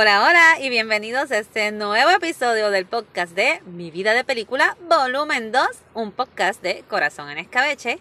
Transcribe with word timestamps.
Hola, 0.00 0.22
hola 0.24 0.60
y 0.60 0.68
bienvenidos 0.68 1.32
a 1.32 1.38
este 1.38 1.72
nuevo 1.72 2.08
episodio 2.10 2.70
del 2.70 2.86
podcast 2.86 3.32
de 3.34 3.60
Mi 3.66 3.90
vida 3.90 4.14
de 4.14 4.22
película, 4.22 4.76
volumen 4.88 5.50
2, 5.50 5.66
un 5.94 6.12
podcast 6.12 6.62
de 6.62 6.84
Corazón 6.88 7.28
en 7.30 7.38
Escabeche. 7.38 7.98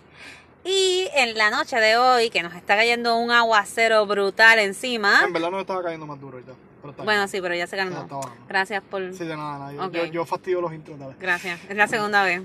Y 0.64 1.08
en 1.16 1.36
la 1.36 1.50
noche 1.50 1.78
de 1.78 1.98
hoy, 1.98 2.30
que 2.30 2.44
nos 2.44 2.54
está 2.54 2.76
cayendo 2.76 3.18
un 3.18 3.32
aguacero 3.32 4.06
brutal 4.06 4.60
encima. 4.60 5.24
En 5.26 5.34
verdad 5.34 5.50
no 5.50 5.60
estaba 5.60 5.82
cayendo 5.82 6.06
más 6.06 6.20
duro 6.22 6.38
ya. 6.40 6.54
Pero 6.82 6.92
está 6.92 7.04
Bueno, 7.04 7.22
bien. 7.22 7.30
sí, 7.30 7.42
pero 7.42 7.56
ya 7.56 7.66
se 7.66 7.76
calmó. 7.76 8.08
Gracias 8.48 8.84
por... 8.84 9.02
Sí, 9.16 9.26
de 9.26 9.36
nada, 9.36 9.58
nada. 9.58 9.74
Yo, 9.74 9.84
Ok. 9.86 9.94
yo, 9.94 10.06
yo 10.06 10.26
fastidio 10.26 10.62
los 10.62 10.74
intros. 10.74 11.00
Gracias, 11.20 11.60
es 11.68 11.76
la 11.76 11.88
segunda 11.88 12.24
vez. 12.24 12.42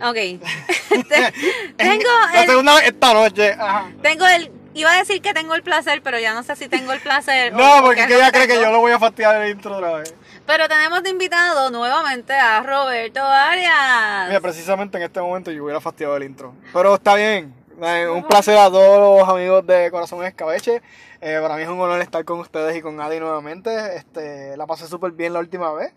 Ok. 0.00 0.14
Te- 0.88 1.32
tengo 1.76 2.08
La 2.32 2.40
el... 2.40 2.48
segunda 2.48 2.74
vez 2.76 2.84
esta 2.86 3.12
noche. 3.12 3.52
Ajá. 3.52 3.90
Tengo 4.00 4.26
el... 4.26 4.50
Iba 4.76 4.92
a 4.92 4.98
decir 4.98 5.22
que 5.22 5.32
tengo 5.32 5.54
el 5.54 5.62
placer, 5.62 6.02
pero 6.02 6.18
ya 6.18 6.34
no 6.34 6.42
sé 6.42 6.54
si 6.54 6.68
tengo 6.68 6.92
el 6.92 7.00
placer. 7.00 7.52
No, 7.56 7.82
porque 7.82 7.96
que 7.96 8.02
es 8.02 8.08
que 8.08 8.14
ella 8.16 8.26
no 8.26 8.32
cree 8.32 8.46
que 8.46 8.54
yo 8.56 8.70
lo 8.70 8.80
voy 8.80 8.92
a 8.92 8.98
fastidiar 8.98 9.42
el 9.42 9.50
intro 9.50 9.74
otra 9.74 9.92
vez. 9.94 10.14
Pero 10.46 10.68
tenemos 10.68 11.02
de 11.02 11.10
invitado 11.10 11.70
nuevamente 11.70 12.34
a 12.34 12.62
Roberto 12.62 13.20
Arias. 13.22 14.28
Mira, 14.28 14.40
precisamente 14.40 14.98
en 14.98 15.04
este 15.04 15.20
momento 15.20 15.50
yo 15.50 15.64
hubiera 15.64 15.80
fastidiado 15.80 16.16
el 16.18 16.24
intro. 16.24 16.54
Pero 16.74 16.94
está 16.94 17.14
bien. 17.14 17.54
Eh, 17.82 18.06
Un 18.08 18.22
placer 18.24 18.56
a 18.58 18.70
todos 18.70 19.20
los 19.20 19.28
amigos 19.28 19.66
de 19.66 19.90
Corazón 19.90 20.24
Escabeche. 20.24 20.82
Eh, 21.22 21.38
para 21.40 21.56
mí 21.56 21.62
es 21.62 21.68
un 21.68 21.80
honor 21.80 22.00
estar 22.02 22.22
con 22.26 22.38
ustedes 22.40 22.76
y 22.76 22.82
con 22.82 23.00
Adi 23.00 23.18
nuevamente. 23.18 23.96
Este, 23.96 24.56
la 24.58 24.66
pasé 24.66 24.86
súper 24.86 25.12
bien 25.12 25.32
la 25.32 25.38
última 25.40 25.72
vez. 25.72 25.92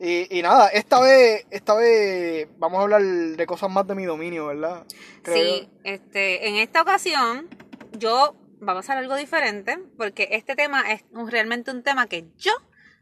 Y, 0.00 0.38
y 0.38 0.42
nada, 0.42 0.68
esta 0.68 1.00
vez, 1.00 1.44
esta 1.50 1.74
vez 1.74 2.46
vamos 2.58 2.78
a 2.78 2.82
hablar 2.82 3.02
de 3.02 3.46
cosas 3.46 3.68
más 3.70 3.86
de 3.86 3.94
mi 3.96 4.04
dominio, 4.04 4.46
¿verdad? 4.46 4.84
Creo 5.22 5.36
Sí, 5.36 5.68
este, 5.82 6.48
en 6.48 6.56
esta 6.56 6.82
ocasión 6.82 7.48
yo 7.92 8.36
vamos 8.60 8.88
a 8.88 8.92
hacer 8.92 8.98
algo 9.02 9.16
diferente 9.16 9.78
porque 9.96 10.28
este 10.32 10.56
tema 10.56 10.90
es 10.92 11.04
realmente 11.12 11.70
un 11.70 11.82
tema 11.82 12.06
que 12.06 12.26
yo 12.38 12.52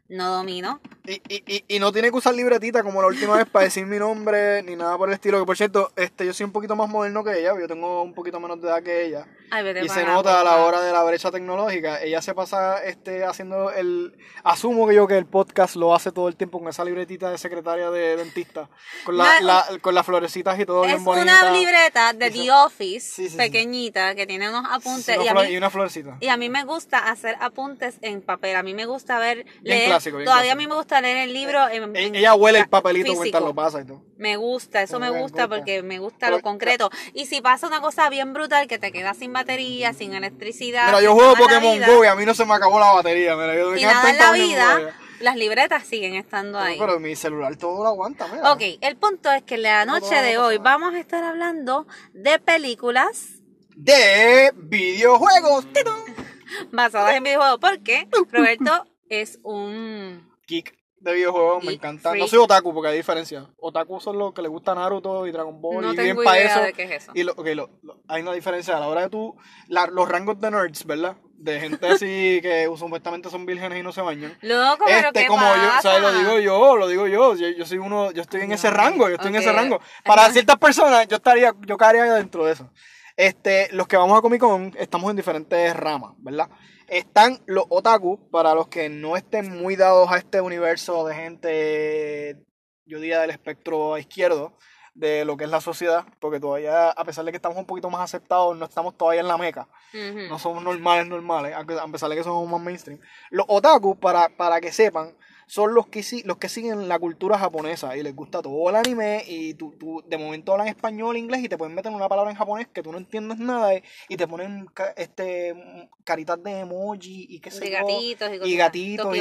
no 0.09 0.31
domino. 0.31 0.79
Y, 1.05 1.21
y, 1.27 1.43
y, 1.47 1.65
y 1.67 1.79
no 1.79 1.91
tiene 1.91 2.09
que 2.09 2.17
usar 2.17 2.33
libretita 2.33 2.83
como 2.83 3.01
la 3.01 3.07
última 3.07 3.35
vez 3.35 3.45
para 3.45 3.65
decir 3.65 3.85
mi 3.85 3.97
nombre 3.97 4.63
ni 4.63 4.75
nada 4.75 4.97
por 4.97 5.09
el 5.09 5.15
estilo. 5.15 5.39
Que 5.39 5.45
por 5.45 5.57
cierto, 5.57 5.91
este, 5.95 6.25
yo 6.25 6.33
soy 6.33 6.45
un 6.45 6.51
poquito 6.51 6.75
más 6.75 6.89
moderno 6.89 7.23
que 7.23 7.39
ella. 7.39 7.53
Yo 7.59 7.67
tengo 7.67 8.03
un 8.03 8.13
poquito 8.13 8.39
menos 8.39 8.61
de 8.61 8.67
edad 8.67 8.83
que 8.83 9.05
ella. 9.05 9.27
Ay, 9.49 9.65
Y 9.83 9.89
se 9.89 10.03
nota 10.03 10.41
a 10.41 10.43
la 10.43 10.57
hora 10.57 10.81
de 10.81 10.91
la 10.91 11.03
brecha 11.03 11.31
tecnológica. 11.31 12.01
Ella 12.01 12.21
se 12.21 12.33
pasa 12.33 12.83
este, 12.83 13.23
haciendo 13.23 13.71
el. 13.71 14.13
Asumo 14.43 14.87
que 14.87 14.95
yo 14.95 15.07
que 15.07 15.17
el 15.17 15.25
podcast 15.25 15.75
lo 15.75 15.93
hace 15.95 16.11
todo 16.11 16.27
el 16.27 16.35
tiempo 16.35 16.59
con 16.59 16.67
esa 16.67 16.83
libretita 16.83 17.29
de 17.31 17.37
secretaria 17.37 17.89
de 17.89 18.17
dentista. 18.17 18.69
Con, 19.05 19.17
la, 19.17 19.39
No, 19.39 19.47
la- 19.47 19.65
con 19.81 19.95
las 19.95 20.05
florecitas 20.05 20.59
y 20.59 20.65
todo 20.65 20.83
Es 20.83 20.91
bien 20.91 21.03
bonita. 21.03 21.23
una 21.23 21.51
libreta 21.51 22.13
de 22.13 22.29
The 22.31 22.51
Office, 22.51 22.99
Sí, 22.99 23.23
sí, 23.25 23.29
sí. 23.29 23.37
pequeñita, 23.37 24.15
que 24.15 24.25
tiene 24.27 24.49
unos 24.49 24.65
apuntes. 24.69 25.17
y, 25.23 25.27
a 25.27 25.33
mí, 25.33 25.41
y 25.49 25.57
una 25.57 25.69
florecita. 25.69 26.17
y 26.19 26.27
a 26.27 26.37
mí 26.37 26.49
me 26.49 26.63
gusta 26.63 27.09
hacer 27.09 27.35
apuntes 27.39 27.97
en 28.01 28.21
papel. 28.21 28.55
A 28.55 28.63
mí 28.63 28.73
me 28.73 28.85
gusta 28.85 29.17
ver, 29.19 29.43
Bien 29.45 29.59
leer. 29.63 29.85
clásico, 29.87 30.17
bien 30.17 30.25
Todavía 30.25 30.53
clásico. 30.53 30.59
a 30.61 30.63
mí 30.63 30.67
me 30.67 30.75
gusta 30.75 31.01
leer 31.01 31.17
el 31.17 31.33
libro 31.33 31.67
en, 31.69 31.95
E- 31.95 32.19
Ella 32.19 32.35
huele 32.35 32.59
el 32.59 32.69
papelito 32.69 33.13
mientras 33.19 33.43
lo 33.43 33.53
pasa 33.55 33.81
y 33.81 33.85
todo. 33.85 34.01
Me 34.17 34.35
gusta, 34.37 34.81
eso 34.81 34.99
me 34.99 35.09
gusta 35.09 35.47
porque 35.47 35.83
me 35.83 35.99
gusta 35.99 36.29
lo 36.29 36.41
concreto. 36.41 36.89
Y 37.13 37.25
si 37.27 37.41
pasa 37.41 37.67
una 37.67 37.81
cosa 37.81 38.09
bien 38.09 38.33
brutal 38.33 38.67
que 38.67 38.79
te 38.79 38.91
quedas 38.91 39.17
sin 39.17 39.31
batería, 39.33 39.93
sin 39.93 40.13
electricidad. 40.13 40.87
Mira, 40.87 41.01
yo 41.01 41.13
juego 41.13 41.35
Pokémon 41.35 41.79
Go 41.85 42.03
y 42.03 42.07
a 42.07 42.15
mí 42.15 42.25
no 42.25 42.33
se 42.33 42.45
me 42.45 42.53
acabó 42.55 42.79
la 42.79 42.93
batería. 42.93 43.35
Mira, 43.35 43.55
yo 43.55 43.69
me 43.71 43.77
Y 43.77 43.81
quedan 43.81 43.93
nada 43.95 44.09
en 44.09 44.17
30 44.17 44.25
la 44.25 44.45
vida, 44.45 44.95
las 45.19 45.35
libretas 45.35 45.83
siguen 45.85 46.15
estando 46.15 46.59
ahí. 46.59 46.77
Pero 46.79 46.99
mi 46.99 47.15
celular 47.15 47.55
todo 47.57 47.83
lo 47.83 47.89
aguanta, 47.89 48.27
mira. 48.27 48.51
Ok, 48.53 48.61
el 48.81 48.95
punto 48.97 49.31
es 49.31 49.43
que 49.43 49.57
la 49.57 49.85
No, 49.85 49.99
noche 49.99 50.15
no, 50.15 50.21
de 50.21 50.37
hoy 50.37 50.57
vamos 50.57 50.93
a 50.95 50.99
estar 50.99 51.23
hablando 51.23 51.87
de 52.13 52.39
películas 52.39 53.39
De 53.75 54.51
videojuegos. 54.55 55.67
basadas 56.71 57.15
en 57.15 57.23
videojuegos 57.23 57.59
porque 57.59 58.07
Roberto 58.31 58.85
es 59.09 59.39
un... 59.43 60.27
Geek 60.47 60.75
de 61.11 61.15
videojuegos, 61.17 61.63
me 61.63 61.73
encanta. 61.73 62.09
No 62.09 62.15
freak. 62.15 62.27
soy 62.29 62.39
otaku 62.39 62.73
porque 62.73 62.89
hay 62.89 62.97
diferencia. 62.97 63.45
Otaku 63.59 63.99
son 63.99 64.17
los 64.17 64.33
que 64.33 64.41
les 64.41 64.49
gusta 64.51 64.75
Naruto 64.75 65.25
y 65.27 65.31
Dragon 65.31 65.61
Ball 65.61 65.81
No 65.81 65.93
y 65.93 65.97
bien 65.97 66.17
para 66.23 66.39
eso. 66.39 66.61
de 66.61 66.73
qué 66.73 66.83
es 66.83 67.03
eso. 67.03 67.11
Y 67.15 67.23
lo, 67.23 67.33
ok, 67.33 67.47
lo- 67.55 67.69
lo- 67.83 67.97
hay 68.07 68.21
una 68.21 68.33
diferencia 68.33 68.77
a 68.77 68.79
la 68.79 68.87
hora 68.87 69.01
de 69.01 69.09
tú, 69.09 69.35
la- 69.67 69.87
los 69.87 70.07
rangos 70.07 70.39
de 70.39 70.51
nerds, 70.51 70.85
¿verdad? 70.85 71.15
De 71.39 71.59
gente 71.59 71.87
así 71.87 72.39
que 72.41 72.69
supuestamente 72.77 73.29
son 73.29 73.45
vírgenes 73.45 73.79
y 73.79 73.83
no 73.83 73.91
se 73.91 74.01
bañan. 74.01 74.37
Loco, 74.41 74.83
pero 74.85 75.07
Este, 75.09 75.21
¿qué 75.21 75.27
como 75.27 75.45
yo, 75.45 75.77
o 75.77 75.81
sea, 75.81 75.99
lo 75.99 76.11
digo 76.13 76.39
yo, 76.39 76.75
lo 76.77 76.87
digo 76.87 77.07
yo, 77.07 77.35
yo, 77.35 77.49
yo 77.49 77.65
soy 77.65 77.77
uno, 77.77 78.11
yo 78.11 78.21
estoy 78.21 78.41
en 78.41 78.51
ese 78.51 78.69
No, 78.69 78.77
rango, 78.77 79.07
yo 79.09 79.15
estoy 79.15 79.29
en 79.29 79.35
ese 79.37 79.51
rango. 79.51 79.79
Para 80.03 80.29
ciertas 80.31 80.57
personas, 80.57 81.07
yo 81.07 81.17
estaría, 81.17 81.53
yo 81.65 81.77
caería 81.77 82.05
dentro 82.13 82.45
de 82.45 82.53
eso. 82.53 82.69
Este, 83.15 83.67
los 83.71 83.87
que 83.87 83.97
vamos 83.97 84.17
a 84.17 84.21
Comic 84.21 84.39
Con, 84.41 84.73
estamos 84.77 85.09
en 85.09 85.15
diferentes 85.15 85.75
ramas, 85.75 86.11
¿verdad? 86.17 86.49
Están 86.87 87.39
los 87.45 87.65
otaku, 87.69 88.29
para 88.29 88.53
los 88.53 88.67
que 88.67 88.89
no 88.89 89.17
estén 89.17 89.61
muy 89.61 89.75
dados 89.75 90.09
a 90.11 90.17
este 90.17 90.41
universo 90.41 91.05
de 91.05 91.15
gente, 91.15 92.45
yo 92.85 92.99
diría 92.99 93.19
del 93.21 93.29
espectro 93.29 93.97
izquierdo, 93.97 94.57
de 94.93 95.25
lo 95.25 95.37
que 95.37 95.43
es 95.43 95.49
la 95.49 95.61
sociedad, 95.61 96.05
porque 96.19 96.39
todavía, 96.39 96.89
a 96.89 97.05
pesar 97.05 97.23
de 97.25 97.31
que 97.31 97.35
estamos 97.35 97.57
un 97.57 97.65
poquito 97.65 97.89
más 97.89 98.01
aceptados, 98.01 98.57
no 98.57 98.65
estamos 98.65 98.97
todavía 98.97 99.21
en 99.21 99.27
la 99.27 99.37
meca 99.37 99.67
no 99.93 100.39
somos 100.39 100.63
normales, 100.63 101.07
normales, 101.07 101.55
a 101.55 101.87
pesar 101.87 102.09
de 102.09 102.15
que 102.15 102.23
somos 102.23 102.49
más 102.49 102.61
mainstream. 102.61 102.99
Los 103.29 103.45
otaku, 103.49 103.97
para, 103.97 104.29
para 104.29 104.59
que 104.59 104.71
sepan, 104.71 105.15
son 105.47 105.73
los 105.73 105.87
que, 105.87 106.03
los 106.25 106.37
que 106.37 106.49
siguen 106.49 106.87
la 106.89 106.99
cultura 106.99 107.39
japonesa 107.39 107.95
y 107.97 108.03
les 108.03 108.13
gusta 108.15 108.41
todo 108.41 108.69
el 108.69 108.75
anime 108.75 109.23
y 109.25 109.53
tú, 109.53 109.73
tú 109.79 110.03
de 110.05 110.17
momento 110.17 110.51
hablan 110.51 110.67
español, 110.67 111.15
inglés 111.17 111.41
y 111.43 111.49
te 111.49 111.57
pueden 111.57 111.73
meter 111.73 111.91
una 111.91 112.09
palabra 112.09 112.29
en 112.31 112.37
japonés 112.37 112.67
que 112.67 112.83
tú 112.83 112.91
no 112.91 112.97
entiendes 112.97 113.39
nada 113.39 113.73
y, 113.73 113.81
y 114.09 114.17
te 114.17 114.27
ponen 114.27 114.67
este 114.97 115.55
caritas 116.03 116.41
de 116.43 116.59
emoji 116.59 117.27
y 117.29 117.39
qué 117.39 117.49
sé 117.51 117.65
De 117.65 117.71
yo. 117.71 117.77
gatitos 117.77 118.29
y 118.45 118.55
gatitos 118.57 119.15
y, 119.15 119.19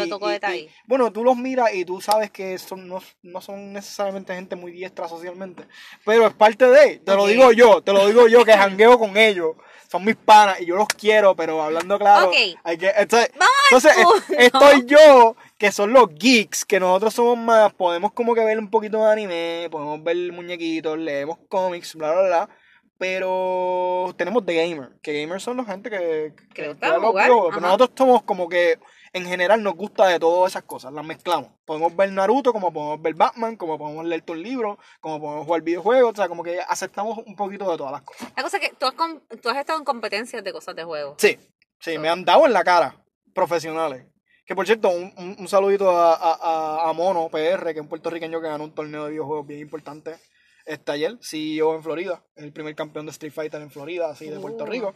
y- 0.56 0.68
bueno 0.86 1.12
tú 1.12 1.24
los 1.24 1.36
miras 1.36 1.72
y 1.74 1.84
tú 1.84 2.00
sabes 2.00 2.30
que 2.30 2.58
son 2.58 2.86
no, 2.88 3.00
no 3.22 3.40
son 3.40 3.72
necesariamente 3.72 4.34
gente 4.34 4.56
muy 4.56 4.72
diestra 4.72 5.08
socialmente 5.08 5.64
pero 6.04 6.26
es 6.26 6.34
parte 6.34 6.66
de 6.68 6.98
te 6.98 7.14
lo 7.14 7.26
digo 7.26 7.52
yo 7.52 7.82
te 7.82 7.92
lo 7.92 8.06
digo 8.06 8.28
yo 8.28 8.44
que 8.44 8.52
jangueo 8.52 8.98
con 8.98 9.16
ellos 9.16 9.56
son 9.90 10.04
mis 10.04 10.16
panas 10.16 10.60
y 10.60 10.66
yo 10.66 10.76
los 10.76 10.88
quiero 10.88 11.34
pero 11.36 11.62
hablando 11.62 11.98
claro 11.98 12.30
Ok. 12.30 12.36
hay 12.64 12.78
que 12.78 12.88
entonces, 12.96 13.30
entonces 13.70 13.92
estoy 14.38 14.84
yo 14.86 15.36
que 15.58 15.72
son 15.72 15.92
los 15.92 16.14
geeks 16.14 16.64
que 16.64 16.80
nosotros 16.80 17.14
somos 17.14 17.38
más 17.38 17.72
podemos 17.74 18.12
como 18.12 18.34
que 18.34 18.44
ver 18.44 18.58
un 18.58 18.70
poquito 18.70 18.98
de 18.98 19.12
anime 19.12 19.68
podemos 19.70 20.02
ver 20.02 20.32
muñequitos 20.32 20.98
leemos 20.98 21.38
cómics 21.48 21.94
bla 21.94 22.12
bla 22.12 22.22
bla 22.22 22.48
pero 22.98 24.14
tenemos 24.16 24.44
The 24.46 24.54
Gamer, 24.54 24.90
que 25.02 25.20
gamers 25.20 25.42
son 25.42 25.58
la 25.58 25.64
gente 25.64 25.90
que, 25.90 26.32
Que 26.54 26.68
gusta 26.68 26.86
juega 26.86 26.98
los 26.98 27.10
jugar, 27.10 27.28
pero 27.28 27.60
nosotros 27.60 27.90
somos 27.94 28.22
como 28.22 28.48
que 28.48 28.78
en 29.12 29.26
general 29.26 29.62
nos 29.62 29.74
gusta 29.74 30.06
de 30.06 30.18
todas 30.18 30.52
esas 30.52 30.62
cosas, 30.62 30.92
las 30.92 31.04
mezclamos. 31.04 31.50
Podemos 31.64 31.94
ver 31.94 32.12
Naruto, 32.12 32.52
como 32.52 32.72
podemos 32.72 33.00
ver 33.00 33.14
Batman, 33.14 33.56
como 33.56 33.78
podemos 33.78 34.04
leer 34.06 34.22
tus 34.22 34.36
libros, 34.36 34.78
como 35.00 35.20
podemos 35.20 35.46
jugar 35.46 35.62
videojuegos, 35.62 36.12
o 36.12 36.16
sea, 36.16 36.28
como 36.28 36.42
que 36.42 36.60
aceptamos 36.60 37.18
un 37.18 37.36
poquito 37.36 37.70
de 37.70 37.76
todas 37.76 37.92
las 37.92 38.02
cosas. 38.02 38.32
La 38.36 38.42
cosa 38.42 38.56
es 38.56 38.68
que 38.68 38.74
tú 38.76 38.86
has, 38.86 38.94
tú 39.40 39.48
has 39.50 39.56
estado 39.56 39.78
en 39.78 39.84
competencias 39.84 40.42
de 40.42 40.52
cosas 40.52 40.74
de 40.74 40.84
juego. 40.84 41.16
Sí, 41.18 41.38
sí, 41.78 41.98
me 41.98 42.08
han 42.08 42.24
dado 42.24 42.46
en 42.46 42.52
la 42.52 42.64
cara 42.64 42.96
profesionales. 43.34 44.06
Que 44.46 44.54
por 44.54 44.64
cierto, 44.66 44.88
un, 44.90 45.12
un- 45.16 45.36
un 45.38 45.48
saludito 45.48 45.90
a, 45.90 46.14
a, 46.14 46.88
a- 46.88 46.92
Mono 46.92 47.28
PR, 47.28 47.64
que 47.72 47.78
es 47.78 47.80
un 47.80 47.88
puertorriqueño 47.88 48.40
que 48.40 48.48
ganó 48.48 48.64
un 48.64 48.74
torneo 48.74 49.04
de 49.04 49.10
videojuegos 49.10 49.46
bien 49.46 49.60
importante 49.60 50.14
este 50.64 50.92
ayer, 50.92 51.16
CEO 51.20 51.74
en 51.76 51.82
Florida, 51.82 52.24
el 52.36 52.52
primer 52.52 52.74
campeón 52.74 53.06
de 53.06 53.12
Street 53.12 53.32
Fighter 53.32 53.60
en 53.62 53.70
Florida, 53.70 54.08
así 54.10 54.28
de 54.28 54.38
Puerto 54.40 54.64
Uh. 54.64 54.66
Rico. 54.66 54.94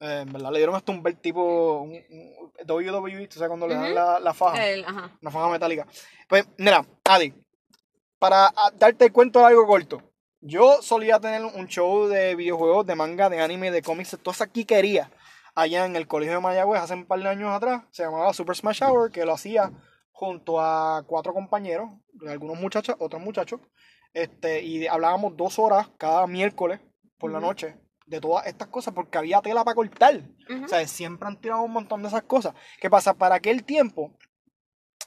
Eh, 0.00 0.20
en 0.26 0.32
verdad 0.32 0.50
le 0.50 0.58
dieron 0.58 0.74
hasta 0.74 0.90
un 0.92 1.02
belt 1.02 1.20
tipo 1.20 1.80
un, 1.82 1.92
un 1.92 2.50
WWE, 2.68 3.28
o 3.28 3.32
sea, 3.32 3.48
cuando 3.48 3.66
le 3.68 3.74
dan 3.74 3.94
la, 3.94 4.18
la 4.20 4.34
faja, 4.34 4.66
El- 4.68 4.84
ajá. 4.84 5.10
una 5.20 5.30
faja 5.30 5.48
metálica. 5.48 5.86
Pues, 6.28 6.44
mira, 6.58 6.84
Adi, 7.04 7.32
para 8.18 8.46
ah, 8.48 8.72
darte 8.76 9.06
el 9.06 9.12
cuento 9.12 9.38
de 9.40 9.46
algo 9.46 9.66
corto, 9.66 10.02
yo 10.40 10.80
solía 10.82 11.18
tener 11.20 11.44
un 11.44 11.66
show 11.68 12.08
de 12.08 12.34
videojuegos, 12.34 12.86
de 12.86 12.94
manga, 12.94 13.28
de 13.30 13.40
anime, 13.40 13.70
de 13.70 13.80
cómics, 13.82 14.18
toda 14.22 14.34
esa 14.34 14.46
quiquería 14.48 15.10
allá 15.54 15.84
en 15.84 15.96
el 15.96 16.06
colegio 16.06 16.34
de 16.34 16.40
Mayagüez 16.40 16.80
hace 16.80 16.94
un 16.94 17.06
par 17.06 17.20
de 17.20 17.28
años 17.28 17.50
atrás. 17.50 17.82
Se 17.90 18.02
llamaba 18.02 18.32
Super 18.32 18.56
Smash 18.56 18.82
Hour, 18.82 19.10
que 19.10 19.24
lo 19.24 19.32
hacía 19.32 19.72
junto 20.10 20.60
a 20.60 21.04
cuatro 21.06 21.32
compañeros, 21.32 21.90
algunos 22.26 22.58
muchachos, 22.58 22.96
otros 22.98 23.22
muchachos. 23.22 23.60
Este, 24.14 24.62
y 24.62 24.86
hablábamos 24.86 25.36
dos 25.36 25.58
horas 25.58 25.88
cada 25.96 26.26
miércoles 26.26 26.80
por 27.18 27.30
la 27.30 27.40
noche 27.40 27.76
de 28.06 28.20
todas 28.20 28.46
estas 28.46 28.68
cosas 28.68 28.92
porque 28.94 29.16
había 29.16 29.40
tela 29.40 29.64
para 29.64 29.74
cortar. 29.74 30.22
O 30.64 30.68
sea, 30.68 30.86
siempre 30.86 31.28
han 31.28 31.40
tirado 31.40 31.62
un 31.62 31.72
montón 31.72 32.02
de 32.02 32.08
esas 32.08 32.22
cosas. 32.22 32.54
¿Qué 32.80 32.90
pasa? 32.90 33.14
Para 33.14 33.36
aquel 33.36 33.64
tiempo, 33.64 34.12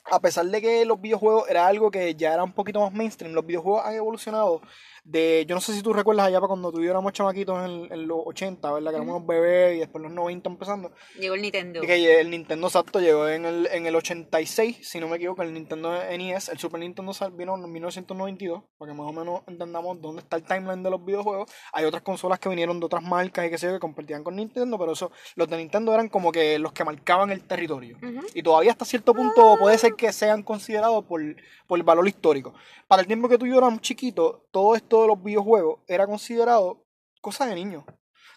a 0.06 0.20
pesar 0.20 0.46
de 0.46 0.62
que 0.62 0.86
los 0.86 1.00
videojuegos 1.00 1.50
era 1.50 1.68
algo 1.68 1.92
que 1.92 2.16
ya 2.16 2.34
era 2.34 2.44
un 2.44 2.54
poquito 2.54 2.82
más 2.82 2.94
mainstream, 2.94 3.34
los 3.34 3.46
videojuegos 3.46 3.86
han 3.86 3.96
evolucionado 3.96 4.62
de, 5.06 5.46
yo 5.48 5.54
no 5.54 5.62
sé 5.62 5.74
si 5.74 5.84
tú 5.84 5.94
recuerdas 5.94 6.26
allá 6.26 6.40
para 6.40 6.48
cuando 6.48 6.72
tú 6.72 6.82
y 6.82 6.86
yo 6.86 6.90
éramos 6.90 7.14
chamaquitos 7.14 7.64
en, 7.64 7.94
en 7.94 8.08
los 8.08 8.20
80, 8.26 8.74
¿verdad? 8.74 8.90
Que 8.90 8.96
éramos 8.98 9.18
unos 9.18 9.28
bebés 9.28 9.76
y 9.76 9.80
después 9.80 10.02
los 10.02 10.12
90 10.12 10.50
empezando. 10.50 10.92
Llegó 11.20 11.36
el 11.36 11.44
Nintendo. 11.44 11.84
Y 11.84 11.88
que 11.88 12.20
el 12.20 12.32
Nintendo 12.32 12.66
exacto 12.66 13.00
llegó 13.00 13.28
en 13.28 13.46
el, 13.46 13.68
en 13.72 13.86
el 13.86 13.96
86, 13.96 14.80
si 14.82 15.00
no 15.00 15.08
me 15.08 15.18
equivoco, 15.18 15.44
el 15.44 15.54
Nintendo 15.54 15.94
NES, 15.94 16.50
el 16.50 16.58
Super 16.58 16.80
Nintendo 16.80 17.12
vino 17.34 17.56
en 17.56 17.72
1992, 17.72 18.64
para 18.80 18.92
que 18.92 18.98
más 18.98 19.08
o 19.08 19.14
menos 19.14 19.42
entendamos 19.48 20.02
dónde 20.02 20.24
está 20.24 20.38
el 20.38 20.44
timeline 20.44 20.82
de 20.82 20.90
los 20.90 21.06
videojuegos. 21.06 21.52
Hay 21.72 21.86
otras 21.86 22.02
consolas 22.02 22.40
que 22.40 22.50
vinieron 22.50 22.80
de 22.80 22.88
otras 22.88 23.04
marcas 23.04 23.46
y 23.46 23.52
que 23.52 23.60
sé 23.60 23.68
yo, 23.68 23.74
que 23.74 23.80
compartían 23.80 24.24
con 24.24 24.36
Nintendo, 24.36 24.80
pero 24.80 24.94
eso, 24.94 25.12
los 25.36 25.48
de 25.48 25.58
Nintendo 25.58 25.94
eran 25.94 26.10
como 26.10 26.32
que 26.32 26.58
los 26.58 26.74
que 26.74 26.84
marcaban 26.84 27.30
el 27.30 27.44
territorio. 27.44 28.00
Y 28.34 28.42
todavía 28.42 28.72
hasta 28.72 28.86
cierto 28.86 29.14
punto 29.14 29.56
puede 29.60 29.78
ser 29.78 29.94
que 29.94 30.12
sean 30.12 30.42
considerados 30.42 31.06
por, 31.06 31.22
por 31.68 31.78
el 31.78 31.84
valor 31.84 32.08
histórico. 32.08 32.56
Para 32.88 33.02
el 33.02 33.08
tiempo 33.08 33.30
que 33.30 33.38
tú 33.38 33.46
y 33.46 33.50
yo 33.50 33.58
éramos 33.58 33.82
chiquitos, 33.82 34.38
todo 34.52 34.76
esto 34.76 34.95
de 35.02 35.08
los 35.08 35.22
videojuegos 35.22 35.80
era 35.88 36.06
considerado 36.06 36.86
cosa 37.22 37.46
de 37.46 37.56
niños. 37.56 37.84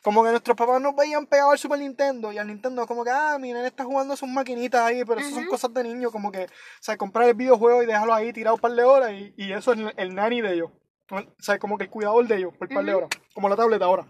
Como 0.02 0.22
que 0.22 0.30
nuestros 0.30 0.56
papás 0.56 0.80
nos 0.80 0.94
veían 0.94 1.26
pegados 1.26 1.52
al 1.52 1.58
Super 1.58 1.78
Nintendo 1.78 2.32
y 2.32 2.38
al 2.38 2.46
Nintendo 2.46 2.86
como 2.86 3.04
que, 3.04 3.10
ah, 3.10 3.36
mi 3.38 3.52
nene 3.52 3.66
está 3.66 3.84
jugando 3.84 4.16
sus 4.16 4.28
maquinitas 4.28 4.80
ahí, 4.80 5.04
pero 5.04 5.20
eso 5.20 5.30
son 5.30 5.46
cosas 5.46 5.74
de 5.74 5.82
niños, 5.82 6.12
como 6.12 6.30
que, 6.30 6.44
o 6.44 6.48
sea, 6.80 6.96
comprar 6.96 7.28
el 7.28 7.34
videojuego 7.34 7.82
y 7.82 7.86
dejarlo 7.86 8.14
ahí 8.14 8.32
tirado 8.32 8.56
un 8.56 8.60
par 8.60 8.72
de 8.72 8.84
horas 8.84 9.12
y, 9.12 9.34
y 9.36 9.52
eso 9.52 9.72
es 9.72 9.78
el, 9.78 9.92
el 9.96 10.14
nanny 10.14 10.40
de 10.40 10.54
ellos. 10.54 10.70
O 11.10 11.22
sea, 11.38 11.58
como 11.58 11.78
que 11.78 11.84
el 11.84 11.90
cuidador 11.90 12.26
de 12.26 12.36
ellos 12.36 12.52
por 12.56 12.68
un 12.68 12.74
par 12.74 12.84
de 12.84 12.94
horas, 12.94 13.10
como 13.34 13.48
la 13.48 13.56
tableta 13.56 13.86
ahora. 13.86 14.06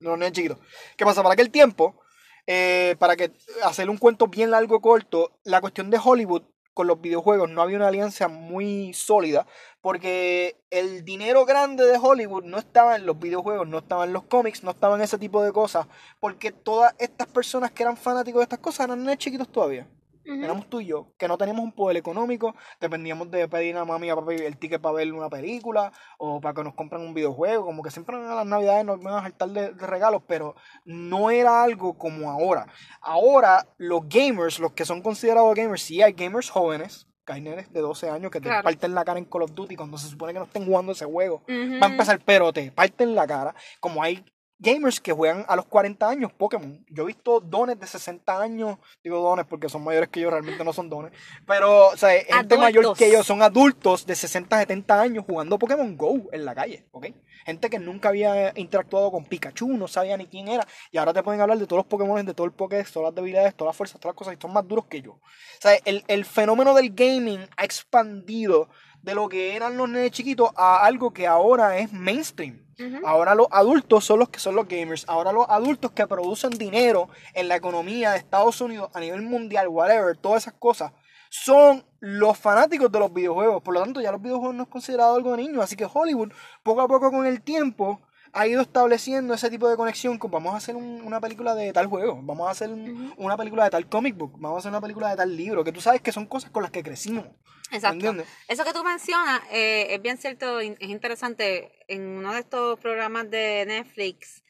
Los 0.00 0.18
nenes 0.18 0.32
chiquitos. 0.32 0.58
¿Qué 0.96 1.04
pasa? 1.04 1.22
Para 1.22 1.34
aquel 1.34 1.50
tiempo, 1.50 2.02
eh, 2.46 2.96
para 2.98 3.16
que 3.16 3.32
hacer 3.64 3.88
un 3.88 3.98
cuento 3.98 4.26
bien 4.26 4.50
largo 4.50 4.80
corto, 4.80 5.38
la 5.44 5.60
cuestión 5.60 5.90
de 5.90 6.00
Hollywood 6.02 6.42
con 6.76 6.86
los 6.86 7.00
videojuegos 7.00 7.48
no 7.48 7.62
había 7.62 7.78
una 7.78 7.88
alianza 7.88 8.28
muy 8.28 8.92
sólida 8.92 9.46
porque 9.80 10.60
el 10.68 11.06
dinero 11.06 11.46
grande 11.46 11.86
de 11.86 11.96
Hollywood 11.96 12.44
no 12.44 12.58
estaba 12.58 12.96
en 12.96 13.06
los 13.06 13.18
videojuegos, 13.18 13.66
no 13.66 13.78
estaba 13.78 14.04
en 14.04 14.12
los 14.12 14.24
cómics, 14.24 14.62
no 14.62 14.72
estaba 14.72 14.96
en 14.96 15.00
ese 15.00 15.16
tipo 15.16 15.42
de 15.42 15.52
cosas, 15.52 15.86
porque 16.20 16.52
todas 16.52 16.94
estas 16.98 17.28
personas 17.28 17.70
que 17.70 17.82
eran 17.82 17.96
fanáticos 17.96 18.40
de 18.40 18.42
estas 18.42 18.58
cosas 18.58 18.84
eran 18.84 18.98
nenes 18.98 19.16
chiquitos 19.16 19.48
todavía. 19.48 19.88
Ujú. 20.26 20.44
Éramos 20.44 20.68
tú 20.68 20.80
y 20.80 20.86
yo, 20.86 21.12
que 21.18 21.28
no 21.28 21.38
teníamos 21.38 21.64
un 21.64 21.72
poder 21.72 21.96
económico, 21.96 22.54
dependíamos 22.80 23.30
de 23.30 23.46
pedir 23.48 23.76
a 23.76 23.84
mami 23.84 24.08
y 24.08 24.10
a 24.10 24.16
papi 24.16 24.34
el 24.34 24.56
ticket 24.58 24.80
para 24.80 24.96
ver 24.96 25.12
una 25.12 25.28
película 25.30 25.92
o 26.18 26.40
para 26.40 26.54
que 26.54 26.64
nos 26.64 26.74
compren 26.74 27.02
un 27.02 27.14
videojuego, 27.14 27.64
como 27.64 27.82
que 27.82 27.90
siempre 27.90 28.16
en 28.16 28.26
las 28.26 28.44
navidades 28.46 28.84
nos 28.84 29.00
iban 29.00 29.14
a 29.14 29.22
saltar 29.22 29.48
de, 29.50 29.72
de 29.72 29.86
regalos, 29.86 30.22
pero 30.26 30.54
no 30.84 31.30
era 31.30 31.62
algo 31.62 31.96
como 31.96 32.30
ahora. 32.30 32.66
Ahora 33.00 33.66
los 33.78 34.08
gamers, 34.08 34.58
los 34.58 34.72
que 34.72 34.84
son 34.84 35.00
considerados 35.02 35.54
gamers, 35.54 35.82
sí 35.82 36.02
hay 36.02 36.12
gamers 36.12 36.50
jóvenes, 36.50 37.06
que 37.24 37.32
hay 37.32 37.40
nenes 37.40 37.72
de 37.72 37.80
12 37.80 38.08
años 38.08 38.30
que 38.30 38.40
te 38.40 38.48
Claro. 38.48 38.62
parten 38.62 38.94
la 38.94 39.04
cara 39.04 39.18
en 39.18 39.24
Call 39.24 39.42
of 39.42 39.52
Duty 39.54 39.74
cuando 39.76 39.98
se 39.98 40.08
supone 40.08 40.32
que 40.32 40.38
no 40.38 40.44
estén 40.44 40.64
jugando 40.64 40.92
ese 40.92 41.04
juego. 41.06 41.42
Ujú. 41.48 41.80
Va 41.82 41.86
a 41.86 41.90
empezar, 41.90 42.20
pero 42.24 42.52
te 42.52 42.70
parten 42.70 43.14
la 43.14 43.26
cara. 43.26 43.54
Como 43.80 44.02
hay 44.02 44.24
gamers 44.58 45.00
que 45.00 45.12
juegan 45.12 45.44
a 45.48 45.56
los 45.56 45.66
40 45.66 46.08
años 46.08 46.32
Pokémon. 46.32 46.84
Yo 46.88 47.04
he 47.04 47.06
visto 47.06 47.40
dones 47.40 47.78
de 47.78 47.86
60 47.86 48.40
años. 48.40 48.78
Digo 49.02 49.20
dones 49.20 49.46
porque 49.46 49.68
son 49.68 49.84
mayores 49.84 50.08
que 50.08 50.20
yo, 50.20 50.30
realmente 50.30 50.64
no 50.64 50.72
son 50.72 50.88
dones. 50.88 51.12
Pero, 51.46 51.88
o 51.88 51.96
sea, 51.96 52.10
gente 52.24 52.56
mayor 52.56 52.96
que 52.96 53.06
ellos 53.06 53.26
son 53.26 53.42
adultos 53.42 54.06
de 54.06 54.14
60, 54.14 54.58
70 54.58 55.00
años 55.00 55.24
jugando 55.26 55.58
Pokémon 55.58 55.96
Go 55.96 56.28
en 56.32 56.44
la 56.44 56.54
calle, 56.54 56.86
¿ok? 56.92 57.06
Gente 57.44 57.70
que 57.70 57.78
nunca 57.78 58.08
había 58.08 58.52
interactuado 58.56 59.12
con 59.12 59.24
Pikachu, 59.24 59.68
no 59.76 59.86
sabía 59.86 60.16
ni 60.16 60.26
quién 60.26 60.48
era. 60.48 60.66
Y 60.90 60.98
ahora 60.98 61.12
te 61.12 61.22
pueden 61.22 61.40
hablar 61.40 61.58
de 61.58 61.66
todos 61.66 61.80
los 61.80 61.86
Pokémon, 61.86 62.24
de 62.24 62.34
todo 62.34 62.46
el 62.46 62.52
Pokédex, 62.52 62.90
todas 62.92 63.10
las 63.10 63.14
debilidades, 63.14 63.54
todas 63.54 63.70
las 63.70 63.76
fuerzas, 63.76 64.00
todas 64.00 64.14
las 64.14 64.18
cosas, 64.18 64.34
y 64.36 64.40
son 64.40 64.52
más 64.52 64.66
duros 64.66 64.86
que 64.86 65.00
yo. 65.00 65.12
O 65.12 65.20
sea, 65.60 65.78
el, 65.84 66.02
el 66.08 66.24
fenómeno 66.24 66.74
del 66.74 66.92
gaming 66.92 67.46
ha 67.56 67.64
expandido 67.64 68.68
de 69.06 69.14
lo 69.14 69.28
que 69.28 69.54
eran 69.54 69.76
los 69.76 69.88
nenes 69.88 70.10
chiquitos 70.10 70.50
a 70.56 70.84
algo 70.84 71.12
que 71.12 71.28
ahora 71.28 71.78
es 71.78 71.92
mainstream. 71.92 72.60
Ahora 73.04 73.36
los 73.36 73.46
adultos 73.52 74.04
son 74.04 74.18
los 74.18 74.28
que 74.28 74.40
son 74.40 74.56
los 74.56 74.66
gamers. 74.66 75.04
Ahora 75.08 75.32
los 75.32 75.46
adultos 75.48 75.92
que 75.92 76.08
producen 76.08 76.50
dinero 76.50 77.08
en 77.32 77.46
la 77.46 77.54
economía 77.54 78.10
de 78.10 78.18
Estados 78.18 78.60
Unidos 78.60 78.90
a 78.92 79.00
nivel 79.00 79.22
mundial, 79.22 79.68
whatever, 79.68 80.16
todas 80.16 80.42
esas 80.42 80.54
cosas, 80.54 80.92
son 81.30 81.84
los 82.00 82.36
fanáticos 82.36 82.90
de 82.90 82.98
los 82.98 83.12
videojuegos. 83.12 83.62
Por 83.62 83.74
lo 83.74 83.80
tanto, 83.80 84.00
ya 84.00 84.10
los 84.10 84.20
videojuegos 84.20 84.56
no 84.56 84.64
es 84.64 84.68
considerado 84.68 85.14
algo 85.14 85.30
de 85.30 85.36
niños. 85.36 85.62
Así 85.62 85.76
que 85.76 85.86
Hollywood, 85.90 86.32
poco 86.64 86.80
a 86.80 86.88
poco 86.88 87.12
con 87.12 87.26
el 87.26 87.42
tiempo, 87.42 88.00
ha 88.36 88.46
ido 88.46 88.60
estableciendo 88.60 89.34
ese 89.34 89.48
tipo 89.50 89.68
de 89.68 89.76
conexión 89.76 90.18
con 90.18 90.30
vamos 90.30 90.54
a 90.54 90.58
hacer 90.58 90.76
un- 90.76 91.00
una 91.02 91.20
película 91.20 91.54
de 91.54 91.72
tal 91.72 91.86
juego, 91.86 92.18
vamos 92.22 92.46
a 92.48 92.50
hacer 92.50 92.68
un- 92.70 93.14
una 93.16 93.36
película 93.36 93.64
de 93.64 93.70
tal 93.70 93.88
comic 93.88 94.16
book, 94.16 94.32
vamos 94.38 94.56
a 94.56 94.58
hacer 94.60 94.70
una 94.70 94.80
película 94.80 95.08
de 95.10 95.16
tal 95.16 95.36
libro, 95.36 95.64
que 95.64 95.72
tú 95.72 95.80
sabes 95.80 96.00
que 96.02 96.12
son 96.12 96.26
cosas 96.26 96.50
con 96.50 96.62
las 96.62 96.70
que 96.70 96.82
crecimos. 96.82 97.24
Exacto. 97.72 97.94
¿Entiendes? 97.94 98.28
Eso 98.46 98.64
que 98.64 98.72
tú 98.72 98.84
mencionas 98.84 99.40
eh, 99.50 99.86
es 99.94 100.00
bien 100.02 100.18
cierto, 100.18 100.60
es 100.60 100.76
interesante. 100.80 101.72
En 101.88 102.02
uno 102.06 102.32
de 102.32 102.40
estos 102.40 102.78
programas 102.78 103.28
de 103.30 103.64
Netflix, 103.66 104.42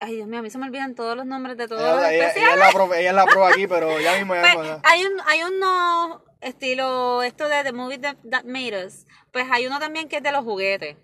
ay 0.00 0.16
Dios 0.16 0.26
mío, 0.26 0.38
a 0.40 0.42
mí 0.42 0.50
se 0.50 0.58
me 0.58 0.66
olvidan 0.66 0.94
todos 0.94 1.14
los 1.16 1.26
nombres 1.26 1.56
de 1.58 1.68
todos 1.68 1.82
los 1.82 1.98
Ella, 1.98 2.12
ella- 2.12 2.16
ella 2.16 2.26
especiales. 2.28 2.54
es 2.54 2.60
la 2.66 2.72
pro, 2.72 2.94
ella 2.94 3.10
es 3.10 3.14
la 3.14 3.26
pro 3.26 3.46
aquí, 3.46 3.66
pero 3.66 4.00
ya 4.00 4.16
mismo 4.16 4.34
ya 4.34 4.42
Pues, 4.54 4.70
hay 4.82 5.04
un 5.04 5.12
hay 5.26 5.42
uno 5.44 6.24
estilo 6.40 7.22
esto 7.22 7.48
de 7.48 7.62
The 7.64 7.72
Movie 7.72 7.98
That, 7.98 8.16
That 8.30 8.44
Made 8.44 8.86
Us. 8.86 9.06
Pues 9.30 9.46
hay 9.50 9.66
uno 9.66 9.78
también 9.78 10.08
que 10.08 10.16
es 10.16 10.22
de 10.22 10.32
los 10.32 10.42
juguetes. 10.42 10.96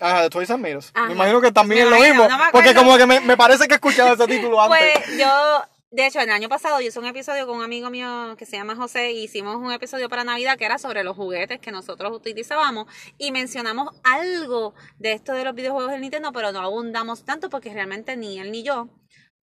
Ajá, 0.00 0.22
de 0.22 0.30
Toys. 0.30 0.50
Ajá. 0.50 1.06
Me 1.06 1.12
imagino 1.12 1.40
que 1.40 1.52
también 1.52 1.88
Me 1.88 1.96
es 1.96 2.00
lo 2.00 2.06
mismo. 2.06 2.28
no 2.28 2.44
porque 2.52 2.74
como 2.74 2.96
que 2.96 3.06
me, 3.06 3.20
me 3.20 3.36
parece 3.36 3.66
que 3.66 3.74
he 3.74 3.76
escuchado 3.76 4.14
ese 4.14 4.26
título 4.26 4.60
antes. 4.62 4.78
Pues 4.78 5.18
yo, 5.18 5.62
de 5.90 6.06
hecho, 6.06 6.20
el 6.20 6.30
año 6.30 6.48
pasado 6.48 6.80
yo 6.80 6.88
hice 6.88 6.98
un 6.98 7.06
episodio 7.06 7.46
con 7.46 7.58
un 7.58 7.64
amigo 7.64 7.90
mío 7.90 8.34
que 8.36 8.46
se 8.46 8.56
llama 8.56 8.74
José 8.74 9.12
y 9.12 9.24
hicimos 9.24 9.56
un 9.56 9.72
episodio 9.72 10.08
para 10.08 10.24
Navidad 10.24 10.58
que 10.58 10.64
era 10.64 10.78
sobre 10.78 11.04
los 11.04 11.16
juguetes 11.16 11.60
que 11.60 11.70
nosotros 11.70 12.12
utilizábamos 12.12 12.86
y 13.18 13.30
mencionamos 13.30 13.90
algo 14.02 14.74
de 14.98 15.12
esto 15.12 15.32
de 15.32 15.44
los 15.44 15.54
videojuegos 15.54 15.92
del 15.92 16.00
Nintendo, 16.00 16.32
pero 16.32 16.50
no 16.50 16.60
abundamos 16.60 17.24
tanto 17.24 17.48
porque 17.48 17.72
realmente 17.72 18.16
ni 18.16 18.38
él 18.40 18.50
ni 18.50 18.62
yo 18.64 18.88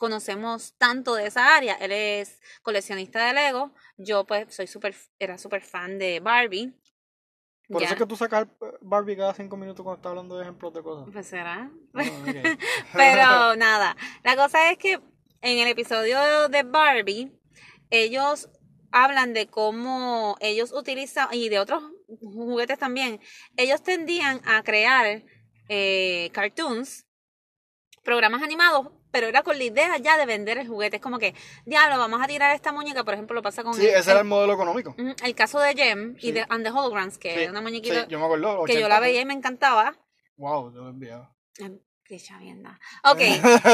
conocemos 0.01 0.73
tanto 0.79 1.13
de 1.13 1.27
esa 1.27 1.55
área. 1.55 1.75
Él 1.75 1.91
es 1.91 2.39
coleccionista 2.63 3.23
de 3.23 3.33
Lego, 3.33 3.71
yo 3.97 4.25
pues 4.25 4.53
soy 4.53 4.65
súper, 4.65 4.95
era 5.19 5.37
súper 5.37 5.61
fan 5.61 5.99
de 5.99 6.19
Barbie. 6.19 6.73
Por 7.71 7.81
Ya. 7.81 7.85
eso 7.85 7.93
es 7.95 7.99
que 7.99 8.05
tú 8.05 8.15
sacas 8.17 8.47
Barbie 8.81 9.15
cada 9.15 9.33
cinco 9.33 9.55
minutos 9.55 9.83
cuando 9.83 9.97
estás 9.97 10.09
hablando 10.09 10.35
de 10.37 10.43
ejemplos 10.43 10.73
de 10.73 10.83
cosas. 10.83 11.09
Pues 11.11 11.25
será. 11.27 11.71
Ah. 11.93 12.03
Pero 12.93 13.55
nada, 13.55 13.95
la 14.23 14.35
cosa 14.35 14.71
es 14.71 14.77
que 14.77 14.99
en 15.41 15.57
el 15.59 15.67
episodio 15.67 16.49
de 16.49 16.63
Barbie, 16.63 17.31
ellos 17.89 18.49
hablan 18.91 19.33
de 19.33 19.47
cómo 19.47 20.35
ellos 20.41 20.73
utilizan, 20.73 21.29
y 21.31 21.49
de 21.49 21.59
otros 21.59 21.81
juguetes 22.19 22.77
también, 22.77 23.19
ellos 23.55 23.81
tendían 23.81 24.41
a 24.45 24.61
crear 24.63 25.23
eh, 25.69 26.29
cartoons, 26.33 27.05
programas 28.03 28.43
animados, 28.43 28.89
pero 29.11 29.27
era 29.27 29.43
con 29.43 29.57
la 29.57 29.63
idea 29.63 29.97
ya 29.97 30.17
de 30.17 30.25
vender 30.25 30.57
el 30.57 30.67
juguete. 30.67 30.95
Es 30.95 31.01
como 31.01 31.19
que, 31.19 31.35
diablo, 31.65 31.97
vamos 31.97 32.21
a 32.21 32.27
tirar 32.27 32.55
esta 32.55 32.71
muñeca, 32.71 33.03
por 33.03 33.13
ejemplo, 33.13 33.35
lo 33.35 33.41
pasa 33.41 33.63
con 33.63 33.73
Sí, 33.73 33.83
el, 33.87 33.95
ese 33.95 34.11
era 34.11 34.19
el- 34.21 34.25
el 34.25 34.29
modelo 34.29 34.53
económico. 34.53 34.95
El 35.23 35.35
caso 35.35 35.59
de 35.59 35.73
Jem 35.75 36.15
y 36.19 36.31
de 36.31 36.45
And 36.49 36.63
the 36.63 36.71
Holograms, 36.71 37.17
que 37.17 37.33
Sí, 37.33 37.39
era 37.41 37.51
una 37.51 37.61
muñequita 37.61 38.01
sí, 38.03 38.07
yo 38.09 38.19
me 38.19 38.25
acuerdo. 38.25 38.63
que 38.65 38.79
yo 38.79 38.87
la 38.87 38.99
veía 38.99 39.21
y 39.21 39.25
me 39.25 39.33
encantaba. 39.33 39.95
Wow, 40.37 40.73
yo 40.73 40.81
lo 40.81 40.89
enviaba. 40.89 41.33
Qué 42.03 42.19
chavienda. 42.19 42.79
Ok, 43.03 43.19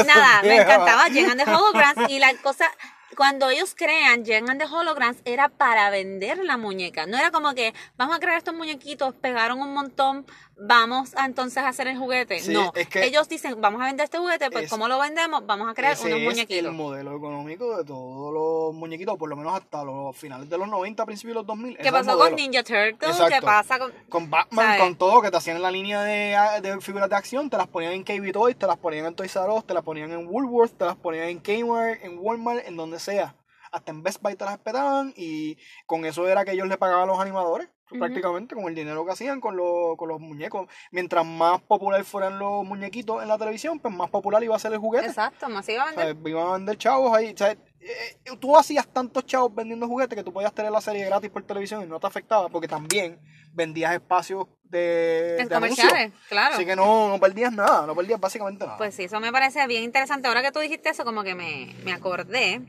nada, 0.06 0.42
me 0.42 0.56
encantaba 0.62 1.04
Jen 1.10 1.30
and 1.30 1.42
the 1.44 1.50
Holograms 1.50 2.08
y 2.10 2.18
la 2.20 2.32
cosa, 2.42 2.70
cuando 3.16 3.50
ellos 3.50 3.74
crean 3.76 4.24
Jen 4.24 4.48
and 4.50 4.60
the 4.60 4.66
Holograms 4.66 5.18
era 5.24 5.48
para 5.48 5.90
vender 5.90 6.38
la 6.44 6.56
muñeca, 6.56 7.06
no 7.06 7.16
era 7.18 7.30
como 7.30 7.54
que 7.54 7.74
vamos 7.96 8.16
a 8.16 8.20
crear 8.20 8.36
estos 8.38 8.54
muñequitos, 8.54 9.14
pegaron 9.14 9.60
un 9.60 9.72
montón, 9.74 10.26
vamos 10.60 11.14
a 11.16 11.24
entonces 11.26 11.62
a 11.62 11.68
hacer 11.68 11.86
el 11.88 11.96
juguete. 11.98 12.40
Sí, 12.40 12.52
no, 12.52 12.72
es 12.74 12.88
que- 12.88 13.04
ellos 13.04 13.28
dicen 13.28 13.60
vamos 13.60 13.80
a 13.80 13.86
vender 13.86 14.04
este 14.04 14.18
juguete, 14.18 14.50
pues 14.50 14.64
Es- 14.64 14.70
¿cómo 14.70 14.88
lo 14.88 14.98
vendemos? 14.98 15.46
Vamos 15.46 15.68
a 15.70 15.74
crear 15.74 15.92
Ese 15.94 16.06
unos 16.08 16.18
es 16.18 16.24
muñequitos. 16.24 16.66
el 16.66 16.72
modelo 16.72 17.16
económico 17.16 17.76
de 17.78 17.84
todos 17.84 18.32
los 18.32 18.74
muñequitos, 18.74 19.16
por 19.16 19.28
lo 19.28 19.36
menos 19.36 19.54
hasta 19.54 19.84
los 19.84 20.16
finales 20.16 20.48
de 20.50 20.58
los 20.58 20.68
90, 20.68 21.04
principios 21.06 21.34
de 21.34 21.38
los 21.40 21.46
2000. 21.46 21.72
ese 21.74 21.82
¿Qué 21.82 21.88
es 21.88 21.92
pasó 21.92 22.04
modelo. 22.16 22.24
con 22.24 22.34
Ninja 22.36 22.62
Turtles? 22.62 23.16
¿Qué 23.28 23.40
pasa 23.42 23.78
con...? 23.78 23.92
Con 24.08 24.30
Batman, 24.30 24.66
¿Sabes? 24.66 24.80
con 24.80 24.96
todo, 24.96 25.22
que 25.22 25.30
te 25.30 25.36
hacían 25.36 25.62
la 25.62 25.70
línea 25.70 26.02
de, 26.02 26.36
de 26.60 26.80
figuras 26.80 27.08
de 27.08 27.16
acción, 27.16 27.48
te 27.50 27.56
las 27.56 27.68
ponían 27.68 27.92
en 27.92 28.04
KB 28.04 28.32
Toys, 28.32 28.56
te 28.58 28.66
las 28.66 28.76
ponían 28.78 29.06
en 29.06 29.14
Toys 29.14 29.34
R 29.36 29.48
Us, 29.50 29.64
te 29.66 29.74
las 29.74 29.82
ponían 29.84 30.10
en 30.10 30.26
Woolworth, 30.26 30.76
te 30.76 30.84
las 30.84 30.96
ponían 30.96 31.28
en 31.28 31.38
Kmart, 31.40 32.02
en 32.04 32.18
Walmart, 32.18 32.66
en 32.66 32.76
donde 32.76 32.97
sea. 32.98 33.34
Hasta 33.70 33.92
en 33.92 34.02
Best 34.02 34.22
Buy 34.22 34.34
te 34.34 34.46
las 34.46 34.54
esperaban 34.54 35.12
y 35.14 35.58
con 35.84 36.06
eso 36.06 36.26
era 36.26 36.44
que 36.44 36.52
ellos 36.52 36.66
le 36.68 36.78
pagaban 36.78 37.02
a 37.02 37.12
los 37.12 37.20
animadores, 37.20 37.68
prácticamente, 37.90 38.54
con 38.54 38.64
el 38.64 38.74
dinero 38.74 39.04
que 39.04 39.12
hacían 39.12 39.42
con, 39.42 39.58
los 39.58 39.94
con 39.98 40.08
los 40.08 40.18
muñecos. 40.20 40.68
Mientras 40.90 41.26
más 41.26 41.60
popular 41.60 42.02
fueran 42.04 42.38
los 42.38 42.64
muñequitos 42.64 43.22
en 43.22 43.28
la 43.28 43.36
televisión, 43.36 43.78
pues 43.78 43.94
más 43.94 44.08
popular 44.08 44.42
iba 44.42 44.56
a 44.56 44.58
ser 44.58 44.72
el 44.72 44.78
juguete. 44.78 45.08
Exacto, 45.08 45.50
masivamente. 45.50 46.00
O 46.00 46.04
sea, 46.04 46.30
iban 46.30 46.46
a 46.46 46.52
vender 46.52 46.78
chavos 46.78 47.14
ahí. 47.14 47.34
O 47.34 47.36
sea, 47.36 47.50
eh, 47.52 47.58
eh, 47.80 48.36
tú 48.40 48.56
hacías 48.56 48.88
tantos 48.88 49.26
chavos 49.26 49.54
vendiendo 49.54 49.86
juguetes 49.86 50.16
que 50.16 50.24
tú 50.24 50.32
podías 50.32 50.54
tener 50.54 50.72
la 50.72 50.80
serie 50.80 51.04
gratis 51.04 51.28
por 51.28 51.42
televisión 51.42 51.82
y 51.82 51.86
no 51.86 52.00
te 52.00 52.06
afectaba 52.06 52.48
porque 52.48 52.68
también 52.68 53.20
vendías 53.52 53.92
espacios 53.92 54.46
de, 54.62 55.40
En 55.40 55.48
de 55.48 55.54
anuncios. 55.54 55.86
comerciales, 55.86 56.18
claro. 56.30 56.54
Así 56.54 56.64
que 56.64 56.74
no, 56.74 57.08
no 57.08 57.20
perdías 57.20 57.52
nada, 57.52 57.86
no 57.86 57.94
perdías 57.94 58.18
básicamente 58.18 58.64
nada. 58.64 58.78
Pues 58.78 58.94
sí, 58.94 59.04
eso 59.04 59.20
me 59.20 59.30
parece 59.30 59.66
bien 59.66 59.82
interesante. 59.84 60.26
Ahora 60.26 60.40
que 60.40 60.52
tú 60.52 60.58
dijiste 60.58 60.88
eso, 60.88 61.04
como 61.04 61.22
que 61.22 61.34
me, 61.34 61.74
me 61.84 61.92
acordé. 61.92 62.62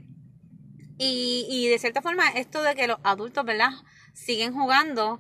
Y, 1.00 1.48
y 1.50 1.68
de 1.70 1.80
cierta 1.80 2.04
forma, 2.04 2.30
esto 2.30 2.62
de 2.62 2.76
que 2.76 2.86
los 2.86 3.00
adultos, 3.04 3.44
¿verdad? 3.44 3.72
siguen 4.14 4.54
jugando 4.54 5.20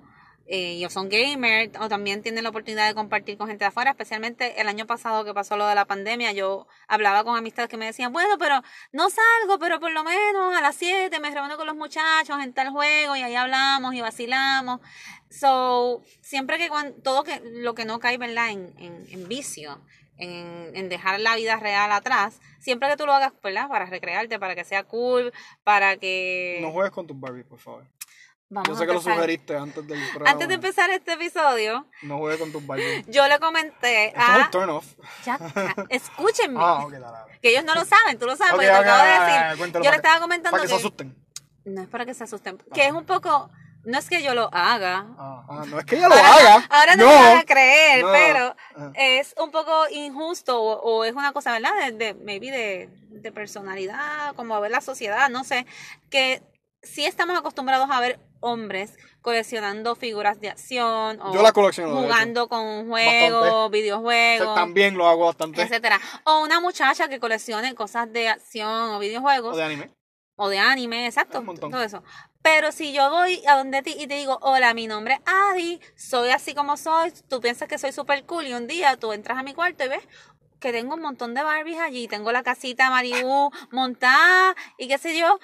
eh, 0.52 0.84
son 0.90 1.10
gamers 1.10 1.72
o 1.80 1.88
también 1.90 2.24
tienen 2.24 2.44
la 2.44 2.50
oportunidad 2.50 2.88
de 2.88 2.96
compartir 2.96 3.38
con 3.38 3.48
gente 3.48 3.66
de 3.66 3.68
afuera, 3.68 3.92
especialmente 3.92 4.60
el 4.60 4.68
año 4.68 4.88
pasado 4.88 5.24
que 5.24 5.32
pasó 5.32 5.58
lo 5.58 5.68
de 5.68 5.76
la 5.76 5.86
pandemia, 5.86 6.32
yo 6.32 6.66
hablaba 6.88 7.24
con 7.24 7.38
amistades 7.38 7.70
que 7.70 7.78
me 7.78 7.86
decían, 7.86 8.12
bueno, 8.12 8.36
pero 8.40 8.64
no 8.92 9.10
salgo, 9.12 9.60
pero 9.60 9.80
por 9.80 9.92
lo 9.92 10.04
menos 10.04 10.56
a 10.56 10.62
las 10.62 10.76
7 10.76 11.20
me 11.20 11.30
reúno 11.30 11.56
con 11.56 11.68
los 11.68 11.76
muchachos 11.76 12.38
en 12.42 12.54
tal 12.54 12.72
juego 12.72 13.16
y 13.16 13.22
ahí 13.22 13.36
hablamos 13.36 13.94
y 13.94 14.02
vacilamos. 14.02 14.80
So, 15.30 16.02
siempre 16.22 16.58
que 16.58 16.68
cuando, 16.68 17.00
todo 17.04 17.24
que, 17.24 17.40
lo 17.44 17.76
que 17.76 17.86
no 17.86 18.00
cae, 18.00 18.18
¿verdad? 18.18 18.50
En, 18.50 18.74
en, 18.80 19.06
en 19.12 19.28
vicio, 19.28 19.80
en, 20.20 20.72
en, 20.76 20.90
dejar 20.90 21.20
la 21.20 21.36
vida 21.36 21.58
real 21.58 21.92
atrás, 21.92 22.40
siempre 22.60 22.90
que 22.90 22.98
tú 22.98 23.06
lo 23.06 23.14
hagas, 23.14 23.34
¿verdad? 23.42 23.68
Para 23.68 23.86
recrearte, 23.86 24.40
para 24.40 24.56
que 24.56 24.64
sea 24.64 24.84
cool, 24.84 25.34
para 25.64 25.98
que... 25.98 26.60
No 26.62 26.72
juegues 26.72 26.92
con 26.92 27.08
tus 27.08 27.20
Barbie, 27.20 27.44
por 27.44 27.60
favor. 27.60 27.86
Vamos 28.52 28.68
Yo 28.68 28.74
a 28.74 28.78
sé 28.78 28.88
que 28.88 28.94
lo 28.94 29.02
sugeriste 29.02 29.56
antes 29.56 29.88
del 29.88 30.00
programa. 30.10 30.32
Antes 30.32 30.48
de 30.48 30.56
empezar 30.56 30.90
este 30.90 31.14
episodio, 31.14 31.86
No 32.02 32.18
juegues 32.18 32.40
con 32.40 32.52
tus 32.52 32.66
Barbie. 32.66 33.06
yo 33.08 33.28
le 33.28 33.38
comenté 33.40 34.08
Esto 34.08 34.20
es 34.20 34.28
a... 34.28 34.50
turn 34.50 34.70
off. 34.72 34.88
Ya, 35.24 35.40
escúchenme. 35.90 36.60
Ah, 36.60 36.84
ok, 36.86 36.92
dale, 36.94 37.06
dale. 37.06 37.40
Que 37.42 37.52
ellos 37.52 37.64
no 37.64 37.76
lo 37.76 37.86
saben, 37.86 38.18
tú 38.18 38.26
lo 38.26 38.36
sabes, 38.36 38.54
Ok, 38.54 38.58
porque 38.60 38.68
te 38.68 38.74
lo 38.74 38.80
ok, 38.80 38.86
acabo 38.88 39.04
de 39.04 39.58
decir. 39.58 39.82
Yo 39.84 39.92
le 39.92 39.96
estaba 39.98 40.20
comentando 40.20 40.52
Para 40.58 40.64
que 40.64 40.70
se 40.70 40.76
asusten. 40.76 41.16
No 41.66 41.82
es 41.82 41.88
para 41.88 42.06
que 42.06 42.14
se 42.16 42.24
asusten. 42.24 42.58
Que 42.74 42.88
es 42.88 42.92
un 42.92 43.06
poco... 43.06 43.52
No 43.86 43.98
es 43.98 44.10
que 44.10 44.22
yo 44.22 44.34
lo 44.36 44.50
haga. 44.54 45.06
Ah, 45.18 45.44
ah, 45.50 45.64
no 45.68 45.80
es 45.80 45.86
que 45.86 45.96
ella 45.96 46.10
lo 46.10 46.16
Ahora, 46.16 46.34
haga. 46.36 46.68
ahora 46.70 46.96
no, 46.98 47.06
no, 47.06 47.10
me 47.12 47.16
van 47.30 47.38
a 47.38 47.44
creer, 47.46 48.04
no. 48.04 48.12
pero 48.12 48.56
Ah. 48.76 48.92
es 48.96 49.34
un 49.42 49.52
poco 49.52 49.72
injusto 49.90 50.62
o, 50.62 50.80
o 50.82 51.04
es 51.06 51.14
una 51.14 51.32
cosa, 51.32 51.54
¿verdad? 51.54 51.72
De, 51.86 51.92
de 51.94 52.14
maybe 52.14 52.52
de, 52.52 52.90
de 53.10 53.32
personalidad, 53.32 54.36
como 54.36 54.54
a 54.56 54.60
ver 54.60 54.72
la 54.72 54.82
sociedad, 54.82 55.30
no 55.30 55.44
sé. 55.44 55.66
Que 56.10 56.42
sí 56.84 57.06
estamos 57.06 57.38
acostumbrados 57.38 57.90
a 57.90 58.00
ver 58.00 58.20
hombres 58.42 58.98
coleccionando 59.22 59.96
figuras 59.96 60.40
de 60.40 60.50
acción 60.50 61.20
o 61.22 61.34
Yo 61.34 61.42
la 61.42 61.52
colecciono, 61.52 61.94
jugando 62.02 62.48
con 62.48 62.88
juegos. 62.90 63.50
O 63.52 63.70
videojuegos. 63.70 64.46
sea, 64.46 64.56
también 64.56 64.98
lo 64.98 65.08
hago 65.08 65.26
bastante. 65.26 65.62
etcétera. 65.62 66.00
O 66.26 66.42
una 66.44 66.60
muchacha 66.60 67.08
que 67.10 67.20
coleccione 67.20 67.76
cosas 67.76 68.12
de 68.12 68.30
acción 68.30 68.92
o 68.92 69.00
videojuegos 69.00 69.54
O 69.56 69.58
de 69.58 69.64
anime. 69.64 69.92
o 70.38 70.48
de 70.50 70.58
anime, 70.60 71.06
exacto, 71.06 71.40
Un 71.40 71.46
montón. 71.48 71.70
todo 71.72 71.82
eso. 71.84 72.02
Pero 72.42 72.72
si 72.72 72.94
yo 72.94 73.10
voy 73.10 73.42
a 73.48 73.58
donde 73.58 73.82
ti 73.82 73.96
y 73.98 74.08
te 74.08 74.16
digo, 74.16 74.40
hola, 74.42 74.74
mi 74.74 74.88
nombre 74.88 75.16
es 75.16 75.20
Adi, 75.26 75.80
soy 75.96 76.30
así 76.30 76.54
como 76.54 76.78
soy, 76.78 77.12
tú 77.28 77.42
piensas 77.42 77.68
que 77.68 77.78
soy 77.78 77.92
super 77.92 78.26
cool 78.26 78.48
y 78.48 78.54
un 78.54 78.68
día 78.68 78.96
tú 78.98 79.12
entras 79.12 79.38
a 79.38 79.44
mi 79.44 79.54
cuarto 79.54 79.84
y 79.84 79.90
ves 79.90 80.08
que 80.60 80.72
tengo 80.72 80.96
un 80.96 81.02
montón 81.02 81.34
de 81.34 81.44
Barbies 81.44 81.80
allí, 81.80 82.08
tengo 82.08 82.32
la 82.32 82.44
casita 82.44 82.90
Maribu 82.90 83.52
montada 83.72 84.56
y 84.78 84.88
qué 84.88 84.98
sé 84.98 85.18
yo, 85.18 85.40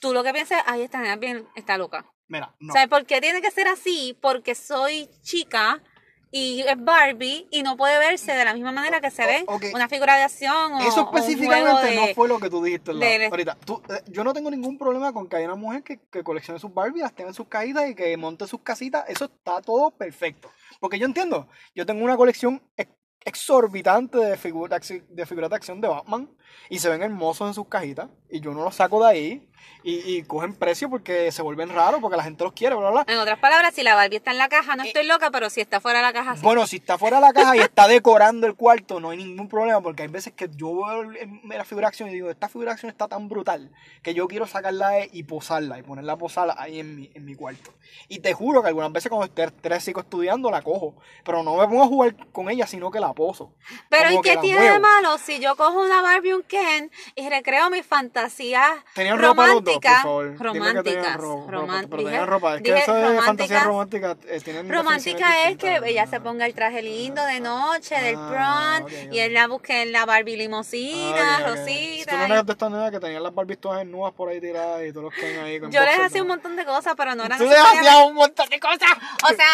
tú 0.00 0.12
lo 0.12 0.22
que 0.22 0.32
piensas, 0.32 0.62
ay, 0.66 0.82
esta 0.82 1.00
nena 1.00 1.16
bien, 1.16 1.48
está 1.54 1.76
loca. 1.78 2.06
Mira, 2.28 2.54
no. 2.60 2.72
¿Sabes 2.72 2.88
por 2.88 3.06
qué 3.06 3.20
tiene 3.20 3.40
que 3.40 3.50
ser 3.50 3.68
así? 3.68 4.16
Porque 4.20 4.54
soy 4.54 5.08
chica 5.22 5.82
y 6.30 6.60
es 6.60 6.76
Barbie 6.84 7.46
y 7.50 7.62
no 7.62 7.76
puede 7.76 7.98
verse 7.98 8.32
de 8.32 8.44
la 8.44 8.52
misma 8.54 8.70
manera 8.72 9.00
que 9.00 9.10
se 9.10 9.24
ve 9.24 9.44
una 9.74 9.88
figura 9.88 10.16
de 10.16 10.22
acción 10.24 10.74
o, 10.74 10.78
Eso 10.80 10.88
o 11.00 11.04
un 11.04 11.06
juego 11.06 11.18
específicamente 11.18 11.86
de... 11.86 11.96
no 11.96 12.14
fue 12.14 12.28
lo 12.28 12.38
que 12.38 12.50
tú 12.50 12.62
dijiste. 12.62 12.92
la- 12.92 13.06
de- 13.06 13.26
ahorita, 13.26 13.56
tú, 13.64 13.82
eh, 13.88 14.02
yo 14.08 14.24
no 14.24 14.32
tengo 14.34 14.50
ningún 14.50 14.76
problema 14.78 15.12
con 15.12 15.28
que 15.28 15.36
haya 15.36 15.46
una 15.46 15.54
mujer 15.56 15.82
que, 15.82 15.98
que 16.10 16.22
coleccione 16.22 16.60
sus 16.60 16.72
Barbie, 16.74 17.00
las 17.00 17.14
tenga 17.14 17.30
en 17.30 17.34
sus 17.34 17.48
cajitas 17.48 17.88
y 17.88 17.94
que 17.94 18.16
monte 18.16 18.46
sus 18.46 18.60
casitas. 18.60 19.04
Eso 19.08 19.24
está 19.26 19.60
todo 19.62 19.90
perfecto. 19.90 20.50
Porque 20.80 20.98
yo 20.98 21.06
entiendo, 21.06 21.48
yo 21.74 21.86
tengo 21.86 22.04
una 22.04 22.16
colección 22.16 22.62
ex- 22.76 22.90
exorbitante 23.24 24.18
de 24.18 24.36
figuras 24.36 24.92
de 25.08 25.26
figuras 25.26 25.50
de 25.50 25.56
acción 25.56 25.80
de 25.80 25.88
Batman 25.88 26.30
y 26.68 26.78
se 26.78 26.88
ven 26.88 27.02
hermosos 27.02 27.48
en 27.48 27.54
sus 27.54 27.68
cajitas 27.68 28.08
y 28.30 28.40
yo 28.40 28.52
no 28.52 28.62
los 28.64 28.74
saco 28.74 29.02
de 29.02 29.08
ahí 29.10 29.47
y, 29.82 30.16
y 30.16 30.22
cogen 30.24 30.54
precio 30.54 30.90
porque 30.90 31.30
se 31.32 31.42
vuelven 31.42 31.68
raros 31.70 32.00
porque 32.00 32.16
la 32.16 32.22
gente 32.24 32.44
los 32.44 32.52
quiere, 32.52 32.74
bla, 32.74 32.90
bla. 32.90 33.04
En 33.06 33.18
otras 33.18 33.38
palabras, 33.38 33.74
si 33.74 33.82
la 33.82 33.94
Barbie 33.94 34.16
está 34.16 34.30
en 34.32 34.38
la 34.38 34.48
caja, 34.48 34.76
no 34.76 34.82
estoy 34.82 35.04
loca, 35.06 35.30
pero 35.30 35.50
si 35.50 35.60
está 35.60 35.80
fuera 35.80 35.98
de 36.00 36.04
la 36.06 36.12
caja, 36.12 36.36
sí. 36.36 36.42
Bueno, 36.42 36.66
si 36.66 36.76
está 36.76 36.98
fuera 36.98 37.16
de 37.18 37.22
la 37.22 37.32
caja 37.32 37.56
y 37.56 37.60
está 37.60 37.86
decorando 37.88 38.46
el 38.46 38.54
cuarto, 38.54 39.00
no 39.00 39.10
hay 39.10 39.18
ningún 39.18 39.48
problema, 39.48 39.80
porque 39.80 40.02
hay 40.02 40.08
veces 40.08 40.32
que 40.32 40.48
yo 40.54 40.74
veo 40.84 41.04
la 41.44 41.64
figura 41.64 41.86
de 41.86 41.88
acción 41.88 42.08
y 42.08 42.12
digo, 42.12 42.30
esta 42.30 42.48
figura 42.48 42.70
de 42.70 42.74
acción 42.74 42.90
está 42.90 43.08
tan 43.08 43.28
brutal 43.28 43.70
que 44.02 44.14
yo 44.14 44.26
quiero 44.28 44.46
sacarla 44.46 44.90
de- 44.90 45.10
y 45.12 45.22
posarla 45.22 45.78
y 45.78 45.82
ponerla 45.82 46.14
a 46.14 46.18
posarla 46.18 46.54
ahí 46.58 46.80
en 46.80 46.96
mi, 46.96 47.10
en 47.14 47.24
mi 47.24 47.34
cuarto. 47.34 47.72
Y 48.08 48.18
te 48.20 48.32
juro 48.34 48.62
que 48.62 48.68
algunas 48.68 48.92
veces 48.92 49.08
cuando 49.08 49.26
esté 49.26 49.44
estresico 49.44 50.00
estudiando 50.00 50.50
la 50.50 50.62
cojo, 50.62 50.94
pero 51.24 51.42
no 51.42 51.56
me 51.56 51.66
pongo 51.66 51.82
a 51.84 51.86
jugar 51.86 52.14
con 52.32 52.50
ella, 52.50 52.66
sino 52.66 52.90
que 52.90 53.00
la 53.00 53.12
poso. 53.12 53.54
pero 53.88 54.10
¿y 54.12 54.20
qué 54.22 54.36
tiene 54.38 54.70
de 54.72 54.78
malo 54.78 55.18
si 55.18 55.38
yo 55.40 55.56
cojo 55.56 55.80
una 55.80 56.02
Barbie 56.02 56.34
un 56.34 56.42
Ken 56.42 56.90
y 57.14 57.28
recreo 57.28 57.70
mis 57.70 57.86
fantasías 57.86 58.70
Tenían 58.94 59.18
ropa 59.18 59.47
dos, 59.48 59.62
por 59.62 59.64
románticas? 59.64 60.02
favor. 60.02 60.24
Dime 60.28 60.38
que 60.38 60.42
tenían 60.42 60.74
románticas. 60.84 61.16
ro- 61.16 61.46
ropa, 61.46 61.50
román- 61.52 61.86
pero 61.88 61.96
dije- 61.98 62.04
tenían 62.10 62.26
ropa. 62.28 62.54
Es 62.56 62.62
que 62.62 62.72
dije 62.74 63.20
fantasía 63.22 63.62
romántica 63.64 64.16
eh, 64.28 64.40
tienen 64.40 64.68
Romántica 64.68 65.48
es 65.48 65.56
que 65.56 65.80
ella 65.84 66.06
se 66.06 66.20
ponga 66.20 66.46
el 66.46 66.54
traje 66.54 66.82
lindo 66.82 67.24
de 67.24 67.40
noche, 67.40 67.94
del 68.00 68.16
Ah, 68.18 68.78
prom, 68.80 68.92
y 69.12 69.18
él 69.18 69.34
la 69.34 69.46
busque 69.48 69.82
en 69.82 69.92
la 69.92 70.04
Barbie 70.06 70.34
Ah, 70.34 70.38
limosina, 70.38 71.38
ok, 71.38 71.40
ok. 71.42 71.46
rosita. 71.56 72.10
Tú 72.22 72.28
no 72.28 72.42
de 72.44 72.52
estas 72.52 72.70
nenas 72.70 72.90
que 72.90 73.00
tenían 73.00 73.22
las 73.22 73.34
Barbies 73.34 73.60
todas 73.60 73.86
nuevas 73.86 74.12
por 74.14 74.28
ahí 74.28 74.40
tiradas 74.40 74.82
y 74.86 74.92
todos 74.92 75.04
los 75.04 75.14
que 75.14 75.38
ahí 75.40 75.60
con 75.60 75.70
Yo 75.70 75.80
les 75.84 75.98
hacía 76.00 76.22
un 76.22 76.28
montón 76.28 76.56
de 76.56 76.64
cosas, 76.64 76.94
pero 76.96 77.14
no 77.14 77.24
eran 77.24 77.38
Tú 77.38 77.44
le 77.44 77.50
necesariamente- 77.50 77.88
hacías 77.88 78.06
un 78.06 78.14
montón 78.14 78.48
de 78.48 78.60
cosas. 78.60 78.88
O 79.24 79.28
sea, 79.34 79.46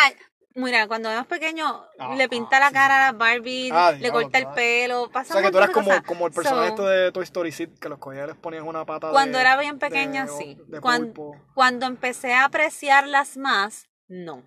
mira, 0.55 0.87
cuando 0.87 1.09
éramos 1.11 1.27
pequeños, 1.27 1.73
Ah, 1.99 2.15
le 2.17 2.29
pinta 2.29 2.59
la 2.61 2.69
sí, 2.69 2.75
cara 2.75 2.97
a 3.09 3.13
las 3.13 3.19
Barbie, 3.19 3.71
Ah, 3.73 3.93
le 3.93 3.99
diablo, 3.99 4.23
corta 4.23 4.39
el 4.39 4.47
pelo, 4.49 5.03
O 5.03 5.11
pasa 5.11 5.35
sea 5.35 5.37
un 5.39 5.47
que 5.47 5.53
tú 5.53 5.59
de 5.59 5.69
como, 5.73 5.89
cosas. 5.89 6.03
como 6.05 6.27
el 6.27 6.33
personaje 6.33 6.69
So, 6.69 6.75
este 6.75 6.83
de 7.03 7.13
Toy 7.13 7.25
Story 7.25 7.53
Sid, 7.53 7.69
que 7.81 7.89
los 7.89 7.99
cogías 7.99 8.25
y 8.25 8.27
les 8.29 8.37
ponías 8.37 8.63
una 8.65 8.85
pata 8.85 9.11
Cuando 9.11 9.39
de- 9.39 9.43
era 9.45 9.57
bien 9.57 9.79
pequeña, 9.79 10.27
de- 10.27 10.33
sí. 10.33 10.59
de 10.67 10.81
Cuan- 10.81 11.13
pulpo. 11.13 11.37
Cuando 11.55 11.87
empecé 11.87 12.35
a 12.35 12.45
apreciarlas 12.45 13.37
más, 13.37 13.89
no. 14.09 14.43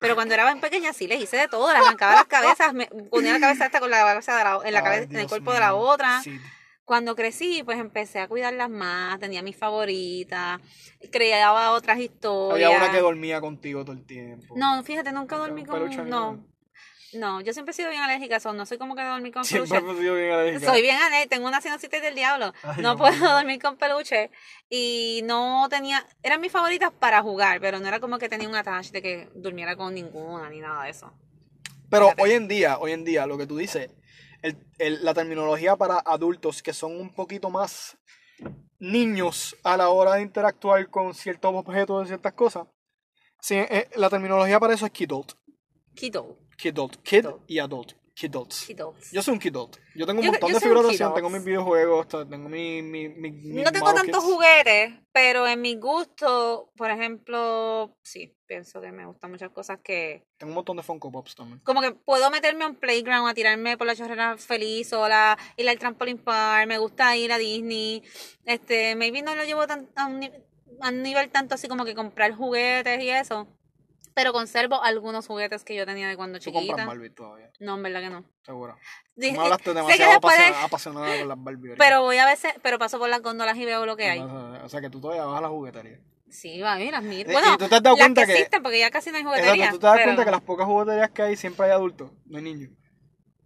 Pero 0.00 0.14
cuando 0.14 0.34
era 0.34 0.44
bien 0.44 0.60
pequeña 0.60 0.92
sí 0.92 1.08
les 1.08 1.20
hice 1.20 1.36
de 1.36 1.48
todo, 1.48 1.72
le 1.72 1.78
arrancaba 1.78 2.14
las 2.14 2.26
cabezas, 2.26 2.72
me 2.72 2.86
ponía 2.86 3.32
la 3.32 3.40
cabeza 3.40 3.66
esta 3.66 3.80
con 3.80 3.90
la 3.90 3.98
cabeza 3.98 4.36
de 4.36 4.44
la, 4.44 4.60
en 4.64 4.72
la 4.72 4.78
Ay, 4.80 4.84
cabeza, 4.84 5.04
en 5.10 5.16
el 5.18 5.28
cuerpo 5.28 5.52
de 5.52 5.60
la 5.60 5.74
otra. 5.74 6.20
Sid. 6.22 6.40
Cuando 6.88 7.14
crecí, 7.14 7.62
pues 7.64 7.78
empecé 7.78 8.18
a 8.18 8.28
cuidarlas 8.28 8.70
más, 8.70 9.20
tenía 9.20 9.42
mis 9.42 9.54
favoritas, 9.54 10.58
creaba 11.12 11.72
otras 11.72 11.98
historias. 11.98 12.70
Había 12.72 12.82
una 12.82 12.90
que 12.90 13.02
dormía 13.02 13.42
contigo 13.42 13.84
todo 13.84 13.92
el 13.92 14.06
tiempo. 14.06 14.54
No, 14.56 14.82
fíjate, 14.82 15.12
nunca 15.12 15.36
dormí 15.36 15.66
con... 15.66 16.08
No, 16.08 16.42
no, 17.12 17.42
yo 17.42 17.52
siempre 17.52 17.72
he 17.72 17.74
sido 17.74 17.90
bien 17.90 18.00
alérgica, 18.00 18.40
so, 18.40 18.54
no 18.54 18.64
soy 18.64 18.78
como 18.78 18.96
que 18.96 19.02
dormir 19.02 19.34
con 19.34 19.44
Siempre 19.44 19.68
peluche. 19.80 19.98
he 19.98 20.00
sido 20.00 20.14
bien 20.14 20.32
alérgica. 20.32 20.72
Soy 20.72 20.80
bien 20.80 20.96
alérgica, 20.96 21.28
tengo 21.28 21.46
una 21.46 21.60
sinusitis 21.60 22.00
del 22.00 22.14
diablo. 22.14 22.54
Ay, 22.62 22.80
no 22.80 22.96
puedo 22.96 23.18
dormir 23.36 23.60
con 23.60 23.76
peluche. 23.76 24.30
Y 24.70 25.20
no 25.26 25.68
tenía, 25.68 26.06
eran 26.22 26.40
mis 26.40 26.50
favoritas 26.50 26.90
para 26.90 27.20
jugar, 27.20 27.60
pero 27.60 27.80
no 27.80 27.86
era 27.86 28.00
como 28.00 28.16
que 28.16 28.30
tenía 28.30 28.48
un 28.48 28.54
attach 28.54 28.92
de 28.92 29.02
que 29.02 29.28
durmiera 29.34 29.76
con 29.76 29.92
ninguna 29.92 30.48
ni 30.48 30.60
nada 30.60 30.84
de 30.84 30.90
eso. 30.92 31.12
Pero 31.90 32.04
Fíjate. 32.06 32.22
hoy 32.22 32.30
en 32.30 32.48
día, 32.48 32.78
hoy 32.78 32.92
en 32.92 33.04
día, 33.04 33.26
lo 33.26 33.36
que 33.36 33.46
tú 33.46 33.58
dices, 33.58 33.90
el- 34.42 34.56
el- 34.78 35.04
la 35.04 35.14
terminología 35.14 35.76
para 35.76 35.98
adultos 35.98 36.62
que 36.62 36.72
son 36.72 37.00
un 37.00 37.12
poquito 37.14 37.50
más 37.50 37.96
niños 38.78 39.56
a 39.64 39.76
la 39.76 39.88
hora 39.88 40.14
de 40.14 40.22
interactuar 40.22 40.88
con 40.90 41.14
ciertos 41.14 41.52
objetos 41.54 42.04
y 42.04 42.08
ciertas 42.08 42.32
cosas, 42.34 42.66
sí, 43.40 43.56
eh, 43.56 43.88
la 43.96 44.08
terminología 44.10 44.60
para 44.60 44.74
eso 44.74 44.86
es 44.86 44.92
kidult. 44.92 45.32
Kiddo. 45.94 46.38
Kidult. 46.56 46.96
Kid 47.02 47.22
Kidult. 47.22 47.42
y 47.50 47.58
adult. 47.58 47.92
Kidults. 48.18 48.66
Kiddos. 48.66 49.12
Yo 49.12 49.22
soy 49.22 49.34
un 49.34 49.38
kidult. 49.38 49.76
Yo 49.94 50.04
tengo 50.04 50.18
un 50.18 50.26
Yo- 50.26 50.32
montón 50.32 50.50
yo 50.50 50.58
de 50.58 50.68
kidult. 50.90 51.14
tengo 51.14 51.30
mis 51.30 51.44
videojuegos, 51.44 52.08
tengo 52.08 52.48
mi... 52.48 52.82
mi, 52.82 53.08
mi, 53.08 53.30
mi 53.30 53.62
No 53.62 53.70
tengo 53.70 53.94
tantos 53.94 54.24
juguetes, 54.24 54.92
pero 55.12 55.46
en 55.46 55.60
mi 55.60 55.76
gusto, 55.76 56.72
por 56.76 56.90
ejemplo, 56.90 57.96
sí, 58.02 58.34
pienso 58.46 58.80
que 58.80 58.90
me 58.90 59.06
gustan 59.06 59.30
muchas 59.30 59.50
cosas 59.50 59.78
que... 59.84 60.24
Tengo 60.36 60.50
un 60.50 60.56
montón 60.56 60.76
de 60.78 60.82
Funko 60.82 61.12
Pops 61.12 61.36
también. 61.36 61.60
Como 61.60 61.80
que 61.80 61.92
puedo 61.92 62.28
meterme 62.28 62.64
a 62.64 62.68
un 62.68 62.74
playground, 62.74 63.28
a 63.28 63.34
tirarme 63.34 63.78
por 63.78 63.86
la 63.86 63.94
chorrera 63.94 64.36
feliz 64.36 64.88
sola, 64.88 65.38
ir 65.56 65.68
al 65.68 65.78
trampoline 65.78 66.18
park, 66.18 66.66
me 66.66 66.78
gusta 66.78 67.16
ir 67.16 67.30
a 67.30 67.38
Disney. 67.38 68.02
Este, 68.44 68.96
maybe 68.96 69.22
no 69.22 69.36
lo 69.36 69.44
llevo 69.44 69.64
tan, 69.68 69.88
a, 69.94 70.06
un, 70.06 70.28
a 70.80 70.88
un 70.88 71.02
nivel 71.04 71.30
tanto 71.30 71.54
así 71.54 71.68
como 71.68 71.84
que 71.84 71.94
comprar 71.94 72.34
juguetes 72.34 73.00
y 73.00 73.10
eso. 73.10 73.46
Pero 74.18 74.32
conservo 74.32 74.82
algunos 74.82 75.28
juguetes 75.28 75.62
que 75.62 75.76
yo 75.76 75.86
tenía 75.86 76.08
de 76.08 76.16
cuando 76.16 76.40
Tú 76.40 76.46
compras 76.52 76.64
chiquita. 76.64 76.86
Barbie 76.86 77.10
todavía, 77.10 77.50
No, 77.60 77.76
en 77.76 77.82
verdad 77.84 78.00
que 78.00 78.10
no. 78.10 78.24
seguro. 78.42 78.74
Tú 79.14 79.20
me 79.32 79.38
hablaste 79.38 79.72
demasiado 79.74 80.10
después 80.10 80.36
de- 80.36 80.44
apasiona- 80.44 80.64
apasionada 80.64 81.18
con 81.20 81.28
las 81.28 81.44
Barbie. 81.44 81.68
ahorita. 81.68 81.84
pero 81.84 82.02
voy 82.02 82.16
a 82.18 82.26
veces, 82.26 82.52
pero 82.60 82.80
paso 82.80 82.98
por 82.98 83.08
las 83.08 83.22
góndolas 83.22 83.56
y 83.56 83.64
veo 83.64 83.86
lo 83.86 83.96
que 83.96 84.10
hay. 84.10 84.18
O 84.18 84.68
sea, 84.68 84.80
que 84.80 84.90
tú 84.90 85.00
todavía 85.00 85.24
vas 85.24 85.38
a 85.38 85.42
la 85.42 85.48
juguetería. 85.48 86.00
Sí, 86.28 86.60
va, 86.60 86.74
mira, 86.76 87.00
mira. 87.00 87.30
Eh, 87.30 87.32
Bueno, 87.32 87.54
y 87.54 87.58
tú 87.58 87.68
te 87.68 87.76
has 87.76 87.82
dado 87.82 87.96
las 87.96 88.02
cuenta 88.04 88.22
que, 88.22 88.26
que- 88.26 88.32
existen, 88.34 88.62
porque 88.62 88.80
ya 88.80 88.90
casi 88.90 89.10
no 89.12 89.18
hay 89.18 89.22
Exacto, 89.22 89.40
juguetería. 89.40 89.70
tú 89.70 89.78
te 89.78 89.86
das 89.86 89.94
pero- 89.94 90.04
cuenta 90.06 90.24
que 90.24 90.30
las 90.32 90.40
pocas 90.42 90.66
jugueterías 90.66 91.10
que 91.10 91.22
hay 91.22 91.36
siempre 91.36 91.66
hay 91.66 91.72
adultos, 91.72 92.10
no 92.26 92.38
hay 92.38 92.44
niños. 92.44 92.70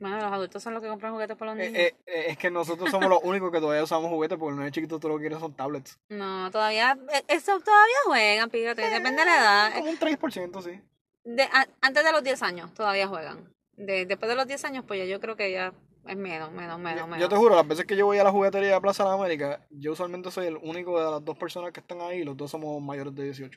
Bueno, 0.02 0.16
los 0.16 0.32
adultos 0.32 0.60
son 0.62 0.74
los 0.74 0.82
que 0.82 0.88
compran 0.88 1.12
juguetes 1.12 1.36
por 1.36 1.46
los 1.46 1.56
Eh, 1.58 1.60
niños. 1.70 1.78
eh, 1.80 1.94
eh, 2.06 2.24
es 2.30 2.36
que 2.38 2.50
nosotros 2.50 2.90
somos 2.90 3.08
los 3.08 3.20
únicos 3.22 3.52
que 3.52 3.60
todavía 3.60 3.84
usamos 3.84 4.10
juguetes 4.10 4.36
porque 4.36 4.50
los 4.50 4.58
niños 4.58 4.72
chiquitos 4.72 4.98
todo 4.98 5.12
lo 5.12 5.18
que 5.18 5.22
quieren 5.22 5.38
son 5.38 5.54
tablets. 5.54 5.96
No, 6.08 6.50
todavía, 6.50 6.98
eh, 7.12 7.22
eso 7.28 7.60
todavía 7.60 7.94
juegan, 8.06 8.50
fíjate, 8.50 8.82
depende 8.82 9.20
de 9.20 9.24
la 9.26 9.36
edad. 9.38 9.74
Como 9.78 9.90
un 9.90 9.98
3%, 9.98 10.60
sí. 10.60 10.80
De, 11.24 11.44
a- 11.44 11.68
antes 11.80 12.04
de 12.04 12.10
los 12.10 12.24
10 12.24 12.42
años 12.42 12.74
todavía 12.74 13.06
juegan. 13.06 13.54
De, 13.76 14.04
después 14.04 14.28
de 14.28 14.34
los 14.34 14.46
10 14.48 14.64
años, 14.64 14.84
pues 14.86 14.98
ya 14.98 15.04
yo 15.06 15.20
creo 15.20 15.36
que 15.36 15.52
ya 15.52 15.72
es 16.08 16.16
menos, 16.16 16.50
menos, 16.50 16.80
menos, 16.80 17.00
Yo, 17.02 17.06
menos. 17.06 17.20
yo 17.20 17.28
te 17.28 17.36
juro, 17.36 17.54
las 17.54 17.68
veces 17.68 17.84
que 17.86 17.94
yo 17.96 18.06
voy 18.06 18.18
a 18.18 18.24
la 18.24 18.32
juguetería 18.32 18.74
de 18.74 18.80
Plaza 18.80 19.04
de 19.04 19.10
la 19.10 19.14
América, 19.14 19.64
yo 19.70 19.92
usualmente 19.92 20.32
soy 20.32 20.46
el 20.46 20.56
único 20.56 20.98
de 21.02 21.08
las 21.12 21.24
dos 21.24 21.38
personas 21.38 21.70
que 21.72 21.78
están 21.78 22.00
ahí 22.00 22.18
y 22.22 22.24
los 22.24 22.36
dos 22.36 22.50
somos 22.50 22.82
mayores 22.82 23.14
de 23.14 23.22
18. 23.22 23.56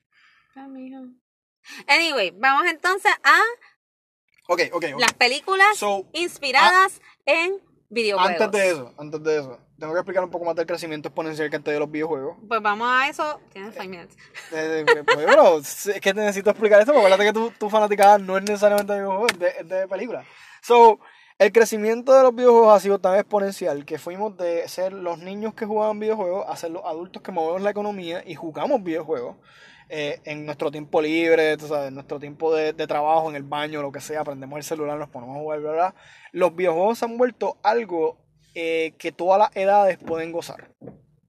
Ah, 0.56 0.68
mijo. 0.68 1.02
Anyway, 1.88 2.30
vamos 2.38 2.68
entonces 2.72 3.12
a 3.24 3.42
Ok, 4.48 4.62
ok, 4.74 4.86
ok. 4.94 5.00
las 5.00 5.14
películas 5.14 5.78
So, 5.78 6.06
inspiradas 6.14 7.02
en 7.25 7.56
videojuegos. 7.90 8.42
antes 8.42 8.52
de 8.52 8.70
eso, 8.72 8.94
antes 8.98 9.24
de 9.24 9.40
eso, 9.40 9.60
tengo 9.80 9.94
que 9.94 10.00
explicar 10.00 10.24
un 10.24 10.30
poco 10.30 10.46
más 10.46 10.56
del 10.56 10.66
crecimiento 10.66 11.10
exponencial 11.10 11.50
que 11.50 11.56
antes 11.56 11.74
de 11.74 11.80
los 11.80 11.90
videojuegos. 11.90 12.38
Pues 12.48 12.62
vamos 12.62 12.88
a 12.90 13.10
eso. 13.10 13.40
Tienes 13.52 13.74
five 13.74 13.88
minutes. 13.88 14.16
Eh, 14.52 14.86
eh, 14.88 15.04
pues, 15.04 15.25
bueno, 15.25 15.58
es 15.60 16.00
que 16.02 16.14
necesito 16.14 16.50
explicar 16.50 16.80
esto, 16.80 16.94
porque 16.94 17.08
acuérdate 17.08 17.30
que 17.30 17.34
tu, 17.34 17.52
tu 17.58 17.70
fanaticada 17.70 18.18
no 18.18 18.38
es 18.38 18.44
necesariamente 18.44 18.94
de 18.94 19.00
videojuegos, 19.00 19.32
es 19.34 19.40
de, 19.40 19.48
es 19.60 19.70
de 19.70 19.88
películas. 19.88 20.25
So, 20.62 21.00
el 21.38 21.52
crecimiento 21.52 22.14
de 22.14 22.24
los 22.24 22.34
videojuegos 22.34 22.75
ha 22.75 22.80
sido 22.80 23.00
tan 23.00 23.16
exponencial 23.16 23.84
que 23.86 23.98
fuimos 24.00 24.38
de 24.38 24.68
ser 24.70 24.94
los 24.94 25.18
niños 25.18 25.54
que 25.54 25.66
jugaban 25.66 26.00
videojuegos 26.00 26.46
a 26.48 26.56
ser 26.56 26.72
los 26.72 26.86
adultos 26.86 27.22
que 27.22 27.32
movemos 27.34 27.62
la 27.62 27.72
economía 27.72 28.24
y 28.25 28.36
jugamos 28.36 28.82
videojuegos. 28.84 29.36
Eh, 29.89 30.20
en 30.25 30.46
nuestro 30.46 30.72
tiempo 30.72 31.01
libre, 31.01 31.54
en 31.54 31.94
nuestro 31.94 32.20
tiempo 32.20 32.54
de, 32.54 32.74
trabajo, 32.74 33.30
en 33.30 33.36
el 33.36 33.44
baño, 33.44 33.82
lo 33.82 33.92
que 33.92 34.01
sea, 34.01 34.24
prendemos 34.24 34.58
el 34.58 34.63
celular, 34.63 34.98
nos 34.98 35.10
ponemos 35.10 35.38
a 35.38 35.39
jugar, 35.39 35.60
bla, 35.60 35.72
bla. 35.72 35.96
Los 36.32 36.56
videojuegos 36.56 37.00
se 37.00 37.06
han 37.06 37.18
vuelto 37.18 37.58
algo 37.63 38.18
eh, 38.56 38.94
que 38.98 39.12
todas 39.12 39.39
las 39.39 39.56
edades 39.56 39.98
pueden 39.98 40.32
gozar. 40.32 40.72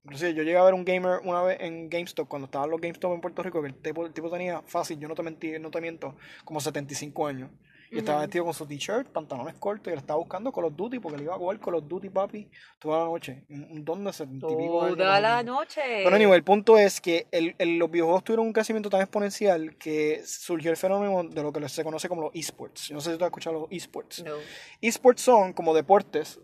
Inclusive 0.05 0.35
yo 0.35 0.43
llegué 0.45 0.57
a 0.57 0.63
ver 0.63 0.75
un 0.75 0.85
gamer 0.85 1.21
una 1.25 1.43
vez 1.43 1.59
en 1.61 1.91
GameStop, 1.91 2.29
cuando 2.29 2.47
estaban 2.47 2.71
los 2.71 2.81
GameStop 2.81 3.13
en 3.13 3.21
Puerto 3.21 3.43
Rico, 3.43 3.61
que 3.61 3.69
el 3.69 3.75
tipo, 3.75 4.07
el 4.07 4.13
tipo 4.13 4.31
tenía 4.31 4.63
fácil, 4.63 5.01
yo 5.01 5.09
no 5.09 5.15
te 5.15 5.59
no 5.59 5.71
te 5.71 5.81
miento, 5.81 6.15
como 6.45 6.61
75 6.61 7.27
años. 7.27 7.51
Y 7.91 7.99
estaba 7.99 8.21
vestido 8.23 8.45
con 8.45 8.55
su 8.55 8.67
t-shirt, 8.67 9.09
pantalones 9.09 9.55
cortos, 9.57 9.89
y 9.89 9.93
él 9.93 9.99
estaba 9.99 10.19
buscando 10.19 10.51
Call 10.53 10.65
of 10.65 10.77
Duty, 10.77 10.99
porque 10.99 11.19
le 11.19 11.25
iba 11.25 11.35
a 11.35 11.39
jugar 11.39 11.59
Call 11.61 11.75
of 11.77 11.85
Duty, 11.87 12.09
papi, 12.11 12.49
toda 12.79 12.99
la 13.01 13.05
noche. 13.05 13.45
Un, 13.49 13.85
don 13.85 14.05
de 14.05 14.13
70 14.13 14.47
y 14.47 14.57
pico 14.57 14.83
años, 14.83 14.97
Toda 14.97 15.21
la 15.21 15.43
noche. 15.43 15.81
Pero 16.05 16.17
anyway, 16.17 16.37
el 16.37 16.45
punto 16.45 16.77
es 16.79 17.01
que 17.01 17.27
el, 17.31 17.55
el- 17.59 17.79
los 17.79 17.91
videojuegos 17.91 18.25
tuvieron 18.25 18.47
un 18.47 18.53
crecimiento 18.53 18.91
tan 18.91 19.01
exponencial 19.03 19.77
que 19.77 20.23
surgió 20.25 20.71
el 20.71 20.77
fenómeno 20.77 21.25
de 21.29 21.43
lo 21.43 21.53
que 21.53 21.69
se 21.69 21.85
conoce 21.85 22.09
como 22.09 22.23
los 22.23 22.35
esports. 22.35 22.89
Yo 22.89 22.95
no 22.95 23.01
sé 23.01 23.13
si 23.13 23.19
tú 23.19 23.25
has 23.25 23.29
escuchado 23.29 23.61
los 23.61 23.69
esports. 23.71 24.25
No. 24.25 24.35
Esports 24.81 25.23
son 25.23 25.53
como 25.53 25.75
deportes, 25.75 26.41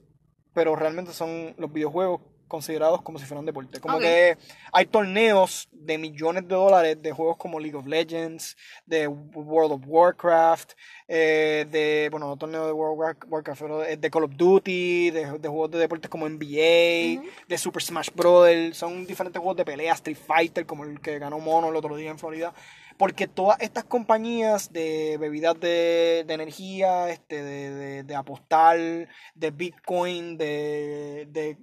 pero 0.54 0.76
realmente 0.76 1.12
son 1.12 1.54
los 1.58 1.72
videojuegos 1.72 2.20
considerados 2.52 3.00
como 3.00 3.18
si 3.18 3.24
fueran 3.24 3.46
deportes. 3.46 3.80
Como 3.80 3.96
que 3.98 4.36
hay 4.72 4.84
torneos 4.86 5.68
de 5.72 5.96
millones 5.96 6.46
de 6.46 6.54
dólares 6.54 7.00
de 7.00 7.10
juegos 7.12 7.38
como 7.38 7.58
League 7.58 7.74
of 7.76 7.86
Legends, 7.86 8.58
de 8.84 9.08
World 9.08 9.72
of 9.72 9.80
Warcraft, 9.86 10.72
eh, 11.08 11.66
de, 11.70 12.08
bueno, 12.10 12.26
no 12.28 12.36
torneos 12.36 12.66
de 12.66 12.72
World 12.72 12.92
of 12.92 12.98
War- 12.98 13.16
Warcraft, 13.28 13.60
pero 13.62 13.78
de 13.80 14.10
Call 14.10 14.24
of 14.24 14.36
Duty, 14.36 15.10
de, 15.10 15.38
de 15.38 15.48
juegos 15.48 15.70
de 15.70 15.78
deportes 15.78 16.10
como 16.10 16.28
NBA, 16.28 17.22
de 17.48 17.58
Super 17.58 17.82
Smash 17.82 18.10
Bros. 18.14 18.76
Son 18.76 19.06
diferentes 19.06 19.40
juegos 19.40 19.56
de 19.56 19.64
pelea, 19.64 19.94
Street 19.94 20.18
Fighter, 20.18 20.66
como 20.66 20.84
el 20.84 21.00
que 21.00 21.18
ganó 21.18 21.38
Mono 21.38 21.70
el 21.70 21.76
otro 21.76 21.96
día 21.96 22.10
en 22.10 22.18
Florida. 22.18 22.52
Porque 22.98 23.26
todas 23.26 23.58
estas 23.60 23.84
compañías 23.84 24.70
de 24.72 25.16
bebidas 25.18 25.58
de, 25.58 26.24
de 26.26 26.34
energía, 26.34 27.08
este, 27.08 27.42
de, 27.42 27.70
de, 27.70 28.02
de 28.04 28.14
apostar, 28.14 28.76
de 29.34 29.50
Bitcoin, 29.50 30.36
de, 30.36 31.26
de, 31.30 31.56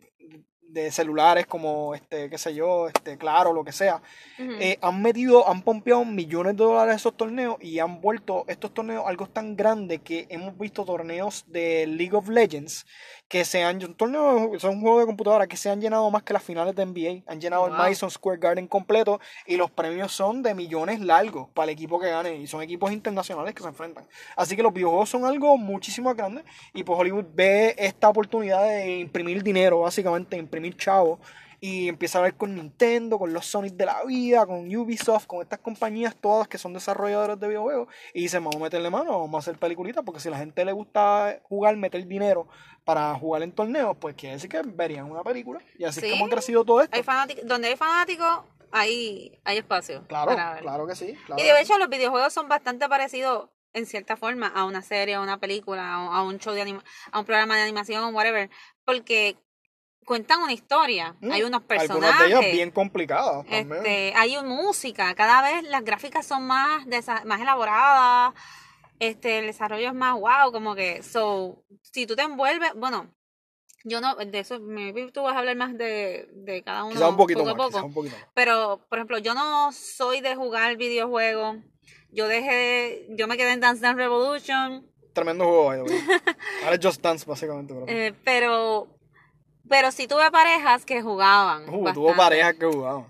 de 0.72 0.92
celulares 0.92 1.46
como, 1.48 1.96
este, 1.96 2.30
qué 2.30 2.38
sé 2.38 2.54
yo, 2.54 2.88
este, 2.88 3.18
claro, 3.18 3.54
lo 3.54 3.64
que 3.64 3.72
sea, 3.72 4.02
eh, 4.38 4.78
han 4.82 5.02
metido, 5.02 5.48
han 5.48 5.62
pompeado 5.62 6.06
millones 6.06 6.56
de 6.56 6.64
dólares 6.64 6.94
a 6.94 6.96
esos 6.98 7.18
torneos 7.18 7.58
y 7.60 7.80
han 7.80 8.02
vuelto 8.02 8.46
estos 8.48 8.74
torneos 8.74 9.04
algo 9.08 9.28
tan 9.28 9.56
grande 9.56 10.00
que 10.00 10.28
hemos 10.30 10.58
visto 10.58 10.86
torneos 10.86 11.46
de 11.48 11.88
League 11.88 12.16
of 12.16 12.30
Legends 12.30 12.86
que 13.30 13.46
se 13.46 13.64
han, 13.64 13.80
torneos, 13.94 14.60
son 14.60 14.82
juegos 14.82 15.02
de 15.02 15.06
computadora 15.06 15.46
que 15.46 15.56
se 15.56 15.70
han 15.70 15.80
llenado 15.80 16.10
más 16.10 16.24
que 16.24 16.34
las 16.34 16.42
finales 16.42 16.76
de 16.76 16.84
NBA, 16.84 17.32
han 17.32 17.40
llenado 17.40 17.68
el. 17.68 17.74
Madison 17.74 18.10
Square 18.10 18.40
Garden 18.40 18.68
completo 18.68 19.22
y 19.46 19.56
los 19.56 19.70
premios 19.70 20.12
son 20.12 20.42
de 20.42 20.56
millones 20.56 21.00
largos 21.00 21.48
para 21.54 21.66
el 21.66 21.70
equipo 21.70 22.00
que 22.00 22.10
gane 22.10 22.36
y 22.36 22.48
son 22.48 22.64
equipos 22.64 22.92
internacionales 22.92 23.54
que 23.54 23.62
se 23.62 23.70
enfrentan. 23.70 24.08
Así 24.36 24.56
que 24.56 24.64
los 24.64 24.74
videojuegos 24.74 25.10
son 25.10 25.26
algo 25.26 25.58
muchísimo 25.58 26.10
más 26.10 26.18
grande 26.18 26.44
y 26.74 26.84
pues 26.84 27.00
Hollywood 27.00 27.26
ve 27.34 27.76
esta 27.78 28.10
oportunidad 28.10 28.64
de 28.64 29.00
imprimir 29.00 29.44
dinero, 29.44 29.82
básicamente 29.82 30.36
imprimir 30.36 30.76
chavo 30.76 31.20
y 31.60 31.88
empieza 31.90 32.20
a 32.20 32.22
ver 32.22 32.36
con 32.36 32.56
Nintendo, 32.56 33.20
con 33.20 33.34
los 33.34 33.46
Sonic 33.46 33.74
de 33.74 33.86
la 33.86 34.04
vida, 34.06 34.46
con 34.46 34.74
Ubisoft, 34.76 35.26
con 35.28 35.42
estas 35.42 35.60
compañías 35.60 36.16
todas 36.16 36.48
que 36.48 36.58
son 36.58 36.74
desarrolladoras 36.74 37.40
de 37.40 37.48
videojuegos 37.48 37.88
y 38.14 38.22
dice, 38.22 38.38
vamos 38.40 38.56
a 38.56 38.60
meterle 38.60 38.90
mano, 38.90 39.20
vamos 39.20 39.36
a 39.36 39.40
hacer 39.40 39.60
peliculitas 39.60 40.04
porque 40.06 40.20
si 40.20 40.28
a 40.30 40.32
la 40.32 40.38
gente 40.38 40.64
le 40.64 40.72
gusta 40.72 41.40
jugar, 41.44 41.76
meter 41.78 42.06
dinero 42.08 42.48
para 42.86 43.14
jugar 43.16 43.44
en 43.44 43.52
torneos, 43.52 43.98
pues 44.00 44.16
quiere 44.16 44.36
decir 44.36 44.50
que 44.50 44.62
verían 44.64 45.12
una 45.12 45.24
película 45.24 45.60
y 45.78 45.84
así 45.84 46.06
es 46.06 46.12
como 46.12 46.26
ha 46.26 46.30
crecido 46.30 46.64
todo 46.64 46.82
esto. 46.82 46.96
Hay 46.96 47.04
donde 47.44 47.68
hay 47.68 47.76
fanáticos, 47.76 48.42
ahí 48.72 49.40
hay 49.44 49.58
espacio. 49.58 50.06
Claro, 50.08 50.36
claro 50.62 50.88
que 50.88 50.96
sí. 50.96 51.14
claro 51.26 51.42
Y 51.42 51.46
de 51.46 51.54
sí. 51.56 51.62
hecho 51.64 51.78
los 51.78 51.90
videojuegos 51.90 52.34
son 52.34 52.48
bastante 52.48 52.88
parecidos 52.88 53.50
en 53.74 53.86
cierta 53.86 54.18
forma 54.18 54.48
a 54.48 54.66
una 54.66 54.82
serie, 54.82 55.16
a 55.16 55.22
una 55.22 55.40
película, 55.40 55.94
a 55.94 56.00
un- 56.10 56.16
a 56.16 56.24
un 56.24 56.40
show 56.40 56.54
de 56.54 56.62
anima 56.62 56.84
a 57.12 57.20
un 57.20 57.26
programa 57.26 57.56
de 57.56 57.62
animación, 57.64 58.16
whatever, 58.16 58.50
porque 58.86 59.38
cuentan 60.06 60.42
una 60.42 60.54
historia, 60.54 61.16
Mm, 61.22 61.32
hay 61.32 61.44
unos 61.44 61.62
Algunas 61.62 61.68
de 61.68 61.68
personajes, 61.88 62.28
ellas 62.28 62.42
bien 62.52 62.72
complicadas 62.72 63.46
también. 63.46 63.72
este, 63.74 64.14
hay 64.16 64.38
un- 64.38 64.48
música, 64.48 65.14
cada 65.16 65.42
vez 65.42 65.64
las 65.70 65.84
gráficas 65.84 66.26
son 66.26 66.48
más 66.48 66.86
más 67.26 67.42
elaboradas, 67.42 68.34
este, 69.00 69.40
el 69.40 69.46
desarrollo 69.48 69.88
es 69.90 69.94
más 69.94 70.14
wow, 70.20 70.52
como 70.52 70.76
que, 70.76 71.04
so, 71.04 71.64
si 71.84 72.06
tú 72.06 72.16
te 72.16 72.24
envuelves, 72.24 72.72
bueno, 72.76 73.14
yo 73.86 74.02
no, 74.02 74.16
de 74.16 74.40
eso, 74.40 74.60
maybe 74.60 75.10
tú 75.12 75.22
vas 75.24 75.36
a 75.36 75.40
hablar 75.40 75.56
más 75.56 75.78
de, 75.78 76.28
de 76.34 76.64
cada 76.64 76.84
uno 76.84 76.96
Quizás 76.96 77.10
un 77.10 77.16
poquito 77.18 77.40
poco 77.40 77.52
a 77.52 77.54
más, 77.54 77.58
poco. 77.58 77.70
quizás 77.70 77.84
un 77.84 77.94
poquito 77.94 78.16
más. 78.18 78.26
Pero, 78.34 78.86
por 78.90 78.98
ejemplo, 79.00 79.18
yo 79.20 79.34
no 79.34 79.72
soy 79.72 80.20
de 80.20 80.36
jugar 80.36 80.76
videojuegos. 80.76 81.58
Yo 82.12 82.28
dejé, 82.28 83.08
yo 83.12 83.28
me 83.28 83.38
quedé 83.38 83.54
en 83.54 83.62
Dance 83.62 83.82
Dance 83.82 83.98
Revolution, 84.02 84.86
Tremendo 85.14 85.46
juego. 85.46 85.86
Ahora 86.64 86.76
es 86.76 86.80
Just 86.86 87.02
Dance, 87.02 87.26
básicamente. 87.26 87.74
Pero... 87.74 87.86
eh, 87.88 88.14
pero, 88.26 88.99
pero 89.70 89.92
sí 89.92 90.08
tuve 90.08 90.30
parejas 90.32 90.86
que 90.86 91.02
jugaban. 91.02 91.70
Uh, 91.70 91.94
tuvo 91.94 92.16
parejas 92.16 92.56
que 92.56 92.66
jugaban. 92.66 93.06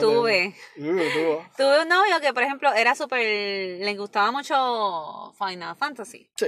Tuve. 0.00 0.54
Uh. 0.78 1.42
Tuve 1.56 1.82
un 1.82 1.88
novio 1.88 2.20
que, 2.20 2.32
por 2.32 2.42
ejemplo, 2.42 2.72
era 2.72 2.94
súper, 2.94 3.20
le 3.20 3.94
gustaba 3.96 4.30
mucho 4.32 5.34
Final 5.38 5.76
Fantasy. 5.76 6.30
Sí. 6.36 6.46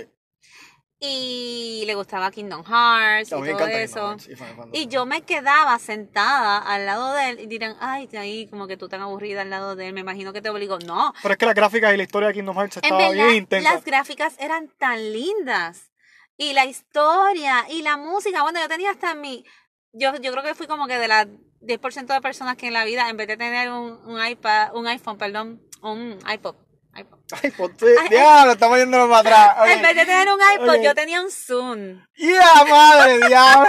Y 1.01 1.83
le 1.87 1.95
gustaba 1.97 2.31
Kingdom 2.31 2.65
Hearts 2.65 3.31
A 3.33 3.39
y 3.39 3.53
todo 3.53 3.67
eso. 3.67 4.17
Y 4.73 4.87
yo 4.87 5.05
me 5.05 5.21
quedaba 5.21 5.79
sentada 5.79 6.59
al 6.59 6.87
lado 6.87 7.13
de 7.13 7.29
él 7.31 7.41
y 7.41 7.47
dirán, 7.47 7.77
ay, 7.81 8.07
de 8.07 8.17
ahí 8.17 8.47
como 8.47 8.67
que 8.67 8.79
tú 8.79 8.89
tan 8.89 9.03
aburrida 9.03 9.43
al 9.43 9.51
lado 9.51 9.77
de 9.77 9.89
él, 9.89 9.93
me 9.93 10.01
imagino 10.01 10.33
que 10.33 10.41
te 10.41 10.49
obligó. 10.49 10.79
No, 10.79 11.13
Pero 11.21 11.33
es 11.33 11.39
que 11.39 11.45
las 11.45 11.55
gráficas 11.55 11.93
y 11.93 11.99
la 11.99 12.05
historia 12.05 12.29
de 12.29 12.35
Kingdom 12.35 12.57
Hearts 12.57 12.77
En 12.79 12.85
estaba 12.85 13.09
verdad, 13.09 13.25
bien 13.25 13.35
intensa. 13.37 13.75
las 13.75 13.85
gráficas 13.85 14.37
eran 14.39 14.69
tan 14.79 15.13
lindas. 15.13 15.91
Y 16.37 16.53
la 16.53 16.65
historia 16.65 17.67
y 17.69 17.83
la 17.83 17.97
música. 17.97 18.43
Bueno, 18.43 18.61
yo 18.61 18.69
tenía 18.69 18.91
hasta 18.91 19.15
mi. 19.15 19.45
Yo, 19.93 20.15
yo 20.17 20.33
creo 20.33 20.43
que 20.43 20.55
fui 20.55 20.67
como 20.67 20.87
que 20.87 20.99
de 20.99 21.09
las 21.09 21.27
10% 21.61 22.07
de 22.07 22.21
personas 22.21 22.57
que 22.57 22.67
en 22.67 22.73
la 22.73 22.85
vida, 22.85 23.09
en 23.09 23.17
vez 23.17 23.29
de 23.29 23.37
tener 23.37 23.71
un, 23.71 24.01
un 24.05 24.25
iPad, 24.25 24.75
un 24.75 24.87
iPhone, 24.87 25.19
perdón, 25.19 25.63
un 25.83 26.19
iPod. 26.31 26.57
iPod. 27.43 27.71
Diablo, 28.11 28.53
estamos 28.53 28.79
yéndonos 28.79 29.09
para 29.09 29.53
atrás. 29.53 29.71
En 29.71 29.83
vez 29.83 29.95
de 29.95 30.07
tener 30.07 30.29
un 30.29 30.41
iPod, 30.55 30.83
yo 30.83 30.95
tenía 30.95 31.21
un 31.21 31.31
Zoom. 31.31 32.05
¡Ya, 32.17 32.65
madre, 32.69 33.27
diablo! 33.27 33.69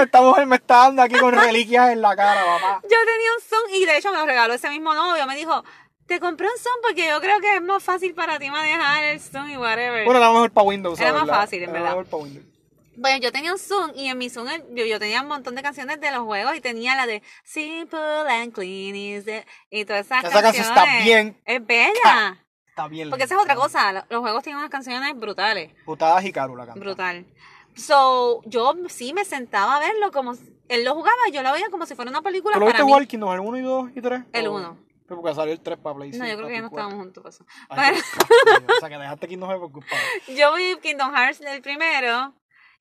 Estamos, 0.00 0.46
me 0.46 0.56
está 0.56 0.76
dando 0.76 1.02
aquí 1.02 1.18
con 1.18 1.32
reliquias 1.34 1.90
en 1.90 2.00
la 2.00 2.14
cara, 2.14 2.44
papá. 2.44 2.80
Yo 2.82 2.96
tenía 3.04 3.34
un 3.36 3.42
Zoom 3.42 3.74
y 3.74 3.84
de 3.86 3.96
hecho 3.98 4.12
me 4.12 4.18
lo 4.18 4.26
regaló 4.26 4.54
ese 4.54 4.70
mismo 4.70 4.94
novio. 4.94 5.26
Me 5.26 5.36
dijo, 5.36 5.64
te 6.06 6.20
compré 6.20 6.46
un 6.46 6.58
Zoom 6.58 6.74
porque 6.82 7.08
yo 7.08 7.20
creo 7.20 7.40
que 7.40 7.56
es 7.56 7.62
más 7.62 7.82
fácil 7.82 8.14
para 8.14 8.38
ti 8.38 8.50
manejar 8.50 9.04
el 9.04 9.20
Zoom 9.20 9.48
y 9.50 9.56
whatever. 9.56 10.04
Bueno, 10.04 10.18
era 10.18 10.32
mejor 10.32 10.50
para 10.50 10.66
Windows. 10.66 11.00
Era 11.00 11.12
más 11.12 11.28
fácil, 11.28 11.62
en 11.62 11.72
verdad. 11.72 11.96
Windows. 11.96 12.52
Bueno, 12.94 13.18
yo 13.18 13.32
tenía 13.32 13.52
un 13.52 13.58
Zoom 13.58 13.92
y 13.94 14.08
en 14.08 14.18
mi 14.18 14.28
Zoom 14.28 14.48
eh, 14.48 14.64
yo, 14.70 14.84
yo, 14.84 14.98
tenía 14.98 15.22
un 15.22 15.28
montón 15.28 15.54
de 15.54 15.62
canciones 15.62 15.98
de 16.00 16.10
los 16.10 16.20
juegos 16.20 16.54
y 16.56 16.60
tenía 16.60 16.94
la 16.94 17.06
de 17.06 17.22
Simple 17.42 17.98
and 18.28 18.52
Clean 18.52 18.94
is 18.94 19.24
the... 19.24 19.46
y 19.70 19.84
todas 19.86 20.04
esas 20.04 20.24
Esa 20.24 20.42
canciones. 20.42 20.60
Esa 20.60 20.74
canción 20.74 20.94
está 20.96 21.04
bien. 21.04 21.40
Es 21.46 21.66
bella. 21.66 22.44
Está 22.68 22.88
bien. 22.88 23.08
Porque 23.08 23.24
esa 23.24 23.36
es 23.36 23.40
otra 23.40 23.54
cosa. 23.54 24.06
Los 24.08 24.20
juegos 24.20 24.42
tienen 24.42 24.58
unas 24.58 24.70
canciones 24.70 25.18
brutales. 25.18 25.72
Putadas 25.86 26.24
y 26.24 26.32
caro 26.32 26.54
la 26.54 26.66
canta. 26.66 26.80
Brutal. 26.80 27.26
So, 27.74 28.42
yo 28.44 28.74
sí 28.88 29.14
me 29.14 29.24
sentaba 29.24 29.76
a 29.76 29.80
verlo 29.80 30.12
como. 30.12 30.34
Él 30.68 30.84
lo 30.84 30.94
jugaba, 30.94 31.16
yo 31.32 31.42
lo 31.42 31.52
veía 31.52 31.68
como 31.70 31.86
si 31.86 31.94
fuera 31.94 32.10
una 32.10 32.22
película. 32.22 32.54
¿Pero 32.54 32.66
para 32.66 32.78
viste. 32.78 32.92
Walking, 32.92 33.18
no? 33.18 33.32
¿El 33.32 33.40
1 33.40 33.58
y 33.58 33.62
2 33.62 33.90
y 33.94 34.00
3? 34.00 34.22
El 34.32 34.48
1. 34.48 34.78
Porque 35.16 35.34
salió 35.34 35.52
el 35.52 35.60
3 35.60 35.78
para 35.78 35.96
PlayStation. 35.96 36.26
No, 36.26 36.32
yo 36.32 36.36
creo 36.36 36.48
que 36.48 36.54
ya 36.54 36.60
no 36.60 36.66
estábamos 36.68 36.94
juntos 36.98 37.22
para 37.22 37.34
eso. 37.34 37.46
Ay, 37.68 38.02
Pero... 38.44 38.66
o 38.76 38.80
sea, 38.80 38.88
que 38.88 38.98
dejaste 38.98 39.28
Kingdom 39.28 39.48
Hearts 39.50 39.62
por 39.62 39.72
culpa. 39.72 39.96
Yo 40.36 40.54
vi 40.54 40.76
Kingdom 40.80 41.14
Hearts 41.14 41.40
el 41.40 41.62
primero 41.62 42.34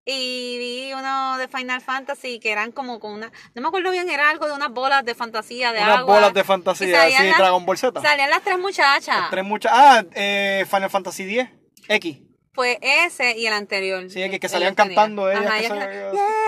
y 0.04 0.58
vi 0.58 0.94
uno 0.94 1.38
de 1.38 1.48
Final 1.48 1.82
Fantasy 1.82 2.40
que 2.40 2.52
eran 2.52 2.72
como 2.72 3.00
con 3.00 3.14
una 3.14 3.32
no 3.54 3.62
me 3.62 3.68
acuerdo 3.68 3.92
bien 3.92 4.10
era 4.10 4.32
algo 4.32 4.48
de 4.48 4.54
unas 4.54 4.72
bolas 4.72 5.06
de 5.06 5.14
fantasía 5.14 5.72
de 5.74 5.80
unas 5.80 6.04
bolas 6.04 6.34
de 6.34 6.44
fantasía 6.44 7.08
sí 7.08 7.32
Dragon 7.38 7.64
Ball 7.64 7.78
Z. 7.78 8.02
salían 8.02 8.32
las 8.32 8.42
tres 8.42 8.58
muchachas. 8.58 9.16
Las 9.16 9.30
tres 9.30 9.46
muchachas 9.46 9.78
ah 9.80 10.04
eh, 10.16 10.66
Final 10.68 10.90
Fantasy 10.90 11.26
10 11.26 11.50
X. 11.88 12.20
Fue 12.54 12.80
ese 12.82 13.38
y 13.38 13.48
el 13.48 13.54
anterior. 13.54 14.10
Sí 14.10 14.30
que, 14.30 14.40
que 14.40 14.50
salían 14.50 14.76
cantando 14.76 15.32
ellas, 15.32 15.46
Ajá, 15.46 15.62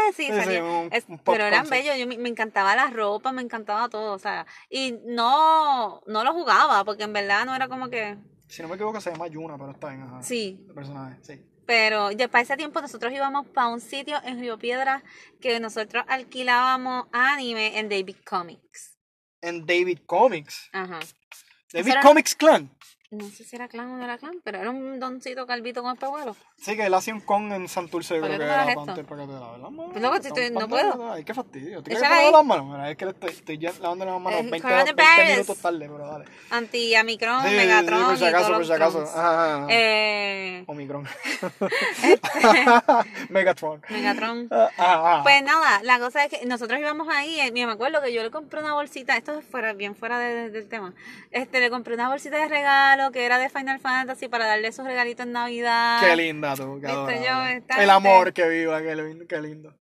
Sí, 0.16 0.28
salía- 0.28 0.46
sí, 0.46 0.58
un- 0.62 0.90
es- 0.92 1.06
un 1.08 1.18
pero 1.20 1.46
eran 1.46 1.68
bellos, 1.70 1.98
yo 1.98 2.08
me, 2.08 2.18
me 2.18 2.30
encantaba 2.30 2.76
la 2.76 2.88
ropa, 2.88 3.32
me 3.32 3.42
encantaba 3.42 3.90
todo, 3.90 4.14
o 4.14 4.20
sea, 4.20 4.46
y 4.70 4.96
no, 5.06 6.02
no 6.08 6.24
lo 6.24 6.34
jugaba, 6.34 6.84
porque 6.86 7.04
en 7.04 7.14
verdad 7.14 7.46
no 7.46 7.56
era 7.56 7.68
como 7.68 7.90
que, 7.90 8.18
Si 8.48 8.62
no 8.62 8.68
me 8.68 8.76
equivoco, 8.76 9.02
se 9.02 9.12
llama 9.12 9.28
Yuna, 9.28 9.58
pero 9.58 9.72
está 9.72 9.90
bien, 9.90 10.04
ajá. 10.04 10.22
sí, 10.22 10.64
El 10.68 10.74
personaje, 10.76 11.18
sí. 11.24 11.42
pero 11.66 12.12
ya 12.12 12.28
para 12.28 12.42
ese 12.44 12.56
tiempo 12.58 12.80
nosotros 12.82 13.12
íbamos 13.12 13.48
para 13.48 13.68
un 13.70 13.80
sitio 13.82 14.18
en 14.24 14.40
Río 14.40 14.58
Piedra 14.60 15.02
que 15.42 15.60
nosotros 15.60 16.04
alquilábamos 16.08 17.08
anime 17.12 17.80
en 17.80 17.90
David 17.90 18.18
Comics. 18.26 18.98
En 19.42 19.66
David 19.66 20.00
Comics. 20.06 20.70
Ajá. 20.72 21.00
David 21.72 21.96
Comics 22.02 22.36
Clan. 22.36 22.70
No 23.14 23.30
sé 23.30 23.44
si 23.44 23.56
era 23.56 23.68
clan 23.68 23.92
o 23.92 23.98
no 23.98 24.04
era 24.04 24.18
clan, 24.18 24.40
pero 24.44 24.58
era 24.60 24.72
un 24.72 25.00
doncito 25.00 25.46
calvito 25.46 25.84
con 25.84 25.94
espejuelos. 25.94 26.36
Sí, 26.58 26.76
que 26.76 26.86
él 26.88 26.94
hacía 26.96 27.14
un 27.14 27.22
con 27.22 27.52
en 27.52 27.68
Santurce, 27.68 28.16
yo 28.16 28.22
¿Para 28.22 28.36
creo 28.36 28.48
que 28.48 28.54
era 28.54 28.70
esto? 28.70 28.86
para 28.86 28.96
que 28.96 29.04
te 29.04 29.16
las 29.34 29.72
manos. 29.72 29.86
Pues 29.92 30.02
loco, 30.02 30.18
si 30.22 30.28
estoy- 30.30 30.50
no 30.52 30.68
puedo. 30.68 31.12
Ay, 31.14 31.24
qué 31.24 31.34
fastidio. 31.34 31.84
¿Te 31.84 31.92
quieres 31.92 32.10
lavar 32.10 32.32
las 32.32 32.46
manos? 32.46 32.66
Mira, 32.68 32.90
es 32.90 32.98
que 32.98 33.06
estoy, 33.06 33.30
estoy 33.30 33.58
ya 33.60 33.72
lavando 33.82 34.06
las 34.06 34.20
manos 34.20 34.40
Eh, 34.40 34.44
20, 34.50 34.62
coronavirus. 34.62 34.96
20 34.96 35.32
minutos 35.34 35.58
tarde, 35.60 35.90
pero 35.90 36.08
dale. 36.08 36.26
Anti 36.50 36.96
Amicron, 36.96 37.42
Sí, 37.44 37.48
sí, 37.50 37.54
sí, 37.54 37.58
Megatron 37.58 38.06
por 38.06 38.18
si 38.18 38.24
y 38.24 38.28
acaso, 38.28 38.54
por 38.54 38.66
si 38.66 38.72
acaso. 38.74 39.02
Ajá, 39.04 39.56
ajá. 39.58 39.68
Eh, 39.70 40.64
Omicron. 40.68 41.08
Megatron. 43.30 43.82
Megatron. 43.90 44.48
Ah, 44.52 44.70
ah, 44.78 45.02
ah. 45.06 45.20
Pues 45.24 45.44
nada, 45.44 45.82
la 45.84 46.00
cosa 46.00 46.26
es 46.26 46.30
que 46.32 46.46
nosotros 46.46 46.80
íbamos 46.80 47.08
ahí, 47.10 47.40
eh, 47.40 47.52
me 47.52 47.64
acuerdo 47.64 48.02
que 48.02 48.14
yo 48.14 48.24
le 48.24 48.32
compré 48.32 48.60
una 48.60 48.74
bolsita, 48.74 49.18
esto 49.18 49.40
es 49.40 49.46
fuera, 49.46 49.74
bien 49.74 49.96
fuera 49.96 50.20
de- 50.20 50.34
de- 50.34 50.50
del 50.52 50.70
tema, 50.70 50.94
este, 51.32 51.60
le 51.60 51.70
compré 51.70 51.96
una 51.96 52.10
bolsita 52.10 52.38
de 52.38 52.48
regalo 52.48 53.03
que 53.12 53.26
era 53.26 53.38
de 53.38 53.50
Final 53.50 53.80
Fantasy 53.80 54.28
para 54.28 54.46
darle 54.46 54.72
sus 54.72 54.86
regalitos 54.86 55.26
en 55.26 55.34
Navidad. 55.34 56.00
Qué 56.02 56.16
linda 56.16 56.56
tú, 56.56 56.80
qué 56.82 56.88
yo, 56.88 57.82
El 57.82 57.90
amor 57.90 58.34
que 58.34 58.48
viva, 58.48 58.82
qué 58.82 58.96
lindo. 58.96 59.26
Qué 59.28 59.42
lindo. 59.42 59.76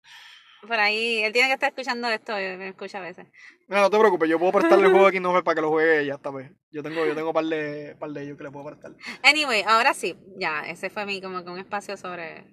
Por 0.67 0.79
ahí, 0.79 1.23
él 1.23 1.33
tiene 1.33 1.47
que 1.47 1.55
estar 1.55 1.69
escuchando 1.69 2.07
esto, 2.09 2.37
eh, 2.37 2.55
me 2.55 2.67
escucha 2.69 2.99
a 2.99 3.01
veces. 3.01 3.25
No, 3.67 3.77
no 3.77 3.89
te 3.89 3.97
preocupes, 3.97 4.29
yo 4.29 4.37
puedo 4.37 4.51
prestarle 4.51 4.85
el 4.85 4.91
juego 4.91 5.07
de 5.07 5.13
Kingdom 5.13 5.31
Hearts 5.33 5.45
para 5.45 5.55
que 5.55 5.61
lo 5.61 5.69
juegue 5.69 6.01
ella 6.01 6.15
esta 6.15 6.29
vez. 6.29 6.51
Yo 6.71 6.83
tengo, 6.83 7.03
yo 7.03 7.15
tengo 7.15 7.33
par 7.33 7.45
de, 7.45 7.95
par 7.99 8.11
de 8.11 8.21
ellos 8.23 8.37
que 8.37 8.43
le 8.43 8.51
puedo 8.51 8.65
prestar. 8.65 8.91
Anyway, 9.23 9.63
ahora 9.65 9.95
sí, 9.95 10.15
ya, 10.37 10.61
ese 10.67 10.91
fue 10.91 11.05
mi, 11.07 11.19
como 11.19 11.43
que 11.43 11.49
un 11.49 11.57
espacio 11.57 11.97
sobre 11.97 12.45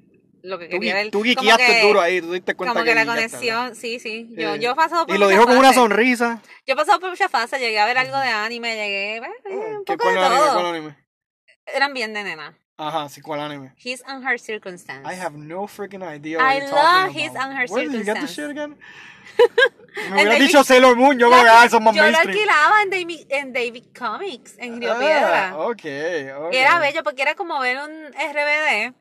lo 0.43 0.59
que 0.59 0.69
quería 0.69 0.95
ver. 0.95 1.11
tú 1.11 1.23
guiqueaste 1.23 1.67
que- 1.67 1.83
duro 1.83 2.01
ahí, 2.01 2.21
tú 2.21 2.29
te 2.29 2.35
diste 2.35 2.55
cuenta 2.55 2.73
Como 2.75 2.85
que 2.85 2.95
la 2.95 3.03
guiqueaste, 3.05 3.29
conexión, 3.39 3.75
sí, 3.77 3.99
sí. 4.01 4.29
Yo, 4.37 4.55
Sí. 4.55 4.61
yo 4.61 4.71
he 4.73 4.75
pasado 4.75 5.07
por 5.07 5.15
Y 5.15 5.19
lo 5.19 5.29
dijo 5.29 5.45
con 5.47 5.57
una 5.59 5.73
sonrisa. 5.73 6.41
Yo 6.67 6.75
he 6.75 6.77
pasado 6.77 7.01
por 7.01 7.11
muchas 7.11 7.31
fases, 7.31 7.61
llegué 7.61 7.79
a 7.79 7.87
ver 7.87 7.99
algo 7.99 8.17
de 8.19 8.29
anime, 8.29 8.75
llegué, 8.77 9.21
bueno, 9.21 9.35
un 9.79 9.85
¿Qué, 9.85 9.97
poco 9.97 10.09
de 10.11 10.15
cuál 10.17 10.25
anime? 10.33 10.41
todo. 10.41 10.53
¿Cuál 10.55 10.67
anime? 10.67 10.97
Eran 11.67 11.93
bien 11.95 12.15
de 12.15 12.23
nena. 12.25 12.59
Ajá, 12.81 13.09
sí, 13.09 13.21
¿cuál 13.21 13.41
anime? 13.41 13.75
His 13.83 14.05
and 14.07 14.25
Her 14.27 14.39
Circumstance. 14.39 15.03
I 15.13 15.19
have 15.21 15.37
no 15.37 15.67
freaking 15.67 16.03
idea. 16.03 16.39
I 16.39 16.59
you're 16.61 16.71
love 16.71 17.11
His 17.13 17.31
about. 17.31 17.43
and 17.43 17.59
Her 17.59 17.67
Where 17.69 17.89
did 17.89 17.99
you 17.99 18.05
get 18.05 18.21
this 18.21 18.31
Circumstance. 18.31 18.35
shit 18.35 18.51
again? 18.51 18.79
Me 19.97 20.03
En 20.05 20.13
hubieras 20.13 20.33
David- 20.35 20.47
dicho 20.47 20.65
Sailor 20.65 20.97
Moon, 20.97 21.19
yo 21.19 21.29
creo 21.29 21.43
que 21.43 21.49
ah, 21.49 21.65
eso 21.65 21.77
es 21.79 21.83
más 21.83 21.95
yo 21.95 22.09
lo 22.09 22.19
alquilaba 22.19 22.83
en 22.83 22.91
David, 22.91 23.27
en 23.31 23.53
David 23.53 23.85
Comics, 23.99 24.57
en 24.59 24.81
Río 24.81 24.97
Piedra. 24.99 25.49
Ah, 25.51 25.57
ok, 25.59 25.71
ok. 26.47 26.53
Era 26.53 26.79
bello 26.79 27.03
porque 27.03 27.23
era 27.23 27.35
como 27.35 27.59
ver 27.61 27.79
un 27.79 27.91
RBD, 28.15 28.95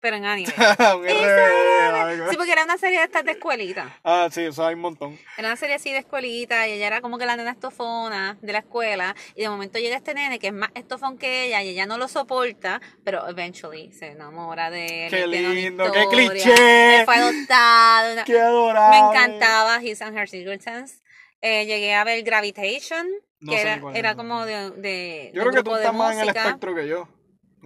pero 0.00 0.16
en 0.16 0.24
anime. 0.24 0.52
Sí, 2.30 2.36
porque 2.36 2.52
era 2.52 2.64
una 2.64 2.78
serie 2.78 2.98
de 2.98 3.04
estas 3.04 3.24
de 3.24 3.32
escuelita. 3.32 3.98
Ah, 4.04 4.28
sí, 4.30 4.42
eso 4.42 4.64
hay 4.66 4.74
un 4.74 4.80
montón. 4.80 5.18
Era 5.36 5.48
una 5.48 5.56
serie 5.56 5.76
así 5.76 5.92
de 5.92 5.98
escuelita 5.98 6.66
y 6.68 6.72
ella 6.72 6.86
era 6.86 7.00
como 7.00 7.18
que 7.18 7.26
la 7.26 7.36
nena 7.36 7.50
estofona 7.52 8.36
de 8.40 8.52
la 8.52 8.58
escuela 8.60 9.14
y 9.34 9.42
de 9.42 9.48
momento 9.48 9.78
llega 9.78 9.96
este 9.96 10.14
nene 10.14 10.38
que 10.38 10.48
es 10.48 10.52
más 10.52 10.70
estofón 10.74 11.18
que 11.18 11.44
ella 11.46 11.62
y 11.62 11.68
ella 11.70 11.86
no 11.86 11.98
lo 11.98 12.08
soporta, 12.08 12.80
pero 13.04 13.28
eventually 13.28 13.92
se 13.92 14.08
enamora 14.08 14.70
de 14.70 15.06
él. 15.06 15.10
Qué 15.10 15.26
lindo, 15.26 15.90
qué 15.92 16.06
cliché. 16.10 16.98
Él 17.00 17.04
fue 17.04 17.16
adoptado. 17.16 18.12
una- 18.12 18.24
Qué 18.24 18.40
adorable. 18.40 19.00
Me 19.00 19.06
encantaba 19.08 19.82
His 19.82 20.02
and 20.02 20.16
Her 20.16 20.28
Circumstance. 20.28 21.02
Eh, 21.42 21.66
llegué 21.66 21.94
a 21.94 22.02
ver 22.04 22.22
Gravitation, 22.22 23.06
No 23.40 23.52
que 23.52 23.60
era, 23.60 23.80
era 23.94 24.14
como 24.14 24.44
de, 24.46 24.70
de, 24.72 25.30
Yo 25.34 25.42
de 25.44 25.50
creo 25.50 25.62
que 25.62 25.68
tú 25.70 25.76
estás 25.76 25.94
más 25.94 26.14
en 26.14 26.20
el 26.20 26.28
espectro 26.30 26.74
que 26.74 26.88
yo. 26.88 27.08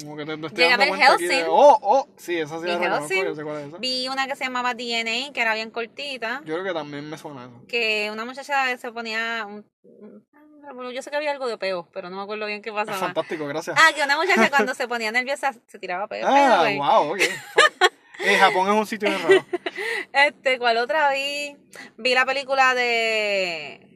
Como 0.02 0.16
que 0.16 0.24
te, 0.26 0.36
te 0.36 0.48
Llegué 0.48 0.72
a 0.72 0.76
ver 0.76 0.92
de- 0.92 1.02
Hellsing. 1.04 1.44
Oh, 1.48 1.78
oh, 1.82 2.08
sí, 2.16 2.38
esa 2.38 2.58
sí 2.60 2.66
la 2.66 2.78
reconozco, 2.78 3.14
yo 3.14 3.34
sé 3.34 3.42
cuál 3.42 3.60
es 3.60 3.68
esa. 3.68 3.78
Vi 3.78 4.08
una 4.08 4.26
que 4.26 4.36
se 4.36 4.44
llamaba 4.44 4.74
DNA, 4.74 5.32
que 5.32 5.40
era 5.40 5.54
bien 5.54 5.70
cortita. 5.70 6.42
Yo 6.44 6.54
creo 6.54 6.64
que 6.64 6.72
también 6.72 7.08
me 7.08 7.16
suena 7.18 7.44
eso. 7.44 7.62
que 7.68 8.10
una 8.12 8.24
muchacha 8.24 8.76
se 8.76 8.92
ponía 8.92 9.44
un, 9.46 9.64
un- 9.84 10.24
yo 10.92 11.02
sé 11.02 11.10
que 11.10 11.16
había 11.16 11.32
algo 11.32 11.48
de 11.48 11.58
peos, 11.58 11.86
pero 11.92 12.10
no 12.10 12.16
me 12.16 12.22
acuerdo 12.22 12.46
bien 12.46 12.62
qué 12.62 12.72
pasaba. 12.72 12.96
fantástico, 12.98 13.46
gracias. 13.46 13.76
Ah, 13.78 13.92
que 13.94 14.02
una 14.04 14.16
muchacha 14.16 14.48
cuando 14.50 14.74
se 14.74 14.86
ponía 14.86 15.10
nerviosa 15.10 15.52
se 15.66 15.78
tiraba 15.78 16.06
peos. 16.06 16.28
Ah, 16.30 16.68
wow, 16.76 17.12
ok. 17.12 17.20
Eh, 18.22 18.36
Japón 18.36 18.68
es 18.68 18.74
un 18.74 18.86
sitio 18.86 19.08
bien 19.08 19.22
raro. 19.22 19.46
Este, 20.12 20.58
¿cuál 20.58 20.76
otra 20.76 21.10
vi? 21.12 21.56
Vi 21.96 22.14
la 22.14 22.26
película 22.26 22.74
de 22.74 23.86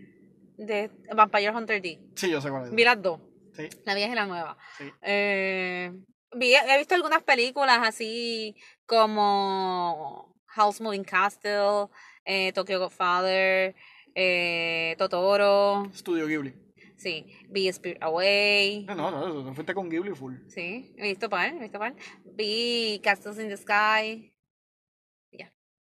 de 0.57 0.91
Vampire 1.15 1.51
Hunter 1.51 1.83
D. 1.83 1.99
Sí, 2.15 2.31
yo 2.31 2.41
sé 2.41 2.49
cuál 2.51 2.65
es. 2.67 2.75
Vi 2.75 2.85
las 2.85 3.03
dos, 3.03 3.21
Sí, 3.55 3.69
la 3.85 3.95
vieja 3.95 4.13
y 4.13 4.17
la 4.17 4.27
nueva. 4.27 4.57
sí. 4.79 4.91
Eh, 5.03 5.93
vi, 6.35 6.55
he 6.55 6.79
visto 6.79 6.95
algunas 6.95 7.23
películas 7.23 7.79
así 7.83 8.57
como 8.87 10.35
House 10.47 10.81
Moving 10.81 11.05
Castle, 11.05 11.89
eh, 12.25 12.53
Tokyo 12.53 12.79
Godfather, 12.79 13.75
eh, 14.15 14.95
Totoro. 14.99 15.91
Studio 15.95 16.27
Ghibli. 16.27 16.55
Sí, 16.97 17.27
vi 17.49 17.69
Spirit 17.69 18.03
Away. 18.03 18.85
No, 18.87 18.95
no, 18.95 19.11
no, 19.11 19.29
eso, 19.29 19.45
tú 19.45 19.55
fuiste 19.55 19.75
con 19.75 19.89
Ghibli 19.91 20.15
full. 20.15 20.35
Sí, 20.49 20.95
he 20.97 21.03
visto 21.03 21.29
par, 21.29 21.55
he 21.55 21.59
visto 21.59 21.79
par. 21.79 21.95
Vi 22.25 23.01
Castles 23.03 23.39
in 23.39 23.49
the 23.49 23.57
Sky. 23.57 24.31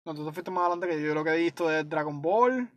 No, 0.04 0.14
tú 0.14 0.26
te 0.26 0.32
fuiste 0.32 0.50
más 0.50 0.66
adelante 0.66 0.88
que. 0.88 1.00
Yo 1.00 1.14
lo 1.14 1.22
que 1.22 1.30
he 1.30 1.36
visto 1.36 1.70
es 1.70 1.88
Dragon 1.88 2.20
Ball. 2.20 2.68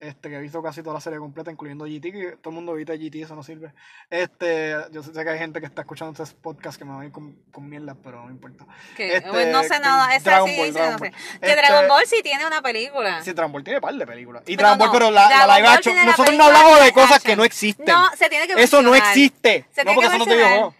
Este, 0.00 0.28
que 0.28 0.36
he 0.36 0.40
visto 0.40 0.62
casi 0.62 0.82
toda 0.82 0.94
la 0.94 1.00
serie 1.00 1.18
completa, 1.18 1.50
incluyendo 1.50 1.86
GT, 1.86 2.12
que 2.12 2.36
todo 2.42 2.50
el 2.50 2.56
mundo 2.56 2.74
evita 2.74 2.92
GT, 2.94 3.22
eso 3.22 3.34
no 3.34 3.42
sirve. 3.42 3.72
Este, 4.10 4.74
yo 4.90 5.02
sé 5.02 5.12
que 5.12 5.30
hay 5.30 5.38
gente 5.38 5.60
que 5.60 5.66
está 5.66 5.82
escuchando 5.82 6.22
este 6.22 6.36
podcast 6.42 6.76
que 6.78 6.84
me 6.84 6.92
va 6.94 7.00
a 7.00 7.04
ir 7.06 7.12
con, 7.12 7.32
con 7.50 7.66
mierda, 7.68 7.96
pero 8.02 8.20
no 8.20 8.26
me 8.26 8.32
importa. 8.32 8.66
Este, 8.98 9.22
pues, 9.30 9.48
no 9.50 9.62
sé 9.62 9.78
nada. 9.80 10.14
Esa 10.14 10.30
Dragon 10.30 10.50
sí, 10.50 10.56
Ball, 10.58 10.66
sí, 10.66 10.72
Dragon 10.72 10.92
no 10.92 10.98
sé. 10.98 11.10
Ball. 11.10 11.40
Que 11.40 11.46
Este, 11.46 11.56
Dragon 11.56 11.88
Ball 11.88 12.06
sí 12.06 12.16
tiene 12.22 12.46
una 12.46 12.60
película. 12.60 13.22
Sí, 13.22 13.32
Dragon 13.32 13.52
Ball 13.52 13.64
tiene 13.64 13.80
par 13.80 13.94
de 13.94 14.06
películas. 14.06 14.42
Y 14.46 14.56
Pero 14.56 14.68
Dragon 14.68 14.78
Ball, 14.78 14.86
no, 14.88 14.92
pero 14.92 15.10
la, 15.10 15.28
Dragon 15.28 15.48
la 15.48 15.56
live 15.56 15.68
action. 15.68 15.96
Nosotros 16.06 16.36
no 16.36 16.44
hablamos 16.44 16.80
de 16.84 16.92
cosas 16.92 17.12
action. 17.12 17.30
que 17.32 17.36
no 17.36 17.44
existen. 17.44 17.86
No, 17.86 18.10
se 18.16 18.28
tiene 18.28 18.46
que 18.46 18.62
eso 18.62 18.82
no 18.82 18.94
existe. 18.94 19.64
Se 19.70 19.84
no, 19.84 19.94
porque 19.94 20.08
que 20.10 20.16
eso 20.16 20.18
no 20.18 20.24
te 20.26 20.36
digo. 20.36 20.46
Eso. 20.46 20.74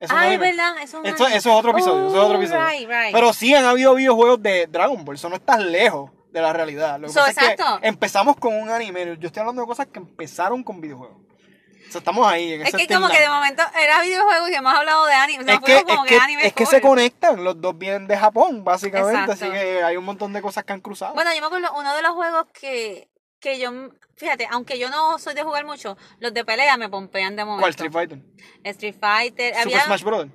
Eso, 0.00 0.16
es 0.16 0.94
un 0.94 1.06
Esto- 1.06 1.24
año. 1.26 1.34
eso 1.34 1.50
es 1.50 1.56
otro 1.56 1.70
episodio, 1.72 2.06
eso 2.08 2.16
es 2.18 2.22
otro 2.24 2.38
Oh, 2.38 2.42
episodio. 2.42 2.66
right, 2.68 2.88
right. 2.88 3.12
Pero 3.12 3.32
sí 3.32 3.54
han 3.54 3.64
habido 3.64 3.94
videojuegos 3.96 4.40
de 4.42 4.66
Dragon 4.68 5.04
Ball, 5.04 5.16
eso 5.16 5.28
no 5.28 5.36
está 5.36 5.58
lejos 5.58 6.10
de 6.32 6.40
la 6.42 6.52
realidad. 6.52 6.98
Lo 7.00 7.06
que 7.08 7.12
So, 7.12 7.20
pasa 7.20 7.52
es 7.52 7.56
que 7.56 7.88
empezamos 7.88 8.36
con 8.36 8.54
un 8.54 8.68
anime, 8.70 9.16
yo 9.18 9.26
estoy 9.28 9.40
hablando 9.40 9.62
de 9.62 9.68
cosas 9.68 9.86
que 9.86 9.98
empezaron 9.98 10.62
con 10.62 10.80
videojuegos. 10.80 11.16
O 11.16 11.90
sea, 11.90 12.00
estamos 12.00 12.26
ahí 12.26 12.52
en 12.52 12.60
Es 12.62 12.68
ese 12.74 12.86
que 12.86 12.94
como 12.94 13.08
que 13.08 13.18
de 13.18 13.28
momento 13.30 13.62
era 13.82 14.02
videojuegos 14.02 14.50
y 14.50 14.54
hemos 14.54 14.74
hablado 14.74 15.06
de 15.06 15.14
anime. 15.14 15.50
Es 15.50 15.60
que, 15.60 15.82
como 15.84 16.04
es 16.04 16.10
que 16.10 16.16
que, 16.16 16.20
anime 16.20 16.46
es 16.46 16.52
que 16.52 16.66
full. 16.66 16.74
se 16.74 16.80
conectan, 16.82 17.42
los 17.42 17.58
dos 17.60 17.78
vienen 17.78 18.06
de 18.06 18.14
Japón, 18.18 18.62
básicamente, 18.62 19.20
Exacto. 19.20 19.32
así 19.32 19.50
que 19.50 19.82
hay 19.82 19.96
un 19.96 20.04
montón 20.04 20.34
de 20.34 20.42
cosas 20.42 20.64
que 20.64 20.74
han 20.74 20.80
cruzado. 20.82 21.14
Bueno, 21.14 21.30
yo 21.34 21.40
me 21.40 21.46
acuerdo, 21.46 21.68
uno 21.78 21.94
de 21.96 22.02
los 22.02 22.12
juegos 22.12 22.44
que, 22.52 23.08
que 23.40 23.58
yo, 23.58 23.70
fíjate, 24.16 24.46
aunque 24.50 24.78
yo 24.78 24.90
no 24.90 25.18
soy 25.18 25.32
de 25.34 25.42
jugar 25.44 25.64
mucho, 25.64 25.96
los 26.18 26.34
de 26.34 26.44
pelea 26.44 26.76
me 26.76 26.90
pompean 26.90 27.36
de 27.36 27.46
momento. 27.46 27.62
¿Cuál 27.62 27.70
Street 27.70 27.92
Fighter? 27.92 28.18
Street 28.64 28.96
Fighter. 29.00 29.54
Super 29.54 29.66
había, 29.74 29.84
Smash 29.86 30.02
Bros. 30.02 30.26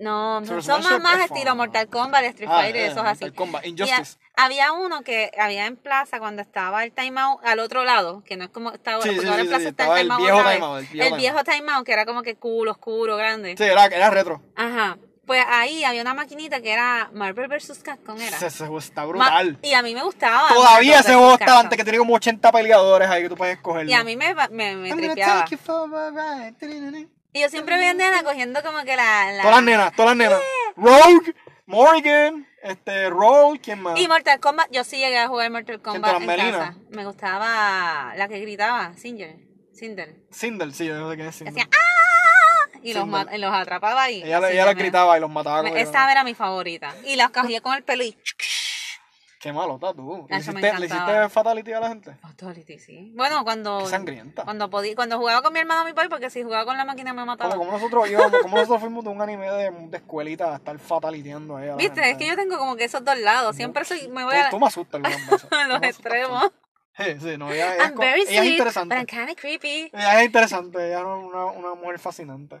No, 0.00 0.40
Super 0.44 0.62
son 0.62 0.82
Smash 0.82 0.92
más, 0.92 1.00
más 1.02 1.18
es 1.20 1.24
estilo. 1.30 1.56
Mortal 1.56 1.88
Kombat, 1.88 2.22
Street 2.24 2.50
Ah, 2.52 2.60
Fighter, 2.60 2.76
eh, 2.82 2.86
esos 2.86 2.98
así. 2.98 3.24
Mortal 3.24 3.34
Kombat, 3.34 3.66
Injustice. 3.66 4.18
A- 4.38 4.44
había 4.44 4.72
uno 4.72 5.02
que 5.02 5.30
había 5.38 5.66
en 5.66 5.76
plaza 5.76 6.18
cuando 6.18 6.42
estaba 6.42 6.84
el 6.84 6.92
timeout 6.92 7.40
al 7.44 7.58
otro 7.60 7.84
lado, 7.84 8.22
que 8.24 8.36
no 8.36 8.44
es 8.44 8.50
como 8.50 8.72
está 8.72 8.94
ahora, 8.94 9.10
Sí, 9.10 9.18
sí, 9.18 9.26
ahora 9.26 9.36
sí, 9.36 9.40
en 9.42 9.48
plaza 9.48 9.68
está 9.68 9.82
estaba 9.84 10.00
el 10.00 10.08
timeout 10.08 10.22
viejo 10.22 10.50
timeout, 10.50 10.78
el 10.80 10.86
viejo 10.88 11.06
El 11.14 11.20
viejo 11.20 11.44
timeout, 11.44 11.84
que 11.86 11.92
era 11.92 12.06
como 12.06 12.22
que 12.22 12.36
cool, 12.36 12.68
oscuro, 12.68 13.16
grande. 13.16 13.54
Sí, 13.56 13.64
era, 13.64 13.86
era 13.86 14.10
retro. 14.10 14.40
Ajá. 14.56 14.98
Pues 15.26 15.44
ahí 15.46 15.84
había 15.84 16.00
una 16.00 16.14
maquinita 16.14 16.62
que 16.62 16.72
era 16.72 17.10
Marvel 17.12 17.48
vs. 17.48 17.80
Capcom, 17.82 18.18
era. 18.18 18.34
Ese 18.38 18.48
juego 18.60 18.78
está 18.78 19.02
Ma- 19.02 19.08
brutal. 19.08 19.58
y 19.62 19.74
a 19.74 19.82
mí 19.82 19.94
me 19.94 20.02
gustaba. 20.02 20.48
Todavía 20.54 21.00
está 21.00 21.12
Capcom. 21.38 21.58
antes 21.58 21.76
que 21.76 21.84
tiene 21.84 21.98
como 21.98 22.14
80 22.14 22.50
peleadores 22.50 23.08
ahí 23.10 23.24
que 23.24 23.28
tú 23.28 23.36
puedes 23.36 23.56
escoger. 23.56 23.86
Y 23.86 23.92
a 23.92 24.02
mí 24.04 24.16
me, 24.16 24.34
me, 24.50 24.74
me 24.76 24.94
tripeaba. 24.94 25.42
a. 25.42 25.46
Y 27.32 27.40
yo 27.42 27.48
siempre 27.50 27.76
veía 27.76 27.92
nena 27.92 28.22
cogiendo 28.22 28.62
como 28.62 28.78
que 28.84 28.96
la... 28.96 29.32
la- 29.32 29.42
Todas 29.42 29.56
las 29.56 29.64
nenas, 29.64 29.92
todas 29.94 30.16
las 30.16 30.28
nenas. 30.28 30.40
Rogue, 30.76 31.34
Morgan, 31.68 32.48
este, 32.62 33.10
Roll, 33.10 33.60
¿quién 33.60 33.82
más? 33.82 34.00
Y 34.00 34.08
Mortal 34.08 34.40
Kombat, 34.40 34.68
yo 34.72 34.84
sí 34.84 34.96
llegué 34.96 35.18
a 35.18 35.28
jugar 35.28 35.50
Mortal 35.50 35.80
Kombat 35.82 36.20
en 36.22 36.26
Melinas? 36.26 36.52
casa. 36.70 36.74
Me 36.88 37.04
gustaba 37.04 38.14
la 38.16 38.26
que 38.26 38.38
gritaba, 38.40 38.94
Singer, 38.96 39.36
Cinder. 39.74 40.16
Sindel, 40.30 40.72
sí, 40.74 40.86
yo 40.86 40.98
no 40.98 41.10
sé 41.10 41.16
quién 41.16 41.28
es 41.28 41.36
Sindel. 41.36 41.54
hacía 41.54 41.68
¡Ah! 41.70 42.78
Y 42.82 42.94
los, 42.94 43.06
y 43.34 43.38
los 43.38 43.52
atrapaba 43.52 44.04
ahí. 44.04 44.22
Ella, 44.22 44.50
ella 44.50 44.64
me- 44.66 44.74
gritaba 44.74 45.18
y 45.18 45.20
los 45.20 45.28
mataba. 45.30 45.68
esa 45.68 46.10
era 46.10 46.24
mi 46.24 46.32
favorita. 46.34 46.94
Y 47.04 47.16
las 47.16 47.30
cogía 47.30 47.60
con 47.60 47.74
el 47.74 47.82
pelo 47.82 48.02
y... 48.04 48.16
Qué 49.38 49.52
malo 49.52 49.76
está 49.76 49.94
tú. 49.94 50.26
¿Le 50.28 50.34
me 50.34 50.40
hiciste, 50.40 50.60
¿Le 50.60 50.68
encantaba. 50.68 51.12
hiciste 51.12 51.28
fatality 51.28 51.72
a 51.72 51.80
la 51.80 51.88
gente? 51.88 52.12
Fatality, 52.20 52.78
sí. 52.78 53.12
Bueno, 53.14 53.44
cuando. 53.44 53.78
Qué 53.78 53.86
sangrienta. 53.86 54.42
Cuando, 54.42 54.68
podía, 54.68 54.96
cuando 54.96 55.16
jugaba 55.16 55.42
con 55.42 55.52
mi 55.52 55.60
hermano 55.60 55.84
mi 55.84 55.92
país, 55.92 56.08
porque 56.10 56.28
si 56.28 56.42
jugaba 56.42 56.64
con 56.64 56.76
la 56.76 56.84
máquina 56.84 57.12
me 57.12 57.24
mataba. 57.24 57.50
Como, 57.50 57.64
como 57.64 57.78
nosotros 57.78 58.10
íbamos, 58.10 58.40
como 58.42 58.56
nosotros 58.56 58.80
fuimos 58.80 59.04
de 59.04 59.10
un 59.10 59.22
anime 59.22 59.48
de, 59.50 59.70
de 59.70 59.96
escuelita 59.96 60.52
a 60.52 60.56
estar 60.56 60.76
fataliteando 60.80 61.56
ahí 61.56 61.66
a 61.68 61.70
la 61.70 61.76
Viste, 61.76 61.94
gente. 62.02 62.10
es 62.10 62.16
que 62.18 62.26
yo 62.26 62.34
tengo 62.36 62.58
como 62.58 62.74
que 62.74 62.84
esos 62.84 63.04
dos 63.04 63.16
lados. 63.18 63.54
Siempre 63.54 63.84
soy, 63.84 64.08
me 64.08 64.24
voy 64.24 64.34
Tú, 64.34 64.40
a, 64.40 64.50
tú 64.50 64.58
me 64.58 64.66
asustas 64.66 65.00
los 65.68 65.82
extremos. 65.82 66.50
Sí, 66.98 67.04
sí, 67.20 67.36
no, 67.38 67.52
ella, 67.52 67.76
ella 67.76 67.84
es, 67.86 67.94
very 67.94 68.22
ella 68.22 68.30
es 68.32 68.38
sweet, 68.38 68.50
interesante. 68.54 68.94
but 68.96 68.98
I'm 69.00 69.06
kind 69.06 69.30
of 69.30 69.36
creepy. 69.40 69.90
Ella 69.92 70.18
es 70.20 70.26
interesante, 70.26 70.78
ella 70.88 70.98
es 70.98 71.04
una, 71.04 71.44
una 71.46 71.74
mujer 71.74 71.98
fascinante. 72.00 72.56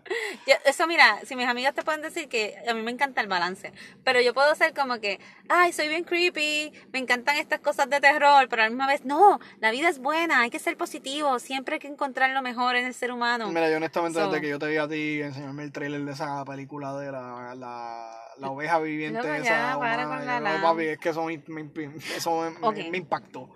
Yo- 0.46 0.54
eso, 0.64 0.86
mira, 0.86 1.18
si 1.24 1.34
mis 1.34 1.46
amigas 1.48 1.74
te 1.74 1.82
pueden 1.82 2.02
decir 2.02 2.28
que 2.28 2.56
a 2.68 2.72
mí 2.72 2.82
me 2.82 2.92
encanta 2.92 3.20
el 3.20 3.26
balance, 3.26 3.72
pero 4.04 4.20
yo 4.20 4.32
puedo 4.34 4.54
ser 4.54 4.74
como 4.74 5.00
que, 5.00 5.18
ay, 5.48 5.72
soy 5.72 5.88
bien 5.88 6.04
creepy, 6.04 6.72
me 6.92 7.00
encantan 7.00 7.34
estas 7.36 7.58
cosas 7.58 7.90
de 7.90 8.00
terror, 8.00 8.46
pero 8.48 8.62
a 8.62 8.66
la 8.66 8.70
misma 8.70 8.86
vez, 8.86 9.04
no, 9.04 9.40
la 9.58 9.72
vida 9.72 9.88
es 9.88 9.98
buena, 9.98 10.42
hay 10.42 10.50
que 10.50 10.60
ser 10.60 10.76
positivo, 10.76 11.40
siempre 11.40 11.74
hay 11.74 11.80
que 11.80 11.88
encontrar 11.88 12.30
lo 12.30 12.40
mejor 12.40 12.76
en 12.76 12.86
el 12.86 12.94
ser 12.94 13.10
humano. 13.10 13.48
Mira, 13.48 13.68
yo 13.68 13.78
honestamente, 13.78 14.20
So- 14.20 14.26
desde 14.28 14.40
que 14.40 14.48
yo 14.50 14.58
te 14.60 14.66
vi 14.68 14.76
a 14.76 14.86
ti 14.86 15.20
enseñarme 15.20 15.64
el 15.64 15.72
trailer 15.72 16.02
de 16.04 16.12
esa 16.12 16.44
película 16.44 16.96
de 16.96 17.10
la, 17.10 17.54
la, 17.56 18.20
la 18.38 18.50
oveja 18.50 18.78
viviente 18.78 19.18
Loco, 19.20 19.34
esa, 19.34 19.44
ya, 19.72 19.78
para 19.80 20.06
una- 20.06 20.16
con 20.16 20.26
la 20.26 20.40
no, 20.58 20.62
papi, 20.62 20.84
es 20.84 20.98
que 20.98 21.08
eso 21.08 21.24
me, 21.24 21.42
me, 21.48 21.68
eso 22.16 22.40
me, 22.40 22.50
me- 22.50 22.66
Ok. 22.68 22.76
me 22.92 22.98
impactó. 22.98 23.50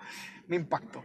Me 0.52 0.56
impactó. 0.56 1.02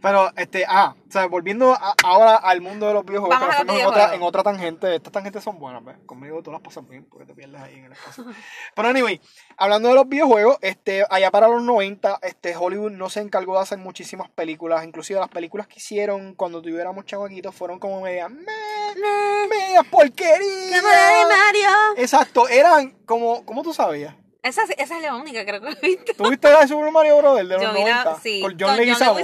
Pero, 0.00 0.30
este, 0.36 0.64
ah, 0.66 0.94
o 1.08 1.10
sea, 1.12 1.26
volviendo 1.26 1.72
a- 1.74 1.94
ahora 2.02 2.36
al 2.36 2.62
mundo 2.62 2.86
de 2.86 2.94
los 2.94 3.04
videojuegos, 3.04 3.38
Vamos 3.38 3.56
que 3.56 3.64
nos 3.64 3.74
fuimos 3.74 3.80
en 3.82 3.86
otra, 3.88 3.96
videojuegos. 4.06 4.16
en 4.22 4.28
otra 4.28 4.42
tangente. 4.42 4.94
Estas 4.94 5.12
tangentes 5.12 5.44
son 5.44 5.58
buenas, 5.58 5.84
¿ves? 5.84 5.96
Conmigo 6.06 6.42
tú 6.42 6.50
las 6.50 6.60
pasas 6.62 6.86
bien 6.88 7.04
porque 7.04 7.26
te 7.26 7.34
pierdes 7.34 7.60
ahí 7.60 7.74
en 7.74 7.84
el 7.86 7.92
espacio. 7.92 8.24
Pero, 8.74 8.88
anyway, 8.88 9.20
hablando 9.58 9.88
de 9.90 9.94
los 9.94 10.08
videojuegos, 10.08 10.56
este, 10.62 11.04
allá 11.10 11.30
para 11.30 11.48
los 11.48 11.62
90, 11.62 12.18
este, 12.22 12.56
Hollywood 12.56 12.92
no 12.92 13.10
se 13.10 13.20
encargó 13.20 13.54
de 13.56 13.60
hacer 13.62 13.76
muchísimas 13.78 14.30
películas. 14.30 14.82
Inclusive 14.84 15.20
las 15.20 15.28
películas 15.28 15.66
que 15.66 15.78
hicieron 15.78 16.34
cuando 16.34 16.62
tuviéramos 16.62 17.04
chavaquitos 17.04 17.54
fueron 17.54 17.78
como 17.78 18.00
media, 18.00 18.28
me, 18.30 18.42
Nah, 18.44 19.46
media 19.50 19.82
porquería. 19.82 20.80
Mario. 20.82 21.68
Exacto, 21.96 22.48
eran 22.48 22.90
como, 23.04 23.44
¿cómo 23.44 23.62
tú 23.62 23.74
sabías? 23.74 24.14
Esa, 24.46 24.62
esa 24.76 24.96
es 24.96 25.02
la 25.02 25.14
única, 25.16 25.44
creo 25.44 25.60
que 25.60 25.68
he 25.70 25.86
visto. 25.96 26.12
¿Tú 26.16 26.30
viste 26.30 26.48
la 26.50 26.60
de 26.60 26.68
Super 26.68 26.90
Mario 26.92 27.18
Bros. 27.18 27.36
del 27.36 27.48
de 27.48 27.54
los 27.54 27.62
Yo 27.62 27.72
la- 27.72 27.80
90? 27.80 28.20
sí, 28.22 28.40
Con 28.40 28.50
con 28.52 28.60
John 28.60 28.68
John 28.68 28.76
Leguizamo. 29.16 29.18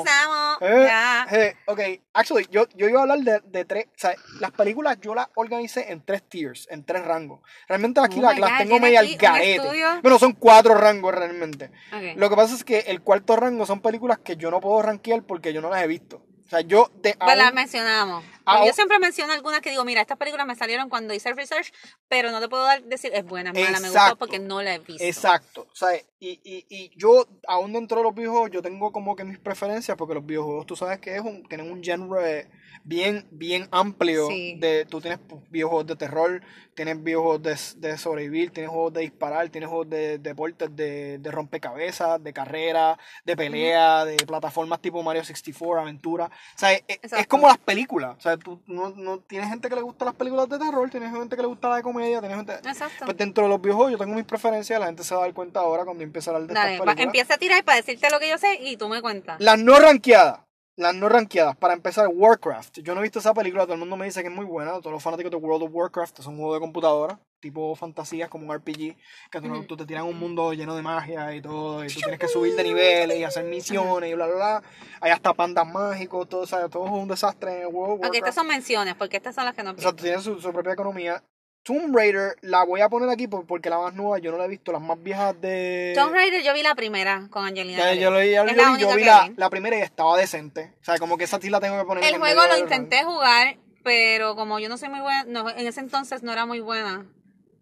Eh, 0.60 0.84
ya. 0.86 1.26
eh, 1.30 1.56
ok, 1.66 1.80
actually, 2.12 2.46
yo, 2.50 2.66
yo 2.74 2.88
iba 2.88 3.00
a 3.00 3.02
hablar 3.02 3.18
de, 3.20 3.40
de 3.44 3.64
tres, 3.64 3.86
o 3.86 3.98
sea, 3.98 4.14
las 4.40 4.50
películas 4.52 4.98
yo 5.00 5.14
las 5.14 5.28
organicé 5.34 5.90
en 5.92 6.04
tres 6.04 6.22
tiers, 6.28 6.66
en 6.70 6.84
tres 6.84 7.04
rangos. 7.04 7.40
Realmente 7.68 8.00
aquí 8.00 8.18
Oh 8.18 8.22
las, 8.22 8.38
las 8.38 8.58
tengo 8.58 8.70
¿tiene 8.70 8.80
media 8.86 9.00
al 9.00 9.14
garete. 9.16 10.00
Bueno, 10.02 10.18
son 10.18 10.32
cuatro 10.32 10.74
rangos 10.74 11.14
realmente. 11.14 11.70
Ok. 11.92 12.16
Lo 12.16 12.28
que 12.30 12.36
pasa 12.36 12.54
es 12.54 12.64
que 12.64 12.80
el 12.80 13.00
cuarto 13.02 13.36
rango 13.36 13.66
son 13.66 13.80
películas 13.80 14.18
que 14.18 14.36
yo 14.36 14.50
no 14.50 14.60
puedo 14.60 14.82
rankear 14.82 15.22
porque 15.22 15.52
yo 15.52 15.60
no 15.60 15.70
las 15.70 15.82
he 15.82 15.86
visto. 15.86 16.22
O 16.46 16.48
sea, 16.48 16.60
yo 16.60 16.90
de 16.96 17.14
Pues 17.14 17.36
las 17.36 17.54
mencionamos. 17.54 18.24
Porque 18.44 18.66
yo 18.66 18.72
siempre 18.72 18.98
menciono 18.98 19.32
algunas 19.32 19.60
que 19.60 19.70
digo, 19.70 19.84
mira, 19.84 20.00
estas 20.00 20.18
películas 20.18 20.46
me 20.46 20.56
salieron 20.56 20.88
cuando 20.88 21.14
hice 21.14 21.28
el 21.28 21.36
research, 21.36 21.72
pero 22.08 22.30
no 22.32 22.40
te 22.40 22.48
puedo 22.48 22.64
dar, 22.64 22.82
decir 22.82 23.12
es 23.14 23.24
buena, 23.24 23.50
es 23.50 23.64
mala, 23.64 23.80
me 23.80 23.88
gustó 23.88 24.16
porque 24.16 24.38
no 24.38 24.62
la 24.62 24.74
he 24.74 24.78
visto. 24.80 25.04
Exacto, 25.04 25.68
o 25.70 25.74
sea, 25.74 25.96
y, 26.18 26.40
y, 26.42 26.66
y 26.68 26.90
yo, 26.96 27.26
aún 27.46 27.72
dentro 27.72 27.98
de 27.98 28.04
los 28.04 28.14
videojuegos, 28.14 28.50
yo 28.50 28.62
tengo 28.62 28.90
como 28.90 29.14
que 29.14 29.24
mis 29.24 29.38
preferencias, 29.38 29.96
porque 29.96 30.14
los 30.14 30.26
videojuegos, 30.26 30.66
tú 30.66 30.74
sabes 30.74 30.98
que 30.98 31.14
es 31.14 31.20
un, 31.20 31.44
tienen 31.44 31.70
un 31.70 31.82
genre 31.82 32.48
bien, 32.84 33.26
bien 33.30 33.68
amplio. 33.70 34.26
Sí. 34.28 34.56
De, 34.58 34.84
tú 34.86 35.00
tienes 35.00 35.18
pues, 35.20 35.40
videojuegos 35.50 35.86
de 35.86 35.96
terror, 35.96 36.42
tienes 36.74 37.02
videojuegos 37.02 37.42
de, 37.42 37.88
de 37.88 37.98
sobrevivir, 37.98 38.50
tienes 38.50 38.70
juegos 38.70 38.92
de 38.92 39.02
disparar, 39.02 39.48
tienes 39.50 39.68
juegos 39.68 39.90
de 39.90 40.18
deportes, 40.18 40.74
de, 40.74 41.18
de 41.18 41.30
rompecabezas, 41.30 42.22
de 42.22 42.32
carrera, 42.32 42.98
de 43.24 43.36
pelea, 43.36 44.04
de 44.04 44.16
plataformas 44.26 44.80
tipo 44.80 45.02
Mario 45.02 45.24
64, 45.24 45.80
aventura. 45.80 46.30
O 46.54 46.58
sea, 46.58 46.72
es, 46.72 46.82
es 46.88 46.96
Exacto. 47.02 47.28
como 47.28 47.48
las 47.48 47.58
películas. 47.58 48.16
O 48.18 48.20
sea, 48.20 48.36
tú 48.36 48.60
no, 48.66 48.90
no 48.90 49.18
tienes 49.20 49.48
gente 49.48 49.68
que 49.68 49.74
le 49.74 49.82
gusta 49.82 50.04
las 50.04 50.14
películas 50.14 50.48
de 50.48 50.58
terror, 50.58 50.88
tienes 50.90 51.10
gente 51.12 51.36
que 51.36 51.42
le 51.42 51.48
gusta 51.48 51.68
la 51.68 51.76
de 51.76 51.82
comedia, 51.82 52.20
tienes 52.20 52.36
gente... 52.38 52.54
Exacto. 52.54 53.04
Pues 53.04 53.16
dentro 53.16 53.44
de 53.44 53.50
los 53.50 53.60
videojuegos 53.60 53.92
yo 53.92 53.98
tengo 53.98 54.14
mis 54.14 54.24
preferencias, 54.24 54.78
la 54.80 54.86
gente 54.86 55.04
se 55.04 55.14
va 55.14 55.22
a 55.22 55.24
dar 55.24 55.34
cuenta 55.34 55.60
ahora 55.60 55.84
cuando 55.84 56.02
empiece 56.04 56.30
a 56.30 56.34
hablar 56.34 56.48
de 56.48 56.54
Dale, 56.54 56.74
estas 56.76 56.88
va- 56.96 57.02
empieza 57.02 57.34
a 57.34 57.38
tirar 57.38 57.64
para 57.64 57.76
decirte 57.76 58.10
lo 58.10 58.18
que 58.20 58.28
yo 58.28 58.38
sé 58.38 58.58
y 58.60 58.76
tú 58.76 58.88
me 58.88 59.00
cuentas. 59.02 59.40
Las 59.40 59.58
no 59.58 59.78
rankeadas. 59.78 60.40
Las 60.76 60.94
no 60.94 61.08
rankeadas. 61.10 61.54
Para 61.56 61.74
empezar, 61.74 62.08
Warcraft. 62.10 62.78
Yo 62.80 62.94
no 62.94 63.00
he 63.00 63.02
visto 63.02 63.18
esa 63.18 63.34
película, 63.34 63.64
todo 63.64 63.74
el 63.74 63.80
mundo 63.80 63.96
me 63.96 64.06
dice 64.06 64.22
que 64.22 64.28
es 64.28 64.34
muy 64.34 64.46
buena. 64.46 64.72
Todos 64.80 64.92
los 64.92 65.02
fanáticos 65.02 65.30
de 65.30 65.36
World 65.36 65.64
of 65.64 65.70
Warcraft 65.72 66.20
es 66.20 66.26
un 66.26 66.36
juego 66.38 66.54
de 66.54 66.60
computadora, 66.60 67.18
tipo 67.42 67.74
fantasías, 67.76 68.30
como 68.30 68.46
un 68.46 68.54
RPG, 68.54 68.96
que 69.30 69.40
tú, 69.40 69.48
Ujú. 69.48 69.64
tú 69.64 69.76
te 69.76 69.84
tiran 69.84 70.04
un 70.04 70.18
mundo 70.18 70.54
lleno 70.54 70.74
de 70.76 70.80
magia 70.80 71.34
y 71.34 71.42
todo, 71.42 71.84
y 71.84 71.88
tú 71.88 72.00
tienes 72.00 72.18
que 72.18 72.28
subir 72.28 72.54
de 72.54 72.62
niveles 72.62 73.18
y 73.18 73.24
hacer 73.24 73.44
misiones 73.44 74.10
y 74.10 74.14
bla, 74.14 74.26
bla, 74.26 74.34
bla. 74.36 74.62
Hay 75.00 75.10
hasta 75.10 75.34
pandas 75.34 75.66
mágicos, 75.66 76.28
todo, 76.28 76.42
o 76.42 76.46
sea, 76.46 76.68
todo 76.68 76.86
es 76.86 76.92
un 76.92 77.08
desastre 77.08 77.52
en 77.56 77.60
el 77.62 77.66
World 77.66 77.94
Ok, 77.96 78.00
Warcraft. 78.04 78.14
estas 78.14 78.34
son 78.36 78.46
menciones, 78.46 78.94
porque 78.94 79.16
estas 79.18 79.34
son 79.34 79.44
las 79.44 79.54
que 79.54 79.62
no 79.62 79.72
Exacto, 79.72 80.02
tiene 80.04 80.20
su, 80.20 80.40
su 80.40 80.52
propia 80.52 80.72
economía. 80.72 81.22
Tomb 81.64 81.94
Raider 81.96 82.36
la 82.40 82.64
voy 82.64 82.80
a 82.80 82.88
poner 82.88 83.08
aquí 83.08 83.28
por- 83.28 83.46
porque 83.46 83.70
la 83.70 83.78
más 83.78 83.94
nueva 83.94 84.18
yo 84.18 84.32
no 84.32 84.38
la 84.38 84.46
he 84.46 84.48
visto, 84.48 84.72
las 84.72 84.80
más 84.82 85.00
viejas 85.02 85.40
de... 85.40 85.92
Tomb 85.94 86.12
Raider 86.12 86.42
yo 86.42 86.52
vi 86.54 86.62
la 86.62 86.74
primera 86.74 87.28
con 87.30 87.44
Angelina 87.44 87.78
Ya, 87.78 87.94
yo, 87.94 88.10
la 88.10 88.18
vi, 88.20 88.32
yo 88.32 88.42
única 88.42 88.96
vi 88.96 89.04
la, 89.04 89.28
vi. 89.28 89.34
la 89.36 89.50
primera 89.50 89.78
y 89.78 89.80
estaba 89.82 90.16
decente. 90.16 90.74
O 90.80 90.84
sea, 90.84 90.98
como 90.98 91.16
que 91.18 91.24
esa 91.24 91.40
sí 91.40 91.50
la 91.50 91.60
tengo 91.60 91.78
que 91.78 91.84
poner 91.84 92.02
El 92.04 92.18
juego 92.18 92.40
lo 92.48 92.58
intenté 92.58 93.04
jugar, 93.04 93.58
pero 93.84 94.34
como 94.34 94.58
yo 94.58 94.68
no 94.68 94.76
soy 94.76 94.88
muy 94.88 95.00
buena, 95.00 95.24
no, 95.28 95.48
en 95.50 95.66
ese 95.66 95.78
entonces 95.80 96.24
no 96.24 96.32
era 96.32 96.46
muy 96.46 96.58
buena, 96.58 97.06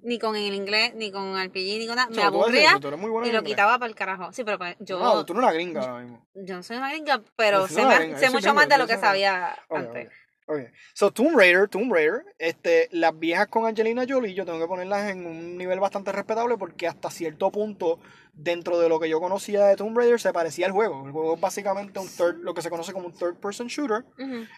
ni 0.03 0.19
con 0.19 0.37
el 0.37 0.55
inglés, 0.55 0.95
ni 0.95 1.11
con 1.11 1.37
RPG, 1.37 1.79
ni 1.79 1.87
con 1.87 1.97
nada, 1.97 2.09
me 2.09 2.13
O 2.13 2.15
sea, 2.17 2.27
aburría 2.27 2.79
tú 2.81 2.89
eres 2.89 3.29
y 3.29 3.33
lo 3.33 3.43
quitaba 3.43 3.79
para 3.79 3.89
el 3.89 3.95
carajo. 3.95 4.33
Sí, 4.33 4.45
pero 4.45 4.59
pues, 4.59 4.77
yo, 4.81 4.99
No, 4.99 5.25
tú 5.25 5.35
no 5.35 5.41
eres 5.41 5.49
una 5.49 5.53
gringa 5.53 5.81
ahora 5.83 6.03
mismo. 6.03 6.27
yo 6.35 6.57
no 6.57 6.63
soy 6.63 6.77
una 6.77 6.91
gringa, 6.91 7.23
pero 7.37 7.67
sé, 7.69 7.83
más- 7.85 7.99
gringa, 7.99 8.31
mucho 8.31 8.55
más 8.55 8.69
de 8.69 8.79
lo 8.79 8.87
que 8.87 8.97
sabía 8.99 9.57
antes. 9.71 10.07
ok. 10.07 10.13
Ok. 10.47 10.59
So, 10.95 11.13
Tomb 11.13 11.39
Raider, 11.39 11.69
Tomb 11.69 11.93
Raider, 11.93 12.25
este, 12.39 12.89
las 12.91 13.17
viejas 13.17 13.47
con 13.47 13.67
Angelina 13.67 14.05
Jolie, 14.09 14.35
yo 14.35 14.45
tengo 14.45 14.59
que 14.59 14.67
ponerlas 14.67 15.09
en 15.11 15.25
un 15.25 15.57
nivel 15.57 15.79
bastante 15.79 16.11
respetable 16.11 16.57
porque 16.59 16.89
hasta 16.89 17.09
cierto 17.09 17.53
punto, 17.53 18.01
dentro 18.33 18.81
de 18.81 18.89
lo 18.89 18.99
que 18.99 19.09
yo 19.09 19.21
conocía 19.21 19.65
de 19.67 19.77
Tomb 19.77 19.97
Raider, 19.97 20.19
se 20.21 20.33
parecía 20.33 20.67
al 20.67 20.73
juego. 20.73 21.07
El 21.07 21.13
juego 21.13 21.35
es 21.37 21.41
básicamente 21.41 22.01
un 22.01 22.09
third, 22.09 22.39
lo 22.41 22.53
que 22.53 22.63
se 22.63 22.71
conoce 22.71 22.93
como 22.93 23.07
un 23.07 23.13
third 23.15 23.37
person 23.37 23.69
shooter. 23.69 24.05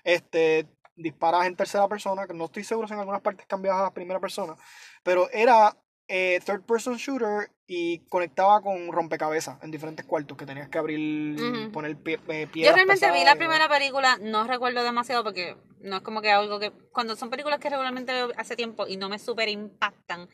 Este 0.04 0.66
disparas 0.94 1.46
en 1.46 1.56
tercera 1.56 1.88
persona, 1.88 2.26
que 2.26 2.34
no 2.34 2.44
estoy 2.46 2.64
seguro 2.64 2.86
si 2.86 2.92
en 2.94 3.00
algunas 3.00 3.22
partes 3.22 3.46
cambiabas 3.46 3.88
a 3.88 3.94
primera 3.94 4.20
persona, 4.20 4.54
pero 5.02 5.28
era 5.30 5.76
eh, 6.08 6.40
third 6.44 6.62
person 6.62 6.96
shooter 6.96 7.50
y 7.66 8.00
conectaba 8.08 8.60
con 8.60 8.92
rompecabezas 8.92 9.62
en 9.62 9.70
diferentes 9.70 10.04
cuartos 10.04 10.36
que 10.36 10.44
tenías 10.44 10.68
que 10.68 10.78
abrir, 10.78 11.40
Ujú. 11.40 11.72
poner 11.72 11.96
pie, 11.96 12.20
eh, 12.28 12.48
Yo 12.54 12.72
realmente 12.72 13.10
vi 13.12 13.24
la 13.24 13.36
primera 13.36 13.68
película, 13.68 14.18
no 14.20 14.46
recuerdo 14.46 14.82
demasiado 14.82 15.24
porque 15.24 15.56
no 15.80 15.96
es 15.96 16.02
como 16.02 16.20
que 16.20 16.30
algo 16.30 16.58
que... 16.58 16.70
Cuando 16.92 17.16
son 17.16 17.30
películas 17.30 17.60
que 17.60 17.70
regularmente 17.70 18.12
veo 18.12 18.30
hace 18.36 18.56
tiempo 18.56 18.86
y 18.86 18.96
no 18.96 19.08
me 19.08 19.18
super 19.18 19.48
impactan, 19.48 20.28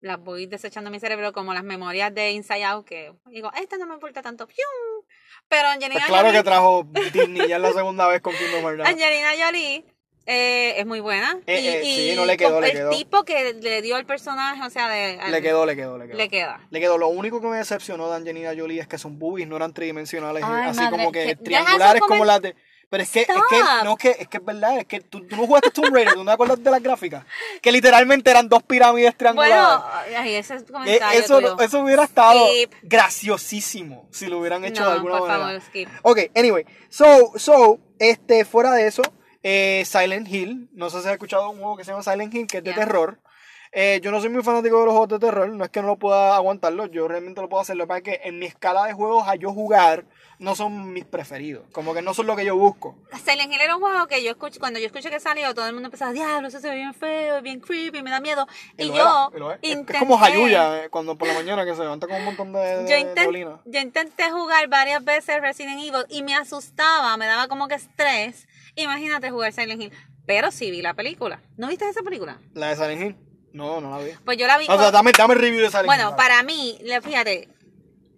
las 0.00 0.18
voy 0.20 0.46
desechando 0.46 0.88
en 0.88 0.92
mi 0.92 1.00
cerebro 1.00 1.32
como 1.32 1.54
las 1.54 1.64
memorias 1.64 2.14
de 2.14 2.32
Inside 2.32 2.64
Out 2.64 2.86
que 2.86 3.14
digo, 3.26 3.50
esta 3.60 3.76
no 3.78 3.86
me 3.86 3.94
importa 3.94 4.22
tanto. 4.22 4.46
¡Pium! 4.46 5.04
Pero 5.48 5.68
Angelina 5.68 6.00
Pues 6.00 6.06
claro 6.06 6.26
Jolie, 6.28 6.38
que 6.38 6.44
trajo 6.44 6.86
Disney 7.12 7.48
ya 7.48 7.56
es 7.56 7.62
la 7.62 7.72
segunda 7.72 8.06
vez 8.08 8.20
con 8.20 8.34
Kingdom. 8.34 8.64
Angelina 8.84 9.30
Jolie 9.38 9.84
eh, 10.26 10.74
es 10.78 10.86
muy 10.86 11.00
buena. 11.00 11.38
Eh, 11.46 11.60
y, 11.60 11.68
eh, 11.68 11.82
y 11.84 11.94
sí, 12.10 12.16
no 12.16 12.24
le 12.24 12.36
quedó, 12.36 12.60
le 12.60 12.68
el 12.68 12.72
quedó. 12.72 12.90
tipo 12.90 13.24
que 13.24 13.54
le 13.54 13.82
dio 13.82 13.96
el 13.96 14.06
personaje, 14.06 14.62
o 14.64 14.70
sea, 14.70 14.88
de, 14.88 15.18
al- 15.20 15.30
Le 15.32 15.42
quedó, 15.42 15.66
le 15.66 15.76
quedó, 15.76 15.98
le 15.98 16.06
quedó. 16.06 16.16
le 16.16 16.28
queda. 16.28 16.60
Le 16.70 16.80
quedó. 16.80 16.98
Lo 16.98 17.08
único 17.08 17.40
que 17.40 17.46
me 17.48 17.56
decepcionó 17.58 18.08
de 18.10 18.16
Angelina 18.16 18.52
Jolie 18.56 18.80
es 18.80 18.88
que 18.88 18.98
sus 18.98 19.12
boobies 19.12 19.46
no 19.48 19.56
eran 19.56 19.72
tridimensionales, 19.74 20.42
Ay, 20.44 20.68
así 20.70 20.80
madre, 20.80 20.90
como 20.90 21.12
que- 21.12 21.36
triangulares 21.36 22.02
como 22.02 22.24
las 22.24 22.40
de. 22.42 22.54
Pero 22.90 23.02
es 23.02 23.10
que, 23.10 23.22
es 23.22 23.26
que, 23.26 23.60
no, 23.82 23.92
es 23.94 23.98
que, 23.98 24.10
es 24.20 24.28
que 24.28 24.36
es 24.36 24.44
verdad, 24.44 24.78
es 24.78 24.84
que 24.84 25.00
tú, 25.00 25.26
tú 25.26 25.34
no 25.34 25.46
jugaste 25.46 25.70
Tomb 25.72 25.92
Raider, 25.92 26.12
tú 26.14 26.20
no 26.22 26.26
te 26.26 26.34
acuerdas 26.34 26.62
de 26.62 26.70
las 26.70 26.80
gráficas. 26.80 27.24
Que 27.60 27.72
literalmente 27.72 28.30
eran 28.30 28.48
dos 28.48 28.62
pirámides 28.62 29.16
triangulares. 29.16 29.56
Bueno, 29.56 29.84
ay, 30.16 30.34
ese 30.36 30.54
es 30.56 30.62
Eh, 30.62 30.66
comentario 30.70 31.18
eso, 31.20 31.40
tuyo. 31.40 31.58
eso 31.58 31.80
hubiera 31.80 32.04
estado 32.04 32.46
Skip. 32.46 32.72
graciosísimo 33.24 34.06
si 34.12 34.26
lo 34.26 34.38
hubieran 34.38 34.64
hecho 34.64 34.82
no, 34.82 34.88
de 34.90 34.94
alguna 34.94 35.18
por 35.18 35.28
manera. 35.28 35.46
favor, 35.46 35.62
skip. 35.62 35.88
Ok, 36.02 36.18
anyway. 36.36 36.64
So, 36.88 37.32
so, 37.36 37.78
este, 37.98 38.44
fuera 38.44 38.72
de 38.72 38.86
eso, 38.86 39.02
eh, 39.44 39.84
Silent 39.84 40.26
Hill. 40.28 40.68
No 40.72 40.90
sé 40.90 41.00
si 41.02 41.06
has 41.06 41.12
escuchado 41.12 41.50
un 41.50 41.58
juego 41.58 41.76
que 41.76 41.84
se 41.84 41.92
llama 41.92 42.02
Silent 42.02 42.34
Hill, 42.34 42.46
que 42.48 42.58
es 42.58 42.64
de 42.64 42.70
Yeah. 42.72 42.84
terror. 42.84 43.20
Eh, 43.76 44.00
yo 44.04 44.12
no 44.12 44.20
soy 44.20 44.30
muy 44.30 44.42
fanático 44.44 44.78
de 44.78 44.84
los 44.84 44.92
juegos 44.92 45.08
de 45.08 45.18
terror, 45.18 45.48
no 45.48 45.64
es 45.64 45.70
que 45.70 45.80
no 45.80 45.88
lo 45.88 45.96
pueda 45.96 46.36
aguantarlo, 46.36 46.86
yo 46.86 47.08
realmente 47.08 47.40
lo 47.40 47.48
puedo 47.48 47.60
hacer. 47.60 47.76
Lo 47.76 47.84
que 47.84 47.88
pasa 47.88 47.98
es 47.98 48.04
que 48.04 48.20
en 48.28 48.38
mi 48.38 48.46
escala 48.46 48.84
de 48.84 48.92
juegos 48.92 49.26
a 49.26 49.34
yo 49.34 49.52
jugar 49.52 50.04
no 50.38 50.54
son 50.54 50.92
mis 50.92 51.04
preferidos, 51.04 51.64
como 51.72 51.92
que 51.92 52.00
no 52.00 52.14
son 52.14 52.28
lo 52.28 52.36
que 52.36 52.44
yo 52.44 52.56
busco. 52.56 52.96
Silent 53.24 53.52
Hill 53.52 53.60
era 53.60 53.74
un 53.74 53.82
juego 53.82 54.06
que 54.06 54.22
yo 54.22 54.30
escuché, 54.30 54.60
cuando 54.60 54.78
yo 54.78 54.86
escuché 54.86 55.10
que 55.10 55.18
salió, 55.18 55.52
todo 55.54 55.66
el 55.66 55.72
mundo 55.72 55.88
empezaba, 55.88 56.12
diablo, 56.12 56.46
eso 56.46 56.60
se 56.60 56.70
ve 56.70 56.76
bien 56.76 56.94
feo, 56.94 57.42
bien 57.42 57.58
creepy, 57.58 58.00
me 58.02 58.12
da 58.12 58.20
miedo. 58.20 58.46
Y, 58.78 58.92
yo 58.92 59.32
era, 59.34 59.54
es. 59.54 59.70
Intenté, 59.70 59.94
es 59.94 59.98
como 59.98 60.22
Hayuya, 60.22 60.84
eh, 60.84 60.88
cuando 60.88 61.16
por 61.18 61.26
la 61.26 61.34
mañana 61.34 61.64
que 61.64 61.74
se 61.74 61.82
levanta 61.82 62.06
con 62.06 62.16
un 62.16 62.24
montón 62.26 62.52
de, 62.52 62.84
de, 62.84 62.88
yo, 62.88 63.14
de 63.14 63.58
yo 63.64 63.80
intenté 63.80 64.30
jugar 64.30 64.68
varias 64.68 65.04
veces 65.04 65.40
Resident 65.40 65.80
Evil 65.80 66.06
y 66.10 66.22
me 66.22 66.36
asustaba, 66.36 67.16
me 67.16 67.26
daba 67.26 67.48
como 67.48 67.66
que 67.66 67.74
estrés. 67.74 68.46
Imagínate 68.76 69.30
jugar 69.30 69.52
Silent 69.52 69.82
Hill. 69.82 69.92
Pero 70.26 70.50
sí 70.50 70.70
vi 70.70 70.82
la 70.82 70.94
película. 70.94 71.40
¿No 71.56 71.68
viste 71.68 71.88
esa 71.88 72.02
película? 72.02 72.40
La 72.54 72.68
de 72.68 72.76
Silent 72.76 73.02
Hill, 73.02 73.16
no, 73.52 73.80
no 73.80 73.90
la 73.90 74.04
vi. 74.04 74.12
Pues 74.24 74.38
yo 74.38 74.46
la 74.46 74.58
vi. 74.58 74.66
O 74.68 74.78
sea, 74.78 74.90
dame, 74.90 75.12
dame 75.12 75.34
el 75.34 75.40
review 75.40 75.60
de 75.60 75.68
Silent 75.68 75.84
Hill. 75.84 75.86
Bueno, 75.86 76.16
para 76.16 76.42
mí, 76.42 76.78
fíjate, 77.02 77.48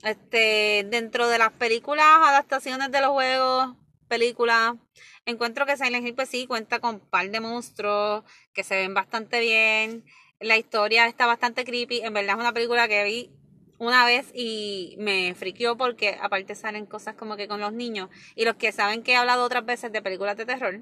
Este, 0.03 0.87
dentro 0.89 1.27
de 1.29 1.39
las 1.39 1.51
películas, 1.53 2.07
adaptaciones 2.07 2.93
de 2.93 3.01
los 3.01 3.11
juegos, 3.11 3.75
películas, 4.07 4.75
encuentro 5.25 5.67
que 5.67 5.77
Silent 5.77 6.07
Hill 6.07 6.15
pues 6.15 6.29
sí 6.29 6.47
cuenta 6.47 6.79
con 6.79 6.97
un 6.97 7.01
par 7.01 7.29
de 7.29 7.41
monstruos 7.41 8.23
que 8.53 8.63
se 8.63 8.77
ven 8.77 8.95
bastante 8.95 9.41
bien. 9.41 10.05
La 10.39 10.57
historia 10.57 11.07
está 11.07 11.27
bastante 11.27 11.65
creepy. 11.65 12.03
En 12.03 12.15
verdad 12.15 12.37
es 12.37 12.41
una 12.41 12.53
película 12.53 12.87
que 12.87 13.03
vi 13.03 13.31
una 13.79 14.05
vez 14.07 14.31
y 14.35 14.97
me 14.99 15.35
friqueó 15.35 15.77
porque 15.77 16.19
aparte 16.21 16.55
salen 16.55 16.87
cosas 16.87 17.15
como 17.17 17.37
que 17.37 17.49
con 17.49 17.61
los 17.61 17.73
niños. 17.73 18.09
Y 18.35 18.45
los 18.45 18.57
que 18.57 18.73
saben 18.73 19.03
que 19.03 19.13
he 19.13 19.17
hablado 19.17 19.45
otras 19.45 19.65
veces 19.67 19.93
de 19.93 20.03
películas 20.03 20.37
de 20.37 20.47
terror, 20.47 20.81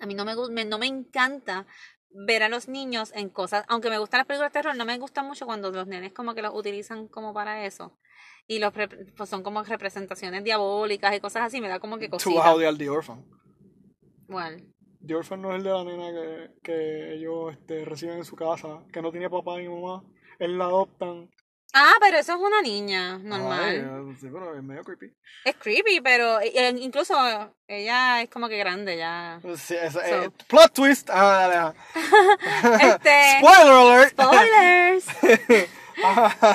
a 0.00 0.06
mí 0.06 0.14
no 0.14 0.24
me, 0.24 0.34
me- 0.50 0.64
no 0.64 0.78
me 0.78 0.86
encanta 0.86 1.66
ver 2.10 2.42
a 2.44 2.48
los 2.48 2.68
niños 2.68 3.12
en 3.14 3.28
cosas, 3.28 3.64
aunque 3.68 3.90
me 3.90 3.98
gustan 3.98 4.18
las 4.18 4.26
películas 4.26 4.52
de 4.52 4.60
terror, 4.60 4.76
no 4.76 4.84
me 4.84 4.98
gusta 4.98 5.22
mucho 5.22 5.46
cuando 5.46 5.70
los 5.72 5.86
nenes 5.88 6.12
como 6.12 6.34
que 6.34 6.42
los 6.42 6.54
utilizan 6.54 7.08
como 7.08 7.34
para 7.34 7.64
eso. 7.66 7.98
Y 8.46 8.58
los 8.58 8.72
pues 9.16 9.28
son 9.30 9.42
como 9.42 9.62
representaciones 9.64 10.44
diabólicas 10.44 11.16
y 11.16 11.20
cosas 11.20 11.44
así, 11.44 11.60
me 11.60 11.68
da 11.68 11.80
como 11.80 11.98
que 11.98 12.08
Tú 12.18 12.34
vas 12.34 12.46
a 12.46 12.52
cosita. 12.52 12.54
odiar 12.54 12.76
The 12.76 12.88
Orphan. 12.90 13.24
Bueno, 14.28 14.58
The 15.06 15.14
Orphan 15.14 15.40
no 15.42 15.50
es 15.50 15.56
el 15.58 15.62
de 15.64 15.70
la 15.70 15.84
nena 15.84 16.10
que, 16.12 16.50
que 16.62 17.14
ellos 17.14 17.52
este, 17.52 17.84
reciben 17.84 18.18
en 18.18 18.24
su 18.24 18.36
casa, 18.36 18.84
que 18.92 19.02
no 19.02 19.10
tiene 19.12 19.30
papá 19.30 19.58
ni 19.58 19.68
mamá. 19.68 20.02
Él 20.38 20.58
la 20.58 20.64
adoptan. 20.66 21.30
Ah, 21.76 21.94
pero 22.00 22.18
eso 22.18 22.34
es 22.34 22.38
una 22.38 22.62
niña, 22.62 23.18
normal. 23.18 24.06
Ay, 24.08 24.16
sí, 24.20 24.28
pero 24.32 24.56
es 24.56 24.62
medio 24.62 24.84
creepy. 24.84 25.12
Es 25.44 25.56
creepy, 25.56 26.00
pero 26.00 26.38
incluso 26.78 27.14
ella 27.66 28.22
es 28.22 28.30
como 28.30 28.48
que 28.48 28.56
grande 28.56 28.96
ya. 28.96 29.40
Sí, 29.56 29.74
es- 29.74 29.92
So. 29.92 30.00
eh, 30.00 30.30
plot 30.46 30.72
twist. 30.72 31.10
Ah. 31.12 31.74
Este. 32.80 33.38
Spoiler 33.40 33.72
alert. 33.72 34.10
Spoilers. 34.12 35.68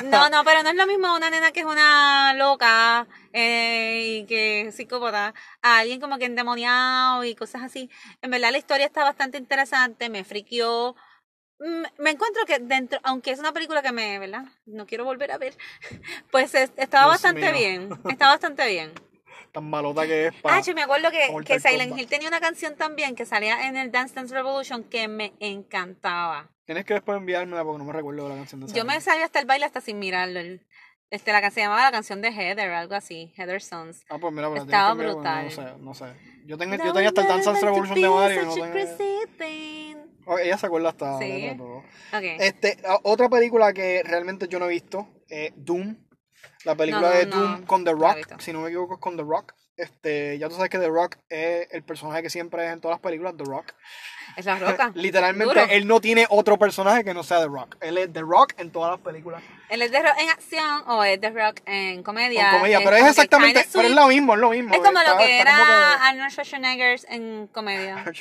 No, 0.04 0.28
no, 0.28 0.44
pero 0.44 0.62
no 0.62 0.68
es 0.68 0.74
lo 0.76 0.86
mismo 0.86 1.14
una 1.16 1.30
nena 1.30 1.50
que 1.50 1.60
es 1.60 1.66
una 1.66 2.34
loca 2.34 3.06
eh, 3.32 4.18
y 4.20 4.26
que 4.26 4.68
es 4.68 4.74
psicópata 4.76 5.32
a 5.62 5.78
alguien 5.78 5.98
como 5.98 6.18
que 6.18 6.26
endemoniado 6.26 7.24
y 7.24 7.34
cosas 7.34 7.62
así. 7.62 7.88
En 8.20 8.30
verdad 8.30 8.50
la 8.52 8.58
historia 8.58 8.84
está 8.84 9.02
bastante 9.02 9.38
interesante, 9.38 10.10
me 10.10 10.24
friqueó. 10.24 10.94
Mm, 11.60 11.84
Me 11.98 12.10
encuentro 12.10 12.44
que 12.46 12.58
dentro, 12.58 12.98
aunque 13.02 13.30
es 13.32 13.38
una 13.38 13.52
película 13.52 13.82
que 13.82 13.92
me, 13.92 14.18
¿verdad? 14.18 14.44
No 14.66 14.86
quiero 14.86 15.04
volver 15.04 15.30
a 15.32 15.38
ver, 15.38 15.54
pues 16.30 16.54
es- 16.54 16.72
estaba 16.76 17.04
Dios 17.04 17.14
bastante 17.14 17.42
mío. 17.52 17.52
bien, 17.52 17.90
está 18.10 18.28
bastante 18.28 18.66
bien. 18.66 18.92
Tan 19.52 19.68
malota 19.68 20.06
que 20.06 20.28
es. 20.28 20.34
pa- 20.34 20.56
Ah, 20.56 20.60
yo 20.60 20.74
me 20.74 20.82
acuerdo 20.82 21.10
que, 21.10 21.28
que 21.44 21.58
Silent. 21.60 21.98
Hill 21.98 22.06
tenía 22.06 22.28
una 22.28 22.40
canción 22.40 22.76
también 22.76 23.14
que 23.16 23.26
salía 23.26 23.66
en 23.66 23.76
el 23.76 23.90
Dance 23.90 24.14
Dance 24.14 24.32
Revolution 24.34 24.84
que 24.84 25.08
me 25.08 25.32
encantaba. 25.40 26.48
Tienes 26.66 26.84
que 26.84 26.94
después 26.94 27.18
enviármela 27.18 27.64
porque 27.64 27.78
no 27.78 27.84
me 27.84 27.92
recuerdo 27.92 28.28
la 28.28 28.36
canción 28.36 28.60
de 28.60 28.68
Yo 28.68 28.84
me 28.84 28.92
Silent 28.92 29.02
sabía 29.02 29.24
hasta 29.24 29.40
el 29.40 29.46
baile 29.46 29.66
hasta 29.66 29.80
sin 29.80 29.98
mirarlo. 29.98 30.38
El- 30.38 30.64
Este, 31.10 31.32
la 31.32 31.40
canción 31.40 31.54
se 31.54 31.60
llamaba 31.62 31.82
la 31.82 31.90
canción 31.90 32.22
de 32.22 32.28
Heather, 32.28 32.70
algo 32.70 32.94
así, 32.94 33.32
Heather 33.36 33.60
Sons. 33.60 34.04
Ah, 34.08 34.18
pues 34.20 34.32
mira, 34.32 34.48
pero 34.48 34.62
Estaba 34.62 34.96
que 34.96 35.02
brutal. 35.06 35.44
No 35.44 35.50
sé, 35.50 35.62
no 35.80 35.94
sé. 35.94 36.04
Yo, 36.46 36.56
tengo, 36.56 36.76
yo 36.76 36.92
tenía 36.92 37.08
hasta 37.08 37.22
el 37.22 37.28
Dance 37.28 37.46
Dance 37.46 37.64
Revolution 37.64 38.00
de 38.00 38.08
Mario. 38.08 38.42
y 38.42 38.46
No 38.46 38.54
tengo... 38.54 40.00
Oh, 40.26 40.38
ella 40.38 40.56
se 40.56 40.66
acuerda 40.66 40.90
hasta 40.90 41.18
Sí. 41.18 41.28
de 41.48 41.54
todo. 41.56 41.78
Ok. 41.78 42.22
Este, 42.38 42.78
a- 42.86 43.00
otra 43.02 43.28
película 43.28 43.72
que 43.72 44.02
realmente 44.04 44.46
yo 44.48 44.60
no 44.60 44.66
he 44.66 44.68
visto, 44.68 45.08
eh, 45.28 45.52
Doom. 45.56 45.96
La 46.64 46.74
película 46.76 47.08
No, 47.08 47.14
no, 47.14 47.18
de 47.18 47.26
no, 47.26 47.36
Doom 47.36 47.62
con 47.66 47.84
The 47.84 47.92
Rock, 47.92 48.40
si 48.40 48.52
no 48.52 48.60
me 48.60 48.68
equivoco 48.68 48.94
es 48.94 49.00
con 49.00 49.16
The 49.16 49.22
Rock. 49.24 49.54
Este, 49.80 50.38
ya 50.38 50.48
tú 50.48 50.56
sabes 50.56 50.68
que 50.70 50.78
The 50.78 50.88
Rock 50.88 51.16
es 51.30 51.68
el 51.72 51.82
personaje 51.82 52.22
que 52.22 52.28
siempre 52.30 52.66
es 52.66 52.72
en 52.72 52.80
todas 52.80 52.96
las 52.96 53.00
películas, 53.00 53.34
The 53.36 53.44
Rock. 53.44 53.72
Es 54.36 54.44
la 54.44 54.58
roca. 54.58 54.92
Literalmente 54.94 55.58
Duro. 55.60 55.66
él 55.72 55.86
no 55.86 56.00
tiene 56.00 56.26
otro 56.28 56.58
personaje 56.58 57.02
que 57.02 57.14
no 57.14 57.22
sea 57.22 57.40
The 57.40 57.46
Rock. 57.48 57.76
Él 57.80 57.96
es 57.96 58.12
The 58.12 58.20
Rock 58.20 58.52
en 58.58 58.70
todas 58.70 58.90
las 58.90 59.00
películas. 59.00 59.42
¿Él 59.70 59.80
es 59.82 59.90
de 59.90 60.02
rock 60.02 60.14
en 60.20 60.28
acción 60.28 60.82
o 60.86 61.02
es 61.02 61.20
de 61.20 61.30
rock 61.30 61.60
en 61.64 62.02
comedia? 62.02 62.50
Con 62.50 62.58
comedia, 62.60 62.78
pero 62.84 62.90
es 62.96 63.02
como 63.02 63.04
que 63.06 63.10
exactamente, 63.10 63.66
pero 63.72 63.88
es 63.88 63.94
lo 63.94 64.06
mismo, 64.08 64.34
es 64.34 64.40
lo 64.40 64.50
mismo. 64.50 64.74
Es 64.74 64.80
como 64.80 64.92
lo 64.92 65.00
Está- 65.00 65.16
que 65.18 65.38
está 65.38 65.50
era 65.50 65.58
como 65.58 66.04
Arnold 66.04 66.30
Schwarzenegger 66.30 67.00
en 67.08 67.46
comedia. 67.48 68.04
que- 68.04 68.12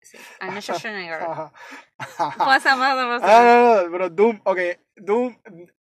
Sí, 0.00 0.18
Arnold 0.40 0.62
Schwarzenegger. 0.62 1.18
Pasa, 1.98 2.34
pasa, 2.38 2.76
pasa. 2.76 3.20
Ah, 3.22 3.42
no, 3.42 3.82
no, 3.84 3.90
pero 3.92 4.10
Doom, 4.10 4.40
ok, 4.44 4.58
Doom, 4.96 5.36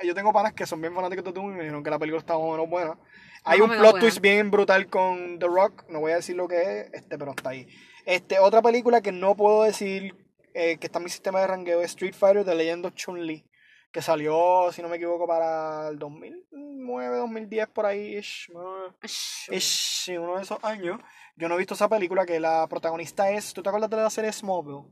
yo 0.03 0.13
tengo 0.15 0.31
panas 0.33 0.53
que 0.53 0.65
son 0.65 0.81
bien 0.81 0.93
fanáticos 0.93 1.23
de 1.25 1.31
Doom 1.31 1.51
y 1.51 1.53
me 1.55 1.59
dijeron 1.63 1.83
que 1.83 1.89
la 1.89 1.99
película 1.99 2.19
está 2.19 2.33
más 2.33 2.43
o 2.43 2.51
menos 2.51 2.69
buena. 2.69 2.97
Hay 3.45 3.61
un 3.61 3.69
plot 3.69 3.99
twist 3.99 4.19
bien 4.19 4.51
brutal 4.51 4.87
con 4.87 5.39
The 5.39 5.45
Rock, 5.47 5.85
no 5.89 5.99
voy 5.99 6.11
a 6.11 6.15
decir 6.15 6.35
lo 6.35 6.47
que 6.47 6.61
es, 6.81 6.93
este, 6.93 7.17
pero 7.17 7.31
está 7.31 7.51
ahí. 7.51 7.67
Este, 8.05 8.39
otra 8.39 8.61
película 8.61 9.01
que 9.01 9.11
no 9.11 9.35
puedo 9.35 9.63
decir 9.63 10.15
eh, 10.53 10.77
que 10.77 10.87
está 10.87 10.99
en 10.99 11.05
mi 11.05 11.09
sistema 11.09 11.41
de 11.41 11.47
ranqueo 11.47 11.81
es 11.81 11.91
Street 11.91 12.13
Fighter 12.13 12.45
The 12.45 12.55
Legend 12.55 12.85
of 12.87 12.93
Chun-Li, 12.95 13.45
que 13.91 14.01
salió, 14.01 14.71
si 14.71 14.81
no 14.81 14.89
me 14.89 14.97
equivoco, 14.97 15.27
para 15.27 15.89
el 15.89 15.99
2009, 15.99 17.17
2010, 17.17 17.67
por 17.69 17.85
ahí, 17.85 18.17
ish. 18.17 18.49
Ish, 19.03 20.03
sí, 20.05 20.17
uno 20.17 20.37
de 20.37 20.43
esos 20.43 20.63
años. 20.63 20.99
Yo 21.35 21.47
no 21.49 21.55
he 21.55 21.57
visto 21.57 21.73
esa 21.73 21.89
película 21.89 22.25
que 22.25 22.39
la 22.39 22.67
protagonista 22.67 23.29
es, 23.29 23.53
¿tú 23.53 23.61
te 23.61 23.69
acuerdas 23.69 23.89
de 23.89 23.97
la 23.97 24.09
serie 24.09 24.31
Smallville? 24.31 24.85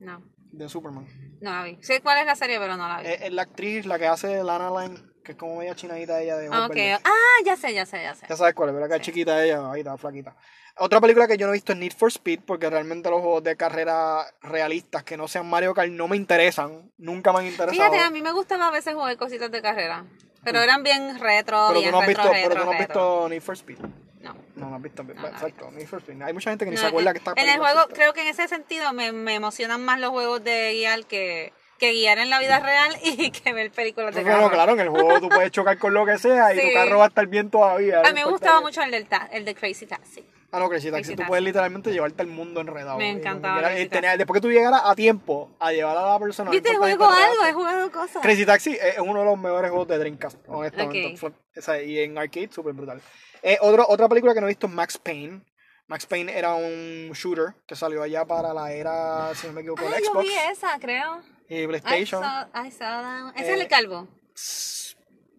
No, 0.00 0.22
De 0.52 0.68
Superman. 0.68 1.06
no 1.40 1.52
la 1.52 1.62
vi. 1.64 1.78
Sé 1.82 2.00
cuál 2.00 2.18
es 2.18 2.26
la 2.26 2.34
serie, 2.36 2.58
pero 2.58 2.76
no 2.76 2.88
la 2.88 3.00
vi. 3.00 3.08
Es, 3.08 3.22
es 3.22 3.32
la 3.32 3.42
actriz, 3.42 3.86
la 3.86 3.98
que 3.98 4.06
hace 4.06 4.42
Lana 4.42 4.70
Lang, 4.70 4.98
que 5.28 5.32
es 5.32 5.38
como 5.38 5.56
media 5.56 5.74
chinadita 5.74 6.22
ella 6.22 6.38
de 6.38 6.48
ojos 6.48 6.58
Ah, 6.58 6.68
verdes. 6.68 7.00
Ah, 7.04 7.42
ya 7.44 7.54
sé, 7.54 7.74
ya 7.74 7.84
sé, 7.84 8.02
ya 8.02 8.14
sé. 8.14 8.24
Ya 8.26 8.34
sabes 8.34 8.54
cuál 8.54 8.70
es, 8.70 8.74
¿verdad? 8.74 8.88
Que 8.88 8.94
es 8.94 9.00
Sí. 9.00 9.12
chiquita 9.12 9.44
ella, 9.44 9.70
ahí 9.70 9.80
está, 9.80 9.94
flaquita. 9.98 10.34
Otra 10.78 11.02
película 11.02 11.26
que 11.28 11.36
yo 11.36 11.46
no 11.46 11.52
he 11.52 11.56
visto 11.56 11.72
es 11.72 11.78
Need 11.78 11.92
for 11.92 12.08
Speed, 12.08 12.40
porque 12.46 12.70
realmente 12.70 13.10
los 13.10 13.20
juegos 13.20 13.42
de 13.44 13.56
carrera 13.56 14.24
realistas 14.40 15.04
que 15.04 15.18
no 15.18 15.28
sean 15.28 15.46
Mario 15.50 15.74
Kart 15.74 15.90
no 15.90 16.08
me 16.08 16.16
interesan. 16.16 16.90
Nunca 16.96 17.30
me 17.32 17.40
han 17.40 17.46
interesado. 17.46 17.90
Fíjate, 17.90 17.98
a 18.02 18.10
mí 18.10 18.22
me 18.22 18.32
gustaba 18.32 18.68
a 18.68 18.70
veces 18.70 18.94
jugar 18.94 19.14
cositas 19.18 19.50
de 19.50 19.60
carrera. 19.60 20.06
Pero 20.44 20.60
eran 20.60 20.82
bien 20.82 21.18
retro, 21.18 21.66
pero 21.68 21.74
tú 21.74 21.80
bien 21.80 21.90
no 21.90 22.00
has 22.00 22.06
retro, 22.06 22.22
visto, 22.22 22.32
retro, 22.32 22.48
pero 22.48 22.60
tú 22.60 22.64
no 22.64 22.72
has 22.72 22.78
visto 22.78 23.28
Need 23.28 23.42
for 23.42 23.54
Speed. 23.56 23.78
No. 24.22 24.34
No, 24.56 24.70
no 24.70 24.76
has 24.76 24.82
visto. 24.82 25.02
no 25.02 25.12
he 25.12 25.30
exacto, 25.30 25.70
Need 25.72 25.86
for 25.88 25.98
Speed. 26.00 26.22
Hay 26.22 26.32
mucha 26.32 26.50
gente 26.50 26.64
que 26.64 26.70
ni 26.70 26.76
No, 26.76 26.80
se 26.80 26.88
acuerda 26.88 27.12
que 27.12 27.18
está 27.18 27.34
En 27.36 27.48
el 27.50 27.58
juego, 27.58 27.80
creo 27.92 28.14
que 28.14 28.22
en 28.22 28.28
ese 28.28 28.48
sentido 28.48 28.92
me, 28.94 29.12
me 29.12 29.34
emocionan 29.34 29.84
más 29.84 30.00
los 30.00 30.10
juegos 30.10 30.42
de 30.42 30.72
guiar 30.72 31.04
que, 31.06 31.52
que 31.78 31.92
guiar 31.92 32.18
en 32.18 32.28
la 32.30 32.38
vida 32.40 32.58
real 32.60 32.94
y 33.04 33.30
que 33.30 33.52
ver 33.52 33.70
películas 33.70 34.14
de 34.14 34.22
Bueno, 34.22 34.38
carro. 34.38 34.50
claro, 34.50 34.72
en 34.74 34.80
el 34.80 34.88
juego 34.90 35.20
tú 35.20 35.28
puedes 35.28 35.50
chocar 35.50 35.78
con 35.78 35.94
lo 35.94 36.04
que 36.04 36.18
sea 36.18 36.52
y 36.54 36.58
Sí. 36.60 36.68
tu 36.68 36.74
carro 36.74 36.98
va 36.98 37.04
a 37.04 37.08
estar 37.08 37.26
bien 37.26 37.50
todavía. 37.50 38.00
A 38.00 38.02
no 38.02 38.08
mí 38.08 38.14
me 38.14 38.24
gustaba 38.24 38.60
mucho 38.60 38.82
el, 38.82 38.90
del 38.90 39.06
ta- 39.06 39.28
el 39.32 39.44
de 39.44 39.54
Crazy 39.54 39.86
Taxi. 39.86 40.24
Ah, 40.50 40.58
no, 40.60 40.68
Crazy 40.70 40.90
Taxi, 40.90 41.14
tú 41.14 41.24
puedes 41.26 41.44
literalmente 41.44 41.92
llevarte 41.92 42.22
al 42.22 42.28
mundo 42.28 42.62
enredado. 42.62 42.96
Me 42.96 43.10
encantaba 43.10 43.58
y 43.78 43.86
Taxi. 43.86 44.16
después 44.16 44.40
que 44.40 44.48
tú 44.48 44.50
llegaras 44.50 44.80
a 44.84 44.94
tiempo 44.94 45.50
a 45.60 45.72
llevar 45.72 45.94
a 45.96 46.12
la 46.12 46.18
persona. 46.18 46.46
no 46.46 46.52
¿Viste 46.52 46.70
el 46.70 46.76
importa 46.76 46.96
juego 46.96 47.12
algo? 47.14 47.44
He 47.46 47.52
jugado 47.52 47.92
cosas. 47.92 48.22
Crazy 48.22 48.46
Taxi 48.46 48.78
es 48.80 48.98
uno 48.98 49.20
de 49.20 49.26
los 49.26 49.38
mejores 49.38 49.70
juegos 49.70 49.88
de 49.88 49.98
Dreamcast, 49.98 50.38
honestamente. 50.48 51.12
Ok. 51.12 51.18
Fue- 51.18 51.32
esa- 51.54 51.82
y 51.82 51.98
en 51.98 52.16
arcade, 52.16 52.48
súper 52.50 52.72
brutal. 52.72 53.02
Eh, 53.42 53.58
otro- 53.60 53.84
otra 53.88 54.08
película 54.08 54.32
que 54.32 54.40
no 54.40 54.46
he 54.46 54.48
visto 54.48 54.66
es 54.66 54.72
Max 54.72 54.96
Payne. 54.96 55.42
Max 55.86 56.06
Payne 56.06 56.36
era 56.36 56.54
un 56.54 57.10
shooter 57.14 57.54
que 57.66 57.76
salió 57.76 58.02
allá 58.02 58.24
para 58.24 58.52
la 58.54 58.72
era, 58.72 59.34
si 59.34 59.46
no 59.48 59.52
me 59.52 59.60
equivoco, 59.60 59.82
Ah, 59.86 59.96
el 59.96 60.02
yo 60.04 60.10
Xbox 60.12 60.24
vi 60.26 60.34
esa, 60.50 60.78
creo. 60.80 61.20
Y 61.48 61.62
I 61.62 61.66
PlayStation. 61.66 62.22
saw, 62.22 62.46
I 62.66 62.70
saw. 62.70 63.30
Ese 63.36 63.50
Eh, 63.50 63.54
es 63.54 63.60
el 63.60 63.68
calvo. 63.68 64.08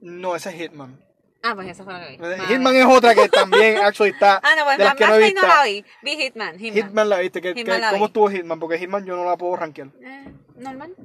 No, 0.02 0.36
ese 0.36 0.50
es 0.50 0.56
Hitman. 0.56 1.00
Ah, 1.41 1.56
pues 1.56 1.69
esa 1.69 1.84
fue 1.84 1.93
la 1.93 2.06
que 2.06 2.12
vi. 2.12 2.17
Vale. 2.17 2.38
Hitman 2.48 2.76
es 2.76 2.86
otra 2.86 3.15
que 3.15 3.30
también 3.30 3.78
actually 3.84 4.12
está 4.12 4.41
Ah, 4.43 4.56
no, 4.58 4.65
pues 4.65 4.78
de 4.78 4.84
las 4.84 4.95
que 4.95 5.08
no 5.08 5.15
he 5.15 5.19
visto. 5.19 5.41
no 5.41 5.48
la 5.48 5.63
vi. 5.63 5.86
Vi 6.04 6.15
Hitman. 6.17 6.60
Hitman. 6.60 6.74
Hitman 6.88 7.10
la 7.10 7.17
viste, 7.19 7.41
que, 7.41 7.54
que- 7.54 7.62
Hitman 7.62 7.82
la 7.82 7.89
¿cómo 7.91 8.06
vi. 8.06 8.08
estuvo 8.08 8.30
Hitman? 8.30 8.60
Porque 8.60 8.78
Hitman 8.78 9.06
yo 9.06 9.15
no 9.15 9.26
la 9.26 9.38
puedo 9.38 9.56
rankear. 9.56 9.88
Eh, 10.02 10.34
normal. 10.58 10.95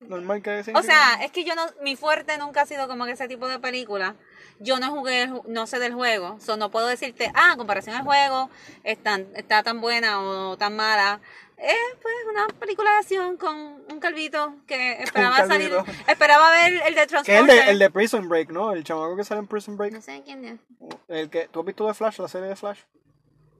Normal 0.00 0.42
que 0.42 0.60
O 0.74 0.82
sea, 0.82 1.22
es 1.22 1.32
que 1.32 1.44
yo 1.44 1.54
no, 1.54 1.62
mi 1.82 1.94
fuerte 1.96 2.38
nunca 2.38 2.62
ha 2.62 2.66
sido 2.66 2.88
como 2.88 3.04
que 3.04 3.12
ese 3.12 3.28
tipo 3.28 3.46
de 3.48 3.58
película. 3.58 4.14
Yo 4.60 4.78
no 4.80 4.90
jugué, 4.90 5.28
no 5.46 5.66
sé 5.66 5.78
del 5.80 5.92
juego, 5.94 6.38
so 6.40 6.56
no 6.56 6.70
puedo 6.70 6.86
decirte, 6.86 7.30
ah, 7.34 7.50
en 7.52 7.58
comparación 7.58 7.94
al 7.94 8.04
juego, 8.04 8.48
es 8.84 9.00
tan- 9.02 9.26
está 9.34 9.62
tan 9.62 9.80
buena 9.80 10.20
o 10.20 10.56
tan 10.56 10.74
mala. 10.76 11.20
Es 11.58 11.74
pues 12.00 12.14
una 12.30 12.46
película 12.60 12.90
de 12.92 12.96
acción 12.98 13.36
con 13.36 13.56
un 13.56 14.00
calvito 14.00 14.54
que 14.66 14.92
esperaba 15.02 15.46
salir, 15.46 15.70
calvito. 15.70 15.92
esperaba 16.06 16.50
ver 16.52 16.80
el 16.86 16.94
de 16.94 17.00
Que 17.00 17.00
es 17.00 17.00
el 17.00 17.08
Transporter. 17.08 17.46
de, 17.64 17.70
el 17.72 17.78
de 17.78 17.90
Prison 17.90 18.28
Break, 18.28 18.50
¿no? 18.50 18.72
El 18.72 18.84
chamaco 18.84 19.16
que 19.16 19.24
sale 19.24 19.40
en 19.40 19.46
Prison 19.48 19.76
Break. 19.76 19.92
No 19.92 20.00
sé 20.00 20.22
quién 20.24 20.44
es. 20.44 20.60
El 21.08 21.28
que, 21.30 21.48
¿Tú 21.48 21.60
has 21.60 21.66
visto 21.66 21.86
de 21.86 21.94
Flash, 21.94 22.18
la 22.20 22.28
serie 22.28 22.48
de 22.48 22.56
Flash? 22.56 22.80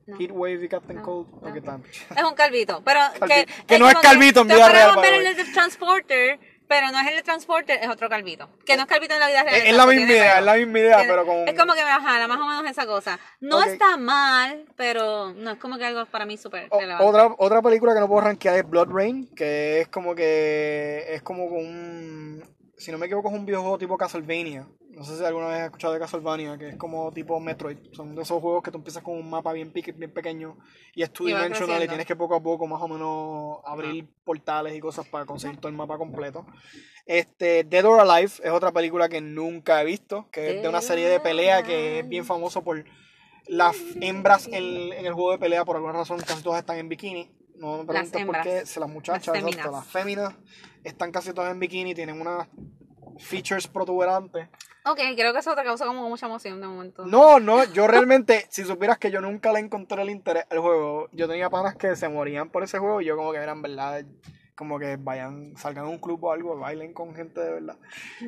No. 0.07 0.17
Heatwave 0.17 0.65
y 0.65 0.69
Captain 0.69 0.97
No, 0.99 1.03
Cold. 1.05 1.29
no. 1.43 1.51
Ok, 1.51 1.57
está. 1.57 1.79
Es 2.17 2.25
un 2.25 2.35
calvito, 2.35 2.83
pero 2.85 3.01
que, 3.15 3.21
Calvi- 3.21 3.65
que 3.67 3.79
no 3.79 3.89
es 3.91 3.95
calvito 3.97 4.41
en 4.43 4.49
tú 4.49 4.55
vida 4.55 4.69
real, 4.71 4.97
ver 4.97 4.97
by 4.97 5.11
the 5.25 5.31
el 5.31 5.37
de 5.37 5.45
Transporter, 5.53 6.41
pero 6.69 6.93
no 6.93 7.01
es 7.01 7.09
el 7.09 7.17
de 7.17 7.23
Transporter, 7.23 7.81
es 7.83 7.89
otro 7.89 8.09
calvito. 8.09 8.49
Que 8.65 8.77
no 8.77 8.83
es 8.83 8.89
calvito 8.89 9.15
en 9.15 9.21
la 9.21 9.29
vida 9.29 9.43
real. 9.43 9.57
Es, 9.57 9.65
es 9.65 9.77
la 9.77 9.87
misma 9.87 10.03
idea, 10.03 10.39
es 10.39 10.45
la 10.45 10.55
misma 10.55 10.79
idea, 10.79 10.99
pero 11.07 11.27
con... 11.27 11.49
Es 11.49 11.55
como 11.55 11.75
que 11.75 11.85
me 11.85 11.91
bajara 11.91 12.29
más 12.29 12.39
o 12.39 12.47
menos 12.47 12.71
esa 12.71 12.87
cosa. 12.87 13.19
No 13.41 13.63
está 13.63 13.97
mal, 13.97 14.67
pero 14.77 15.33
no 15.33 15.51
es 15.51 15.59
como 15.59 15.79
que 15.79 15.87
algo 15.87 16.05
para 16.07 16.27
mí 16.27 16.37
súper 16.37 16.69
otra, 16.71 17.35
otra 17.39 17.63
película 17.63 17.95
que 17.95 18.01
no 18.01 18.09
puedo 18.09 18.23
rankear 18.23 18.57
es 18.57 18.69
Blood 18.69 18.89
Rain, 18.91 19.29
que 19.35 19.81
es 19.81 19.89
como 19.89 20.15
que 20.15 21.07
es 21.09 21.23
como 21.23 21.49
con 21.49 21.59
un 21.59 22.58
si 22.79 22.93
no 22.93 22.99
me 22.99 23.07
equivoco, 23.07 23.29
es 23.29 23.35
un 23.35 23.45
videojuego 23.45 23.77
tipo 23.77 23.99
Castlevania. 23.99 24.69
No 24.91 25.05
sé 25.05 25.19
si 25.19 25.25
alguna 25.25 25.49
vez 25.49 25.59
has 25.59 25.65
escuchado 25.67 25.93
de 25.95 26.01
Castlevania, 26.01 26.57
que 26.57 26.71
es 26.71 26.77
como 26.77 27.13
tipo 27.13 27.39
Metroid. 27.41 27.77
Son 27.93 28.15
de 28.15 28.23
esos 28.23 28.41
juegos 28.41 28.63
que 28.63 28.71
tú 28.71 28.79
empiezas 28.79 29.03
con 29.03 29.17
un 29.17 29.29
mapa 29.29 29.53
bien, 29.53 29.73
bien 29.73 30.13
pequeño 30.13 30.57
y 30.95 31.03
es 31.03 31.13
two 31.13 31.29
Y 31.29 31.35
tienes 31.89 32.07
que 32.07 32.17
poco 32.17 32.37
a 32.37 32.43
poco 32.43 32.67
más 32.67 32.81
o 32.81 32.89
menos 32.89 33.59
abrir 33.65 34.07
portales 34.25 34.75
y 34.77 34.81
cosas 34.81 35.07
para 35.09 35.27
conseguir 35.27 35.59
todo 35.59 35.69
el 35.69 35.77
mapa 35.77 35.99
completo. 35.99 36.47
Este, 37.05 37.65
Dead 37.65 37.85
or 37.85 38.01
Alive 38.01 38.33
es 38.43 38.51
otra 38.51 38.73
película 38.73 39.09
que 39.09 39.21
nunca 39.21 39.83
he 39.83 39.85
visto, 39.85 40.29
que 40.31 40.57
es 40.57 40.63
de 40.63 40.69
una 40.69 40.81
serie 40.81 41.09
de 41.09 41.21
pelea 41.21 41.63
que 41.63 42.01
es 42.01 42.09
bien 42.09 42.25
famoso 42.25 42.63
por 42.63 42.85
las 43.49 43.77
hembras 44.01 44.47
en, 44.47 44.93
en 44.93 45.07
el 45.07 45.15
juego 45.15 45.33
de 45.33 45.39
pelea, 45.39 45.65
por 45.65 45.77
alguna 45.77 45.95
razón 45.95 46.21
casi 46.21 46.43
todas 46.43 46.61
están 46.61 46.79
en 46.79 46.89
bikini. 46.89 47.38
No 47.59 47.79
me 47.79 47.85
preguntes 47.85 48.25
por 48.27 48.41
qué, 48.43 48.67
si 48.67 48.81
las 48.81 48.89
muchachas, 48.89 49.27
Las 49.29 49.37
exacto, 49.37 49.57
féminas. 49.57 49.73
las 49.73 49.87
féminas 49.87 50.35
están 50.85 51.11
casi 51.13 51.33
todas 51.33 51.51
en 51.53 51.61
bikini, 51.61 51.95
tienen 51.95 52.21
unas 52.21 52.47
features 53.19 53.67
protuberantes. 53.69 54.49
Ok, 54.85 55.01
creo 55.17 55.33
que 55.33 55.41
eso 55.41 55.55
te 55.55 55.65
causa 55.65 55.85
como 55.85 56.09
mucha 56.09 56.27
emoción 56.27 56.61
de 56.61 56.67
momento. 56.67 57.05
No, 57.05 57.41
no, 57.41 57.65
yo 57.73 57.87
realmente, 57.89 58.47
si 58.51 58.65
supieras 58.65 58.99
que 58.99 59.11
yo 59.11 59.21
nunca 59.21 59.53
le 59.53 59.59
encontré 59.61 60.01
el 60.03 60.11
interés 60.11 60.45
al 60.51 60.59
juego, 60.61 61.09
yo 61.13 61.29
tenía 61.29 61.51
panas 61.51 61.77
que 61.77 61.95
se 61.97 62.09
morían 62.09 62.49
por 62.51 62.63
ese 62.63 62.79
juego 62.79 63.01
y 63.01 63.05
yo 63.07 63.17
como 63.17 63.33
que 63.33 63.39
eran 63.39 63.61
verdad, 63.61 64.05
como 64.55 64.79
que 64.79 64.97
vayan, 64.97 65.57
salgan 65.57 65.85
a 65.85 65.89
un 65.89 65.99
club 65.99 66.25
o 66.25 66.33
algo, 66.33 66.57
bailen 66.57 66.95
con 66.95 67.15
gente 67.15 67.41
de 67.41 67.53
verdad. 67.53 67.77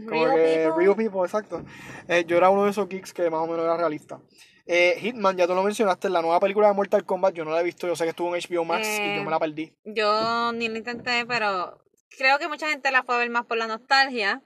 Como 0.07 0.25
Real 0.27 0.35
que 0.37 0.65
people. 0.67 0.85
real 0.85 0.97
people, 0.97 1.21
exacto. 1.23 1.63
Eh, 2.09 2.25
yo 2.27 2.37
era 2.37 2.51
uno 2.51 2.65
de 2.65 2.71
esos 2.73 2.89
geeks 2.89 3.13
que 3.15 3.31
más 3.31 3.41
o 3.41 3.47
menos 3.47 3.65
era 3.65 3.77
realista. 3.77 4.21
Eh, 4.73 4.99
Hitman, 5.01 5.37
ya 5.37 5.49
tú 5.49 5.55
lo 5.55 5.65
mencionaste, 5.65 6.09
la 6.11 6.23
nueva 6.23 6.39
película 6.39 6.69
de 6.69 6.75
Mortal 6.75 7.05
Kombat, 7.05 7.35
yo 7.35 7.45
no 7.45 7.51
la 7.51 7.61
he 7.61 7.65
visto, 7.65 7.89
yo 7.89 7.97
sé 7.97 8.05
que 8.05 8.11
estuvo 8.11 8.35
en 8.35 8.41
HBO 8.41 8.65
Max 8.65 8.87
y 8.87 8.91
Eh, 9.01 9.15
yo 9.17 9.25
me 9.25 9.31
la 9.31 9.41
perdí. 9.41 9.75
Yo 9.85 10.53
ni 10.53 10.69
lo 10.69 10.77
intenté, 10.77 11.27
pero 11.27 11.83
creo 12.17 12.39
que 12.39 12.47
mucha 12.47 12.69
gente 12.69 12.91
la 12.93 13.03
fue 13.03 13.17
a 13.17 13.19
ver 13.19 13.31
más 13.31 13.47
por 13.47 13.57
la 13.59 13.67
nostalgia. 13.67 14.43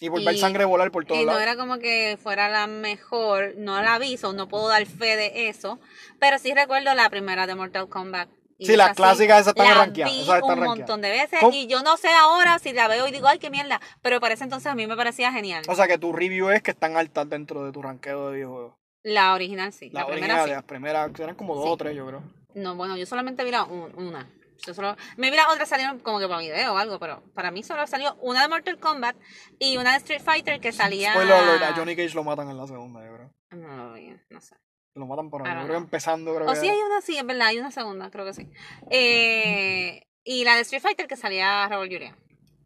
Y 0.00 0.08
por 0.08 0.20
y- 0.22 0.24
ver 0.24 0.38
sangre 0.38 0.64
volar 0.64 0.90
por 0.90 1.04
todos 1.04 1.20
Y 1.20 1.24
no 1.24 1.32
lados. 1.32 1.42
era 1.42 1.56
como 1.56 1.78
que 1.78 2.16
fuera 2.22 2.48
la 2.48 2.66
mejor, 2.66 3.54
no 3.58 3.82
la 3.82 3.98
vi, 3.98 4.16
so 4.16 4.32
no 4.32 4.48
puedo 4.48 4.68
dar 4.68 4.86
fe 4.86 5.16
de 5.16 5.48
eso. 5.48 5.78
Pero 6.18 6.38
sí 6.38 6.54
recuerdo 6.54 6.94
la 6.94 7.10
primera 7.10 7.46
de 7.46 7.54
Mortal 7.54 7.88
Kombat. 7.90 8.30
Y 8.60 8.66
Sí, 8.66 8.76
las 8.76 8.96
clásicas, 8.96 9.42
esas 9.42 9.48
están 9.54 9.68
la 9.68 9.74
rankeadas, 9.74 10.12
vi 10.14 10.20
esas 10.22 10.36
están 10.36 10.44
un 10.44 10.48
rankeadas. 10.64 10.78
montón 10.78 11.00
de 11.02 11.10
veces. 11.10 11.40
¿Cómo? 11.40 11.52
Y 11.54 11.66
yo 11.66 11.82
no 11.82 11.96
sé 11.98 12.08
ahora 12.08 12.58
si 12.58 12.72
la 12.72 12.88
veo 12.88 13.06
y 13.06 13.12
digo, 13.12 13.28
ay, 13.28 13.38
qué 13.38 13.50
mierda. 13.50 13.80
Pero 14.02 14.18
para 14.20 14.32
ese 14.34 14.44
entonces 14.44 14.66
a 14.72 14.74
mí 14.74 14.86
me 14.86 14.96
parecía 14.96 15.30
genial. 15.30 15.62
O 15.68 15.74
sea 15.74 15.86
que 15.86 15.98
tu 15.98 16.12
review 16.12 16.48
es 16.50 16.62
que 16.62 16.70
están 16.70 16.96
altas 16.96 17.28
dentro 17.28 17.64
de 17.64 17.72
tu 17.72 17.82
ranqueo 17.82 18.30
de 18.30 18.36
videojuegos. 18.36 18.74
La 19.02 19.34
original 19.34 19.72
sí. 19.72 19.90
La, 19.90 20.00
La, 20.00 20.06
original, 20.06 20.28
primera 20.28 20.44
sí. 20.44 20.50
las 20.50 20.64
primeras, 20.64 21.20
eran 21.20 21.34
como 21.36 21.54
dos 21.54 21.64
Sí. 21.64 21.70
o 21.70 21.76
tres, 21.76 21.96
yo 21.96 22.06
creo. 22.06 22.22
No, 22.54 22.74
bueno, 22.74 22.96
yo 22.96 23.06
solamente 23.06 23.44
vi 23.44 23.50
la 23.50 23.64
un- 23.64 23.92
una. 23.96 24.28
Yo 24.66 24.74
solo, 24.74 24.96
me 25.16 25.30
vi 25.30 25.36
las 25.36 25.46
otras 25.48 25.68
salieron 25.68 26.00
como 26.00 26.18
que 26.18 26.26
para 26.26 26.40
video 26.40 26.74
o 26.74 26.78
algo, 26.78 26.98
pero 26.98 27.22
para 27.32 27.52
mí 27.52 27.62
solo 27.62 27.86
salió 27.86 28.16
una 28.20 28.42
de 28.42 28.48
Mortal 28.48 28.78
Kombat 28.80 29.16
y 29.60 29.76
una 29.76 29.92
de 29.92 29.98
Street 29.98 30.20
Fighter 30.20 30.58
que 30.60 30.72
salía. 30.72 31.12
Spoiler 31.12 31.32
alert, 31.36 31.62
a 31.62 31.74
Johnny 31.74 31.94
Cage 31.94 32.14
lo 32.14 32.24
matan 32.24 32.50
en 32.50 32.56
la 32.56 32.66
segunda, 32.66 33.04
yo 33.06 33.14
creo. 33.14 33.30
No 33.52 33.76
lo 33.76 33.92
vi, 33.92 34.16
no 34.30 34.40
sé. 34.40 34.56
Lo 34.96 35.06
matan 35.06 35.30
por 35.30 35.46
ahí. 35.46 35.54
Yo 35.54 35.60
creo 35.60 35.78
que 35.78 35.84
empezando, 35.84 36.34
creo 36.34 36.48
O 36.48 36.54
que. 36.54 36.58
sí 36.58 36.68
hay 36.68 36.78
una, 36.80 37.00
sí, 37.00 37.16
es 37.16 37.24
verdad, 37.24 37.46
hay 37.46 37.58
una 37.60 37.70
segunda, 37.70 38.10
creo 38.10 38.24
que 38.24 38.34
sí. 38.34 38.50
Eh, 38.90 40.02
y 40.24 40.44
la 40.44 40.56
de 40.56 40.62
Street 40.62 40.82
Fighter 40.82 41.06
que 41.06 41.16
salía 41.16 41.68
Raúl 41.68 41.86
Julia. 41.88 42.16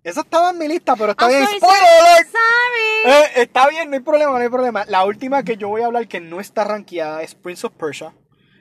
Esa 0.05 0.23
estaba 0.23 0.51
en 0.51 0.59
mi 0.59 0.67
lista, 0.67 0.97
pero 0.97 1.13
está 1.13 1.27
I'm 1.27 1.35
bien. 1.35 1.47
¡Spoiler 1.59 2.27
sorry. 2.27 3.15
Eh, 3.15 3.31
está 3.37 3.69
bien, 3.69 3.89
no 3.89 3.97
hay 3.97 4.03
problema, 4.03 4.33
no 4.33 4.39
hay 4.39 4.49
problema. 4.49 4.85
La 4.89 5.05
última 5.05 5.43
que 5.45 5.57
yo 5.57 5.69
voy 5.69 5.83
a 5.83 5.87
hablar 5.87 6.09
que 6.09 6.21
no 6.21 6.41
está 6.41 6.65
rankeada 6.65 7.23
es 7.23 7.35
Prince 7.35 7.67
of 7.67 7.73
Persia. 7.75 8.13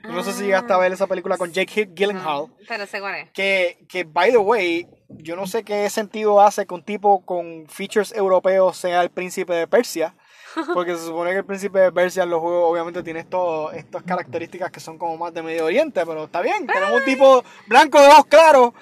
Yo 0.04 0.10
no 0.10 0.24
sé 0.24 0.32
si 0.32 0.44
llegaste 0.44 0.72
a 0.72 0.78
ver 0.78 0.92
esa 0.92 1.06
película 1.06 1.36
con 1.38 1.52
Jake 1.52 1.90
Gyllenhaal. 1.94 2.46
Ah. 2.48 2.56
No, 2.58 2.66
pero 2.68 2.86
sé 2.86 3.00
cuál 3.00 3.14
es. 3.16 3.30
Que, 3.30 3.78
que, 3.88 4.04
by 4.04 4.32
the 4.32 4.38
way, 4.38 4.88
yo 5.08 5.36
no 5.36 5.46
sé 5.46 5.62
qué 5.62 5.88
sentido 5.90 6.40
hace 6.40 6.66
que 6.66 6.74
un 6.74 6.82
tipo 6.82 7.24
con 7.24 7.66
features 7.68 8.12
europeos 8.12 8.76
sea 8.76 9.02
el 9.02 9.10
príncipe 9.10 9.54
de 9.54 9.66
Persia. 9.66 10.14
Porque 10.74 10.96
se 10.96 11.06
supone 11.06 11.30
que 11.30 11.38
el 11.38 11.44
príncipe 11.44 11.78
de 11.78 11.92
Persia 11.92 12.24
en 12.24 12.30
los 12.30 12.40
juegos 12.40 12.70
obviamente 12.70 13.02
tiene 13.02 13.20
esto, 13.20 13.72
estas 13.72 14.02
características 14.02 14.70
que 14.70 14.80
son 14.80 14.98
como 14.98 15.16
más 15.16 15.32
de 15.32 15.42
Medio 15.42 15.64
Oriente, 15.64 16.04
pero 16.04 16.24
está 16.24 16.40
bien. 16.40 16.66
Tenemos 16.66 16.98
un 17.00 17.04
tipo 17.04 17.44
blanco 17.66 18.00
de 18.00 18.08
ojos 18.08 18.26
claros, 18.26 18.72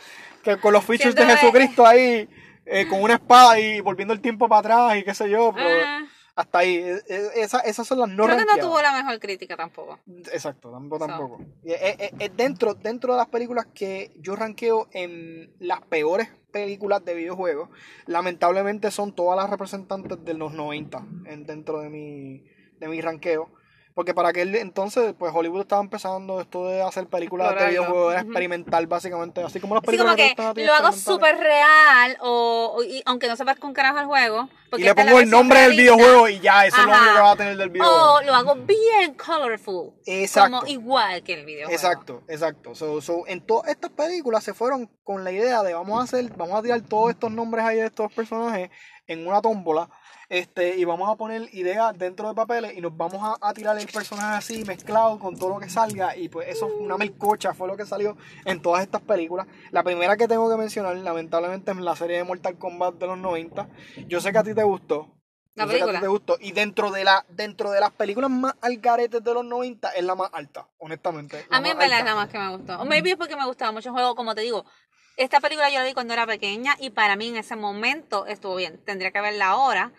que 0.43 0.57
con 0.57 0.73
los 0.73 0.85
features 0.85 1.15
de 1.15 1.23
Siento 1.23 1.41
Jesucristo 1.41 1.87
ahí, 1.87 2.29
eh, 2.71 2.87
con 2.89 3.03
una 3.03 3.14
espada 3.14 3.59
y 3.59 3.81
volviendo 3.81 4.14
el 4.14 4.21
tiempo 4.21 4.49
para 4.49 4.61
atrás 4.61 4.99
y 4.99 5.05
qué 5.05 5.14
sé 5.14 5.29
yo. 5.29 5.53
Pero 5.55 5.68
Ah, 5.87 6.07
hasta 6.37 6.59
ahí. 6.61 6.77
Eh, 6.77 7.03
esa- 7.35 7.61
esas 7.61 7.87
son 7.87 7.99
las 7.99 8.09
no 8.09 8.25
creo 8.25 8.39
que 8.39 8.45
no 8.45 8.57
tuvo 8.59 8.81
la 8.81 8.93
mejor 8.93 9.18
crítica 9.21 9.57
tampoco. 9.57 9.99
Exacto, 10.33 10.71
tampoco. 10.71 11.05
So. 11.05 11.09
tampoco. 11.09 11.45
Y, 11.64 11.73
eh, 11.73 11.97
eh, 11.99 12.11
eh, 12.18 12.31
dentro, 12.35 12.75
dentro 12.75 13.12
de 13.12 13.18
las 13.18 13.29
películas 13.29 13.66
que 13.75 14.12
yo 14.16 14.37
ranqueo 14.37 14.89
en 14.93 15.53
las 15.59 15.81
peores 15.83 16.29
películas 16.53 17.05
de 17.05 17.14
videojuegos, 17.14 17.68
lamentablemente 18.07 18.91
son 18.91 19.14
todas 19.14 19.37
las 19.37 19.51
representantes 19.51 20.25
de 20.25 20.35
los 20.35 20.53
90 20.53 21.05
en, 21.27 21.45
dentro 21.47 21.81
de 21.81 21.89
mi, 21.91 22.45
de 22.79 22.89
mi 22.89 23.01
ranqueo. 23.01 23.51
Porque 23.93 24.14
para 24.14 24.28
aquel 24.28 24.55
entonces, 24.55 25.14
pues 25.18 25.32
Hollywood 25.34 25.62
estaba 25.62 25.82
empezando 25.82 26.41
esto 26.41 26.66
de 26.68 26.80
hacer 26.80 27.07
películas 27.09 27.49
de 27.49 27.55
Explorarlo. 27.55 27.80
videojuegos, 27.82 28.12
era 28.12 28.22
experimental 28.22 28.86
básicamente, 28.86 29.43
así 29.43 29.59
como 29.61 29.74
las 29.74 29.82
Así 29.82 29.86
películas 29.97 30.16
como 30.36 30.55
que 30.55 30.64
lo 30.64 30.72
hago 30.74 30.93
súper 30.93 31.36
real, 31.38 32.16
o, 32.20 32.74
o- 32.76 32.82
y- 32.84 33.03
aunque 33.05 33.26
no 33.26 33.34
sepas 33.36 33.59
con 33.59 33.72
carajo 33.72 33.99
al 33.99 34.07
juego. 34.07 34.49
Y 34.66 34.70
porque 34.70 34.84
le 34.84 34.91
es 34.91 34.97
la 34.97 35.03
pongo 35.05 35.18
el 35.20 35.28
nombre 35.30 35.61
del 35.62 35.72
videojuego 35.76 36.28
y 36.28 36.38
ya, 36.38 36.64
eso 36.66 36.76
es 36.78 36.86
lo 36.86 36.93
Ajá. 36.93 37.01
único 37.03 37.14
que 37.16 37.20
va 37.22 37.30
a 37.32 37.36
tener 37.36 37.57
del 37.57 37.70
videojuego. 37.70 38.12
O 38.14 38.20
lo 38.22 38.34
hago 38.34 38.55
bien 38.55 39.14
colorful. 39.14 39.93
Exacto. 40.07 40.59
Como 40.59 40.66
igual 40.70 41.22
que 41.24 41.34
el 41.34 41.45
videojuego. 41.45 41.72
Exacto, 41.72 42.22
exacto. 42.28 42.74
So, 42.76 43.01
so, 43.03 43.26
en 43.26 43.45
todas 43.45 43.68
estas 43.70 43.91
películas 43.91 44.45
se 44.45 44.55
fueron 44.55 44.88
con 45.03 45.24
la 45.24 45.32
idea 45.32 45.62
de 45.64 45.74
vamos 45.74 46.01
a 46.01 46.05
hacer, 46.05 46.30
vamos 46.36 46.57
a 46.57 46.62
tirar 46.62 46.80
todos 46.82 47.11
estos 47.11 47.32
nombres 47.32 47.64
ahí 47.64 47.78
de 47.78 47.86
estos 47.86 48.12
personajes 48.12 48.70
en 49.09 49.26
una 49.26 49.43
tómbola. 49.43 49.91
Este, 50.31 50.76
y 50.76 50.85
vamos 50.85 51.11
a 51.11 51.16
poner 51.16 51.53
ideas 51.55 51.99
dentro 51.99 52.28
de 52.28 52.35
papeles 52.35 52.72
y 52.76 52.81
nos 52.81 52.97
vamos 52.97 53.20
a, 53.20 53.49
a 53.49 53.53
tirar 53.53 53.76
el 53.76 53.89
personaje 53.89 54.37
así 54.37 54.64
mezclado 54.64 55.18
con 55.18 55.37
todo 55.37 55.49
lo 55.49 55.59
que 55.59 55.68
salga. 55.68 56.16
Y 56.16 56.28
pues 56.28 56.47
eso, 56.47 56.66
una 56.66 56.97
melcocha 56.97 57.53
fue 57.53 57.66
lo 57.66 57.76
que 57.76 57.85
salió 57.85 58.16
en 58.45 58.62
todas 58.62 58.83
estas 58.83 59.03
películas. 59.03 59.49
La 59.72 59.83
primera 59.83 60.16
que 60.16 60.28
tengo 60.28 60.49
que 60.49 60.57
mencionar, 60.57 60.97
lamentablemente, 60.97 61.72
es 61.72 61.76
la 61.78 61.97
serie 61.97 62.18
de 62.18 62.22
Mortal 62.22 62.57
Kombat 62.59 62.95
de 62.95 63.09
los 63.09 63.18
90. 63.18 63.68
Yo 64.07 64.20
sé 64.20 64.31
que 64.31 64.39
a 64.39 64.45
ti 64.45 64.55
te 64.55 64.62
gustó. 64.62 65.09
La 65.57 65.64
Yo 65.64 65.72
sé 65.72 65.78
que 65.78 65.83
a 65.83 65.95
ti 65.95 66.01
te 66.01 66.07
gustó. 66.07 66.37
Y 66.41 66.53
dentro 66.53 66.93
de 66.93 67.03
la, 67.03 67.26
dentro 67.28 67.72
de 67.72 67.81
las 67.81 67.91
películas 67.91 68.31
más 68.31 68.55
algaretes 68.61 69.24
de 69.24 69.35
los 69.35 69.45
90 69.45 69.91
es 69.91 70.05
la 70.05 70.14
más 70.14 70.31
alta, 70.33 70.68
honestamente. 70.78 71.45
A 71.51 71.61
mí 71.61 71.70
en 71.70 71.76
verdad 71.76 71.99
es 71.99 72.05
la 72.05 72.14
más 72.14 72.28
que 72.28 72.39
me 72.39 72.57
gustó. 72.57 72.78
O 72.78 72.85
maybe 72.85 73.11
es 73.11 73.16
porque 73.16 73.35
me 73.35 73.47
gustaba 73.47 73.72
mucho 73.72 73.89
el 73.89 73.95
juego, 73.95 74.14
como 74.14 74.37
te 74.37 74.43
digo. 74.43 74.64
Esta 75.16 75.41
película 75.41 75.68
yo 75.70 75.81
la 75.81 75.85
vi 75.85 75.93
cuando 75.93 76.14
era 76.14 76.24
pequeña 76.24 76.76
y 76.78 76.91
para 76.91 77.16
mí 77.16 77.28
en 77.28 77.37
ese 77.37 77.57
momento 77.57 78.26
estuvo 78.26 78.55
bien. 78.55 78.81
Tendría 78.85 79.11
que 79.11 79.20
verla 79.20 79.49
ahora. 79.49 79.93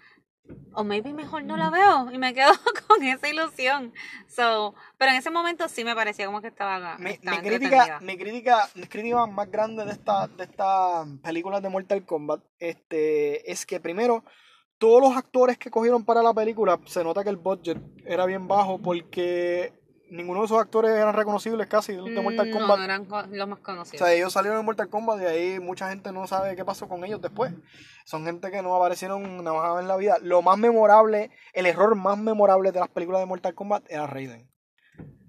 O 0.73 0.83
maybe 0.83 1.13
mejor 1.13 1.43
no 1.43 1.57
la 1.57 1.69
veo 1.69 2.11
y 2.11 2.17
me 2.17 2.33
quedo 2.33 2.51
con 2.87 3.03
esa 3.03 3.27
ilusión. 3.27 3.93
So, 4.27 4.75
pero 4.97 5.11
en 5.11 5.17
ese 5.17 5.29
momento 5.29 5.67
sí 5.67 5.83
me 5.83 5.95
parecía 5.95 6.25
como 6.25 6.41
que 6.41 6.47
estaba, 6.47 6.97
Mi, 6.97 7.11
estaba 7.11 7.37
mi 7.37 7.47
crítica, 7.47 7.99
mi 8.01 8.17
crítica, 8.17 8.69
mi 8.75 8.87
crítica 8.87 9.25
más 9.27 9.49
grande 9.51 9.85
de 9.85 9.91
esta, 9.91 10.27
de 10.27 10.43
estas 10.43 11.07
películas 11.23 11.61
de 11.61 11.69
Mortal 11.69 12.05
Kombat, 12.05 12.41
este, 12.59 13.51
es 13.51 13.65
que 13.65 13.79
primero, 13.79 14.23
todos 14.77 15.01
los 15.01 15.15
actores 15.15 15.57
que 15.57 15.69
cogieron 15.69 16.05
para 16.05 16.23
la 16.23 16.33
película, 16.33 16.79
se 16.85 17.03
nota 17.03 17.23
que 17.23 17.29
el 17.29 17.37
budget 17.37 17.77
era 18.05 18.25
bien 18.25 18.47
bajo 18.47 18.79
porque 18.79 19.80
ninguno 20.11 20.41
de 20.41 20.45
esos 20.45 20.59
actores 20.59 20.91
eran 20.91 21.13
reconocibles 21.15 21.65
casi 21.67 21.93
de 21.93 22.21
Mortal 22.21 22.49
Mm, 22.49 22.51
Kombat. 22.51 22.77
No, 22.77 22.83
eran 22.83 23.07
los 23.31 23.47
más 23.47 23.59
O 23.59 23.63
conocidos. 23.63 23.99
sea, 24.05 24.13
ellos 24.13 24.31
salieron 24.33 24.59
en 24.59 24.65
Mortal 24.65 24.89
Kombat 24.89 25.21
y 25.21 25.25
ahí 25.25 25.59
mucha 25.59 25.89
gente 25.89 26.11
no 26.11 26.27
sabe 26.27 26.55
qué 26.55 26.63
pasó 26.63 26.87
con 26.87 27.03
ellos 27.03 27.21
después. 27.21 27.53
Son 28.05 28.23
gente 28.25 28.51
que 28.51 28.61
no 28.61 28.75
aparecieron 28.75 29.43
nada 29.43 29.57
más 29.73 29.81
en 29.81 29.87
la 29.87 29.95
vida. 29.97 30.17
Lo 30.21 30.41
más 30.41 30.57
memorable, 30.57 31.31
el 31.53 31.65
error 31.65 31.95
más 31.95 32.17
memorable 32.17 32.71
de 32.71 32.79
las 32.79 32.89
películas 32.89 33.21
de 33.21 33.25
Mortal 33.25 33.55
Kombat 33.55 33.83
era 33.89 34.05
Raiden. 34.05 34.47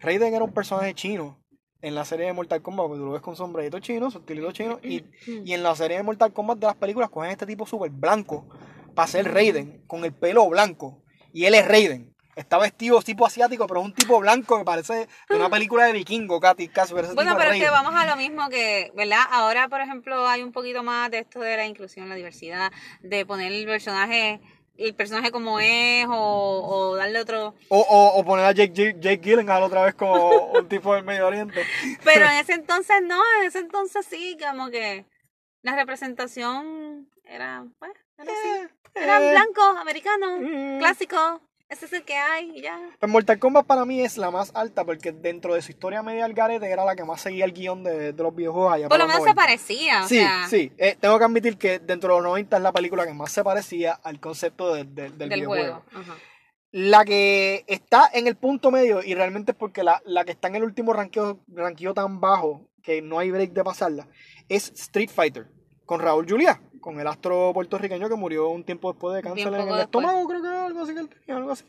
Raiden 0.00 0.34
era 0.34 0.44
un 0.44 0.52
personaje 0.52 0.94
chino 0.94 1.38
en 1.80 1.94
la 1.94 2.04
serie 2.04 2.26
de 2.26 2.32
Mortal 2.32 2.62
Kombat, 2.62 2.86
porque 2.86 2.98
tú 3.00 3.06
lo 3.06 3.12
ves 3.12 3.22
con 3.22 3.36
sombrerito 3.36 3.78
chino, 3.80 4.08
chino, 4.52 4.78
y, 4.82 5.04
y 5.44 5.52
en 5.52 5.62
la 5.62 5.74
serie 5.74 5.96
de 5.96 6.02
Mortal 6.02 6.32
Kombat 6.32 6.58
de 6.58 6.66
las 6.66 6.76
películas 6.76 7.10
cogen 7.10 7.30
este 7.30 7.46
tipo 7.46 7.66
súper 7.66 7.90
blanco 7.90 8.48
para 8.94 9.08
ser 9.08 9.32
Raiden, 9.32 9.84
con 9.86 10.04
el 10.04 10.12
pelo 10.12 10.48
blanco. 10.48 11.02
Y 11.32 11.44
él 11.46 11.54
es 11.54 11.66
Raiden. 11.66 12.11
Está 12.34 12.58
vestido 12.58 13.00
tipo 13.02 13.26
asiático, 13.26 13.66
pero 13.66 13.80
es 13.80 13.86
un 13.86 13.94
tipo 13.94 14.18
blanco 14.18 14.56
que 14.58 14.64
parece 14.64 15.06
de 15.28 15.36
una 15.36 15.50
película 15.50 15.84
de 15.84 15.92
vikingo, 15.92 16.40
casi, 16.40 16.68
casi. 16.68 16.94
pero 16.94 17.14
Bueno, 17.14 17.36
pero 17.36 17.50
es 17.50 17.62
que 17.62 17.68
vamos 17.68 17.94
a 17.94 18.06
lo 18.06 18.16
mismo 18.16 18.48
que, 18.48 18.90
¿verdad? 18.94 19.20
Ahora, 19.30 19.68
por 19.68 19.80
ejemplo, 19.82 20.26
hay 20.26 20.42
un 20.42 20.50
poquito 20.52 20.82
más 20.82 21.10
de 21.10 21.18
esto 21.18 21.40
de 21.40 21.56
la 21.56 21.66
inclusión, 21.66 22.08
la 22.08 22.14
diversidad, 22.14 22.72
de 23.02 23.26
poner 23.26 23.52
el 23.52 23.66
personaje, 23.66 24.40
el 24.78 24.94
personaje 24.94 25.30
como 25.30 25.60
es, 25.60 26.06
o, 26.08 26.12
o 26.12 26.96
darle 26.96 27.20
otro. 27.20 27.54
O, 27.68 27.78
o, 27.78 28.18
o 28.18 28.24
poner 28.24 28.46
a 28.46 28.52
Jake, 28.52 28.72
Jake, 28.72 28.96
Jake 28.98 29.20
Gyllenhaal 29.22 29.62
otra 29.64 29.84
vez 29.84 29.94
como 29.94 30.28
un 30.54 30.68
tipo 30.68 30.94
del 30.94 31.04
Medio 31.04 31.26
Oriente. 31.26 31.62
Pero 32.02 32.24
en 32.24 32.36
ese 32.38 32.54
entonces 32.54 32.96
no, 33.02 33.20
en 33.40 33.46
ese 33.48 33.58
entonces 33.58 34.06
sí, 34.06 34.38
como 34.40 34.70
que 34.70 35.04
la 35.60 35.76
representación 35.76 37.08
era, 37.24 37.64
pues, 37.78 37.92
era 38.16 38.32
así. 38.32 38.74
Eran 38.94 39.22
Eh, 39.22 39.30
blancos, 39.32 39.76
americanos, 39.80 40.40
mm. 40.40 40.78
clásicos, 40.78 41.40
ese 41.72 41.86
es 41.86 41.92
el 41.92 42.04
que 42.04 42.14
hay 42.16 42.60
ya. 42.60 42.78
Pues 43.00 43.10
Mortal 43.10 43.38
Kombat 43.38 43.66
para 43.66 43.84
mí 43.84 44.00
es 44.02 44.16
la 44.18 44.30
más 44.30 44.52
alta 44.54 44.84
porque 44.84 45.12
dentro 45.12 45.54
de 45.54 45.62
su 45.62 45.72
historia 45.72 46.02
media 46.02 46.24
al 46.24 46.34
garete 46.34 46.70
era 46.70 46.84
la 46.84 46.94
que 46.94 47.04
más 47.04 47.20
seguía 47.20 47.44
el 47.44 47.52
guion 47.52 47.82
de, 47.82 48.12
de 48.12 48.22
los 48.22 48.34
videojuegos 48.34 48.72
allá 48.74 48.88
Por 48.88 48.98
lo 48.98 49.06
menos 49.06 49.22
se 49.22 49.30
90. 49.30 49.40
parecía, 49.42 50.04
o 50.04 50.08
Sí, 50.08 50.16
sea, 50.18 50.46
sí. 50.48 50.72
Eh, 50.78 50.96
tengo 51.00 51.18
que 51.18 51.24
admitir 51.24 51.56
que 51.58 51.78
dentro 51.78 52.14
de 52.14 52.20
los 52.20 52.24
90 52.30 52.56
es 52.56 52.62
la 52.62 52.72
película 52.72 53.06
que 53.06 53.14
más 53.14 53.32
se 53.32 53.42
parecía 53.42 53.92
al 53.92 54.20
concepto 54.20 54.74
de- 54.74 54.84
de- 54.84 55.10
del, 55.10 55.18
del 55.18 55.28
videojuego. 55.40 55.82
juego. 55.90 56.02
Ajá. 56.10 56.14
La 56.70 57.04
que 57.04 57.64
está 57.66 58.08
en 58.14 58.26
el 58.26 58.36
punto 58.36 58.70
medio, 58.70 59.02
y 59.02 59.14
realmente 59.14 59.52
es 59.52 59.58
porque 59.58 59.82
la, 59.82 60.00
la 60.06 60.24
que 60.24 60.32
está 60.32 60.48
en 60.48 60.54
el 60.56 60.64
último 60.64 60.92
ranqueo, 60.94 61.40
ranqueo 61.48 61.92
tan 61.92 62.18
bajo 62.18 62.66
que 62.82 63.02
no 63.02 63.18
hay 63.18 63.30
break 63.30 63.52
de 63.52 63.62
pasarla, 63.62 64.08
es 64.48 64.70
Street 64.74 65.10
Fighter, 65.14 65.48
con 65.84 66.00
Raúl 66.00 66.26
Juliá, 66.28 66.62
con 66.82 67.00
el 67.00 67.06
astro 67.06 67.52
puertorriqueño 67.54 68.08
que 68.10 68.14
murió 68.16 68.48
un 68.50 68.64
tiempo 68.64 68.92
después 68.92 69.16
de 69.16 69.22
cáncer 69.22 69.46
en 69.48 69.54
el 69.54 69.60
después. 69.60 69.80
estómago, 69.84 70.28
creo 70.28 70.42
que 70.42 70.48
algo 70.48 70.82
así 70.82 70.92
que 70.92 71.00
él 71.00 71.08
tenía, 71.08 71.36
algo 71.38 71.52
así. 71.52 71.64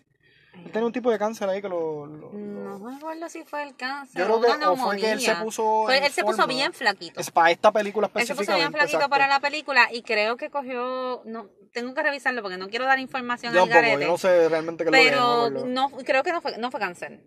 Él 0.66 0.72
tenía 0.72 0.86
un 0.86 0.92
tipo 0.94 1.10
de 1.10 1.18
cáncer 1.18 1.50
ahí 1.50 1.62
que 1.62 1.70
lo... 1.70 2.06
lo- 2.06 2.32
No 2.34 2.78
me 2.80 2.96
acuerdo 2.96 3.28
si 3.30 3.44
fue 3.44 3.64
el 3.64 3.76
cáncer 3.76 4.20
yo 4.22 4.26
creo 4.40 4.60
que 4.60 4.66
o 4.68 4.76
fue 4.76 4.98
que 4.98 5.12
él 5.14 5.20
se 5.22 5.34
puso... 5.36 5.84
Fue- 5.86 5.98
él 6.06 6.12
se 6.12 6.24
puso 6.24 6.46
bien 6.46 6.74
flaquito. 6.74 7.20
Es 7.20 7.32
para 7.32 7.50
esta 7.52 7.72
película 7.72 8.12
Él 8.14 8.28
se 8.28 8.36
puso 8.36 8.54
bien 8.54 8.72
flaquito 8.72 8.98
exacto. 8.98 9.10
para 9.10 9.28
la 9.28 9.40
película 9.40 9.88
y 9.92 10.04
creo 10.04 10.38
que 10.38 10.50
cogió, 10.52 11.24
no, 11.26 11.48
tengo 11.72 11.94
que 11.96 12.04
revisarlo 12.04 12.42
porque 12.44 12.58
no 12.58 12.70
quiero 12.70 12.86
dar 12.86 13.00
información 13.00 13.52
Yo 13.54 13.64
al 13.64 13.70
tampoco, 13.70 13.88
garete. 13.88 14.06
yo 14.06 14.12
no 14.12 14.18
sé 14.20 14.50
realmente 14.50 14.84
qué 14.84 14.92
lo 14.92 14.98
pero 14.98 15.66
no, 15.66 15.90
creo 16.04 16.22
que 16.22 16.32
no 16.32 16.42
fue, 16.42 16.58
no 16.60 16.70
fue 16.70 16.80
cáncer. 16.80 17.22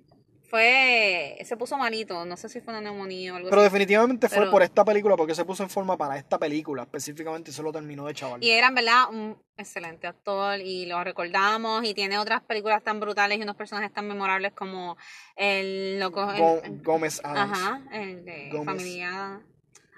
Fue, 0.49 1.37
se 1.45 1.57
puso 1.57 1.77
malito, 1.77 2.25
no 2.25 2.37
sé 2.37 2.49
si 2.49 2.61
fue 2.61 2.73
una 2.73 2.81
neumonía 2.81 3.33
o 3.33 3.37
algo 3.37 3.49
Pero 3.51 3.61
así. 3.63 3.67
definitivamente 3.71 4.29
fue 4.29 4.39
Pero- 4.39 4.51
por 4.51 4.63
esta 4.63 4.85
película, 4.85 5.17
porque 5.17 5.35
se 5.35 5.45
puso 5.45 5.63
en 5.63 5.71
forma 5.71 5.97
para 5.97 6.17
esta 6.17 6.39
película 6.39 6.83
específicamente 6.83 7.51
y 7.51 7.55
se 7.55 7.63
lo 7.63 7.73
terminó 7.73 8.07
de 8.07 8.15
chaval. 8.15 8.43
Y 8.43 8.51
era 8.51 8.69
en 8.69 8.75
verdad 8.75 9.05
un 9.11 9.37
excelente 9.57 10.07
actor 10.07 10.61
y 10.61 10.87
lo 10.87 11.03
recordamos 11.03 11.85
y 11.85 11.95
tiene 11.95 12.19
otras 12.19 12.43
películas 12.43 12.83
tan 12.85 13.01
brutales 13.01 13.39
y 13.39 13.43
unos 13.43 13.57
personajes 13.57 13.93
tan 13.93 14.07
memorables 14.07 14.53
como 14.53 14.97
el 15.35 15.99
loco... 15.99 16.31
el- 16.63 16.81
Gómez 16.83 17.21
Adams. 17.25 17.59
ajá, 17.59 17.81
el 17.93 18.25
de 18.25 18.49
Gómez. 18.51 18.67
familia... 18.67 19.41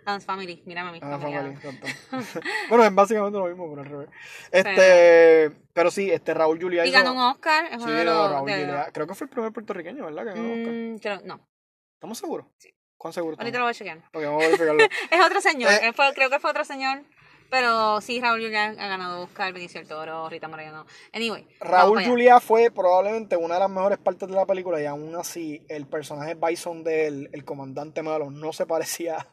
Adams 0.09 0.24
Family, 0.24 0.62
mírame 0.66 0.88
a 0.88 0.92
mí, 0.92 0.98
Ah, 1.02 1.18
familia 1.18 1.40
Family, 1.61 1.78
bueno, 2.68 2.84
es 2.84 2.94
básicamente 2.94 3.38
lo 3.38 3.46
mismo, 3.46 3.68
pero 3.70 3.82
al 3.82 3.88
revés. 3.88 4.09
Este, 4.50 5.50
pero 5.72 5.90
sí, 5.90 6.11
este 6.11 6.34
Raúl 6.34 6.61
Juliá 6.61 6.84
Y 6.86 6.90
ganó 6.90 7.12
un 7.12 7.18
Oscar, 7.18 7.66
es 7.70 7.82
Sí, 7.82 7.90
de 7.90 8.04
los... 8.04 8.30
Raúl 8.30 8.46
de- 8.50 8.64
Juliá. 8.66 8.88
Creo 8.92 9.06
que 9.06 9.14
fue 9.14 9.26
el 9.26 9.30
primer 9.30 9.52
puertorriqueño, 9.52 10.04
¿verdad? 10.04 10.24
Que 10.24 10.30
ganó 10.30 10.42
un 10.52 10.61
Oscar. 10.61 10.74
Mm, 10.74 10.98
creo- 10.98 11.20
no, 11.36 11.48
¿Estamos 11.94 12.18
seguros? 12.18 12.46
Sí. 12.59 12.70
¿Cuán 12.96 13.12
seguros 13.12 13.38
ahorita 13.38 13.59
lo 13.59 13.64
voy 13.64 13.70
a 13.70 13.74
chequear. 13.74 13.98
Ok, 14.12 14.22
vamos 14.24 14.42
a 14.42 14.46
verificarlo. 14.46 14.84
Es 15.11 15.24
otro 15.24 15.40
señor, 15.40 15.70
Eh. 15.72 15.92
fue- 15.94 16.12
creo 16.14 16.30
que 16.30 16.40
fue 16.40 16.50
otro 16.50 16.64
señor, 16.64 17.02
pero 17.50 18.00
sí, 18.00 18.20
Raúl 18.20 18.40
Julián 18.42 18.78
ha 18.80 18.88
ganado 18.88 19.22
Oscar, 19.22 19.52
Benicio 19.52 19.80
del 19.80 19.88
Toro, 19.88 20.28
Rita 20.28 20.48
Moreno. 20.48 20.84
Anyway, 21.12 21.46
Raúl. 21.61 22.04
Juliá 22.04 22.40
fue 22.40 22.70
probablemente 22.72 23.36
una 23.36 23.54
de 23.54 23.61
las 23.61 23.70
mejores 23.70 23.98
partes 23.98 24.28
de 24.28 24.34
la 24.34 24.46
película 24.46 24.80
y 24.82 24.86
aún 24.86 25.14
así 25.14 25.64
el 25.68 25.86
personaje 25.86 26.34
Bison 26.34 26.82
de 26.82 27.06
él, 27.06 27.30
el 27.32 27.44
comandante 27.44 28.02
malo, 28.02 28.30
no 28.30 28.52
se 28.52 28.66
parecía 28.66 29.26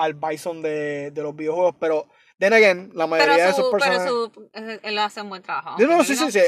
al 0.00 0.14
Bison 0.14 0.62
de, 0.62 1.10
de 1.10 1.22
los 1.22 1.34
videojuegos, 1.36 1.74
pero 1.78 2.06
then 2.38 2.52
again, 2.54 2.90
la 2.94 3.06
mayoría 3.06 3.34
de 3.34 3.40
Pero, 3.40 3.50
esos 3.52 3.64
su, 3.66 3.70
personajes... 3.70 4.02
pero 4.04 4.32
su, 4.32 4.50
eh, 4.54 4.80
él 4.82 4.98
hace 4.98 5.20
un 5.20 5.28
buen 5.28 5.42
trabajo. 5.42 5.76
No, 5.78 5.86
no, 5.86 6.04
sí, 6.04 6.16
sí, 6.16 6.32
sí. 6.32 6.40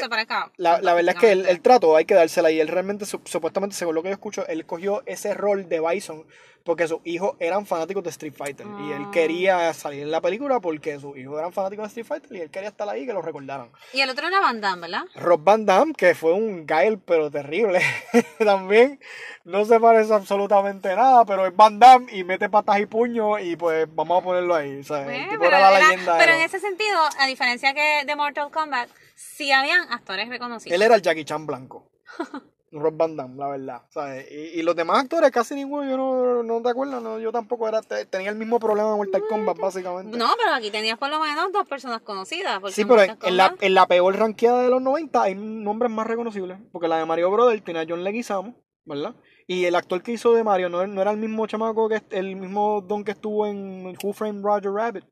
La, 0.56 0.80
la 0.80 0.94
verdad 0.94 1.14
es 1.14 1.20
que 1.20 1.32
el, 1.32 1.46
el 1.46 1.60
trato 1.60 1.94
hay 1.96 2.06
que 2.06 2.14
dársela 2.14 2.50
y 2.50 2.60
él 2.60 2.68
realmente, 2.68 3.04
su- 3.04 3.20
supuestamente, 3.24 3.76
según 3.76 3.94
lo 3.94 4.02
que 4.02 4.08
yo 4.08 4.14
escucho, 4.14 4.46
él 4.46 4.64
cogió 4.64 5.02
ese 5.06 5.34
rol 5.34 5.68
de 5.68 5.80
Bison 5.80 6.26
porque 6.64 6.86
sus 6.88 7.00
hijos 7.04 7.34
eran 7.40 7.66
fanáticos 7.66 8.02
de 8.04 8.10
Street 8.10 8.34
Fighter 8.36 8.66
y 8.80 8.92
él 8.92 9.02
Ah. 9.06 9.10
quería 9.12 9.72
salir 9.74 10.02
en 10.02 10.10
la 10.10 10.20
película 10.20 10.60
porque 10.60 10.98
sus 11.00 11.16
hijos 11.16 11.38
eran 11.38 11.52
fanáticos 11.52 11.84
de 11.84 11.88
Street 11.88 12.06
Fighter 12.06 12.36
y 12.36 12.40
él 12.42 12.50
quería 12.50 12.68
estar 12.70 12.88
ahí 12.88 13.04
que 13.06 13.12
lo 13.12 13.22
recordaran. 13.22 13.70
Y 13.92 14.00
el 14.00 14.10
otro 14.10 14.26
era 14.28 14.40
Van 14.40 14.60
Damme, 14.60 14.82
¿verdad? 14.82 15.02
Rob 15.16 15.40
Van 15.42 15.66
Damme, 15.66 15.92
que 15.94 16.14
fue 16.14 16.32
un 16.32 16.66
Gael 16.66 16.98
pero 16.98 17.30
terrible, 17.30 17.80
también 18.38 19.00
no 19.44 19.64
se 19.64 19.80
parece 19.80 20.12
absolutamente 20.14 20.94
nada, 20.94 21.24
pero 21.24 21.46
es 21.46 21.54
Van 21.56 21.78
Damme 21.78 22.06
y 22.12 22.24
mete 22.24 22.48
patas 22.48 22.78
y 22.80 22.86
puños 22.86 23.40
y 23.42 23.56
pues 23.56 23.86
vamos 23.94 24.20
a 24.20 24.24
ponerlo 24.24 24.54
ahí. 24.54 24.78
O 24.80 24.84
sea, 24.84 25.12
el 25.14 25.28
tipo 25.30 25.44
era 25.44 25.58
la 25.60 25.78
era- 25.78 25.88
leyenda. 25.88 26.18
pero 26.18 26.32
en 26.34 26.40
ese 26.42 26.60
sentido, 26.60 26.98
a 27.18 27.26
diferencia 27.26 27.74
que 27.74 28.04
de 28.06 28.16
Mortal 28.16 28.50
Kombat, 28.50 28.88
sí 29.16 29.50
habían 29.52 29.90
actores 29.92 30.28
reconocidos. 30.28 30.74
Él 30.74 30.82
era 30.82 30.94
el 30.94 31.02
Jackie 31.02 31.24
Chan 31.24 31.46
blanco. 31.46 31.88
Rob 32.72 32.96
Van 32.96 33.16
Damme, 33.16 33.36
la 33.36 33.48
verdad. 33.48 33.82
¿sabes? 33.90 34.26
Y, 34.30 34.58
y 34.60 34.62
los 34.62 34.74
demás 34.74 34.98
actores, 35.02 35.30
casi 35.30 35.54
ninguno, 35.54 35.88
yo 35.88 35.96
no, 35.96 36.42
no 36.42 36.62
te 36.62 36.70
acuerdas, 36.70 37.02
no, 37.02 37.18
yo 37.18 37.30
tampoco 37.30 37.68
era, 37.68 37.82
te- 37.82 38.06
tenía 38.06 38.30
el 38.30 38.36
mismo 38.36 38.58
problema 38.58 38.90
en 38.92 38.96
Mortal 38.96 39.22
Kombat, 39.28 39.58
básicamente. 39.58 40.16
No, 40.16 40.30
pero 40.38 40.54
aquí 40.54 40.70
tenías 40.70 40.98
por 40.98 41.10
lo 41.10 41.20
menos 41.20 41.52
dos 41.52 41.68
personas 41.68 42.00
conocidas. 42.00 42.60
sí, 42.72 42.84
pero 42.84 43.02
en, 43.02 43.36
la, 43.36 43.54
en 43.60 43.74
la 43.74 43.86
peor 43.86 44.16
ranqueada 44.16 44.62
de 44.62 44.70
los 44.70 44.80
90 44.82 45.22
hay 45.22 45.34
nombres 45.34 45.90
más 45.90 46.06
reconocibles. 46.06 46.58
Porque 46.72 46.88
la 46.88 46.98
de 46.98 47.04
Mario 47.06 47.30
Brother 47.30 47.60
tiene 47.60 47.80
a 47.80 47.86
John 47.88 48.02
Leguizamo, 48.04 48.54
¿verdad? 48.84 49.14
Y 49.46 49.64
el 49.64 49.74
actor 49.74 50.02
que 50.02 50.12
hizo 50.12 50.32
de 50.32 50.44
Mario 50.44 50.68
no, 50.68 50.86
no 50.86 51.02
era 51.02 51.10
el 51.10 51.16
mismo 51.18 51.46
chamaco, 51.46 51.88
que 51.88 52.00
el 52.10 52.36
mismo 52.36 52.80
don 52.80 53.04
que 53.04 53.10
estuvo 53.10 53.46
en 53.46 53.96
Who 54.02 54.12
Framed 54.12 54.42
Roger 54.42 54.70
Rabbit. 54.72 55.04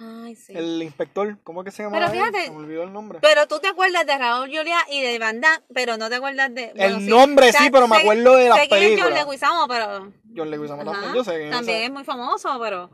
Ay, 0.00 0.34
sí. 0.34 0.52
El 0.56 0.82
inspector, 0.82 1.36
¿cómo 1.44 1.60
es 1.60 1.66
que 1.66 1.70
se 1.72 1.82
llama? 1.82 1.98
Pero 1.98 2.10
fíjate- 2.10 2.44
Se 2.46 2.50
me 2.50 2.56
olvidó 2.56 2.82
el 2.84 2.92
nombre. 2.92 3.18
Pero 3.20 3.46
tú 3.46 3.58
te 3.60 3.68
acuerdas 3.68 4.06
de 4.06 4.16
Raúl 4.16 4.46
Julia 4.48 4.78
y 4.90 5.02
de 5.02 5.18
Van 5.18 5.40
Damme, 5.40 5.62
pero 5.74 5.96
no 5.98 6.08
te 6.08 6.14
acuerdas 6.16 6.54
de... 6.54 6.72
bueno, 6.74 6.96
el 6.96 7.02
sí. 7.02 7.08
nombre 7.10 7.48
O 7.48 7.52
sea, 7.52 7.60
sí, 7.62 7.70
pero 7.70 7.86
me 7.86 7.96
sé- 7.96 8.02
acuerdo 8.02 8.36
de 8.36 8.48
las 8.48 8.58
sé 8.60 8.68
quién 8.68 8.82
es 8.82 8.88
John 8.88 8.96
películas. 8.98 9.24
Leguizamo, 9.26 9.68
pero... 9.68 10.12
John 10.34 10.50
Leguizamo 10.50 10.82
Ajá, 10.82 10.92
también, 10.92 11.14
yo 11.14 11.24
sé. 11.24 11.50
También 11.50 11.82
es 11.82 11.90
muy 11.90 12.04
famoso, 12.04 12.58
pero... 12.60 12.90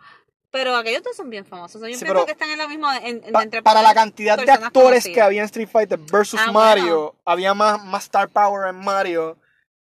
Pero 0.50 0.74
aquellos 0.76 1.02
dos 1.02 1.14
son 1.14 1.28
bien 1.28 1.44
famosos. 1.44 1.80
Yo 1.82 1.88
Sí, 1.98 2.04
pienso 2.04 2.24
que 2.24 2.32
están 2.32 2.48
en 2.50 2.58
lo 2.58 2.68
mismo 2.68 2.90
en, 2.92 3.22
en- 3.24 3.32
Pa- 3.32 3.42
entre 3.42 3.62
para 3.62 3.82
la 3.82 3.92
cantidad 3.94 4.38
de 4.38 4.50
actores 4.50 5.04
que 5.04 5.20
había 5.20 5.42
en 5.42 5.46
Street 5.46 5.68
Fighter 5.68 5.98
versus 6.10 6.40
Ah, 6.42 6.50
Mario, 6.50 6.96
bueno. 6.98 7.14
había 7.26 7.52
más, 7.52 7.84
más 7.84 8.04
star 8.04 8.28
power 8.30 8.68
en 8.70 8.76
Mario 8.82 9.36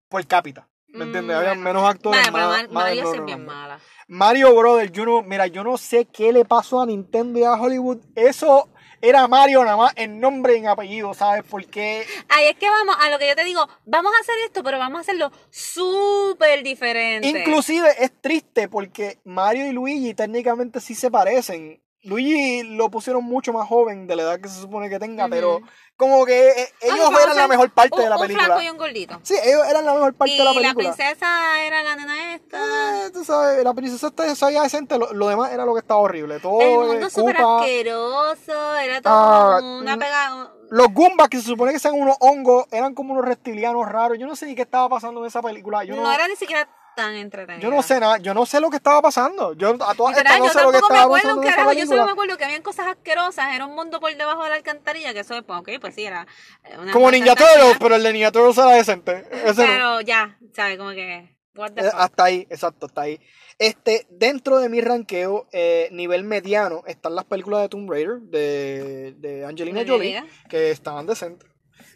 por 0.09 0.27
cápita. 0.27 0.67
¿Me 0.97 1.05
Mm, 1.05 1.09
entiendes? 1.09 1.37
Había 1.37 1.49
bueno. 1.51 1.63
menos 1.63 1.85
actores. 1.89 2.31
Vale, 2.33 2.47
más- 2.47 2.63
más 2.65 2.71
Mario 2.73 3.03
no, 3.05 3.13
es 3.13 3.19
no, 3.21 3.25
bien 3.27 3.45
no. 3.45 3.53
mala. 3.53 3.81
Mario 4.09 4.55
Brother, 4.55 4.93
yo 4.93 5.05
no, 5.05 5.23
mira, 5.23 5.47
yo 5.49 5.65
no 5.65 5.77
sé 5.79 6.07
qué 6.07 6.33
le 6.33 6.45
pasó 6.45 6.81
a 6.81 6.87
Nintendo 6.87 7.39
y 7.39 7.45
a 7.45 7.53
Hollywood. 7.55 7.99
Eso 8.15 8.69
era 9.03 9.27
Mario 9.29 9.65
nada 9.65 9.77
más 9.77 9.93
en 9.97 10.21
nombre 10.21 10.55
y 10.55 10.59
en 10.59 10.69
apellido, 10.69 11.13
¿sabes? 11.13 11.45
Porque 11.49 12.07
Ahí 12.29 12.47
es 12.47 12.57
que 12.57 12.69
vamos, 12.71 12.97
a 13.01 13.11
lo 13.11 13.19
que 13.19 13.29
yo 13.29 13.35
te 13.37 13.45
digo, 13.45 13.67
vamos 13.85 14.13
a 14.17 14.21
hacer 14.21 14.35
esto, 14.45 14.63
pero 14.63 14.79
vamos 14.79 14.99
a 14.99 15.01
hacerlo 15.03 15.31
súper 15.51 16.63
diferente. 16.63 17.29
inclusive 17.29 17.89
es 17.99 18.13
triste 18.21 18.69
porque 18.69 19.19
Mario 19.25 19.67
y 19.67 19.73
Luigi 19.73 20.15
técnicamente 20.15 20.81
sí 20.81 20.95
se 20.95 21.11
parecen. 21.11 21.81
Luigi 22.07 22.63
lo 22.63 22.91
pusieron 22.91 23.25
mucho 23.25 23.53
más 23.53 23.69
joven 23.69 24.07
de 24.07 24.17
la 24.17 24.23
edad 24.23 24.41
que 24.41 24.49
se 24.49 24.61
supone 24.61 24.89
que 24.89 24.99
tenga, 24.99 25.29
pero 25.29 25.61
como 25.97 26.25
que 26.25 26.49
eh, 26.51 26.69
ellos 26.83 27.11
eran 27.23 27.37
la 27.37 27.49
mejor 27.49 27.71
parte 27.73 27.97
un, 27.97 28.03
de 28.05 28.09
la 28.11 28.17
Un 28.17 28.23
película. 28.23 28.47
flaco 28.47 28.63
y 28.63 28.69
un 28.71 28.77
gordito. 28.79 29.21
Sí, 29.23 29.35
ellos 29.43 29.67
eran 29.69 29.85
la 29.85 29.93
mejor 29.95 30.15
parte 30.15 30.35
y 30.35 30.39
de 30.39 30.45
la 30.45 30.53
la, 30.53 30.61
película. 30.61 30.95
princesa 30.95 31.61
era 31.63 31.83
la 31.83 31.97
nena 31.97 32.35
esta. 32.35 33.07
Eh, 33.07 33.11
tú 33.11 33.25
sabes, 33.25 33.63
la 33.65 33.75
princesa 33.75 34.07
está 34.07 34.27
esa 34.27 34.51
ya 34.51 34.63
decente, 34.63 34.99
lo, 34.99 35.13
lo 35.13 35.29
demás 35.29 35.53
era 35.53 35.65
lo 35.65 35.75
que 35.75 35.81
estaba 35.81 36.01
horrible. 36.01 36.39
Todo 36.41 36.61
El 36.61 36.69
eh, 36.69 36.93
mundo 36.93 37.11
súper 37.11 37.37
Koopa, 37.37 37.61
asqueroso, 37.61 38.77
era 38.77 39.01
todo 39.03 39.13
Ah, 39.15 39.57
como 39.61 39.79
una 39.79 39.97
mm, 39.97 39.99
pega... 39.99 40.53
Los 40.71 40.89
Goombas, 40.93 41.29
que 41.29 41.37
se 41.39 41.45
supone 41.45 41.73
que 41.73 41.79
sean 41.79 41.95
unos 41.95 42.17
hongos, 42.21 42.67
eran 42.73 42.93
como 42.95 43.13
unos 43.13 43.25
reptilianos 43.25 43.89
raros. 43.89 44.19
Yo 44.19 44.27
no 44.27 44.35
sé 44.35 44.47
ni 44.47 44.55
qué 44.57 44.63
estaba 44.63 44.89
pasando 44.89 45.21
en 45.21 45.27
esa 45.27 45.41
película. 45.41 45.85
Yo 45.85 45.95
no, 45.95 46.03
no, 46.03 46.13
era 46.13 46.27
ni 46.27 46.35
siquiera 46.35 46.69
tan 46.97 47.15
entretenida. 47.15 47.63
yo 47.63 47.71
no 47.71 47.83
sé 47.83 48.01
nada, 48.01 48.19
yo 48.19 48.35
no 48.35 48.47
sé 48.47 48.59
lo 48.59 48.71
que 48.71 48.77
estaba 48.77 49.01
pasando. 49.03 49.53
Yo 49.53 49.77
a 49.87 49.95
todas 49.95 50.17
estas 50.17 50.39
no 50.39 50.49
sé 50.49 50.63
lo 50.63 50.73
que 50.73 50.73
me 50.73 50.79
estaba 50.79 51.03
acuerdo 51.03 51.23
pasando 51.23 51.41
un 51.43 51.47
carajo, 51.47 51.73
yo 51.75 51.87
solo 51.87 52.05
me 52.07 52.13
acuerdo 52.13 52.37
que 52.37 52.45
habían 52.45 52.63
cosas 52.63 52.87
asquerosas, 52.89 53.55
era 53.55 53.67
un 53.67 53.77
mundo 53.77 54.01
por 54.01 54.17
debajo 54.17 54.43
de 54.43 54.49
la 54.49 54.57
alcantarilla, 54.57 55.13
que 55.13 55.21
eso 55.21 55.35
es, 55.35 55.45
pues, 55.45 55.61
ok, 55.61 55.71
pues 55.81 55.95
sí, 55.95 56.05
era 56.05 56.27
eh, 56.65 56.79
una 56.79 56.93
Como 56.93 57.11
Ninja 57.11 57.37
Turtles, 57.37 57.77
pero 57.79 57.95
el 57.95 58.03
de 58.03 58.13
Ninja 58.13 58.33
Turtles 58.33 58.59
era 58.59 58.71
decente. 58.71 59.29
Ese 59.45 59.63
no. 59.63 59.69
Pero 59.69 60.01
ya, 60.01 60.39
¿sabes? 60.55 60.79
Como 60.79 60.91
que, 60.91 61.37
Eh. 61.57 61.91
Hasta 61.95 62.25
ahí, 62.25 62.47
exacto, 62.51 62.87
hasta 62.87 63.03
ahí. 63.03 63.21
Este, 63.59 64.07
dentro 64.11 64.59
de 64.59 64.69
mi 64.69 64.81
ranqueo, 64.81 65.49
eh, 65.53 65.89
nivel 65.91 66.25
mediano, 66.25 66.83
están 66.87 67.15
las 67.15 67.25
películas 67.25 67.63
de 67.63 67.69
Tomb 67.69 67.91
Raider 67.91 68.21
de, 68.21 69.15
de 69.19 69.47
Angelina 69.47 69.83
Jolie. 69.87 70.23
que 70.49 70.71
estaban 70.71 71.07
decentes. 71.07 71.49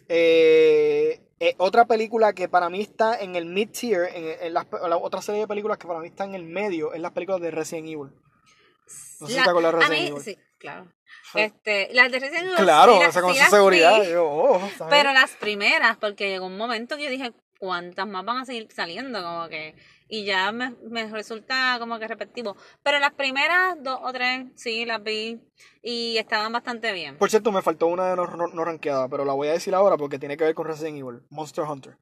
Eh, 0.07 1.21
eh, 1.41 1.55
otra 1.57 1.85
película 1.85 2.33
que 2.33 2.47
para 2.47 2.69
mí 2.69 2.81
está 2.81 3.19
en 3.19 3.35
el 3.35 3.45
mid-tier, 3.45 4.09
en, 4.15 4.45
en 4.47 4.53
las- 4.53 4.67
la 4.87 4.95
otra 4.97 5.21
serie 5.21 5.41
de 5.41 5.47
películas 5.47 5.77
que 5.77 5.87
para 5.87 5.99
mí 5.99 6.07
está 6.07 6.23
en 6.23 6.35
el 6.35 6.43
medio, 6.43 6.93
es 6.93 7.01
las 7.01 7.11
películas 7.11 7.41
de 7.41 7.51
Resident 7.51 7.87
Evil. 7.87 8.11
No 9.19 9.27
sé 9.27 9.33
si 9.33 9.37
La- 9.39 9.43
te 9.45 9.49
acuerdas 9.49 9.71
de 9.73 9.77
a 9.77 9.81
Resident 9.81 10.01
mí, 10.01 10.07
Evil. 10.07 10.21
sí, 10.23 10.37
claro. 10.59 10.91
Este, 11.33 11.89
las 11.93 12.11
de 12.11 12.19
Resident 12.19 12.45
Evil, 12.45 12.55
Claro, 12.57 12.93
sí, 12.93 12.99
las- 12.99 13.09
esa 13.09 13.21
con 13.21 13.33
sí 13.33 13.39
seguridad. 13.49 14.03
yo, 14.03 14.25
oh, 14.25 14.69
pero 14.89 15.13
las 15.13 15.31
primeras, 15.31 15.97
porque 15.97 16.29
llegó 16.29 16.45
un 16.45 16.57
momento 16.57 16.95
que 16.97 17.03
yo 17.05 17.09
dije, 17.09 17.31
¿cuántas 17.59 18.07
más 18.07 18.23
van 18.25 18.37
a 18.37 18.45
seguir 18.45 18.67
saliendo? 18.71 19.21
Como 19.23 19.47
que, 19.49 19.75
y 20.13 20.25
ya 20.25 20.51
me, 20.51 20.75
me 20.89 21.07
resulta 21.09 21.77
como 21.79 21.97
que 21.97 22.05
repetitivo. 22.05 22.57
Pero 22.83 22.99
las 22.99 23.13
primeras 23.13 23.81
dos 23.81 23.97
o 24.03 24.11
tres, 24.11 24.47
sí, 24.55 24.85
las 24.85 25.01
vi 25.01 25.39
y 25.81 26.17
estaban 26.17 26.51
bastante 26.51 26.91
bien. 26.91 27.17
Por 27.17 27.29
cierto, 27.29 27.49
me 27.53 27.61
faltó 27.61 27.87
una 27.87 28.09
de 28.09 28.17
no, 28.17 28.27
no, 28.27 28.47
no 28.47 28.65
rankeada, 28.65 29.07
pero 29.07 29.23
la 29.23 29.31
voy 29.31 29.47
a 29.47 29.53
decir 29.53 29.73
ahora 29.73 29.95
porque 29.95 30.19
tiene 30.19 30.35
que 30.35 30.43
ver 30.43 30.53
con 30.53 30.67
Resident 30.67 30.97
Evil, 30.97 31.21
Monster 31.29 31.63
Hunter. 31.63 31.97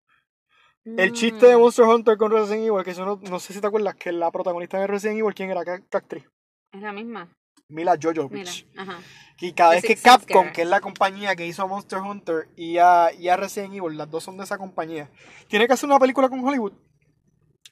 El 0.83 1.13
chiste 1.13 1.45
de 1.45 1.55
Mm. 1.55 1.59
Monster 1.59 1.85
Hunter 1.85 2.17
con 2.17 2.31
Resident 2.31 2.65
Evil, 2.65 2.83
que 2.83 2.91
eso 2.91 3.05
no, 3.05 3.19
no 3.29 3.39
sé 3.39 3.53
si 3.53 3.61
te 3.61 3.67
acuerdas, 3.67 3.93
que 3.93 4.11
la 4.11 4.31
protagonista 4.31 4.79
de 4.79 4.87
Resident 4.87 5.19
Evil, 5.19 5.35
¿quién 5.35 5.51
era? 5.51 5.63
¿Qué, 5.63 5.83
qué 5.87 5.97
actriz? 5.97 6.25
Es 6.71 6.81
la 6.81 6.91
misma. 6.91 7.29
Mila 7.67 7.95
Mira, 7.95 8.13
Jovovich. 8.15 8.65
ajá. 8.75 8.97
Y 9.39 9.53
cada 9.53 9.71
vez 9.71 9.83
que 9.83 9.95
Capcom, 9.95 10.51
que 10.51 10.63
es 10.63 10.67
la 10.67 10.81
compañía 10.81 11.35
que 11.35 11.45
hizo 11.45 11.67
Monster 11.67 11.99
Hunter 11.99 12.49
y 12.55 12.79
a, 12.79 13.11
y 13.13 13.29
a 13.29 13.37
Resident 13.37 13.75
Evil, 13.75 13.95
las 13.97 14.09
dos 14.09 14.23
son 14.23 14.37
de 14.37 14.45
esa 14.45 14.57
compañía, 14.57 15.11
tiene 15.47 15.67
que 15.67 15.73
hacer 15.73 15.87
una 15.87 15.99
película 15.99 16.27
con 16.27 16.43
Hollywood. 16.43 16.73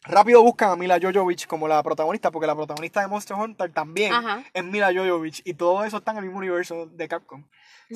Rápido 0.04 0.42
buscan 0.42 0.72
a 0.72 0.76
Mila 0.76 1.00
Jovovich 1.02 1.48
como 1.48 1.68
la 1.68 1.84
protagonista, 1.84 2.32
porque 2.32 2.48
la 2.48 2.56
protagonista 2.56 3.02
de 3.02 3.08
Monster 3.08 3.36
Hunter 3.38 3.72
también 3.74 4.14
Ajá. 4.14 4.44
es 4.54 4.64
Mila 4.64 4.92
Jovovich 4.94 5.42
y 5.44 5.54
todo 5.54 5.84
eso 5.84 5.98
está 5.98 6.12
en 6.12 6.18
el 6.18 6.24
mismo 6.26 6.38
universo 6.40 6.86
de 6.86 7.08
Capcom. 7.08 7.44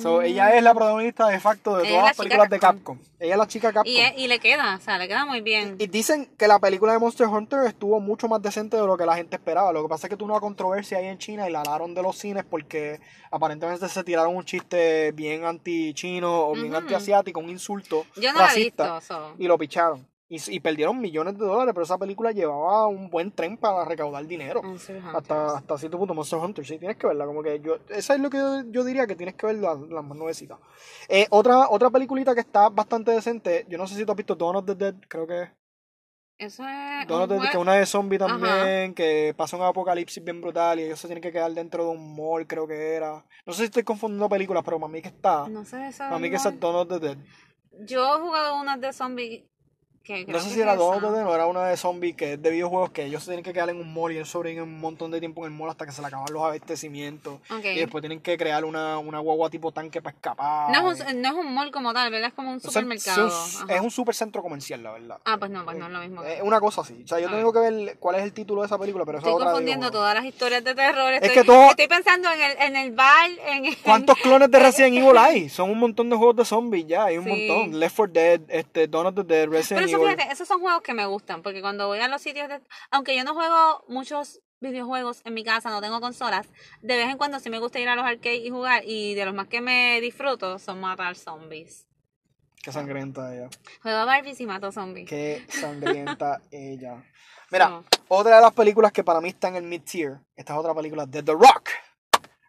So, 0.00 0.20
Mm. 0.20 0.24
Ella 0.24 0.56
es 0.56 0.62
la 0.62 0.72
protagonista 0.72 1.28
de 1.28 1.38
facto 1.38 1.76
de 1.76 1.82
Ella 1.82 1.90
todas 1.90 2.04
las 2.04 2.16
la 2.18 2.22
películas 2.24 2.50
de 2.50 2.58
Capcom. 2.58 2.98
Ella 3.20 3.32
es 3.32 3.38
la 3.38 3.46
chica 3.46 3.72
Capcom. 3.74 3.92
Y, 3.92 4.00
es- 4.00 4.12
y 4.16 4.26
le 4.26 4.38
queda, 4.38 4.76
o 4.76 4.80
sea, 4.80 4.96
le 4.96 5.06
queda 5.06 5.26
muy 5.26 5.42
bien. 5.42 5.76
Y 5.78 5.86
dicen 5.86 6.30
que 6.38 6.48
la 6.48 6.58
película 6.58 6.92
de 6.92 6.98
Monster 6.98 7.26
Hunter 7.26 7.60
estuvo 7.66 8.00
mucho 8.00 8.26
más 8.26 8.40
decente 8.40 8.78
de 8.78 8.86
lo 8.86 8.96
que 8.96 9.04
la 9.04 9.16
gente 9.16 9.36
esperaba. 9.36 9.70
Lo 9.70 9.82
que 9.82 9.88
pasa 9.90 10.06
es 10.06 10.10
que 10.10 10.16
tuvo 10.16 10.30
una 10.32 10.40
controversia 10.40 10.96
ahí 10.96 11.06
en 11.08 11.18
China 11.18 11.46
y 11.46 11.52
la 11.52 11.60
alaron 11.60 11.92
de 11.94 12.00
los 12.02 12.16
cines 12.16 12.42
porque 12.48 13.00
aparentemente 13.30 13.86
se 13.86 14.02
tiraron 14.02 14.34
un 14.34 14.44
chiste 14.46 15.12
bien 15.12 15.44
anti-chino 15.44 16.48
o 16.48 16.54
bien 16.54 16.74
anti-asiático, 16.74 17.40
un 17.40 17.50
insulto 17.50 18.06
Yo 18.16 18.32
no 18.32 18.38
la 18.38 18.44
he 18.46 18.48
racista 18.48 18.94
visto, 18.98 19.14
so. 19.14 19.34
y 19.38 19.46
lo 19.46 19.58
picharon. 19.58 20.06
Y, 20.34 20.40
y 20.48 20.60
perdieron 20.60 20.98
millones 20.98 21.36
de 21.36 21.44
dólares, 21.44 21.74
pero 21.74 21.84
esa 21.84 21.98
película 21.98 22.32
llevaba 22.32 22.86
un 22.86 23.10
buen 23.10 23.32
tren 23.32 23.58
para 23.58 23.84
recaudar 23.84 24.26
dinero. 24.26 24.62
Monster 24.62 24.96
Hunters. 24.96 25.14
Hasta, 25.14 25.58
hasta 25.58 25.76
cierto 25.76 25.98
punto, 25.98 26.14
Monster 26.14 26.38
Hunter, 26.38 26.64
sí, 26.64 26.78
tienes 26.78 26.96
que 26.96 27.06
verla. 27.06 27.26
Como 27.26 27.42
que 27.42 27.60
yo, 27.60 27.76
esa 27.90 28.14
es 28.14 28.20
lo 28.20 28.30
que 28.30 28.38
yo, 28.38 28.62
yo 28.70 28.82
diría 28.82 29.06
que 29.06 29.14
tienes 29.14 29.34
que 29.34 29.44
ver 29.44 29.56
las 29.56 29.78
las 29.78 30.02
más 30.02 30.16
nuevecitas. 30.16 30.58
Eh, 31.06 31.26
otra, 31.28 31.68
otra 31.68 31.90
peliculita 31.90 32.34
que 32.34 32.40
está 32.40 32.70
bastante 32.70 33.10
decente, 33.10 33.66
yo 33.68 33.76
no 33.76 33.86
sé 33.86 33.94
si 33.94 34.06
tú 34.06 34.12
has 34.12 34.16
visto 34.16 34.34
Dawn 34.34 34.56
of 34.56 34.64
the 34.64 34.74
Dead, 34.74 34.94
creo 35.06 35.26
que 35.26 35.42
es. 35.42 35.50
Eso 36.38 36.62
es. 36.66 37.06
Dawn 37.06 37.22
of 37.24 37.28
the 37.28 37.34
un 37.34 37.42
Dead, 37.42 37.50
que 37.50 37.58
una 37.58 37.74
de 37.74 37.84
zombie 37.84 38.18
también, 38.18 38.84
Ajá. 38.84 38.94
que 38.94 39.34
pasa 39.36 39.58
un 39.58 39.64
apocalipsis 39.64 40.24
bien 40.24 40.40
brutal 40.40 40.80
y 40.80 40.84
ellos 40.84 40.98
se 40.98 41.08
tienen 41.08 41.22
que 41.22 41.30
quedar 41.30 41.52
dentro 41.52 41.84
de 41.84 41.90
un 41.90 42.16
mall, 42.16 42.46
creo 42.46 42.66
que 42.66 42.94
era. 42.94 43.22
No 43.44 43.52
sé 43.52 43.58
si 43.58 43.64
estoy 43.64 43.82
confundiendo 43.82 44.30
películas, 44.30 44.62
pero 44.64 44.80
para 44.80 44.90
mí 44.90 45.02
que 45.02 45.08
está. 45.08 45.46
No 45.46 45.62
sé 45.66 45.88
eso. 45.88 45.98
Para 45.98 46.18
mí 46.18 46.30
que 46.30 46.36
esa 46.36 46.48
es 46.48 46.58
Dawn 46.58 46.76
of 46.76 46.88
the 46.88 46.98
Dead. 47.00 47.18
Yo 47.84 48.16
he 48.16 48.20
jugado 48.20 48.60
unas 48.60 48.80
de 48.80 48.92
zombies. 48.94 49.44
Que 50.04 50.24
No 50.26 50.40
sé 50.40 50.50
si 50.50 50.60
era 50.60 50.74
Dead 50.76 50.80
o 51.26 51.34
era 51.34 51.46
una 51.46 51.66
de 51.66 51.76
zombies 51.76 52.16
que 52.16 52.32
es 52.34 52.42
de 52.42 52.50
videojuegos 52.50 52.90
que 52.90 53.04
ellos 53.04 53.22
se 53.22 53.30
tienen 53.30 53.44
que 53.44 53.52
quedar 53.52 53.70
en 53.70 53.76
un 53.80 53.92
mall 53.94 54.10
y 54.12 54.16
ellos 54.16 54.28
sobreviven 54.30 54.64
un 54.64 54.80
montón 54.80 55.10
de 55.12 55.20
tiempo 55.20 55.46
en 55.46 55.52
el 55.52 55.58
mall 55.58 55.70
hasta 55.70 55.86
que 55.86 55.92
se 55.92 56.00
le 56.00 56.08
acaban 56.08 56.26
los 56.32 56.42
abastecimientos. 56.42 57.38
Y 57.62 57.78
después 57.78 58.02
tienen 58.02 58.20
que 58.20 58.36
crear 58.36 58.64
una, 58.64 58.98
una 58.98 59.18
guagua 59.20 59.48
tipo 59.50 59.70
tanque 59.72 60.02
para 60.02 60.16
escapar. 60.16 60.70
No 60.72 60.90
es, 60.90 61.00
un, 61.00 61.22
no 61.22 61.28
es 61.28 61.34
un 61.34 61.54
mall 61.54 61.70
como 61.70 61.92
tal, 61.92 62.10
¿verdad? 62.10 62.28
Es 62.28 62.34
como 62.34 62.50
un 62.52 62.60
supermercado. 62.60 63.28
es 63.28 63.60
un-. 63.62 63.70
Es 63.70 63.80
un 63.80 63.90
supercentro 63.90 64.42
comercial, 64.42 64.82
la 64.82 64.92
verdad. 64.92 65.18
Ah, 65.24 65.36
pues 65.38 65.50
no, 65.50 65.64
pues 65.64 65.76
no 65.78 65.86
es 65.86 65.92
lo 65.92 66.00
mismo. 66.00 66.22
Es 66.24 66.42
una 66.42 66.60
cosa 66.60 66.80
así. 66.80 67.00
O 67.04 67.08
sea, 67.08 67.20
yo 67.20 67.28
Ah. 67.28 67.32
tengo 67.36 67.52
que 67.52 67.58
ver 67.60 67.96
cuál 67.98 68.16
es 68.16 68.22
el 68.22 68.32
título 68.32 68.62
de 68.62 68.66
esa 68.66 68.78
película, 68.78 69.04
pero 69.04 69.18
esa 69.18 69.28
Estoy 69.28 69.44
confundiendo 69.44 69.90
todas 69.90 70.14
las 70.14 70.24
historias 70.24 70.64
de 70.64 70.74
terror. 70.74 71.12
Estoy, 71.14 71.30
que 71.30 71.44
todo- 71.44 71.70
estoy 71.70 71.86
pensando 71.88 72.28
en 72.32 72.40
el, 72.42 72.56
en 72.58 72.76
el 72.76 72.92
bar, 72.92 73.30
en 73.46 73.66
el... 73.66 73.76
¿Cuántos 73.78 74.16
clones 74.18 74.50
de 74.50 74.58
Resident 74.58 74.96
Evil 74.96 75.16
hay? 75.16 75.48
Son 75.48 75.70
un 75.70 75.78
montón 75.78 76.10
de 76.10 76.16
juegos 76.16 76.36
de 76.36 76.44
zombies 76.44 76.86
ya, 76.86 77.04
hay 77.04 77.18
un 77.18 77.24
Sí. 77.24 77.30
montón. 77.48 77.78
Left 77.78 77.96
4 77.96 78.12
Dead, 78.12 78.40
este, 78.48 78.88
Dawn 78.88 79.06
of 79.06 79.14
the 79.14 79.22
Dead, 79.24 79.48
Resident 79.48 79.91
eso, 79.94 80.02
Evil. 80.02 80.16
fíjate, 80.16 80.32
esos 80.32 80.48
son 80.48 80.60
juegos 80.60 80.82
que 80.82 80.94
me 80.94 81.06
gustan, 81.06 81.42
porque 81.42 81.60
cuando 81.60 81.86
voy 81.86 81.98
a 82.00 82.08
los 82.08 82.20
sitios 82.22 82.48
de... 82.48 82.60
Aunque 82.90 83.16
yo 83.16 83.24
no 83.24 83.34
juego 83.34 83.84
muchos 83.88 84.40
videojuegos 84.60 85.22
en 85.24 85.34
mi 85.34 85.42
casa, 85.44 85.70
no 85.70 85.80
tengo 85.80 86.00
consolas, 86.00 86.46
de 86.82 86.96
vez 86.96 87.08
en 87.08 87.18
cuando 87.18 87.40
sí 87.40 87.50
me 87.50 87.58
gusta 87.58 87.80
ir 87.80 87.88
a 87.88 87.96
los 87.96 88.04
arcades 88.04 88.40
y 88.44 88.50
jugar, 88.50 88.82
y 88.86 89.14
de 89.14 89.24
los 89.24 89.34
más 89.34 89.48
que 89.48 89.60
me 89.60 90.00
disfruto 90.00 90.58
son 90.58 90.80
matar 90.80 91.16
zombies. 91.16 91.86
Qué 92.62 92.70
sangrienta 92.70 93.34
ella. 93.34 93.48
Juego 93.82 93.98
a 93.98 94.04
Barbies 94.04 94.40
y 94.40 94.46
mato 94.46 94.70
zombies. 94.70 95.08
Qué 95.08 95.44
sangrienta 95.48 96.40
ella. 96.52 97.02
Mira, 97.50 97.68
No. 97.68 97.84
otra 98.08 98.36
de 98.36 98.40
las 98.42 98.52
películas 98.52 98.92
que 98.92 99.02
para 99.02 99.20
mí 99.20 99.30
está 99.30 99.48
en 99.48 99.56
el 99.56 99.64
mid-tier, 99.64 100.20
esta 100.36 100.52
es 100.52 100.58
otra 100.60 100.72
película 100.74 101.04
de 101.06 101.22
The 101.24 101.32
Rock. 101.32 101.70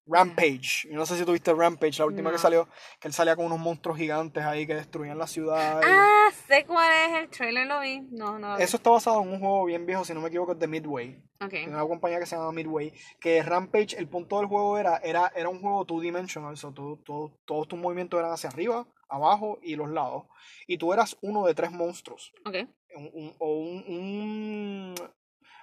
Rampage. 0.06 0.88
Yo 0.90 0.96
no 0.98 1.06
sé 1.06 1.18
si 1.18 1.26
tuviste 1.26 1.54
Rampage, 1.54 2.00
la 2.00 2.06
última 2.06 2.30
No. 2.30 2.36
que 2.36 2.42
salió, 2.42 2.68
que 3.00 3.08
él 3.08 3.14
salía 3.14 3.36
con 3.36 3.46
unos 3.46 3.60
monstruos 3.60 3.98
gigantes 3.98 4.44
ahí 4.44 4.68
que 4.68 4.76
destruían 4.76 5.18
la 5.18 5.28
ciudad. 5.28 5.82
y- 5.82 5.86
Ah, 5.88 6.30
sé 6.48 6.66
cuál 6.66 6.92
es 7.10 7.20
el 7.22 7.30
trailer, 7.30 7.68
lo 7.68 7.80
vi. 7.80 8.02
No, 8.12 8.38
no. 8.40 8.58
Eso 8.58 8.78
está 8.78 8.90
basado 8.90 9.22
en 9.22 9.30
un 9.30 9.40
juego 9.40 9.66
bien 9.66 9.86
viejo, 9.86 10.04
si 10.04 10.14
no 10.14 10.22
me 10.22 10.28
equivoco, 10.28 10.52
es 10.54 10.60
de 10.60 10.68
Midway. 10.68 11.22
Ok. 11.42 11.52
de 11.52 11.68
una 11.68 11.82
compañía 11.86 12.20
que 12.20 12.26
se 12.26 12.38
llama 12.38 12.54
Midway, 12.54 12.94
que 13.20 13.44
Rampage, 13.44 13.98
el 13.98 14.08
punto 14.08 14.38
del 14.38 14.46
juego 14.48 14.78
era, 14.78 14.96
era, 15.04 15.30
era 15.36 15.50
un 15.50 15.60
juego 15.60 15.84
two-dimensional, 15.84 16.56
so, 16.56 16.72
todo, 16.74 16.96
todo- 17.04 17.38
todos 17.44 17.68
tus 17.68 17.78
movimientos 17.78 18.18
eran 18.18 18.32
hacia 18.32 18.50
arriba, 18.50 18.88
abajo 19.10 19.60
y 19.62 19.76
los 19.76 19.90
lados, 19.90 20.24
y 20.68 20.78
tú 20.78 20.94
eras 20.94 21.18
uno 21.22 21.46
de 21.46 21.54
tres 21.54 21.72
monstruos, 21.72 22.32
Ok. 22.46 22.56
un, 22.96 23.10
un- 23.14 23.36
o 23.40 23.58
un, 23.60 23.84
un, 23.90 24.96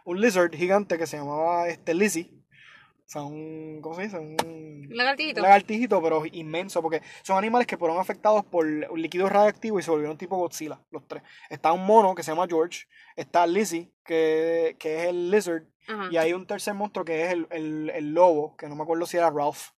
un 0.05 0.21
lizard 0.21 0.55
gigante 0.55 0.99
que 0.99 1.07
se 1.07 1.17
llamaba 1.17 1.67
este, 1.69 1.95
Lizzie, 1.95 2.31
un, 3.17 3.81
¿cómo 3.83 3.95
se 3.97 4.03
dice? 4.03 4.19
Un 4.19 4.87
Lagartijito. 4.91 5.41
lagartijito, 5.43 6.03
pero 6.03 6.23
inmenso, 6.33 6.81
porque 6.83 7.03
son 7.23 7.37
animales 7.39 7.67
que 7.67 7.77
fueron 7.77 7.99
afectados 7.99 8.45
por 8.45 8.67
un 8.67 9.03
líquido 9.03 9.29
radioactivo 9.29 9.79
y 9.79 9.83
se 9.83 9.91
volvieron 9.91 10.17
tipo 10.17 10.37
Godzilla, 10.37 10.81
los 10.91 11.07
tres. 11.07 11.23
Está 11.49 11.73
un 11.73 11.85
mono 11.87 12.15
que 12.15 12.23
se 12.23 12.31
llama 12.33 12.47
George, 12.49 12.87
está 13.17 13.47
Lizzie, 13.47 13.91
que, 14.05 14.77
que 14.79 15.03
es 15.03 15.09
el 15.09 15.31
lizard, 15.31 15.65
Ajá. 15.89 16.09
y 16.11 16.17
hay 16.17 16.33
un 16.33 16.47
tercer 16.47 16.75
monstruo 16.75 17.05
que 17.05 17.25
es 17.25 17.33
el, 17.33 17.47
el, 17.51 17.91
el 17.91 18.15
lobo, 18.15 18.57
que 18.57 18.69
no 18.69 18.77
me 18.77 18.83
acuerdo 18.83 19.07
si 19.07 19.17
era 19.17 19.31
Ralph. 19.31 19.71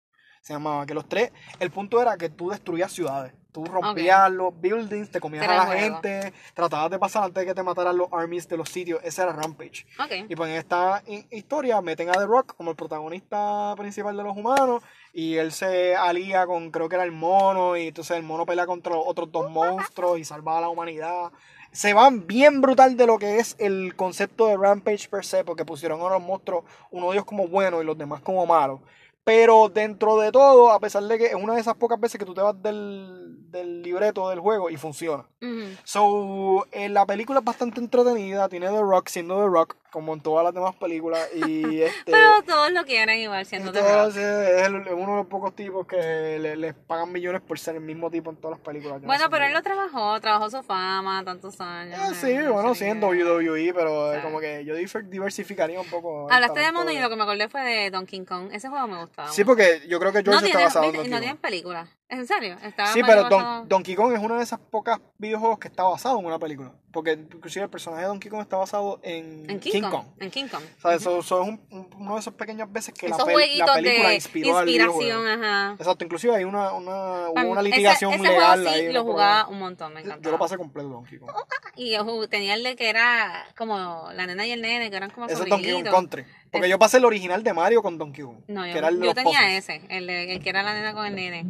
Se 0.42 0.52
llamaba. 0.52 0.84
Que 0.84 0.92
los 0.94 1.08
tres. 1.08 1.32
El 1.58 1.70
punto 1.70 2.00
era 2.02 2.16
que 2.18 2.28
tú 2.28 2.50
destruías 2.50 2.92
ciudades. 2.92 3.32
Tú 3.52 3.64
rompías 3.66 4.30
los 4.30 4.58
buildings, 4.62 5.10
te 5.10 5.20
comías 5.20 5.44
a 5.44 5.54
la 5.56 5.66
gente, 5.82 6.32
tratabas 6.54 6.90
de 6.90 6.98
pasar 6.98 7.24
antes 7.24 7.42
de 7.42 7.46
que 7.46 7.54
te 7.54 7.62
mataran 7.62 7.98
los 7.98 8.08
armies 8.10 8.48
de 8.48 8.56
los 8.56 8.70
sitios. 8.70 8.98
Ese 9.04 9.20
era 9.22 9.32
Rampage. 9.34 9.86
Y 10.30 10.34
pues 10.36 10.48
en 10.50 10.56
esta 10.56 11.02
hi- 11.06 11.26
historia 11.30 11.78
meten 11.82 12.08
a 12.08 12.12
The 12.12 12.24
Rock 12.24 12.54
como 12.56 12.70
el 12.70 12.76
protagonista 12.76 13.74
principal 13.76 14.16
de 14.16 14.22
los 14.22 14.34
humanos. 14.36 14.82
Y 15.12 15.36
él 15.36 15.52
se 15.52 15.94
alía 15.94 16.46
con, 16.46 16.70
creo 16.70 16.88
que 16.88 16.94
era 16.94 17.04
el 17.04 17.12
mono. 17.12 17.76
Y 17.76 17.88
entonces 17.88 18.16
el 18.16 18.22
mono 18.22 18.46
pelea 18.46 18.64
contra 18.66 18.94
los 18.94 19.04
otros 19.06 19.30
dos 19.30 19.50
monstruos 19.50 20.18
y 20.18 20.24
salva 20.24 20.56
a 20.56 20.62
la 20.62 20.70
humanidad. 20.70 21.30
Se 21.72 21.92
van 21.92 22.26
bien 22.26 22.62
brutal 22.62 22.96
de 22.96 23.06
lo 23.06 23.18
que 23.18 23.36
es 23.38 23.54
el 23.58 23.94
concepto 23.96 24.46
de 24.46 24.56
Rampage 24.56 25.10
per 25.10 25.26
se. 25.26 25.44
Porque 25.44 25.66
pusieron 25.66 26.00
a 26.00 26.08
los 26.08 26.22
monstruos, 26.22 26.64
uno 26.90 27.08
de 27.08 27.12
ellos 27.16 27.26
como 27.26 27.48
bueno 27.48 27.82
y 27.82 27.84
los 27.84 27.98
demás 27.98 28.22
como 28.22 28.46
malos. 28.46 28.80
Pero 29.24 29.68
dentro 29.68 30.16
de 30.18 30.32
todo, 30.32 30.72
a 30.72 30.80
pesar 30.80 31.04
de 31.04 31.16
que 31.16 31.26
es 31.26 31.34
una 31.34 31.54
de 31.54 31.60
esas 31.60 31.76
pocas 31.76 32.00
veces 32.00 32.18
que 32.18 32.24
tú 32.24 32.34
te 32.34 32.40
vas 32.40 32.60
del, 32.60 33.36
del 33.52 33.80
libreto 33.82 34.28
del 34.30 34.40
juego 34.40 34.68
y 34.68 34.76
funciona. 34.76 35.24
Ujú. 35.40 35.76
So, 35.84 36.66
eh, 36.72 36.88
la 36.88 37.06
película 37.06 37.38
es 37.38 37.44
bastante 37.44 37.78
entretenida, 37.80 38.48
tiene 38.48 38.66
The 38.68 38.80
Rock 38.80 39.08
siendo 39.08 39.36
The 39.40 39.46
Rock, 39.46 39.76
como 39.92 40.14
en 40.14 40.20
todas 40.22 40.44
las 40.44 40.52
demás 40.54 40.74
películas, 40.74 41.20
y 41.34 41.82
este... 41.82 42.10
Pero 42.10 42.42
todos 42.44 42.72
lo 42.72 42.84
quieren 42.84 43.18
igual 43.20 43.46
siendo 43.46 43.70
The 43.70 43.80
Rock. 43.80 44.16
es 44.16 44.92
uno 44.92 45.10
de 45.12 45.16
los 45.18 45.26
pocos 45.26 45.54
tipos 45.54 45.86
que 45.86 46.38
le- 46.40 46.56
les 46.56 46.74
pagan 46.74 47.12
millones 47.12 47.42
por 47.42 47.58
ser 47.60 47.76
el 47.76 47.82
mismo 47.82 48.10
tipo 48.10 48.30
en 48.30 48.36
todas 48.36 48.58
las 48.58 48.66
películas. 48.66 49.00
No 49.02 49.06
Bueno, 49.06 49.30
pero 49.30 49.44
él 49.44 49.52
lo 49.52 49.62
trabajó, 49.62 50.20
trabajó 50.20 50.50
su 50.50 50.62
fama 50.64 51.22
tantos 51.24 51.60
años. 51.60 51.96
Ah, 52.02 52.12
sí, 52.14 52.32
bueno, 52.48 52.74
serie. 52.74 52.94
WWE, 52.94 53.72
pero 53.74 54.12
eh, 54.12 54.16
Sí. 54.16 54.22
como 54.24 54.40
que 54.40 54.64
yo 54.64 54.74
diversificaría 54.74 55.80
un 55.80 55.88
poco. 55.88 56.26
Hablaste 56.30 56.60
de 56.60 56.72
mono 56.72 56.90
y 56.90 56.98
lo 56.98 57.08
que 57.08 57.16
me 57.16 57.22
acordé 57.22 57.48
fue 57.48 57.62
de 57.62 57.90
Donkey 57.90 58.24
Kong. 58.24 58.48
Ese 58.52 58.68
juego 58.68 58.86
me 58.88 58.96
gustaba. 59.12 59.32
Sí, 59.32 59.44
porque 59.44 59.82
yo 59.88 59.98
creo 60.00 60.12
que 60.12 60.22
George 60.22 60.30
no 60.30 60.36
está 60.38 60.46
tiene, 60.46 60.64
basado 60.64 60.84
en 60.86 61.10
no 61.10 61.20
tienen 61.20 61.36
película. 61.36 61.88
¿Es 62.12 62.18
en 62.18 62.26
serio? 62.26 62.58
Estaba 62.62 62.92
Sí, 62.92 63.00
pero 63.06 63.22
basado- 63.22 63.40
Don- 63.60 63.68
Donkey 63.68 63.94
Kong 63.94 64.12
es 64.12 64.20
una 64.20 64.36
de 64.36 64.42
esas 64.42 64.58
pocas 64.60 65.00
videojuegos 65.16 65.58
que 65.58 65.68
está 65.68 65.84
basado 65.84 66.18
en 66.20 66.26
una 66.26 66.38
película. 66.38 66.70
Porque 66.92 67.12
inclusive 67.12 67.64
el 67.64 67.70
personaje 67.70 68.02
de 68.02 68.08
Donkey 68.08 68.30
Kong 68.30 68.42
está 68.42 68.58
basado 68.58 69.00
en, 69.02 69.48
en 69.48 69.58
King, 69.60 69.80
Kong. 69.80 70.04
En 70.20 70.30
King 70.30 70.44
Kong. 70.48 70.62
O 70.76 70.80
sea, 70.82 70.94
eso, 70.94 71.20
eso 71.20 71.40
es 71.42 71.48
un- 71.48 71.60
un- 71.70 71.88
uno 71.96 72.12
de 72.16 72.20
esos 72.20 72.34
pequeñas 72.34 72.70
veces 72.70 72.92
que 72.92 73.08
la, 73.08 73.16
jueguitos 73.16 73.70
película 73.76 74.12
inspiró 74.12 74.58
al 74.58 74.68
inspiración, 74.68 74.98
videojuego. 74.98 75.42
ajá. 75.42 75.74
Exacto, 75.78 76.04
inclusive 76.04 76.36
hay 76.36 76.44
una, 76.44 76.74
una, 76.74 77.30
hubo 77.30 77.62
litigación 77.62 78.12
ese, 78.12 78.22
legal 78.24 78.60
juego 78.60 78.74
sí 78.76 78.80
ahí. 78.88 78.92
lo 78.92 79.04
jugaba 79.04 79.48
un 79.48 79.58
montón, 79.58 79.94
me 79.94 80.00
encantaba. 80.00 80.22
Yo 80.22 80.30
lo 80.32 80.38
pasé 80.38 80.58
completo 80.58 80.90
Donkey 80.90 81.18
Kong. 81.18 81.30
Y 81.76 81.92
yo 81.92 82.04
ju- 82.04 82.28
tenía 82.28 82.52
el 82.52 82.62
de 82.62 82.76
que 82.76 82.90
era 82.90 83.46
como 83.56 84.10
la 84.12 84.26
nena 84.26 84.46
y 84.46 84.50
el 84.50 84.60
nene, 84.60 84.90
que 84.90 84.96
eran 84.98 85.08
como 85.08 85.28
Ese 85.28 85.44
es 85.44 85.48
Donkey 85.48 85.82
Kong. 85.82 85.90
Country. 85.90 86.24
Porque 86.50 86.68
yo 86.68 86.78
pasé 86.78 86.98
el 86.98 87.06
original 87.06 87.42
de 87.42 87.54
Mario 87.54 87.82
con 87.82 87.96
Donkey 87.96 88.22
Kong. 88.22 88.36
No, 88.48 88.64
que 88.64 88.72
yo, 88.72 88.76
era 88.76 88.88
el 88.88 89.00
de 89.00 89.06
yo 89.06 89.14
tenía 89.14 89.56
ese, 89.56 89.80
el, 89.88 90.06
de, 90.06 90.34
el 90.34 90.42
que 90.42 90.50
era 90.50 90.62
la 90.62 90.74
nena 90.74 90.92
con 90.92 91.06
el 91.06 91.14
nene. 91.14 91.46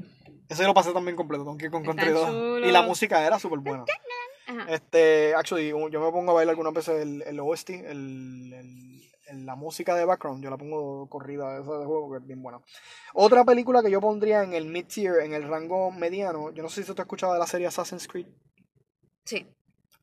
Ese 0.48 0.64
lo 0.64 0.74
pasé 0.74 0.92
también 0.92 1.16
completo, 1.16 1.44
Donkey 1.44 1.70
Kong 1.70 1.84
Country 1.84 2.10
2. 2.10 2.26
chulo. 2.26 2.58
Y 2.66 2.70
la 2.72 2.82
música 2.82 3.26
era 3.26 3.38
súper 3.38 3.60
buena. 3.60 3.84
Ajá. 4.46 4.66
Este, 4.68 5.34
actually, 5.34 5.68
yo 5.68 5.78
me 6.00 6.10
pongo 6.12 6.32
a 6.32 6.34
bailar 6.34 6.50
algunas 6.52 6.74
veces 6.74 7.00
el, 7.00 7.22
el 7.22 7.40
OST, 7.40 7.70
el, 7.70 8.52
el- 8.52 9.02
el- 9.28 9.46
la 9.46 9.54
música 9.54 9.94
de 9.94 10.04
background, 10.04 10.42
yo 10.44 10.50
la 10.50 10.58
pongo 10.58 11.08
corrida 11.08 11.58
esa 11.58 11.78
de 11.78 11.86
juego 11.86 12.10
que 12.12 12.18
es 12.18 12.26
bien 12.26 12.42
buena. 12.42 12.60
Otra 13.14 13.44
película 13.44 13.82
que 13.82 13.90
yo 13.90 13.98
pondría 14.00 14.42
en 14.42 14.52
el 14.52 14.66
mid-tier, 14.66 15.20
en 15.22 15.32
el 15.32 15.48
rango 15.48 15.90
mediano, 15.90 16.50
yo 16.50 16.62
no 16.62 16.68
sé 16.68 16.82
si 16.82 16.88
tú 16.88 16.94
te 16.94 17.00
has 17.02 17.06
escuchado 17.06 17.32
de 17.32 17.38
la 17.38 17.46
serie 17.46 17.66
Assassin's 17.66 18.06
Creed. 18.08 18.26
Sí. 19.24 19.46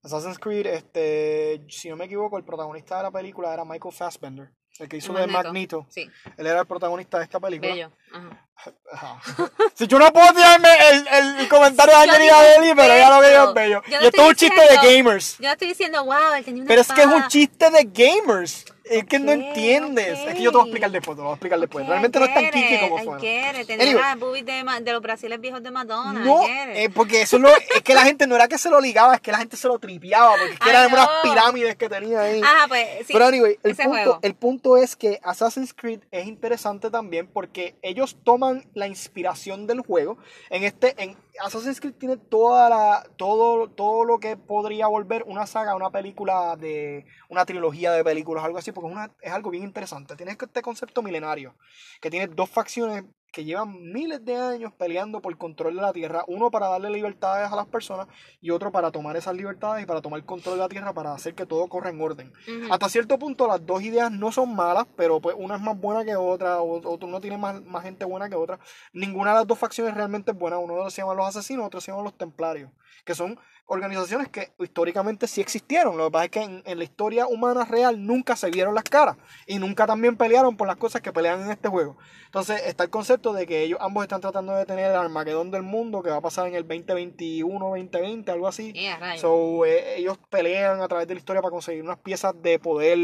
Assassin's 0.02 0.40
Creed, 0.40 0.66
este, 0.68 1.64
si 1.68 1.90
no 1.90 1.96
me 1.98 2.06
equivoco, 2.06 2.38
el 2.38 2.44
protagonista 2.46 2.98
de 2.98 3.04
la 3.04 3.12
película 3.12 3.54
era 3.54 3.66
Michael 3.66 3.94
Fassbender, 3.94 4.50
el 4.80 4.90
que 4.90 4.98
hizo 4.98 5.14
de 5.14 5.28
Magneto. 5.28 5.86
Sí, 5.90 6.10
Él 6.38 6.48
era 6.48 6.62
el 6.62 6.66
protagonista 6.66 7.18
de 7.18 7.26
esta 7.26 7.40
película. 7.40 7.72
bello. 7.72 7.92
Ajá. 8.14 8.46
Ajá. 8.92 9.22
si 9.74 9.88
yo 9.88 10.00
no 10.00 10.12
puedo 10.12 10.34
tirarme 10.34 10.70
el, 10.92 11.08
el 11.08 11.48
comentario 11.50 11.96
de 11.98 12.04
Angelina 12.04 12.34
Jolie, 12.56 12.76
pero 12.76 12.98
ya 12.98 13.10
lo 13.10 13.22
yo 13.22 13.50
es 13.50 13.54
bello. 13.54 13.82
Yo 13.88 13.98
no 13.98 14.04
Y 14.04 14.08
esto 14.08 14.22
es 14.22 14.28
un 14.28 14.36
chiste 14.36 14.62
de 14.62 14.76
gamers. 14.98 15.38
Yo 15.38 15.50
estoy 15.52 15.68
diciendo, 15.68 16.04
wow, 16.04 16.34
él 16.38 16.46
tenía 16.46 16.64
una 16.64 16.68
Pero 16.68 16.82
es 16.82 16.92
que 16.92 17.02
es 17.02 17.08
un 17.08 17.28
chiste 17.28 17.70
de 17.70 17.84
gamers. 17.84 18.66
Es 18.90 19.06
que 19.06 19.20
no 19.20 19.32
entiendes. 19.32 20.20
ok. 20.20 20.28
Es 20.30 20.36
que 20.36 20.42
yo 20.42 20.52
te 20.52 20.58
voy 20.58 20.64
a 20.66 20.68
explicar 20.68 20.92
después, 20.92 21.16
te 21.18 21.22
voy 21.22 21.30
a 21.32 21.34
explicar 21.34 21.60
después. 21.60 21.88
Realmente 21.88 22.20
no 22.20 22.26
es 22.26 22.34
tan 22.34 22.44
I 22.44 22.46
get 22.48 22.54
kinky 22.54 22.74
it, 22.76 22.82
como 22.82 23.04
suena. 23.04 23.18
it. 23.18 23.68
Tener 23.68 23.82
Anyway. 23.88 24.02
las 24.04 24.20
boobies 24.20 24.46
de, 24.46 24.64
de 24.82 24.92
los 24.94 25.02
brasiles 25.02 25.40
viejos 25.40 25.62
de 25.64 25.72
Madonna. 25.72 26.20
No, 26.20 26.46
eh, 26.48 26.90
porque 26.94 27.22
eso 27.22 27.38
es 27.38 27.42
lo, 27.44 27.50
es 27.56 27.82
que 27.84 27.94
la 27.94 28.04
gente 28.04 28.26
no 28.28 28.36
era 28.36 28.48
que 28.48 28.58
se 28.58 28.70
lo 28.70 28.80
ligaba, 28.82 29.16
es 29.16 29.22
que 29.22 29.32
la 29.32 29.38
gente 29.38 29.58
se 29.58 29.68
lo 29.68 29.80
tripeaba, 29.80 30.32
porque 30.38 30.54
es 30.54 30.60
que 30.60 30.70
eran 30.70 30.92
unas 30.92 31.08
pirámides 31.24 31.76
que 31.76 31.90
tenía 31.90 32.22
ahí. 32.22 32.42
Ajá, 32.42 32.68
pues 32.68 32.88
sí. 33.06 33.14
Pero 33.14 33.26
anyway, 33.26 33.58
el 33.64 33.76
punto, 33.76 33.90
juego. 33.90 34.20
el 34.22 34.36
punto 34.36 34.78
es 34.78 34.96
que 34.96 35.20
Assassin's 35.24 35.74
Creed 35.74 36.00
es 36.12 36.28
interesante 36.28 36.90
también 36.90 37.28
porque 37.28 37.76
ellos 37.82 38.18
toman 38.24 38.66
la 38.74 38.88
inspiración 38.88 39.68
del 39.68 39.82
juego. 39.82 40.18
En 40.50 40.64
este, 40.64 40.96
en 41.02 41.16
Assassin's 41.42 41.80
Creed 41.80 41.96
tiene 41.96 42.18
toda 42.18 42.70
la, 42.70 43.10
todo, 43.16 43.70
todo 43.70 44.04
lo 44.06 44.20
que 44.20 44.38
podría 44.38 44.88
volver 44.88 45.24
una 45.28 45.46
saga, 45.48 45.76
una 45.76 45.90
película 45.90 46.56
de, 46.56 47.06
una 47.30 47.46
trilogía 47.46 47.92
de 47.92 48.04
películas, 48.04 48.44
algo 48.44 48.58
así, 48.58 48.72
porque 48.72 48.92
es, 48.92 49.10
es 49.22 49.32
algo 49.32 49.50
bien 49.50 49.64
interesante. 49.64 50.16
Tienes 50.16 50.38
este 50.40 50.62
concepto 50.62 51.02
milenario, 51.02 51.56
que 52.02 52.10
tiene 52.10 52.28
dos 52.28 52.50
facciones 52.50 53.04
que 53.32 53.44
llevan 53.44 53.92
miles 53.92 54.24
de 54.26 54.36
años 54.36 54.74
peleando 54.74 55.22
por 55.22 55.38
control 55.38 55.76
de 55.76 55.82
la 55.82 55.94
tierra, 55.94 56.24
uno 56.28 56.50
para 56.52 56.68
darle 56.68 56.90
libertades 56.90 57.52
a 57.52 57.56
las 57.56 57.68
personas 57.68 58.08
y 58.42 58.52
otro 58.52 58.72
para 58.72 58.92
tomar 58.92 59.16
esas 59.16 59.36
libertades 59.36 59.84
y 59.84 59.86
para 59.86 60.02
tomar 60.02 60.24
control 60.26 60.56
de 60.56 60.62
la 60.62 60.70
tierra 60.70 60.94
para 60.94 61.14
hacer 61.14 61.36
que 61.36 61.46
todo 61.46 61.68
corra 61.68 61.90
en 61.90 62.02
orden. 62.02 62.34
Hasta 62.70 62.90
cierto 62.90 63.20
punto 63.20 63.48
las 63.48 63.66
dos 63.66 63.82
ideas 63.82 64.12
no 64.12 64.32
son 64.32 64.56
malas, 64.56 64.86
pero 64.96 65.20
pues 65.20 65.36
una 65.38 65.56
es 65.56 65.62
más 65.62 65.80
buena 65.80 66.04
que 66.04 66.16
otra, 66.16 66.62
o, 66.62 66.80
o 66.82 67.00
uno 67.02 67.20
tiene 67.20 67.38
más, 67.38 67.64
más 67.64 67.84
gente 67.84 68.06
buena 68.06 68.30
que 68.30 68.36
otra. 68.36 68.60
Ninguna 68.94 69.32
de 69.32 69.38
las 69.38 69.48
dos 69.48 69.60
facciones 69.60 69.94
realmente 69.94 70.32
es 70.32 70.38
buena. 70.38 70.58
Uno 70.58 70.76
de 70.76 70.84
los 70.84 70.94
se 70.94 71.02
llama 71.02 71.14
los 71.14 71.28
asesinos, 71.28 71.66
otro 71.66 71.82
se 71.82 71.92
llama 71.92 72.04
los 72.04 72.18
templarios, 72.18 72.72
que 73.06 73.16
son 73.16 73.40
organizaciones 73.70 74.28
que 74.28 74.52
históricamente 74.60 75.28
sí 75.28 75.42
existieron. 75.42 75.96
Lo 75.96 76.06
que 76.06 76.12
pasa 76.12 76.26
es 76.26 76.32
que 76.32 76.42
en, 76.42 76.64
en 76.66 76.78
la 76.78 76.84
historia 76.84 77.28
humana 77.28 77.66
real 77.66 78.06
nunca 78.06 78.36
se 78.36 78.50
vieron 78.50 78.76
las 78.76 78.84
caras 78.84 79.16
y 79.48 79.60
nunca 79.60 79.88
también 79.88 80.18
pelearon 80.18 80.58
por 80.58 80.68
las 80.68 80.76
cosas 80.76 81.02
que 81.02 81.14
pelean 81.14 81.42
en 81.44 81.52
este 81.52 81.70
juego. 81.70 81.96
Entonces 82.26 82.62
está 82.66 82.84
el 82.84 82.90
concepto 82.90 83.32
de 83.32 83.48
que 83.48 83.62
ellos 83.62 83.80
ambos 83.82 84.04
están 84.04 84.22
tratando 84.22 84.54
de 84.54 84.66
tener 84.66 84.92
el 84.92 84.98
Armagedón 84.98 85.52
del 85.52 85.64
mundo 85.64 86.04
que 86.04 86.10
va 86.10 86.18
a 86.18 86.22
pasar 86.22 86.48
en 86.48 86.56
el 86.56 86.68
2021, 86.68 87.60
2020, 87.70 88.32
algo 88.32 88.48
así. 88.48 88.74
Yeah, 88.74 88.98
right. 88.98 89.20
So, 89.20 89.66
eh, 89.66 89.98
ellos 89.98 90.18
pelean 90.30 90.82
a 90.82 90.88
través 90.88 91.08
de 91.08 91.14
la 91.14 91.20
historia 91.20 91.42
para 91.42 91.52
conseguir 91.52 91.84
unas 91.84 92.00
piezas 92.00 92.34
de 92.42 92.60
poder 92.60 92.98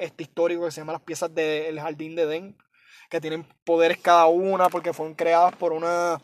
este 0.00 0.24
histórico 0.24 0.64
que 0.64 0.70
se 0.72 0.80
llaman 0.80 0.94
las 0.94 1.02
piezas 1.02 1.34
del 1.34 1.80
Jardín 1.80 2.16
de 2.16 2.22
Edén, 2.22 2.56
que 3.08 3.20
tienen 3.20 3.44
poderes 3.64 3.98
cada 3.98 4.26
una 4.26 4.68
porque 4.68 4.92
fueron 4.92 5.14
creadas 5.14 5.54
por 5.56 5.72
una 5.72 6.20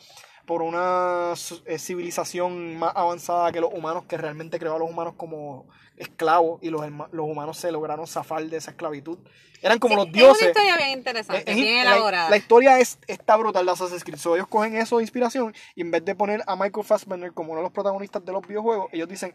por 0.47 0.63
una 0.63 1.33
eh, 1.67 1.79
civilización 1.79 2.77
más 2.79 2.93
avanzada 2.95 3.51
que 3.53 3.61
los 3.61 3.73
humanos 3.73 4.05
que 4.07 4.17
realmente 4.17 4.59
creó 4.59 4.77
a 4.77 4.79
los 4.79 4.91
humanos 4.91 5.15
como 5.17 5.67
esclavos 5.97 6.61
y 6.63 6.71
los, 6.71 6.85
los 7.13 7.27
humanos 7.27 7.57
se 7.57 7.71
lograron 7.73 8.07
zafar 8.07 8.45
de 8.45 8.57
esa 8.57 8.73
esclavitud. 8.73 9.19
Eran 9.63 9.79
como 9.79 9.95
Sí, 9.95 9.99
los 10.01 10.07
Es 10.09 10.13
una 10.13 10.19
dioses. 10.23 10.49
historia 10.49 10.77
bien 10.77 10.91
interesante, 10.91 11.43
Es- 11.51 11.57
es- 11.57 11.63
bien 11.63 11.85
la- 11.85 11.93
elaborada. 11.93 12.29
La, 12.31 12.37
historia 12.37 12.79
es, 12.81 12.99
está 13.07 13.37
brutal 13.37 13.65
de 13.65 13.73
Assassin's 13.73 14.05
Creed. 14.05 14.19
So, 14.19 14.35
ellos 14.37 14.47
cogen 14.49 14.77
eso 14.77 14.99
de 14.99 15.05
inspiración 15.05 15.55
y 15.75 15.81
en 15.81 15.91
vez 15.91 16.05
de 16.05 16.15
poner 16.15 16.43
a 16.47 16.57
Michael 16.57 16.85
Fassbender 16.85 17.33
como 17.33 17.53
uno 17.53 17.61
de 17.61 17.65
los 17.65 17.73
protagonistas 17.73 18.23
de 18.25 18.33
los 18.33 18.47
videojuegos, 18.47 18.89
ellos 18.93 19.09
dicen, 19.09 19.35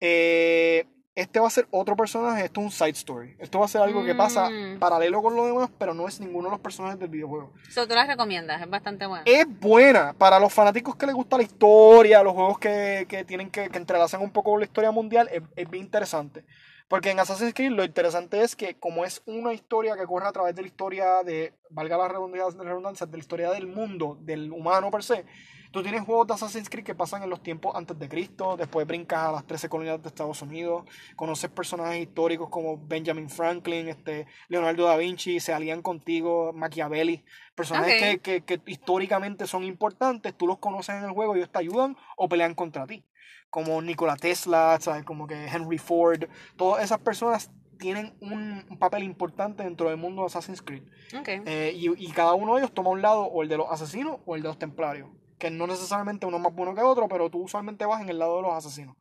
eh, 0.00 0.84
este 1.14 1.40
va 1.40 1.46
a 1.46 1.50
ser 1.50 1.66
otro 1.70 1.94
personaje, 1.94 2.44
esto 2.46 2.60
es 2.60 2.64
un 2.66 2.72
side 2.72 2.90
story. 2.90 3.36
Esto 3.38 3.58
va 3.58 3.66
a 3.66 3.68
ser 3.68 3.82
algo 3.82 4.02
que 4.04 4.14
pasa 4.14 4.48
Mm. 4.48 4.78
paralelo 4.78 5.22
con 5.22 5.36
lo 5.36 5.44
demás, 5.46 5.70
pero 5.78 5.92
no 5.92 6.08
es 6.08 6.18
ninguno 6.20 6.48
de 6.48 6.52
los 6.52 6.60
personajes 6.60 6.98
del 6.98 7.10
videojuego. 7.10 7.52
So, 7.70 7.86
tú 7.86 7.94
las 7.94 8.08
recomiendas, 8.08 8.62
es 8.62 8.70
bastante 8.70 9.06
buena. 9.06 9.22
Es 9.26 9.44
buena 9.60 10.14
para 10.14 10.38
los 10.40 10.52
fanáticos 10.52 10.96
que 10.96 11.06
les 11.06 11.14
gusta 11.14 11.36
la 11.36 11.42
historia, 11.42 12.22
los 12.22 12.32
juegos 12.32 12.58
que, 12.58 13.06
que 13.08 13.24
tienen 13.24 13.50
que, 13.50 13.68
que 13.68 13.78
entrelazan 13.78 14.22
un 14.22 14.30
poco 14.30 14.52
con 14.52 14.60
la 14.60 14.66
historia 14.66 14.90
mundial, 14.90 15.28
es, 15.32 15.42
es 15.54 15.68
bien 15.70 15.84
interesante. 15.84 16.44
Porque 16.88 17.10
en 17.10 17.20
Assassin's 17.20 17.54
Creed 17.54 17.70
lo 17.72 17.84
interesante 17.84 18.42
es 18.42 18.54
que 18.54 18.74
como 18.74 19.04
es 19.04 19.22
una 19.24 19.54
historia 19.54 19.96
que 19.96 20.04
corre 20.04 20.28
a 20.28 20.32
través 20.32 20.54
de 20.54 20.60
la 20.62 20.68
historia 20.68 21.22
de, 21.24 21.54
valga 21.70 21.96
la 21.96 22.08
redundancia, 22.08 22.62
redundancia, 22.62 23.06
de 23.06 23.16
la 23.16 23.20
historia 23.22 23.50
del 23.50 23.66
mundo, 23.66 24.18
del 24.20 24.52
humano 24.52 24.90
per 24.90 25.02
se, 25.02 25.24
tú 25.72 25.82
tienes 25.82 26.02
juegos 26.02 26.28
de 26.28 26.34
Assassin's 26.34 26.68
Creed 26.68 26.84
que 26.84 26.94
pasan 26.94 27.22
en 27.22 27.30
los 27.30 27.42
tiempos 27.42 27.74
antes 27.74 27.98
de 27.98 28.08
Cristo, 28.08 28.56
después 28.56 28.86
brincas 28.86 29.28
a 29.28 29.32
las 29.32 29.46
13 29.46 29.68
colonias 29.68 30.00
de 30.02 30.08
Estados 30.08 30.42
Unidos, 30.42 30.84
conoces 31.16 31.50
personajes 31.50 32.02
históricos 32.02 32.50
como 32.50 32.78
Benjamin 32.78 33.28
Franklin, 33.28 33.88
este, 33.88 34.26
Leonardo 34.48 34.86
da 34.86 34.96
Vinci, 34.96 35.40
se 35.40 35.52
alían 35.52 35.82
contigo, 35.82 36.52
Machiavelli, 36.52 37.24
personajes 37.54 38.20
que, 38.20 38.20
que, 38.20 38.58
que 38.58 38.60
históricamente 38.70 39.46
son 39.46 39.64
importantes, 39.64 40.36
tú 40.36 40.46
los 40.46 40.58
conoces 40.58 40.96
en 40.96 41.04
el 41.04 41.10
juego, 41.10 41.34
ellos 41.34 41.50
te 41.50 41.58
ayudan 41.58 41.96
o 42.16 42.28
pelean 42.28 42.54
contra 42.54 42.86
ti. 42.86 43.04
Como 43.48 43.82
Nikola 43.82 44.16
Tesla, 44.16 44.78
¿sabes? 44.80 45.04
como 45.04 45.26
que 45.26 45.46
Henry 45.46 45.78
Ford, 45.78 46.24
todas 46.56 46.84
esas 46.84 46.98
personas 47.00 47.50
tienen 47.78 48.14
un, 48.20 48.78
papel 48.78 49.02
importante 49.02 49.62
dentro 49.64 49.88
del 49.88 49.98
mundo 49.98 50.22
de 50.22 50.26
Assassin's 50.26 50.62
Creed. 50.62 50.84
Eh, 51.26 51.72
y, 51.74 52.06
y 52.06 52.12
cada 52.12 52.34
uno 52.34 52.54
de 52.54 52.60
ellos 52.60 52.72
toma 52.72 52.90
un 52.90 53.02
lado, 53.02 53.24
o 53.24 53.42
el 53.42 53.48
de 53.48 53.56
los 53.56 53.70
asesinos 53.70 54.20
o 54.24 54.36
el 54.36 54.42
de 54.42 54.48
los 54.48 54.58
templarios. 54.58 55.08
Que 55.42 55.50
no 55.50 55.66
necesariamente 55.66 56.24
uno 56.24 56.36
es 56.36 56.42
más 56.44 56.54
bueno 56.54 56.72
que 56.72 56.82
otro, 56.82 57.08
pero 57.08 57.28
tú 57.28 57.42
usualmente 57.42 57.84
vas 57.84 58.00
en 58.00 58.08
el 58.08 58.20
lado 58.20 58.36
de 58.36 58.42
los 58.42 58.52
asesinos. 58.52 58.96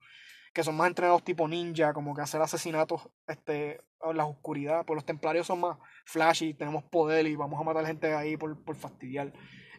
Que 0.53 0.63
son 0.63 0.75
más 0.75 0.87
entrenados 0.87 1.23
tipo 1.23 1.47
ninja, 1.47 1.93
como 1.93 2.15
que 2.15 2.21
hacer 2.23 2.41
asesinatos 2.41 3.11
este, 3.27 3.79
en 4.01 4.17
la 4.17 4.25
oscuridad. 4.25 4.83
Pues 4.83 4.95
los 4.95 5.05
templarios 5.05 5.45
son 5.45 5.59
más 5.59 5.77
flashy, 6.03 6.55
tenemos 6.55 6.83
poder 6.85 7.27
y 7.27 7.35
vamos 7.35 7.61
a 7.61 7.63
matar 7.63 7.85
gente 7.85 8.15
ahí 8.15 8.37
por, 8.37 8.59
por 8.63 8.75
fastidiar. 8.75 9.31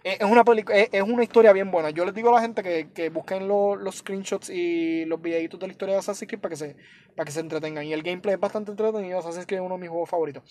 Es 0.05 0.20
una, 0.22 0.42
es, 0.74 0.88
es 0.92 1.03
una 1.03 1.22
historia 1.22 1.53
bien 1.53 1.70
buena. 1.70 1.90
Yo 1.90 2.05
les 2.05 2.12
digo 2.14 2.30
a 2.30 2.32
la 2.32 2.40
gente 2.40 2.62
que, 2.62 2.90
que 2.92 3.09
busquen 3.11 3.46
lo- 3.46 3.76
los 3.76 3.96
screenshots 3.98 4.50
y 4.50 5.05
los 5.05 5.20
videitos 5.22 5.61
de 5.61 5.66
la 5.68 5.72
historia 5.72 5.94
de 5.94 6.00
Assassin's 6.00 6.28
Creed 6.28 6.40
para 6.40 6.50
que 6.50 6.57
se, 6.57 6.76
para 7.14 7.24
que 7.24 7.32
se 7.32 7.40
entretengan. 7.40 7.84
Y 7.84 7.92
el 7.92 8.03
gameplay 8.03 8.34
es 8.34 8.40
bastante 8.40 8.70
entretenido. 8.72 9.18
Assassin's 9.20 9.46
Creed 9.46 9.61
es 9.61 9.64
uno 9.66 9.76
de 9.76 9.80
mis 9.80 9.90
juegos 9.90 10.11
favoritos. 10.11 10.42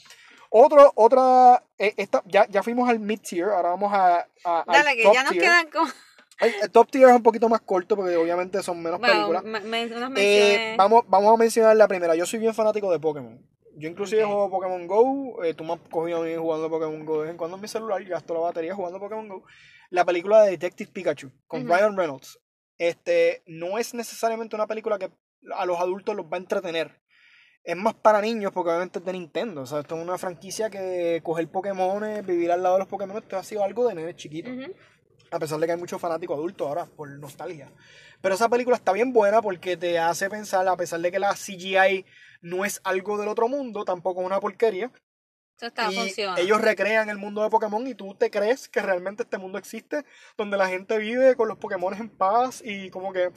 Otro, 0.50 0.92
otra, 0.96 1.64
eh, 1.78 1.94
esta, 1.98 2.22
ya, 2.26 2.48
ya 2.50 2.62
fuimos 2.64 2.90
al 2.90 3.00
mid-tier, 3.00 3.46
ahora 3.50 3.70
vamos 3.70 3.92
a, 3.94 4.28
a- 4.44 4.60
al 4.62 4.66
Dale, 4.84 4.96
que 4.98 5.04
top 5.04 5.14
ya 5.14 5.24
nos 5.24 5.32
tier. 5.32 5.44
quedan 5.44 5.70
como. 5.70 5.92
El, 6.42 6.72
top 6.72 6.90
tier 6.90 7.08
es 7.10 7.16
un 7.16 7.24
poquito 7.24 7.48
más 7.50 7.62
corto 7.62 7.96
porque 7.96 8.16
obviamente 8.18 8.62
son 8.64 8.82
menos 8.82 9.00
Bueno, 9.00 9.14
películas. 9.14 9.44
me- 9.44 9.60
me- 9.60 9.96
unas 9.96 10.12
Eh, 10.16 10.74
vamos, 10.78 11.04
vamos 11.08 11.34
a 11.34 11.38
mencionar 11.38 11.76
la 11.78 11.88
primera. 11.88 12.16
Yo 12.16 12.26
soy 12.26 12.40
bien 12.40 12.54
fanático 12.54 12.92
de 12.92 13.00
Pokémon. 13.00 13.40
Yo 13.82 13.90
inclusive 13.90 14.24
juego 14.24 14.50
Pokémon 14.50 14.86
Go. 14.86 15.44
eh, 15.44 15.54
tú 15.56 15.64
me 15.64 15.74
has 15.74 15.80
cogido 15.90 16.22
a 16.22 16.26
mí 16.26 16.36
jugando 16.36 16.70
Pokémon 16.70 17.04
Go 17.04 17.16
de 17.16 17.22
vez 17.24 17.32
en 17.32 17.38
cuando 17.38 17.56
en 17.58 17.62
mi 17.62 17.68
celular. 17.68 18.04
Gasto 18.04 18.34
la 18.36 18.42
batería 18.42 18.76
jugando 18.76 19.00
Pokémon 19.00 19.28
Go. 19.28 19.44
La 19.90 20.06
película 20.06 20.44
de 20.44 20.52
Detective 20.52 20.92
Pikachu 20.94 21.32
con 21.48 21.64
Ujú. 21.64 21.74
Ryan 21.74 21.98
Reynolds. 21.98 22.40
Este, 22.78 23.44
no 23.48 23.78
es 23.78 23.94
necesariamente 23.94 24.56
una 24.56 24.68
película 24.68 25.00
que 25.00 25.10
a 25.56 25.66
los 25.66 25.80
adultos 25.80 26.16
los 26.16 26.26
va 26.28 26.38
a 26.38 26.40
entretener. 26.40 27.02
Es 27.64 27.76
más 27.76 27.94
para 27.96 28.22
niños 28.22 28.52
porque 28.54 28.70
obviamente 28.70 29.00
es 29.00 29.06
de 29.06 29.14
Nintendo. 29.14 29.62
O 29.62 29.66
sea, 29.66 29.80
esto 29.80 29.96
es 29.96 30.02
una 30.04 30.18
franquicia 30.18 30.70
que 30.70 31.20
coger 31.24 31.48
Pokémon, 31.48 32.04
vivir 32.26 32.52
al 32.52 32.62
lado 32.64 32.76
de 32.76 32.80
los 32.80 32.88
Pokémon, 32.88 33.18
esto 33.18 33.38
ha 33.38 33.44
sido 33.44 33.64
algo 33.64 33.88
de 33.88 33.96
nene 33.96 34.16
chiquito. 34.16 34.50
Ujú. 34.52 34.74
A 35.32 35.40
pesar 35.40 35.60
de 35.60 35.66
que 35.66 35.72
hay 35.72 35.80
muchos 35.80 36.02
fanáticos 36.02 36.36
adultos 36.38 36.68
ahora, 36.68 36.86
por 36.86 37.10
nostalgia. 37.10 37.72
Pero 38.22 38.36
esa 38.36 38.50
película 38.50 38.76
está 38.76 38.92
bien 38.92 39.14
buena 39.14 39.42
porque 39.42 39.78
te 39.78 39.98
hace 39.98 40.30
pensar, 40.30 40.68
a 40.68 40.76
pesar 40.76 41.00
de 41.00 41.12
que 41.12 41.20
la 41.20 41.34
CGI 41.34 42.06
no 42.42 42.66
es 42.66 42.82
algo 42.84 43.18
del 43.18 43.28
otro 43.28 43.48
mundo, 43.48 43.86
tampoco 43.86 44.22
es 44.22 44.28
una 44.28 44.40
porquería. 44.40 44.92
Eso 45.58 45.68
está, 45.68 45.92
y 45.92 45.96
funciona. 45.96 46.40
ellos 46.40 46.60
recrean 46.60 47.10
el 47.10 47.18
mundo 47.18 47.44
de 47.44 47.50
Pokémon 47.50 47.86
y 47.86 47.94
tú 47.94 48.16
te 48.16 48.32
crees 48.32 48.68
que 48.68 48.82
realmente 48.82 49.24
este 49.24 49.38
mundo 49.38 49.60
existe, 49.60 50.06
donde 50.36 50.58
la 50.58 50.68
gente 50.68 50.98
vive 50.98 51.36
con 51.36 51.48
los 51.48 51.58
Pokémon 51.58 51.94
en 51.94 52.10
paz 52.10 52.64
y 52.66 52.90
como 52.90 53.14
que 53.14 53.32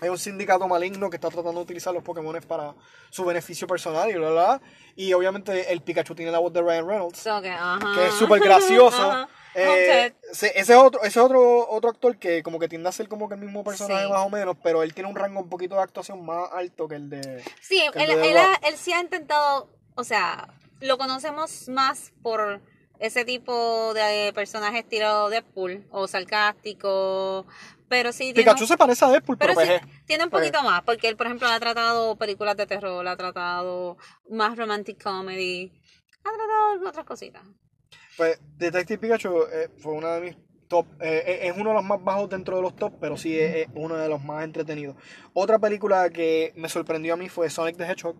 hay 0.00 0.08
un 0.08 0.18
sindicato 0.18 0.66
maligno 0.68 1.10
que 1.10 1.16
está 1.16 1.28
tratando 1.28 1.60
de 1.60 1.64
utilizar 1.64 1.92
los 1.92 2.02
Pokémon 2.02 2.40
para 2.46 2.74
su 3.10 3.24
beneficio 3.24 3.66
personal 3.66 4.08
y 4.10 4.14
bla, 4.14 4.30
bla, 4.30 4.44
bla. 4.44 4.62
Y 4.96 5.12
obviamente 5.12 5.72
el 5.72 5.80
Pikachu 5.80 6.14
tiene 6.14 6.30
la 6.30 6.38
voz 6.38 6.52
de 6.52 6.60
Ryan 6.60 6.88
Reynolds 6.88 7.18
So 7.18 7.40
que, 7.40 7.50
ajá. 7.50 7.78
que 7.94 8.06
es 8.06 8.14
súper 8.14 8.40
gracioso. 8.40 9.02
Ajá. 9.10 9.28
Eh, 9.54 10.12
ese 10.30 10.52
es 10.58 10.70
otro, 10.70 11.00
ese 11.00 11.08
es 11.08 11.24
otro, 11.24 11.68
otro 11.68 11.90
actor 11.90 12.16
que 12.16 12.42
como 12.42 12.58
que 12.58 12.68
tiende 12.68 12.88
a 12.88 12.92
ser 12.92 13.08
como 13.08 13.28
que 13.28 13.34
el 13.34 13.40
mismo 13.40 13.62
personaje 13.64 14.04
Sí. 14.04 14.10
más 14.10 14.26
o 14.26 14.30
menos, 14.30 14.56
pero 14.62 14.82
él 14.82 14.94
tiene 14.94 15.10
un 15.10 15.16
rango 15.16 15.40
un 15.40 15.48
poquito 15.48 15.74
de 15.74 15.82
actuación 15.82 16.24
más 16.24 16.50
alto 16.52 16.88
que 16.88 16.94
el 16.96 17.10
de... 17.10 17.42
Sí, 17.60 17.82
él, 17.94 18.08
de 18.08 18.30
él, 18.30 18.36
ha- 18.38 18.60
él 18.66 18.76
sí 18.76 18.92
ha 18.92 19.00
intentado, 19.00 19.68
o 19.94 20.04
sea, 20.04 20.48
lo 20.80 20.96
conocemos 20.98 21.68
más 21.68 22.12
por 22.22 22.60
ese 22.98 23.24
tipo 23.24 23.92
de 23.94 24.32
personaje 24.34 24.78
estilo 24.80 25.28
Deadpool 25.28 25.84
o 25.90 26.06
sarcástico, 26.06 27.46
pero 27.88 28.12
sí 28.12 28.32
tiene, 28.32 28.36
Pikachu 28.44 28.64
un- 28.64 28.68
se 28.68 28.76
parece 28.76 29.04
a 29.04 29.08
Deadpool, 29.08 29.36
pero, 29.36 29.54
pero 29.54 29.66
sí, 29.66 29.78
PG. 29.86 30.04
tiene 30.06 30.24
un 30.24 30.28
Ok. 30.28 30.34
poquito 30.38 30.62
más, 30.62 30.82
porque 30.82 31.08
él, 31.08 31.16
por 31.16 31.26
ejemplo, 31.26 31.48
ha 31.48 31.58
tratado 31.60 32.16
películas 32.16 32.56
de 32.56 32.66
terror, 32.66 33.06
ha 33.06 33.16
tratado 33.16 33.96
más 34.30 34.56
romantic 34.56 35.02
comedy, 35.02 35.72
ha 36.24 36.30
tratado 36.32 36.88
otras 36.88 37.04
cositas. 37.04 37.42
Pues 38.16 38.40
Detective 38.58 38.98
Pikachu 38.98 39.42
eh, 39.52 39.70
fue 39.78 39.92
una 39.92 40.14
de 40.14 40.20
mis 40.20 40.36
top, 40.68 40.86
eh, 41.00 41.22
eh, 41.26 41.38
es 41.48 41.56
uno 41.56 41.70
de 41.70 41.74
los 41.76 41.84
más 41.84 42.02
bajos 42.02 42.30
dentro 42.30 42.56
de 42.56 42.62
los 42.62 42.74
top, 42.76 42.94
pero 43.00 43.16
sí 43.16 43.38
es, 43.38 43.56
es 43.56 43.68
uno 43.74 43.96
de 43.96 44.08
los 44.08 44.22
más 44.24 44.44
entretenidos. 44.44 44.96
Otra 45.34 45.58
película 45.58 46.08
que 46.10 46.52
me 46.56 46.68
sorprendió 46.68 47.14
a 47.14 47.16
mí 47.16 47.28
fue 47.28 47.50
Sonic 47.50 47.76
the 47.76 47.84
Hedgehog. 47.84 48.16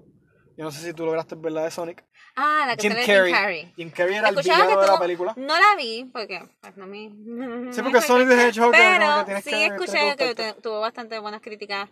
Yo 0.56 0.64
no 0.64 0.70
sé 0.70 0.84
si 0.84 0.92
tú 0.92 1.06
lograste 1.06 1.34
ver 1.34 1.52
la 1.52 1.64
de 1.64 1.70
Sonic. 1.70 2.04
Ah, 2.36 2.64
la 2.66 2.76
que 2.76 2.82
Jim 2.82 2.92
Carrey. 3.06 3.32
Jim 3.32 3.32
Carrey. 3.34 3.72
Jim 3.76 3.90
Carrey 3.90 4.16
era 4.16 4.28
el 4.28 4.36
villano 4.36 4.80
de 4.80 4.86
la 4.86 4.98
película. 4.98 5.34
No 5.36 5.54
la 5.54 5.76
vi, 5.78 6.04
porque 6.12 6.42
pues, 6.60 6.76
no 6.76 6.86
me... 6.86 7.72
Sí, 7.72 7.82
porque 7.82 8.02
Sonic 8.02 8.28
the 8.28 8.34
Hedgehog 8.34 8.74
es 8.74 8.98
como 9.00 9.24
que 9.24 9.32
Pero 9.32 9.40
sí 9.40 9.50
que- 9.50 9.66
escuché 9.66 10.16
que 10.16 10.54
tuvo 10.62 10.80
bastante 10.80 11.18
buenas 11.18 11.40
críticas 11.40 11.88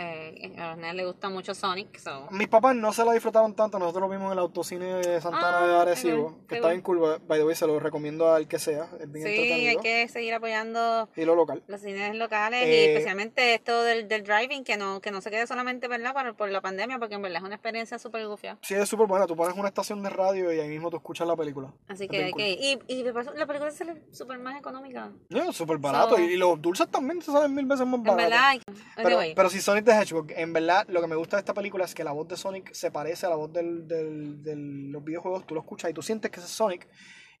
eh, 0.00 0.54
a 0.58 0.68
los 0.68 0.76
nenes 0.78 0.94
les 0.94 1.06
gusta 1.06 1.28
mucho 1.28 1.54
Sonic, 1.54 1.98
so. 1.98 2.28
Mis 2.30 2.46
papás 2.48 2.76
no 2.76 2.92
se 2.92 3.04
la 3.04 3.12
disfrutaron 3.12 3.54
tanto, 3.54 3.78
nosotros 3.78 4.02
lo 4.02 4.08
vimos 4.08 4.26
en 4.26 4.32
el 4.34 4.38
autocine 4.38 4.84
de 4.94 5.20
Santana 5.20 5.58
Ah, 5.60 5.66
de 5.66 5.76
Arecibo, 5.78 6.38
que 6.48 6.56
está 6.56 6.68
bien 6.68 6.82
cool, 6.82 6.98
by 7.26 7.38
the 7.38 7.44
way, 7.44 7.54
se 7.56 7.66
lo 7.66 7.80
recomiendo 7.80 8.32
al 8.32 8.46
que 8.46 8.58
sea, 8.58 8.88
es 9.00 9.10
bien 9.10 9.26
Sí, 9.26 9.32
hay 9.66 9.76
que 9.78 10.06
seguir 10.08 10.34
apoyando 10.34 11.08
Y 11.16 11.24
lo 11.24 11.34
local. 11.34 11.62
los 11.66 11.80
cines 11.80 12.14
locales 12.14 12.66
y 12.66 12.70
Eh, 12.70 12.92
especialmente 12.92 13.54
esto 13.54 13.82
del, 13.82 14.06
del 14.08 14.22
driving, 14.24 14.62
que 14.64 14.76
no, 14.76 15.00
que 15.00 15.10
no 15.10 15.20
se 15.20 15.30
quede 15.30 15.46
solamente, 15.46 15.88
¿verdad? 15.88 16.12
Por, 16.14 16.36
por 16.36 16.50
la 16.50 16.60
pandemia, 16.60 16.98
porque 16.98 17.16
en 17.16 17.22
verdad 17.22 17.38
es 17.38 17.44
una 17.44 17.54
experiencia 17.56 17.98
súper 17.98 18.26
gufia. 18.28 18.56
Sí, 18.62 18.74
es 18.74 18.88
súper 18.88 19.06
buena, 19.08 19.26
tú 19.26 19.34
pones 19.36 19.56
una 19.56 19.68
estación 19.68 20.02
de 20.02 20.10
radio 20.10 20.52
y 20.52 20.60
ahí 20.60 20.68
mismo 20.68 20.90
tú 20.90 20.96
escuchas 20.98 21.26
la 21.26 21.34
película. 21.36 21.72
Así 21.88 22.04
Es 22.04 22.10
que 22.10 22.24
hay 22.24 22.30
cool. 22.30 22.40
que 22.42 22.50
ir. 22.50 22.78
Y, 22.88 22.94
y 22.94 23.02
la 23.02 23.46
película 23.46 23.70
sale 23.70 24.02
súper 24.12 24.38
más 24.38 24.58
económica. 24.58 25.10
No, 25.28 25.52
súper 25.52 25.78
barato, 25.78 26.16
So- 26.16 26.20
y, 26.20 26.34
y 26.34 26.36
los 26.36 26.60
dulces 26.60 26.88
también 26.88 27.20
se 27.22 27.32
salen 27.32 27.54
mil 27.54 27.66
veces 27.66 27.86
más 27.86 27.96
En 27.98 28.04
baratos. 28.04 28.30
verdad, 28.30 28.48
hay- 28.48 28.60
Pero, 28.96 29.08
anyway. 29.08 29.34
pero 29.34 29.50
si 29.50 29.60
Sonic 29.60 29.87
the 29.88 30.00
Hedgehog, 30.00 30.30
en 30.36 30.52
verdad, 30.52 30.86
lo 30.88 31.00
que 31.00 31.06
me 31.06 31.16
gusta 31.16 31.36
de 31.36 31.40
esta 31.40 31.54
película 31.54 31.84
es 31.84 31.94
que 31.94 32.04
la 32.04 32.12
voz 32.12 32.28
de 32.28 32.36
Sonic 32.36 32.72
se 32.72 32.90
parece 32.90 33.26
a 33.26 33.30
la 33.30 33.36
voz 33.36 33.52
del, 33.52 33.88
del, 33.88 34.42
de 34.42 34.54
los 34.56 35.02
videojuegos. 35.02 35.46
Tú 35.46 35.54
lo 35.54 35.60
escuchas 35.60 35.90
y 35.90 35.94
tú 35.94 36.02
sientes 36.02 36.30
que 36.30 36.38
ese 36.40 36.46
es 36.46 36.52
Sonic. 36.52 36.86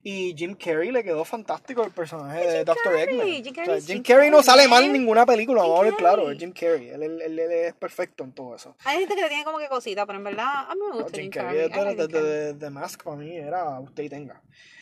Y 0.00 0.32
Jim 0.36 0.54
Carrey 0.54 0.92
le 0.92 1.02
quedó 1.02 1.24
fantástico 1.24 1.82
el 1.82 1.90
personaje 1.90 2.46
de 2.46 2.64
Dr. 2.64 2.76
Carrey, 2.84 3.02
Eggman. 3.02 3.26
Jim 3.26 3.40
O 3.40 3.54
sea, 3.54 3.64
Carrey 3.64 3.80
Jim 3.82 4.02
Carrey 4.04 4.30
no 4.30 4.36
Carrey, 4.36 4.46
sale 4.46 4.68
mal 4.68 4.84
en 4.84 4.92
ninguna 4.92 5.26
película, 5.26 5.62
vamos 5.62 5.80
a 5.80 5.82
ver 5.82 5.94
claro. 5.94 6.22
Carrey. 6.22 6.36
Es 6.36 6.40
Jim 6.40 6.52
Carrey. 6.52 6.88
Él, 6.90 7.02
él- 7.02 7.20
él- 7.22 7.38
él 7.40 7.50
es 7.52 7.74
perfecto 7.74 8.22
en 8.22 8.32
todo 8.32 8.54
eso. 8.54 8.76
Hay 8.84 9.00
gente 9.00 9.16
que 9.16 9.22
le 9.22 9.28
tiene 9.28 9.44
como 9.44 9.58
que 9.58 9.66
cosita, 9.68 10.06
pero 10.06 10.18
en 10.18 10.24
verdad 10.24 10.70
a 10.70 10.74
mí 10.76 10.80
me 10.88 10.92
gusta 11.02 11.10
Jim 11.12 11.22
Jim 11.24 11.30
Carrey 11.32 11.68
Carrey. 11.68 11.94
De, 11.96 11.96
de, 11.96 12.02
Jim 12.02 12.12
Carrey. 12.12 12.26
de- 12.30 12.54
de 12.54 12.70
Mask 12.70 13.02
para 13.02 13.16
mí 13.16 13.36
era 13.36 13.80
usted 13.80 14.04
y 14.04 14.08
tenga. 14.08 14.40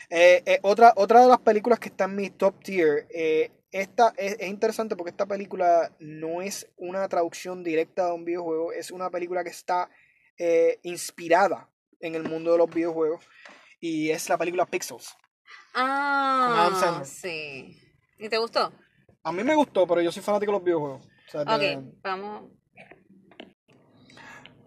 Eh, 0.09 0.43
eh, 0.45 0.59
otra, 0.61 0.93
otra 0.95 1.21
de 1.21 1.27
las 1.27 1.39
películas 1.39 1.79
que 1.79 1.89
está 1.89 2.05
en 2.05 2.15
mi 2.15 2.29
top 2.29 2.63
tier, 2.63 3.07
eh, 3.09 3.49
esta 3.81 4.13
es, 4.17 4.37
es 4.39 4.47
interesante 4.49 4.95
porque 4.95 5.11
esta 5.11 5.25
película 5.25 5.91
no 5.99 6.41
es 6.41 6.69
una 6.77 7.07
traducción 7.07 7.63
directa 7.63 8.07
de 8.07 8.11
un 8.13 8.25
videojuego, 8.25 8.71
es 8.73 8.91
una 8.91 9.09
película 9.09 9.43
que 9.43 9.49
está 9.49 9.89
eh, 10.37 10.79
inspirada 10.83 11.69
en 11.99 12.15
el 12.15 12.23
mundo 12.23 12.51
de 12.51 12.57
los 12.59 12.69
videojuegos 12.69 13.23
y 13.79 14.09
es 14.11 14.27
la 14.29 14.37
película 14.37 14.65
Pixels. 14.65 15.15
Ah, 15.73 17.01
sí. 17.05 17.79
¿Y 18.17 18.29
te 18.29 18.37
gustó? 18.37 18.71
A 19.23 19.31
mí 19.31 19.43
me 19.43 19.55
gustó, 19.55 19.85
pero 19.85 20.01
yo 20.01 20.11
soy 20.11 20.23
fanático 20.23 20.51
de 20.51 20.57
los 20.57 20.63
videojuegos. 20.63 21.05
O 21.05 21.31
sea, 21.31 21.41
Ok, 21.41 21.59
de- 21.59 21.83
vamos. 22.01 22.51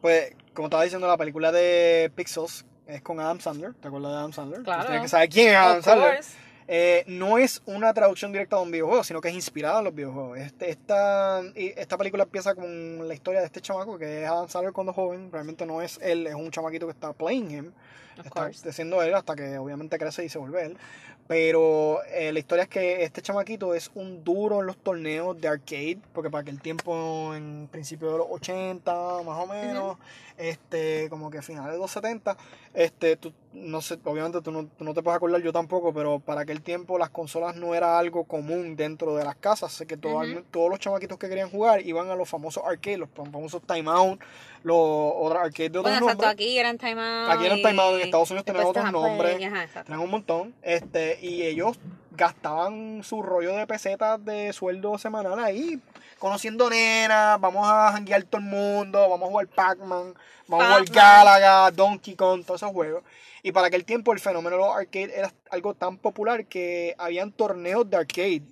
Pues, 0.00 0.34
como 0.54 0.68
estaba 0.68 0.82
diciendo, 0.84 1.06
la 1.06 1.16
película 1.16 1.52
de 1.52 2.10
Pixels 2.14 2.64
es 2.86 3.02
con 3.02 3.20
Adam 3.20 3.40
Sandler. 3.40 3.74
¿Te 3.74 3.88
acuerdas 3.88 4.12
de 4.12 4.18
Adam 4.18 4.32
Sandler? 4.32 4.62
Claro. 4.62 4.82
Tienes 4.84 5.02
que 5.02 5.08
saber 5.08 5.28
quién 5.28 5.48
es 5.50 5.56
Adam 5.56 5.78
Of 5.78 5.84
Sandler. 5.84 6.14
course. 6.14 6.36
Eh, 6.72 7.02
no 7.08 7.36
es 7.36 7.62
una 7.66 7.92
traducción 7.92 8.30
directa 8.30 8.54
de 8.54 8.62
un 8.62 8.70
videojuego, 8.70 9.02
sino 9.02 9.20
que 9.20 9.28
es 9.28 9.34
inspirada 9.34 9.80
en 9.80 9.86
los 9.86 9.92
videojuegos. 9.92 10.38
Este, 10.38 10.70
esta, 10.70 11.42
esta 11.56 11.98
película 11.98 12.22
empieza 12.22 12.54
con 12.54 13.08
la 13.08 13.12
historia 13.12 13.40
de 13.40 13.46
este 13.46 13.60
chamaco, 13.60 13.98
que 13.98 14.22
es 14.22 14.28
Adam 14.28 14.48
Sandler 14.48 14.72
cuando 14.72 14.92
joven. 14.92 15.32
Realmente 15.32 15.66
no 15.66 15.82
es 15.82 15.98
él, 16.00 16.28
es 16.28 16.34
un 16.36 16.48
chamaquito 16.52 16.86
que 16.86 16.92
está 16.92 17.12
playing 17.12 17.50
him. 17.50 17.72
Of 18.20 18.26
Está 18.26 18.44
course. 18.44 18.72
siendo 18.72 19.02
él 19.02 19.14
hasta 19.14 19.34
que 19.34 19.58
obviamente 19.58 19.98
crece 19.98 20.24
y 20.24 20.28
se 20.28 20.38
vuelve 20.38 20.66
él. 20.66 20.78
Pero 21.26 22.02
eh, 22.04 22.32
la 22.32 22.38
historia 22.38 22.62
es 22.62 22.68
que 22.68 23.04
este 23.04 23.22
chamaquito 23.22 23.74
es 23.74 23.90
un 23.94 24.22
duro 24.22 24.60
en 24.60 24.66
los 24.66 24.76
torneos 24.76 25.40
de 25.40 25.48
arcade, 25.48 25.98
porque 26.12 26.30
para 26.30 26.42
aquel 26.42 26.60
tiempo, 26.60 27.34
en 27.34 27.68
principio 27.70 28.12
de 28.12 28.18
los 28.18 28.26
80, 28.30 28.92
más 29.24 29.38
o 29.38 29.46
menos, 29.46 29.96
este, 30.36 31.08
como 31.08 31.30
que 31.30 31.40
finales 31.40 31.74
de 31.74 31.78
los 31.78 31.90
70, 31.90 32.36
este, 32.74 33.16
tú, 33.16 33.32
no 33.52 33.80
sé, 33.80 33.98
obviamente 34.04 34.40
tú 34.42 34.52
no, 34.52 34.66
tú 34.66 34.84
no 34.84 34.94
te 34.94 35.02
puedes 35.02 35.16
acordar, 35.16 35.42
yo 35.42 35.52
tampoco, 35.52 35.92
pero 35.92 36.20
para 36.20 36.42
aquel 36.42 36.62
tiempo 36.62 36.98
las 36.98 37.10
consolas 37.10 37.56
no 37.56 37.74
era 37.74 37.98
algo 37.98 38.24
común 38.24 38.76
dentro 38.76 39.16
de 39.16 39.24
las 39.24 39.34
casas, 39.36 39.74
así 39.74 39.86
que 39.86 39.96
todo- 39.96 40.22
todos 40.52 40.70
los 40.70 40.78
chamaquitos 40.78 41.18
que 41.18 41.28
querían 41.28 41.50
jugar 41.50 41.84
iban 41.84 42.08
a 42.10 42.14
los 42.14 42.28
famosos 42.28 42.62
arcades, 42.64 42.98
los 43.00 43.08
famosos 43.10 43.60
timeout, 43.66 44.20
los 44.62 44.76
otros 44.78 45.42
arcades 45.42 45.72
de 45.72 45.78
otros 45.78 45.92
Bueno, 45.94 46.06
nombres. 46.06 46.30
aquí 46.30 46.58
eran 46.58 46.78
time 46.78 47.00
out. 47.00 47.30
Aquí 47.30 47.46
eran 47.46 47.58
y 47.58 47.62
time 47.62 47.82
out, 47.82 47.94
en 47.96 48.00
Estados 48.02 48.30
Unidos 48.30 48.44
tenían 48.44 48.66
otros 48.66 48.92
nombres. 48.92 49.42
Ajá. 49.44 49.82
Tenían 49.84 50.00
un 50.04 50.10
montón. 50.10 50.54
Este, 50.62 51.18
y 51.20 51.42
ellos 51.42 51.76
gastaban 52.12 53.02
su 53.04 53.22
rollo 53.22 53.54
de 53.54 53.66
pesetas 53.66 54.22
de 54.24 54.52
sueldo 54.52 54.98
semanal 54.98 55.38
ahí, 55.38 55.80
conociendo 56.18 56.68
nenas, 56.70 57.40
vamos 57.40 57.66
a 57.68 57.92
janguear 57.92 58.22
todo 58.24 58.40
el 58.40 58.46
mundo, 58.46 59.08
vamos 59.08 59.26
a 59.28 59.30
jugar 59.30 59.46
Pac-Man, 59.48 60.14
vamos 60.46 60.66
a 60.66 60.68
jugar. 60.78 60.84
Galaga, 60.90 61.70
Donkey 61.70 62.14
Kong, 62.16 62.44
todos 62.44 62.60
esos 62.62 62.72
juegos. 62.72 63.02
Y 63.42 63.52
para 63.52 63.68
aquel 63.68 63.86
tiempo 63.86 64.12
el 64.12 64.20
fenómeno 64.20 64.56
de 64.56 64.62
los 64.62 64.76
arcades 64.76 65.12
era 65.16 65.32
algo 65.50 65.72
tan 65.72 65.96
popular 65.96 66.44
que 66.44 66.94
habían 66.98 67.32
torneos 67.32 67.88
de 67.88 67.96
arcade 67.96 68.42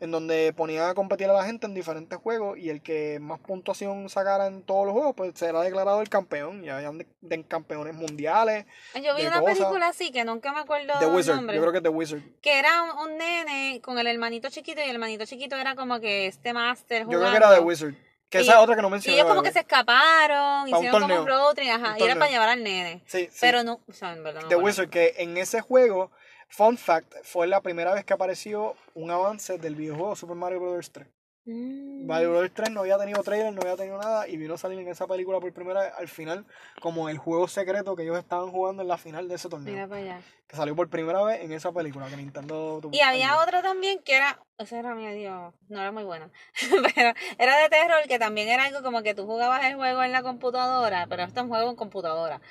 en 0.00 0.10
donde 0.10 0.54
ponían 0.56 0.88
a 0.88 0.94
competir 0.94 1.28
a 1.28 1.34
la 1.34 1.44
gente 1.44 1.66
en 1.66 1.74
diferentes 1.74 2.18
juegos 2.18 2.56
y 2.56 2.70
el 2.70 2.80
que 2.80 3.18
más 3.20 3.38
puntuación 3.40 4.08
sacara 4.08 4.46
en 4.46 4.62
todos 4.62 4.86
los 4.86 4.94
juegos 4.94 5.14
pues 5.14 5.32
será 5.34 5.60
declarado 5.60 6.00
el 6.00 6.08
campeón 6.08 6.64
y 6.64 6.70
habían 6.70 6.96
de, 6.96 7.06
de 7.20 7.44
campeones 7.44 7.94
mundiales 7.94 8.64
Yo 8.94 9.14
vi 9.14 9.26
una 9.26 9.40
cosas. 9.40 9.58
película 9.58 9.88
así 9.88 10.10
que 10.10 10.24
nunca 10.24 10.50
me 10.52 10.60
acuerdo 10.60 10.94
The 10.98 11.06
Wizard 11.08 11.36
nombre. 11.36 11.54
yo 11.54 11.60
creo 11.60 11.72
que 11.72 11.78
es 11.78 11.84
The 11.84 11.90
Wizard 11.90 12.22
Que 12.40 12.58
era 12.58 12.82
un, 12.84 13.07
un 13.08 13.18
nene 13.18 13.80
con 13.82 13.98
el 13.98 14.06
hermanito 14.06 14.48
chiquito 14.50 14.80
y 14.80 14.84
el 14.84 14.90
hermanito 14.90 15.24
chiquito 15.26 15.56
era 15.56 15.74
como 15.74 16.00
que 16.00 16.26
este 16.26 16.52
máster 16.52 17.00
yo 17.02 17.06
jugando. 17.06 17.26
creo 17.28 17.30
que 17.32 17.36
era 17.46 17.54
The 17.56 17.60
Wizard 17.60 17.94
que 18.30 18.38
Y- 18.38 18.42
esa 18.42 18.52
es 18.52 18.58
otra 18.58 18.76
que 18.76 18.82
no 18.82 18.88
Y 18.88 18.90
mencioné 18.90 19.16
ellos 19.16 19.28
como 19.28 19.42
que 19.42 19.52
se 19.52 19.60
escaparon, 19.60 20.62
un 20.64 20.68
hicieron 20.68 21.00
como 21.02 21.20
un 21.22 21.26
road 21.26 21.54
trip, 21.54 21.70
ajá, 21.70 21.92
Un 21.92 21.98
y 21.98 22.02
era 22.02 22.14
para 22.16 22.30
llevar 22.30 22.48
al 22.50 22.62
nene. 22.62 23.02
sí, 23.06 23.26
sí. 23.30 23.38
Pero 23.40 23.62
no, 23.64 23.80
o 23.88 23.92
sea, 23.92 24.12
en 24.12 24.22
verdad 24.22 24.42
no 24.42 24.48
The. 24.48 24.56
Wizard 24.56 24.90
que 24.90 25.14
en 25.18 25.36
ese 25.38 25.60
juego 25.62 26.10
fun 26.48 26.76
fact 26.76 27.12
fue 27.22 27.46
la 27.46 27.62
primera 27.62 27.94
vez 27.94 28.04
que 28.04 28.12
apareció 28.12 28.74
un 28.94 29.10
avance 29.10 29.56
del 29.58 29.74
videojuego 29.76 30.14
Super 30.16 30.36
Mario 30.36 30.60
Bros. 30.60 30.90
3 30.92 31.06
Mm. 31.48 32.06
Bros. 32.06 32.50
3 32.52 32.70
no 32.72 32.80
había 32.80 32.98
tenido 32.98 33.22
trailer, 33.22 33.54
no 33.54 33.62
había 33.62 33.74
tenido 33.74 33.96
nada 33.96 34.28
y 34.28 34.36
vino 34.36 34.52
a 34.52 34.58
salir 34.58 34.78
en 34.80 34.88
esa 34.88 35.06
película 35.06 35.40
por 35.40 35.50
primera 35.54 35.80
vez 35.80 35.92
al 35.96 36.06
final 36.06 36.44
como 36.82 37.08
el 37.08 37.16
juego 37.16 37.48
secreto 37.48 37.96
que 37.96 38.02
ellos 38.02 38.18
estaban 38.18 38.50
jugando 38.50 38.82
en 38.82 38.88
la 38.88 38.98
final 38.98 39.28
de 39.28 39.36
ese 39.36 39.48
torneo. 39.48 39.72
Mira 39.72 39.88
para 39.88 40.00
allá. 40.02 40.20
Que 40.46 40.56
salió 40.56 40.76
por 40.76 40.90
primera 40.90 41.22
vez 41.22 41.40
en 41.40 41.52
esa 41.52 41.72
película 41.72 42.06
que 42.08 42.18
Nintendo 42.18 42.80
tuvo. 42.82 42.94
Y 42.94 43.00
había 43.00 43.38
otro 43.42 43.62
también 43.62 44.02
que 44.02 44.16
era, 44.16 44.38
esa 44.58 44.78
era 44.78 44.94
mi 44.94 45.10
Dios, 45.14 45.54
no 45.70 45.80
era 45.80 45.90
muy 45.90 46.04
buena, 46.04 46.30
pero 46.94 47.14
era 47.38 47.62
de 47.62 47.68
terror 47.70 48.02
que 48.06 48.18
también 48.18 48.48
era 48.48 48.64
algo 48.64 48.82
como 48.82 49.02
que 49.02 49.14
tú 49.14 49.24
jugabas 49.24 49.64
el 49.64 49.76
juego 49.76 50.02
en 50.02 50.12
la 50.12 50.22
computadora, 50.22 51.06
pero 51.08 51.22
esto 51.22 51.40
es 51.40 51.44
un 51.44 51.50
juego 51.50 51.70
en 51.70 51.76
computadora. 51.76 52.42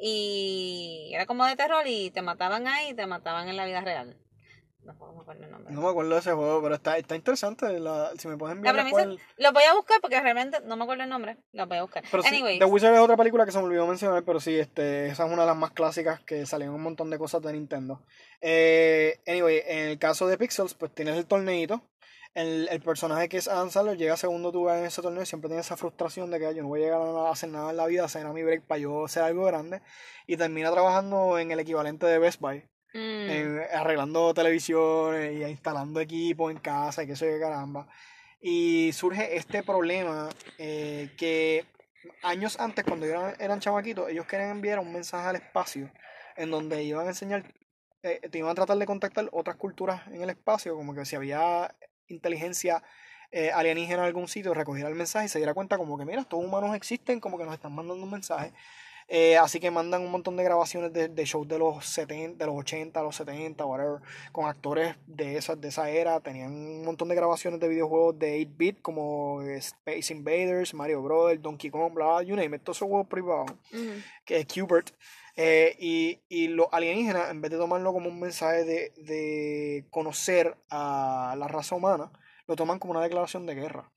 Y 0.00 1.10
era 1.12 1.26
como 1.26 1.44
de 1.44 1.56
terror 1.56 1.86
y 1.86 2.10
te 2.12 2.22
mataban 2.22 2.66
ahí 2.66 2.90
y 2.90 2.94
te 2.94 3.06
mataban 3.06 3.48
en 3.48 3.58
la 3.58 3.66
vida 3.66 3.82
real. 3.82 4.16
No 4.94 5.12
me 5.14 5.20
acuerdo 5.20 5.44
el 5.44 5.50
nombre. 5.50 5.74
No 5.74 5.80
me 5.82 5.88
acuerdo 5.88 6.10
de 6.14 6.20
ese 6.20 6.32
juego, 6.32 6.62
pero 6.62 6.74
está, 6.74 6.96
está 6.98 7.14
interesante. 7.16 7.78
La, 7.78 8.10
si 8.18 8.26
me 8.28 8.36
pueden 8.36 8.62
La 8.62 8.70
enviar 8.70 8.74
premisa, 8.86 9.06
después 9.08 9.20
el- 9.36 9.44
lo 9.44 9.52
voy 9.52 9.62
a 9.64 9.74
buscar 9.74 10.00
porque 10.00 10.20
realmente 10.20 10.58
no 10.64 10.76
me 10.76 10.82
acuerdo 10.84 11.02
el 11.04 11.08
nombre, 11.10 11.36
lo 11.52 11.66
voy 11.66 11.76
a 11.78 11.82
buscar. 11.82 12.02
Pero 12.10 12.22
sí, 12.22 12.42
The 12.58 12.64
Wizard 12.64 12.94
es 12.94 13.00
otra 13.00 13.16
película 13.16 13.44
que 13.44 13.52
se 13.52 13.58
me 13.58 13.64
olvidó 13.64 13.86
mencionar, 13.86 14.22
pero 14.24 14.40
sí, 14.40 14.58
este, 14.58 15.06
esa 15.08 15.26
es 15.26 15.32
una 15.32 15.42
de 15.42 15.48
las 15.48 15.56
más 15.56 15.70
clásicas 15.72 16.20
que 16.20 16.46
salieron 16.46 16.74
un 16.74 16.82
montón 16.82 17.10
de 17.10 17.18
cosas 17.18 17.42
de 17.42 17.52
Nintendo. 17.52 18.02
Eh, 18.40 19.20
anyway, 19.26 19.62
en 19.66 19.88
el 19.88 19.98
caso 19.98 20.26
de 20.26 20.38
Pixels, 20.38 20.74
pues 20.74 20.92
tienes 20.94 21.16
el 21.16 21.26
torneito. 21.26 21.82
El, 22.34 22.68
el 22.70 22.80
personaje 22.80 23.28
que 23.28 23.38
es 23.38 23.48
Adam 23.48 23.70
Sandler 23.70 23.96
llega 23.96 24.14
a 24.14 24.16
segundo 24.18 24.52
lugar 24.52 24.78
en 24.78 24.84
ese 24.84 25.02
torneo 25.02 25.22
y 25.22 25.26
siempre 25.26 25.48
tiene 25.48 25.60
esa 25.62 25.76
frustración 25.76 26.30
de 26.30 26.38
que 26.38 26.46
"Ay, 26.46 26.54
yo 26.54 26.62
no 26.62 26.68
voy 26.68 26.82
a 26.82 26.84
llegar 26.84 27.00
a 27.00 27.28
a 27.28 27.30
hacer 27.32 27.48
nada 27.48 27.70
en 27.70 27.76
la 27.76 27.86
vida, 27.86 28.04
hacer 28.04 28.24
a 28.26 28.32
mi 28.32 28.42
break 28.44 28.62
para 28.64 28.78
yo 28.78 29.06
hacer 29.06 29.22
algo 29.24 29.44
grande. 29.44 29.80
Y 30.26 30.36
termina 30.36 30.70
trabajando 30.70 31.38
en 31.38 31.50
el 31.50 31.58
equivalente 31.60 32.06
de 32.06 32.18
Best 32.18 32.40
Buy. 32.40 32.64
Mm, 32.94 33.30
en- 33.30 33.62
arreglando 33.74 34.32
televisiones 34.34 35.32
y 35.36 35.44
instalando 35.44 36.00
equipos 36.00 36.50
en 36.50 36.58
casa 36.58 37.02
y 37.02 37.06
que 37.06 37.16
sé 37.16 37.26
yo 37.26 37.32
qué 37.34 37.40
caramba. 37.40 37.86
Y 38.40 38.92
surge 38.92 39.36
este 39.36 39.62
problema 39.62 40.28
eh, 40.58 41.10
que 41.18 41.66
años 42.22 42.58
antes, 42.60 42.84
cuando 42.84 43.06
eran, 43.06 43.34
eran 43.38 43.60
chamaquitos, 43.60 44.08
ellos 44.08 44.26
querían 44.26 44.50
enviar 44.50 44.78
un 44.78 44.92
mensaje 44.92 45.28
al 45.28 45.36
espacio 45.36 45.90
en 46.36 46.50
donde 46.50 46.84
iban 46.84 47.06
a 47.06 47.10
enseñar, 47.10 47.52
eh, 48.02 48.20
te 48.30 48.38
iban 48.38 48.50
a 48.50 48.54
tratar 48.54 48.78
de 48.78 48.86
contactar 48.86 49.28
otras 49.32 49.56
culturas 49.56 50.06
en 50.08 50.22
el 50.22 50.30
espacio, 50.30 50.76
como 50.76 50.94
que 50.94 51.04
si 51.04 51.16
había 51.16 51.74
inteligencia 52.06 52.82
eh, 53.32 53.50
alienígena 53.50 54.02
en 54.02 54.06
algún 54.06 54.28
sitio, 54.28 54.54
recogiera 54.54 54.88
el 54.88 54.94
mensaje 54.94 55.26
y 55.26 55.28
se 55.28 55.38
diera 55.38 55.52
cuenta 55.52 55.76
como 55.76 55.98
que, 55.98 56.04
mira, 56.04 56.20
estos 56.20 56.42
humanos 56.42 56.74
existen, 56.76 57.20
como 57.20 57.36
que 57.36 57.44
nos 57.44 57.54
están 57.54 57.74
mandando 57.74 58.02
un 58.04 58.10
mensaje. 58.10 58.52
Eh, 59.10 59.38
así 59.38 59.58
que 59.58 59.70
mandan 59.70 60.02
un 60.02 60.10
montón 60.10 60.36
de 60.36 60.44
grabaciones 60.44 60.92
de, 60.92 61.08
de 61.08 61.24
shows 61.24 61.48
de 61.48 61.58
los 61.58 61.86
70, 61.86 62.44
de 62.44 62.46
los 62.46 62.60
80, 62.60 63.02
los 63.02 63.16
70, 63.16 63.64
whatever, 63.64 64.00
con 64.32 64.46
actores 64.46 64.96
de 65.06 65.36
esa, 65.36 65.56
de 65.56 65.68
esa 65.68 65.88
era. 65.88 66.20
Tenían 66.20 66.52
un 66.52 66.84
montón 66.84 67.08
de 67.08 67.14
grabaciones 67.14 67.58
de 67.58 67.68
videojuegos 67.68 68.18
de 68.18 68.38
8-bit 68.40 68.82
como 68.82 69.40
eh, 69.42 69.56
Space 69.56 70.12
Invaders, 70.12 70.74
Mario 70.74 71.02
Bros., 71.02 71.40
Donkey 71.40 71.70
Kong, 71.70 71.94
bla, 71.94 72.22
you 72.22 72.36
name 72.36 72.54
it, 72.56 72.62
todos 72.62 72.76
esos 72.76 72.88
juegos 72.88 73.08
privados, 73.08 73.50
ujú. 73.72 74.02
que 74.26 74.40
es 74.40 74.46
Qbert. 74.46 74.90
Eh, 75.36 75.76
y, 75.78 76.20
y 76.28 76.48
los 76.48 76.66
alienígenas, 76.72 77.30
en 77.30 77.40
vez 77.40 77.52
de 77.52 77.58
tomarlo 77.58 77.92
como 77.92 78.10
un 78.10 78.20
mensaje 78.20 78.64
de, 78.64 78.92
de 78.96 79.86
conocer 79.90 80.58
a 80.68 81.34
la 81.38 81.48
raza 81.48 81.76
humana, 81.76 82.10
lo 82.46 82.56
toman 82.56 82.78
como 82.78 82.90
una 82.90 83.02
declaración 83.02 83.46
de 83.46 83.54
guerra. 83.54 83.90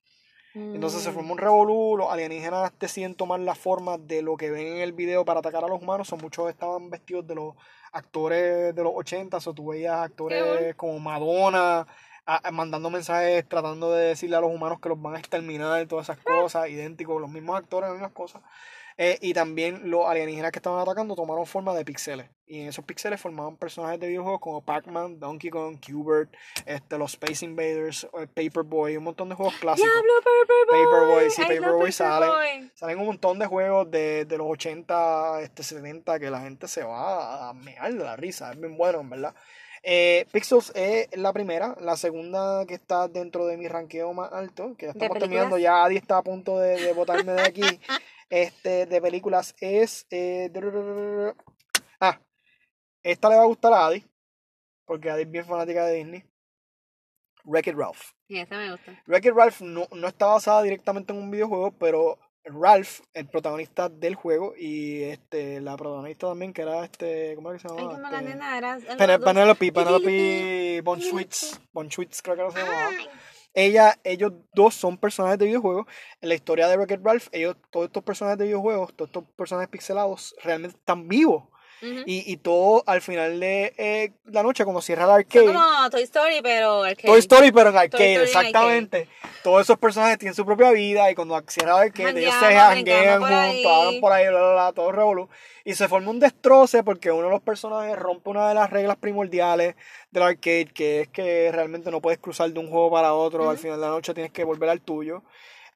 Entonces 0.53 1.01
se 1.01 1.11
Mm. 1.11 1.13
forma 1.13 1.31
un 1.31 1.37
revolú, 1.37 1.95
los 1.97 2.11
alienígenas 2.11 2.71
deciden 2.79 3.15
tomar 3.15 3.39
la 3.39 3.55
forma 3.55 3.97
de 3.97 4.21
lo 4.21 4.35
que 4.37 4.49
ven 4.51 4.67
en 4.67 4.77
el 4.79 4.91
video 4.93 5.23
para 5.23 5.39
atacar 5.39 5.63
a 5.63 5.67
los 5.67 5.81
humanos. 5.81 6.07
Son 6.09 6.19
muchos 6.21 6.49
estaban 6.49 6.89
vestidos 6.89 7.25
de 7.27 7.35
los 7.35 7.55
actores 7.93 8.73
de 8.75 8.83
los 8.83 8.93
80, 8.95 9.37
o 9.37 9.53
tú 9.53 9.67
veías 9.67 9.95
actores 9.97 10.75
como 10.75 10.99
Madonna 10.99 11.87
a- 12.25 12.47
a- 12.47 12.51
mandando 12.51 12.89
mensajes 12.89 13.47
tratando 13.47 13.91
de 13.91 14.07
decirle 14.09 14.35
a 14.35 14.41
los 14.41 14.51
humanos 14.53 14.79
que 14.79 14.89
los 14.89 15.01
van 15.01 15.15
a 15.15 15.19
exterminar 15.19 15.81
y 15.81 15.87
todas 15.87 16.05
esas 16.07 16.17
cosas. 16.17 16.41
cosas, 16.41 16.69
idénticos, 16.69 17.19
los 17.21 17.29
mismos 17.29 17.57
actores, 17.57 17.89
las 17.89 17.93
mismas 17.97 18.11
cosas. 18.13 18.41
Eh, 18.97 19.17
y 19.21 19.33
también 19.33 19.89
los 19.89 20.05
alienígenas 20.05 20.51
que 20.51 20.59
estaban 20.59 20.79
atacando 20.79 21.15
tomaron 21.15 21.45
forma 21.45 21.73
de 21.73 21.85
píxeles. 21.85 22.29
Y 22.45 22.61
en 22.61 22.67
esos 22.67 22.83
píxeles 22.83 23.21
formaban 23.21 23.55
personajes 23.55 23.99
de 23.99 24.09
videojuegos 24.09 24.41
como 24.41 24.61
Pac-Man, 24.61 25.19
Donkey 25.19 25.49
Kong, 25.49 25.79
Qbert, 25.79 26.35
este, 26.65 26.97
los 26.97 27.13
Space 27.13 27.45
Invaders, 27.45 28.07
Paperboy, 28.33 28.97
un 28.97 29.05
montón 29.05 29.29
de 29.29 29.35
juegos 29.35 29.55
clásicos. 29.55 29.89
¡Diablo, 29.89 30.11
Paperboy! 30.17 30.85
Paperboy, 30.85 31.29
sí, 31.29 31.41
Paperboy 31.41 31.91
sale. 31.91 32.71
Salen 32.75 32.99
un 32.99 33.05
montón 33.05 33.39
de 33.39 33.45
juegos 33.45 33.89
de, 33.89 34.25
de 34.25 34.37
los 34.37 34.47
80, 34.47 35.41
este, 35.41 35.63
70 35.63 36.19
que 36.19 36.29
la 36.29 36.41
gente 36.41 36.67
se 36.67 36.83
va 36.83 37.49
a 37.49 37.53
mear 37.53 37.93
de 37.93 38.03
la 38.03 38.17
risa. 38.17 38.51
Es 38.51 38.59
bien 38.59 38.75
bueno, 38.75 38.99
en 38.99 39.09
verdad. 39.09 39.35
Eh, 39.83 40.27
Pixels 40.31 40.71
es 40.75 41.07
la 41.17 41.33
primera, 41.33 41.75
la 41.79 41.97
segunda 41.97 42.65
que 42.67 42.75
está 42.75 43.07
dentro 43.07 43.47
de 43.47 43.57
mi 43.57 43.67
ranqueo 43.67 44.13
más 44.13 44.31
alto, 44.31 44.75
que 44.77 44.85
ya 44.85 44.91
estamos 44.91 45.17
terminando, 45.17 45.57
ya 45.57 45.83
Adi 45.83 45.97
está 45.97 46.17
a 46.17 46.21
punto 46.21 46.59
de, 46.59 46.79
de 46.79 46.93
botarme 46.93 47.33
de 47.33 47.41
aquí, 47.41 47.61
este, 48.31 48.85
de 48.87 49.01
películas 49.01 49.53
es... 49.59 50.07
eh, 50.09 50.49
ah, 51.99 52.19
esta 53.03 53.29
le 53.29 53.35
va 53.35 53.43
a 53.43 53.47
gustar 53.47 53.73
a 53.73 53.85
Adi, 53.87 54.03
porque 54.85 55.09
Adi 55.11 55.23
es 55.23 55.31
bien 55.31 55.45
fanática 55.45 55.85
de 55.85 55.95
Disney. 55.97 56.23
Wreck-It 57.43 57.75
Ralph. 57.75 58.01
Sí, 58.27 58.39
esa 58.39 58.55
me 58.57 58.71
gusta. 58.71 59.03
Wreck-It 59.07 59.33
Ralph 59.35 59.61
no, 59.61 59.87
no 59.91 60.07
está 60.07 60.27
basada 60.27 60.61
directamente 60.63 61.11
en 61.13 61.19
un 61.19 61.31
videojuego, 61.31 61.71
pero 61.71 62.19
Ralph, 62.43 63.01
el 63.13 63.27
protagonista 63.27 63.89
del 63.89 64.15
juego, 64.15 64.53
y 64.57 65.03
este 65.03 65.59
la 65.61 65.75
protagonista 65.75 66.27
también, 66.27 66.53
que 66.53 66.61
era 66.63 66.83
este, 66.85 67.35
¿cómo 67.35 67.51
era 67.51 67.59
que 67.59 67.67
se 67.67 67.73
Ay, 67.73 67.77
llamaba? 67.77 67.97
como 67.99 68.09
la 68.11 68.19
Este, 68.19 68.29
nena 68.29 68.57
era... 68.57 68.77
Penelope, 69.19 69.71
Penelope 69.71 70.81
Von 70.83 71.01
Schwitz 71.89 72.21
creo 72.21 72.35
que 72.35 72.41
era 72.41 72.51
se 72.51 72.59
llamaba. 72.59 72.87
Ay, 72.87 73.09
Ella, 73.53 73.99
ellos 74.03 74.33
dos 74.53 74.75
son 74.75 74.97
personajes 74.97 75.39
de 75.39 75.45
videojuegos. 75.45 75.85
En 76.21 76.29
la 76.29 76.35
historia 76.35 76.67
de 76.67 76.77
Wreck-It 76.77 77.01
Ralph, 77.03 77.27
ellos, 77.31 77.57
todos 77.69 77.87
estos 77.87 78.03
personajes 78.03 78.39
de 78.39 78.45
videojuegos, 78.45 78.93
todos 78.95 79.09
estos 79.09 79.25
personajes 79.35 79.69
pixelados, 79.69 80.35
realmente 80.43 80.77
están 80.77 81.07
vivos. 81.07 81.50
Y, 81.81 82.31
y 82.31 82.37
todo 82.37 82.83
al 82.85 83.01
final 83.01 83.39
de 83.39 83.73
eh, 83.77 84.11
la 84.25 84.43
noche, 84.43 84.63
cuando 84.63 84.81
cierra 84.81 85.05
el 85.05 85.11
arcade, 85.11 85.47
como 85.47 85.89
Toy 85.89 86.03
Story, 86.03 86.39
pero 86.43 86.83
arcade. 86.83 87.07
Toy 87.07 87.19
Story, 87.19 87.51
pero 87.51 87.69
en 87.71 87.77
arcade, 87.77 88.13
Story 88.13 88.15
en 88.15 88.21
exactamente. 88.21 89.07
Todos 89.43 89.61
esos 89.61 89.77
personajes 89.79 90.19
tienen 90.19 90.35
su 90.35 90.45
propia 90.45 90.71
vida 90.71 91.09
y 91.09 91.15
cuando 91.15 91.41
cierra 91.47 91.77
el 91.77 91.89
arcade, 91.89 92.21
ellos 92.21 92.35
se 92.39 92.53
janguean 92.53 93.21
juntos, 93.21 93.71
hablan 93.71 93.99
por 93.99 94.11
ahí, 94.11 94.27
bla, 94.27 94.39
bla, 94.39 94.51
bla, 94.53 94.73
todo 94.73 94.91
revolú. 94.91 95.29
Y 95.65 95.73
se 95.73 95.87
forma 95.87 96.11
un 96.11 96.19
destroce 96.19 96.83
porque 96.83 97.11
uno 97.11 97.25
de 97.25 97.31
los 97.31 97.41
personajes 97.41 97.97
rompe 97.97 98.29
una 98.29 98.47
de 98.49 98.55
las 98.55 98.69
reglas 98.69 98.97
primordiales 98.97 99.75
del 100.11 100.23
arcade, 100.23 100.67
que 100.73 101.01
es 101.01 101.07
que 101.07 101.51
realmente 101.51 101.89
no 101.89 102.01
puedes 102.01 102.19
cruzar 102.19 102.51
de 102.51 102.59
un 102.59 102.69
juego 102.69 102.91
para 102.91 103.13
otro, 103.13 103.49
al 103.49 103.57
final 103.57 103.79
de 103.79 103.85
la 103.85 103.91
noche 103.91 104.13
tienes 104.13 104.31
que 104.31 104.43
volver 104.43 104.69
al 104.69 104.81
tuyo. 104.81 105.23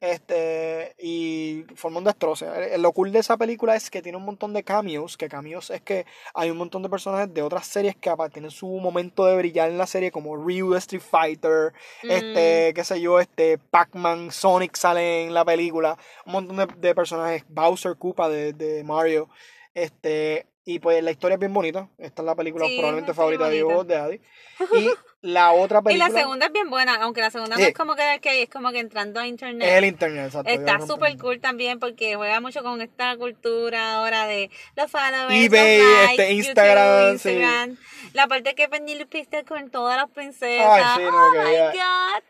Este, 0.02 0.94
y 1.00 1.64
forma 1.76 2.00
un 2.00 2.04
destroce. 2.04 2.46
Lo 2.78 2.92
cool 2.92 3.12
de 3.12 3.20
esa 3.20 3.38
película 3.38 3.76
es 3.76 3.90
que 3.90 4.02
tiene 4.02 4.18
un 4.18 4.26
montón 4.26 4.54
de 4.54 4.64
cameos, 4.64 5.18
que 5.18 5.30
cameos 5.30 5.70
es 5.70 5.82
que 5.82 6.06
hay 6.34 6.52
un 6.52 6.58
montón 6.58 6.84
de 6.84 6.90
personajes 6.90 7.34
de 7.34 7.42
otras 7.42 7.66
series 7.66 7.96
que 7.96 8.12
tienen 8.32 8.52
su 8.52 8.68
momento 8.68 9.26
de 9.26 9.36
brillar 9.38 9.70
en 9.70 9.78
la 9.78 9.88
serie, 9.88 10.12
como 10.12 10.36
Ryu 10.36 10.72
de 10.72 10.80
Street 10.80 11.02
Fighter, 11.02 11.74
Mm. 12.04 12.12
este, 12.12 12.74
qué 12.76 12.84
sé 12.84 13.00
yo, 13.02 13.20
este, 13.20 13.58
Pac-Man, 13.58 14.32
Sonic 14.32 14.76
sale 14.76 15.26
en 15.26 15.34
la 15.34 15.46
película, 15.46 15.98
un 16.26 16.34
montón 16.34 16.58
de, 16.58 16.68
de 16.78 16.94
personajes, 16.94 17.44
Bowser, 17.48 17.96
Koopa 17.98 18.30
de, 18.30 18.54
de 18.54 18.84
Mario, 18.84 19.30
este, 19.74 20.46
y 20.68 20.80
pues 20.80 21.04
la 21.04 21.12
historia 21.12 21.36
es 21.36 21.40
bien 21.40 21.54
bonita, 21.54 21.88
esta 22.00 22.24
es 22.24 22.26
la 22.26 22.36
película 22.36 22.66
Sí, 22.66 22.78
probablemente 22.78 23.14
favorita 23.14 23.48
de 23.50 23.62
vos, 23.64 23.86
de 23.88 23.96
Adi, 23.96 24.22
y 24.76 24.90
la 25.22 25.52
otra 25.52 25.80
Y 25.80 25.84
película 25.84 26.10
la 26.10 26.20
segunda 26.20 26.46
es 26.48 26.52
bien 26.52 26.70
buena, 26.72 26.96
aunque 26.96 27.22
la 27.22 27.30
segunda 27.30 27.56
Sí. 27.56 27.62
no 27.62 27.68
es 27.68 27.74
como 27.76 27.96
que 27.96 28.02
arcade, 28.02 28.42
es 28.42 28.50
como 28.50 28.72
que 28.72 28.80
entrando 28.80 29.20
a 29.20 29.28
internet. 29.28 29.68
es 29.70 29.76
el 29.78 29.86
internet, 29.86 30.26
exacto. 30.26 30.50
Está 30.50 30.80
súper 30.86 31.18
cool 31.18 31.40
también 31.40 31.80
porque 31.80 32.16
juega 32.16 32.40
mucho 32.42 32.64
con 32.64 32.82
esta 32.82 33.16
cultura 33.18 33.96
ahora 33.96 34.26
de 34.26 34.50
los 34.76 34.90
followers, 34.90 35.32
eBay, 35.34 35.78
los 35.80 35.88
likes, 35.88 36.12
este, 36.24 36.36
YouTube, 36.36 36.48
Instagram, 36.48 37.18
sí. 37.20 37.30
Instagram. 37.30 37.78
La 38.14 38.28
parte 38.28 38.56
que 38.56 38.68
Penelope 38.68 39.20
está 39.20 39.44
con 39.44 39.70
todas 39.70 39.98
las 39.98 40.10
princesas. 40.10 40.68
Ay, 40.68 40.84
sí, 40.98 41.04
no, 41.04 41.28
oh 41.28 41.32
que 41.32 41.40
my 41.40 41.78
god. 41.78 42.24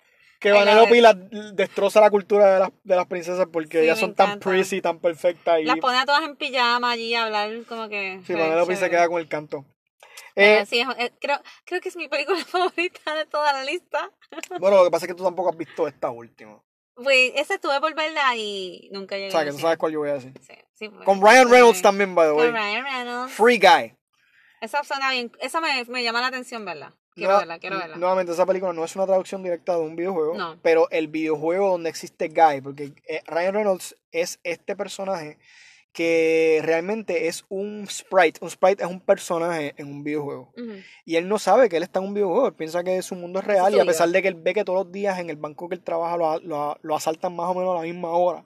Que 0.46 0.52
Vanellope 0.52 1.02
la, 1.02 1.16
destroza 1.16 2.00
la 2.00 2.12
cultura 2.12 2.54
de 2.54 2.60
las, 2.60 2.70
de 2.84 2.96
las 2.96 3.08
princesas 3.08 3.48
porque 3.52 3.80
Sí, 3.80 3.84
ellas 3.86 4.00
son 4.00 4.14
tan 4.14 4.40
pretty, 4.40 4.80
tan 4.80 5.00
perfectas 5.00 5.60
y 5.60 5.64
Las 5.64 5.78
pone 5.78 5.98
a 5.98 6.06
todas 6.06 6.22
en 6.22 6.36
pijama 6.36 6.92
allí 6.92 7.16
a 7.16 7.24
hablar 7.24 7.50
como 7.68 7.90
que. 7.90 8.20
sí, 8.28 8.34
fue 8.34 8.42
Vanellope 8.44 8.76
se 8.76 8.88
queda 8.92 9.08
con 9.08 9.20
el 9.20 9.28
canto. 9.28 9.66
Eh, 10.36 10.64
sí, 10.68 10.84
creo, 11.20 11.40
creo 11.66 11.82
que 11.82 11.90
es 11.90 11.96
mi 11.96 12.08
película 12.08 12.38
favorita 12.46 13.16
de 13.16 13.26
toda 13.26 13.54
la 13.54 13.64
lista. 13.64 14.12
bueno, 14.60 14.78
lo 14.78 14.84
que 14.84 14.92
pasa 14.92 15.08
es 15.08 15.14
que 15.14 15.18
tú 15.18 15.24
tampoco 15.24 15.50
has 15.50 15.58
visto 15.58 15.88
esta 15.88 16.12
última. 16.12 16.62
Pues 16.94 17.32
esa 17.34 17.56
estuve 17.56 17.82
por 17.82 17.96
verla 17.96 18.36
y 18.36 18.88
nunca 18.92 19.16
llegué 19.16 19.30
O 19.30 19.32
sea, 19.32 19.46
que 19.46 19.52
tú 19.52 19.58
sabes 19.58 19.80
cuál 19.80 19.94
yo 19.94 20.00
voy 20.02 20.10
a 20.10 20.14
decir. 20.14 20.32
Sí, 20.42 20.54
sí, 20.76 20.90
pues, 20.90 21.06
Con 21.06 21.24
Ryan 21.24 21.50
Reynolds 21.50 21.82
también, 21.82 22.14
by 22.14 22.28
the 22.28 22.34
way. 22.34 22.46
Con 22.52 22.56
Ryan 22.56 22.84
Reynolds. 22.84 23.34
Free 23.34 23.58
Guy. 23.58 23.98
Esa 24.62 24.84
suena 24.84 25.10
bien. 25.10 25.32
Esa 25.40 25.60
me, 25.60 25.84
me 25.86 26.04
llama 26.04 26.22
la 26.22 26.28
atención, 26.28 26.64
¿verdad? 26.66 26.94
Quiero 27.16 27.38
verla, 27.38 27.60
quiero 27.60 27.78
verla. 27.78 27.96
Nuevamente, 27.98 28.34
esa 28.34 28.46
película 28.46 28.74
no 28.74 28.84
es 28.84 28.96
una 28.96 29.06
traducción 29.06 29.42
directa 29.42 29.74
de 29.76 29.82
un 29.82 29.96
videojuego, 29.96 30.36
No. 30.38 30.58
pero 30.62 30.90
el 30.92 31.08
videojuego 31.08 31.70
donde 31.72 31.90
existe 31.90 32.28
Guy, 32.28 32.62
porque 32.62 32.92
eh, 33.08 33.22
Ryan 33.26 33.54
Reynolds 33.54 33.96
es 34.12 34.40
este 34.44 34.76
personaje 34.76 35.38
que 35.94 36.60
realmente 36.62 37.28
es 37.28 37.46
un 37.48 37.88
sprite. 37.90 38.40
Un 38.42 38.50
sprite 38.50 38.84
es 38.84 38.90
un 38.90 39.00
personaje 39.00 39.74
en 39.78 39.88
un 39.88 40.04
videojuego. 40.04 40.52
Y 41.06 41.16
él 41.16 41.30
no 41.30 41.40
sabe 41.40 41.70
que 41.70 41.78
él 41.78 41.84
está 41.84 42.00
en 42.00 42.08
un 42.08 42.14
videojuego, 42.14 42.48
él 42.48 42.54
piensa 42.54 42.84
que 42.84 43.02
su 43.02 43.16
mundo 43.16 43.40
es 43.40 43.46
real 43.46 43.74
y 43.74 43.80
a 43.80 43.86
pesar 43.86 44.10
de 44.10 44.22
que 44.22 44.28
él 44.28 44.36
ve 44.36 44.54
que 44.54 44.66
todos 44.66 44.84
los 44.84 44.92
días 44.92 45.18
en 45.20 45.30
el 45.30 45.38
banco 45.38 45.70
que 45.70 45.76
él 45.76 45.82
trabaja 45.82 46.18
lo, 46.18 46.40
lo 46.42 46.78
lo 46.82 46.96
asaltan 46.98 47.34
más 47.34 47.48
o 47.50 47.54
menos 47.54 47.72
a 47.72 47.76
la 47.78 47.84
misma 47.84 48.10
hora. 48.10 48.46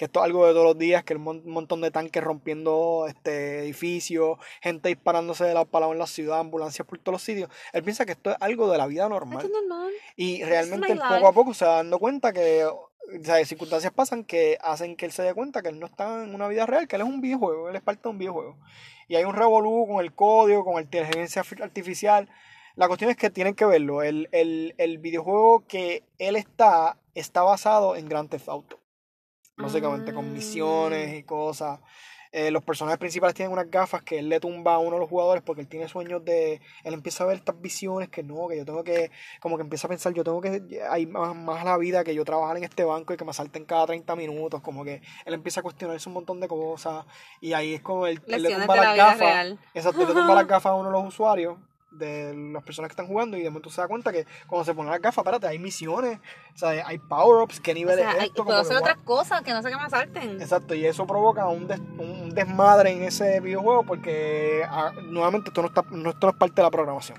Que 0.00 0.06
esto 0.06 0.20
es 0.20 0.24
algo 0.24 0.46
de 0.46 0.54
todos 0.54 0.64
los 0.64 0.78
días, 0.78 1.04
que 1.04 1.14
un 1.14 1.20
mon- 1.20 1.42
un 1.44 1.52
montón 1.52 1.82
de 1.82 1.90
tanques 1.90 2.24
rompiendo 2.24 3.04
este 3.06 3.58
edificios, 3.58 4.38
gente 4.62 4.88
disparándose 4.88 5.44
de 5.44 5.52
para 5.66 5.80
lado 5.82 5.92
en 5.92 5.98
la 5.98 6.06
ciudad, 6.06 6.40
ambulancias 6.40 6.88
por 6.88 6.98
todos 6.98 7.12
los 7.16 7.22
sitios. 7.22 7.50
Él 7.74 7.82
piensa 7.82 8.06
que 8.06 8.12
esto 8.12 8.30
es 8.30 8.36
algo 8.40 8.72
de 8.72 8.78
la 8.78 8.86
vida 8.86 9.02
Esto 9.02 9.10
normal. 9.10 9.44
es 9.44 9.50
normal. 9.52 9.92
Y 10.16 10.42
realmente 10.42 10.90
él 10.92 10.98
poco 11.06 11.28
a 11.28 11.32
poco 11.34 11.52
se 11.52 11.66
va 11.66 11.74
dando 11.76 11.98
cuenta 11.98 12.32
que 12.32 12.64
o 12.64 12.88
sea, 13.22 13.44
circunstancias 13.44 13.92
pasan 13.92 14.24
que 14.24 14.56
hacen 14.62 14.96
que 14.96 15.04
él 15.04 15.12
se 15.12 15.22
dé 15.22 15.34
cuenta 15.34 15.60
que 15.60 15.68
él 15.68 15.78
no 15.78 15.84
está 15.84 16.24
en 16.24 16.34
una 16.34 16.48
vida 16.48 16.64
real, 16.64 16.88
que 16.88 16.96
él 16.96 17.02
es 17.02 17.08
un 17.08 17.20
videojuego, 17.20 17.68
él 17.68 17.76
es 17.76 17.82
parte 17.82 18.04
de 18.04 18.08
un 18.08 18.16
videojuego. 18.18 18.56
Y 19.06 19.16
hay 19.16 19.24
un 19.24 19.34
revolú 19.34 19.86
con 19.86 20.02
el 20.02 20.14
código, 20.14 20.64
con 20.64 20.76
la 20.76 20.80
inteligencia 20.80 21.44
fi- 21.44 21.60
artificial. 21.60 22.26
La 22.74 22.88
cuestión 22.88 23.10
es 23.10 23.18
que 23.18 23.28
tienen 23.28 23.54
que 23.54 23.66
verlo. 23.66 24.02
El, 24.02 24.30
el, 24.32 24.74
el 24.78 24.96
videojuego 24.96 25.66
que 25.68 26.04
él 26.18 26.36
está 26.36 26.96
está 27.14 27.42
basado 27.42 27.96
en 27.96 28.08
Grand 28.08 28.30
Theft 28.30 28.48
Auto. 28.48 28.78
Básicamente, 29.62 30.12
con 30.12 30.32
misiones 30.32 31.12
Mm. 31.12 31.14
y 31.16 31.22
cosas. 31.22 31.80
Eh, 32.32 32.52
los 32.52 32.62
personajes 32.62 32.98
principales 32.98 33.34
tienen 33.34 33.52
unas 33.52 33.68
gafas 33.68 34.02
que 34.02 34.20
él 34.20 34.28
le 34.28 34.38
tumba 34.38 34.74
a 34.74 34.78
uno 34.78 34.92
de 34.92 35.00
los 35.00 35.08
jugadores 35.08 35.42
porque 35.42 35.62
él 35.62 35.68
tiene 35.68 35.88
sueños 35.88 36.24
de... 36.24 36.60
Él 36.84 36.94
empieza 36.94 37.24
a 37.24 37.26
ver 37.26 37.36
estas 37.36 37.60
visiones 37.60 38.08
que 38.08 38.22
no, 38.22 38.46
que 38.46 38.56
yo 38.56 38.64
tengo 38.64 38.84
que... 38.84 39.10
Como 39.40 39.56
que 39.56 39.62
empieza 39.62 39.88
a 39.88 39.90
pensar, 39.90 40.12
yo 40.14 40.22
tengo 40.22 40.40
que... 40.40 40.80
Hay 40.88 41.06
más, 41.06 41.64
la 41.64 41.76
vida 41.76 42.04
que 42.04 42.14
yo 42.14 42.24
trabajar 42.24 42.56
en 42.56 42.62
este 42.62 42.84
banco 42.84 43.12
y 43.12 43.16
que 43.16 43.24
me 43.24 43.32
salten 43.32 43.64
cada 43.64 43.86
30 43.86 44.14
minutos. 44.14 44.60
Como 44.60 44.84
que 44.84 45.02
él 45.24 45.34
empieza 45.34 45.58
a 45.58 45.62
cuestionarse 45.64 46.08
un 46.08 46.14
montón 46.14 46.38
de 46.38 46.46
cosas. 46.46 47.04
Y 47.40 47.52
ahí 47.52 47.74
es 47.74 47.80
como 47.80 48.06
él, 48.06 48.22
él 48.28 48.42
le 48.44 48.54
tumba 48.54 48.76
las 48.76 48.96
gafas. 48.96 49.46
Exacto, 49.74 50.06
le 50.06 50.14
tumba 50.14 50.34
las 50.36 50.46
gafas 50.46 50.70
a 50.70 50.74
uno 50.74 50.88
de 50.88 50.92
los 50.92 51.08
usuarios 51.08 51.56
de 51.90 52.34
las 52.52 52.62
personas 52.62 52.88
que 52.88 52.92
están 52.92 53.06
jugando 53.06 53.36
y 53.36 53.42
de 53.42 53.50
momento 53.50 53.68
se 53.70 53.80
da 53.80 53.88
cuenta 53.88 54.12
que 54.12 54.24
cuando 54.46 54.64
se 54.64 54.74
ponen 54.74 54.90
las 54.92 55.00
gafas, 55.00 55.22
espérate, 55.22 55.46
hay 55.48 55.58
misiones, 55.58 56.18
o 56.54 56.58
sea, 56.58 56.86
hay 56.86 56.98
power-ups, 56.98 57.60
qué 57.60 57.72
O 57.72 57.74
nivel 57.74 57.96
sea, 57.98 58.10
es 58.12 58.18
hay- 58.20 58.26
esto. 58.26 58.44
puedo 58.44 58.58
Como 58.58 58.58
hacer 58.60 58.76
que, 58.76 58.82
otras 58.82 58.96
wow. 58.98 59.04
cosas 59.04 59.42
que 59.42 59.52
no 59.52 59.62
sé 59.62 59.70
qué 59.70 59.76
me 59.76 59.82
asalten. 59.82 60.40
Exacto, 60.40 60.74
y 60.74 60.86
eso 60.86 61.06
provoca 61.06 61.46
un, 61.48 61.66
des- 61.66 61.80
un 61.80 62.30
desmadre 62.30 62.92
en 62.92 63.02
ese 63.02 63.40
videojuego 63.40 63.84
porque 63.84 64.62
ah, 64.68 64.92
nuevamente 65.02 65.48
esto 65.50 65.62
no, 65.62 65.68
está, 65.68 65.82
no, 65.90 66.10
esto 66.10 66.26
no 66.26 66.30
es 66.32 66.38
parte 66.38 66.54
de 66.56 66.62
la 66.62 66.70
programación. 66.70 67.18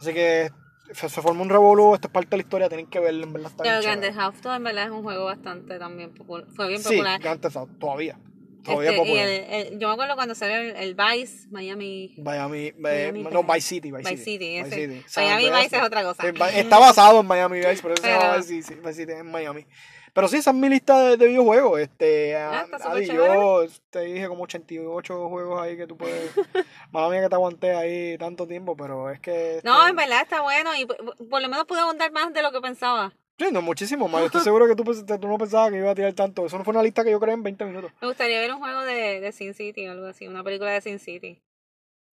Así 0.00 0.14
que 0.14 0.50
se, 0.92 1.08
se 1.08 1.20
forma 1.22 1.42
un 1.42 1.50
revolú, 1.50 1.94
esto 1.94 2.08
es 2.08 2.12
parte 2.12 2.30
de 2.30 2.36
la 2.38 2.42
historia, 2.42 2.68
tienen 2.68 2.86
que 2.86 3.00
verlo, 3.00 3.24
en 3.24 3.32
verdad 3.34 3.50
está 3.50 3.62
Pero 3.64 3.82
Grand. 3.82 4.00
Theft 4.00 4.18
Auto 4.18 4.54
en 4.54 4.64
verdad 4.64 4.84
es 4.86 4.90
un 4.90 5.02
juego 5.02 5.26
bastante 5.26 5.78
también 5.78 6.14
popular. 6.14 6.46
Fue 6.56 6.68
bien 6.68 6.80
Sí, 6.82 6.88
popular. 6.94 7.20
Grand 7.20 7.40
Theft 7.40 7.56
Auto, 7.56 7.74
todavía. 7.78 8.18
Todavía 8.62 8.90
Este, 8.90 9.00
popular. 9.02 9.26
el, 9.28 9.44
el- 9.72 9.78
yo 9.78 9.88
me 9.88 9.94
acuerdo 9.94 10.14
cuando 10.16 10.34
salió 10.34 10.56
el, 10.56 10.76
el 10.76 10.94
Vice, 10.94 11.48
Miami. 11.50 12.14
Miami, 12.18 12.66
eh, 12.66 12.74
Miami, 12.78 13.22
no, 13.24 13.42
Vice 13.44 13.60
City, 13.60 13.90
Vice, 13.92 14.10
Vice 14.10 14.24
City. 14.24 15.02
San 15.06 15.24
Miami 15.24 15.46
Andreas, 15.46 15.64
Vice 15.64 15.76
es 15.76 15.82
otra 15.82 16.02
cosa. 16.02 16.22
Va- 16.40 16.50
Está 16.50 16.78
basado 16.78 17.20
en 17.20 17.26
Miami 17.26 17.58
Vice, 17.58 17.80
pero 17.82 17.94
eso 17.94 18.02
se 18.02 18.08
llama 18.10 18.36
Vice 18.36 18.62
City, 18.62 18.74
Vice 18.80 18.94
City 18.94 19.12
en 19.12 19.30
Miami. 19.30 19.66
Pero 20.12 20.26
sí, 20.26 20.38
esa 20.38 20.50
es 20.50 20.56
mi 20.56 20.68
lista 20.68 20.98
de, 21.04 21.16
de 21.16 21.26
videojuegos. 21.28 21.80
Este, 21.80 22.34
Ah, 22.36 22.66
a- 22.84 22.98
yo 23.00 23.64
te 23.90 24.00
dije 24.00 24.26
como 24.26 24.42
88 24.42 25.28
juegos 25.28 25.62
ahí 25.62 25.76
que 25.76 25.86
tú 25.86 25.96
puedes. 25.96 26.32
Madre 26.90 27.10
mía 27.12 27.22
que 27.22 27.28
te 27.28 27.34
aguanté 27.36 27.74
ahí 27.76 28.18
tanto 28.18 28.44
tiempo, 28.46 28.76
pero 28.76 29.08
es 29.08 29.20
que. 29.20 29.60
No, 29.62 29.86
en 29.86 29.94
verdad 29.94 30.22
está 30.22 30.40
bueno 30.42 30.74
y 30.76 30.84
por, 30.84 30.96
por 31.28 31.40
lo 31.40 31.48
menos 31.48 31.64
pude 31.66 31.78
abundar 31.80 32.10
más 32.10 32.32
de 32.32 32.42
lo 32.42 32.50
que 32.50 32.60
pensaba. 32.60 33.12
Sí, 33.46 33.52
no, 33.52 33.62
muchísimo 33.62 34.06
más. 34.08 34.22
Estoy 34.26 34.42
seguro 34.42 34.66
que 34.68 34.74
tú, 34.76 34.84
tú 34.84 35.26
no 35.28 35.38
pensabas 35.38 35.70
que 35.70 35.78
iba 35.78 35.90
a 35.90 35.94
tirar 35.94 36.12
tanto. 36.12 36.44
Eso 36.46 36.58
no 36.58 36.64
fue 36.64 36.72
una 36.72 36.82
lista 36.82 37.02
que 37.02 37.10
yo 37.10 37.18
creé 37.18 37.34
en 37.34 37.42
20 37.42 37.64
minutos. 37.64 37.90
Me 38.00 38.08
gustaría 38.08 38.38
ver 38.40 38.52
un 38.52 38.58
juego 38.60 38.82
de, 38.82 39.20
de 39.20 39.32
Sin 39.32 39.54
City 39.54 39.86
o 39.88 39.92
algo 39.92 40.06
así, 40.06 40.28
una 40.28 40.44
película 40.44 40.70
de 40.72 40.80
Sin 40.80 40.98
City. 40.98 41.42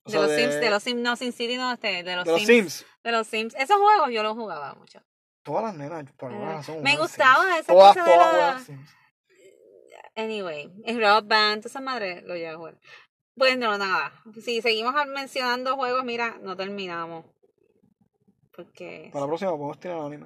O 0.03 0.09
De 0.11 0.17
los 0.19 0.29
de- 0.29 0.37
Sims, 0.37 0.59
de 0.61 0.69
los 0.69 0.83
Sims, 0.83 1.01
no, 1.01 1.15
Sin 1.17 1.33
City 1.33 1.57
no, 1.57 1.73
este, 1.73 2.01
de 2.03 2.15
los, 2.15 2.23
de 2.25 2.31
los 2.31 2.41
Sims, 2.41 2.73
Sims. 2.73 2.85
De 3.03 3.11
los 3.11 3.27
Sims. 3.27 3.55
Esos 3.55 3.77
juegos 3.77 4.09
yo 4.11 4.23
los 4.23 4.33
jugaba 4.35 4.73
mucho. 4.75 5.01
Todas 5.43 5.63
las 5.65 5.75
nenas, 5.75 6.05
por 6.13 6.31
alguna 6.31 6.53
razón. 6.53 6.81
me 6.81 6.97
gustaba 6.97 7.57
esa 7.59 7.73
todas, 7.73 7.95
cosa 7.95 8.05
de 8.09 8.11
todas 8.15 8.25
la- 8.25 8.31
juegan 8.31 8.65
Sims. 8.65 8.95
Anyway, 10.15 10.71
el 10.85 10.99
Rock 10.99 11.27
Band, 11.27 11.65
esa 11.65 11.79
madre 11.81 12.21
lo 12.23 12.35
lleva 12.35 12.53
a 12.53 12.57
jugar. 12.57 12.79
Bueno, 13.35 13.77
nada. 13.77 14.11
Si 14.41 14.61
seguimos 14.61 14.93
mencionando 15.07 15.75
juegos, 15.75 16.03
mira, 16.03 16.37
no 16.41 16.55
terminamos. 16.57 17.25
Porque. 18.55 19.09
Para 19.13 19.25
la 19.25 19.27
próxima 19.27 19.51
podemos 19.51 19.79
tirar 19.79 19.99
anime. 19.99 20.25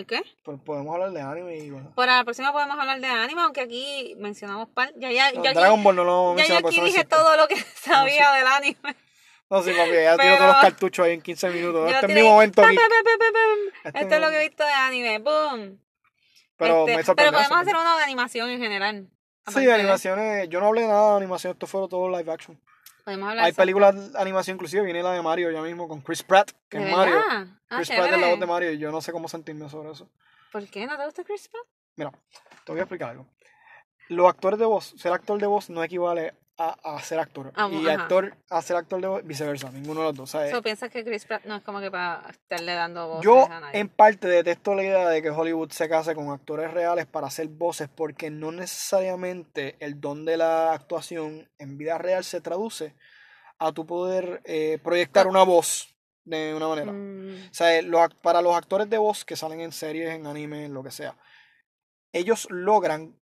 ¿El 0.00 0.06
qué? 0.06 0.22
Pues 0.42 0.58
podemos 0.64 0.94
hablar 0.94 1.10
de 1.10 1.20
anime 1.20 1.56
y 1.58 1.70
bueno. 1.70 1.92
Para 1.94 2.16
la 2.16 2.24
próxima 2.24 2.52
podemos 2.52 2.78
hablar 2.78 3.00
de 3.00 3.06
anime, 3.06 3.42
aunque 3.42 3.60
aquí 3.60 4.14
mencionamos 4.18 4.68
par. 4.70 4.92
Ya, 4.96 5.12
ya, 5.12 5.30
No, 5.32 5.44
ya, 5.44 5.52
Dragon 5.52 5.74
aquí, 5.78 5.84
Ball 5.84 5.96
no 5.96 6.04
lo 6.04 6.36
ya 6.38 6.46
yo 6.46 6.66
aquí 6.66 6.80
dije 6.80 7.04
todo 7.04 7.36
lo 7.36 7.46
que 7.48 7.56
sabía 7.74 8.32
del 8.32 8.46
anime. 8.46 8.96
No, 9.50 9.62
sí, 9.62 9.72
papi, 9.72 9.90
ya 9.90 10.16
tiro 10.16 10.36
todos 10.36 10.48
los 10.52 10.60
cartuchos 10.62 11.04
ahí 11.06 11.12
en 11.12 11.20
15 11.20 11.50
minutos. 11.50 11.92
Este 11.92 12.06
es 12.06 12.14
mi 12.14 12.22
momento 12.22 12.62
pam, 12.62 12.74
pam, 12.74 12.88
pam. 13.18 13.58
Este 13.84 13.98
Esto 14.00 14.14
es 14.14 14.20
lo 14.20 14.30
que 14.30 14.36
he 14.36 14.48
visto 14.48 14.64
de 14.64 14.72
anime. 14.72 15.18
¡Boom! 15.18 15.80
Pero 16.56 16.88
Este, 16.88 16.96
me 16.96 17.14
pero 17.16 17.32
podemos 17.32 17.58
hacer 17.60 17.74
uno 17.76 17.96
de 17.98 18.02
animación 18.04 18.48
en 18.50 18.60
general. 18.60 19.10
Sí, 19.48 19.64
de- 19.66 19.72
animaciones. 19.74 20.48
Yo 20.48 20.60
no 20.60 20.68
hablé 20.68 20.86
nada 20.86 21.10
de 21.12 21.16
animación, 21.18 21.52
esto 21.52 21.66
fue 21.66 21.86
todo 21.88 22.08
live 22.08 22.32
action. 22.32 22.58
Podemos 23.04 23.28
hablar 23.28 23.44
Hay 23.44 23.52
películas 23.52 24.12
de 24.12 24.18
animación, 24.18 24.56
inclusive 24.56 24.82
viene 24.82 25.02
la 25.02 25.12
de 25.12 25.22
Mario 25.22 25.50
ya 25.50 25.62
mismo 25.62 25.88
con 25.88 26.00
Chris 26.00 26.22
Pratt, 26.22 26.50
que 26.68 26.78
¿De 26.78 26.88
es 26.88 26.96
Mario. 26.96 27.14
Ah, 27.18 27.46
Chris 27.76 27.90
Pratt 27.90 28.12
es 28.12 28.20
la 28.20 28.28
voz 28.28 28.40
de 28.40 28.46
Mario 28.46 28.72
y 28.72 28.78
yo 28.78 28.90
no 28.90 29.00
sé 29.00 29.12
cómo 29.12 29.28
sentirme 29.28 29.68
sobre 29.68 29.90
eso. 29.90 30.08
¿Por 30.52 30.66
qué 30.68 30.86
no 30.86 30.96
te 30.96 31.04
gusta 31.04 31.24
Chris 31.24 31.48
Pratt? 31.48 31.66
Mira, 31.96 32.12
te 32.64 32.72
voy 32.72 32.80
a 32.80 32.82
explicar 32.82 33.10
algo. 33.10 33.26
Los 34.08 34.28
actores 34.28 34.58
de 34.58 34.66
voz, 34.66 34.94
ser 34.96 35.12
actor 35.12 35.38
de 35.40 35.46
voz 35.46 35.70
no 35.70 35.84
equivale 35.84 36.34
a, 36.62 36.76
a 36.96 37.00
ser 37.02 37.18
actor. 37.18 37.52
Ah, 37.56 37.68
y 37.72 37.88
ajá. 37.88 38.02
actor 38.02 38.36
a 38.50 38.60
ser 38.60 38.76
actor 38.76 39.00
de 39.00 39.06
voz, 39.08 39.24
viceversa, 39.24 39.70
ninguno 39.70 40.00
de 40.00 40.06
los 40.08 40.14
dos. 40.16 40.34
O 40.34 40.38
sea, 40.38 40.58
¿O 40.58 40.62
piensas 40.62 40.90
que 40.90 41.02
Chris 41.02 41.24
Pratt 41.24 41.44
no 41.46 41.56
es 41.56 41.62
como 41.62 41.80
que 41.80 41.90
para 41.90 42.28
estarle 42.28 42.74
dando 42.74 43.08
voces 43.08 43.24
Yo 43.24 43.46
a 43.46 43.60
nadie? 43.60 43.80
en 43.80 43.88
parte 43.88 44.28
detesto 44.28 44.74
la 44.74 44.82
idea 44.82 45.08
de 45.08 45.22
que 45.22 45.30
Hollywood 45.30 45.70
se 45.70 45.88
case 45.88 46.14
con 46.14 46.28
actores 46.30 46.70
reales 46.72 47.06
para 47.06 47.28
hacer 47.28 47.48
voces 47.48 47.88
porque 47.88 48.28
no 48.30 48.52
necesariamente 48.52 49.76
el 49.80 50.00
don 50.00 50.24
de 50.26 50.36
la 50.36 50.72
actuación 50.74 51.48
en 51.58 51.78
vida 51.78 51.96
real 51.96 52.24
se 52.24 52.40
traduce 52.42 52.94
a 53.58 53.72
tu 53.72 53.86
poder 53.86 54.42
eh, 54.44 54.78
proyectar 54.82 55.26
una 55.26 55.42
voz 55.44 55.94
de 56.24 56.54
una 56.54 56.68
manera. 56.68 56.92
Mm, 56.92 57.48
O 57.50 57.54
sea, 57.54 57.80
los 57.82 58.00
ac- 58.02 58.16
para 58.20 58.42
los 58.42 58.54
actores 58.54 58.88
de 58.90 58.98
voz 58.98 59.24
que 59.24 59.36
salen 59.36 59.60
en 59.60 59.72
series, 59.72 60.10
en 60.10 60.26
anime, 60.26 60.66
en 60.66 60.74
lo 60.74 60.82
que 60.82 60.90
sea, 60.90 61.16
ellos 62.12 62.46
logran 62.50 63.19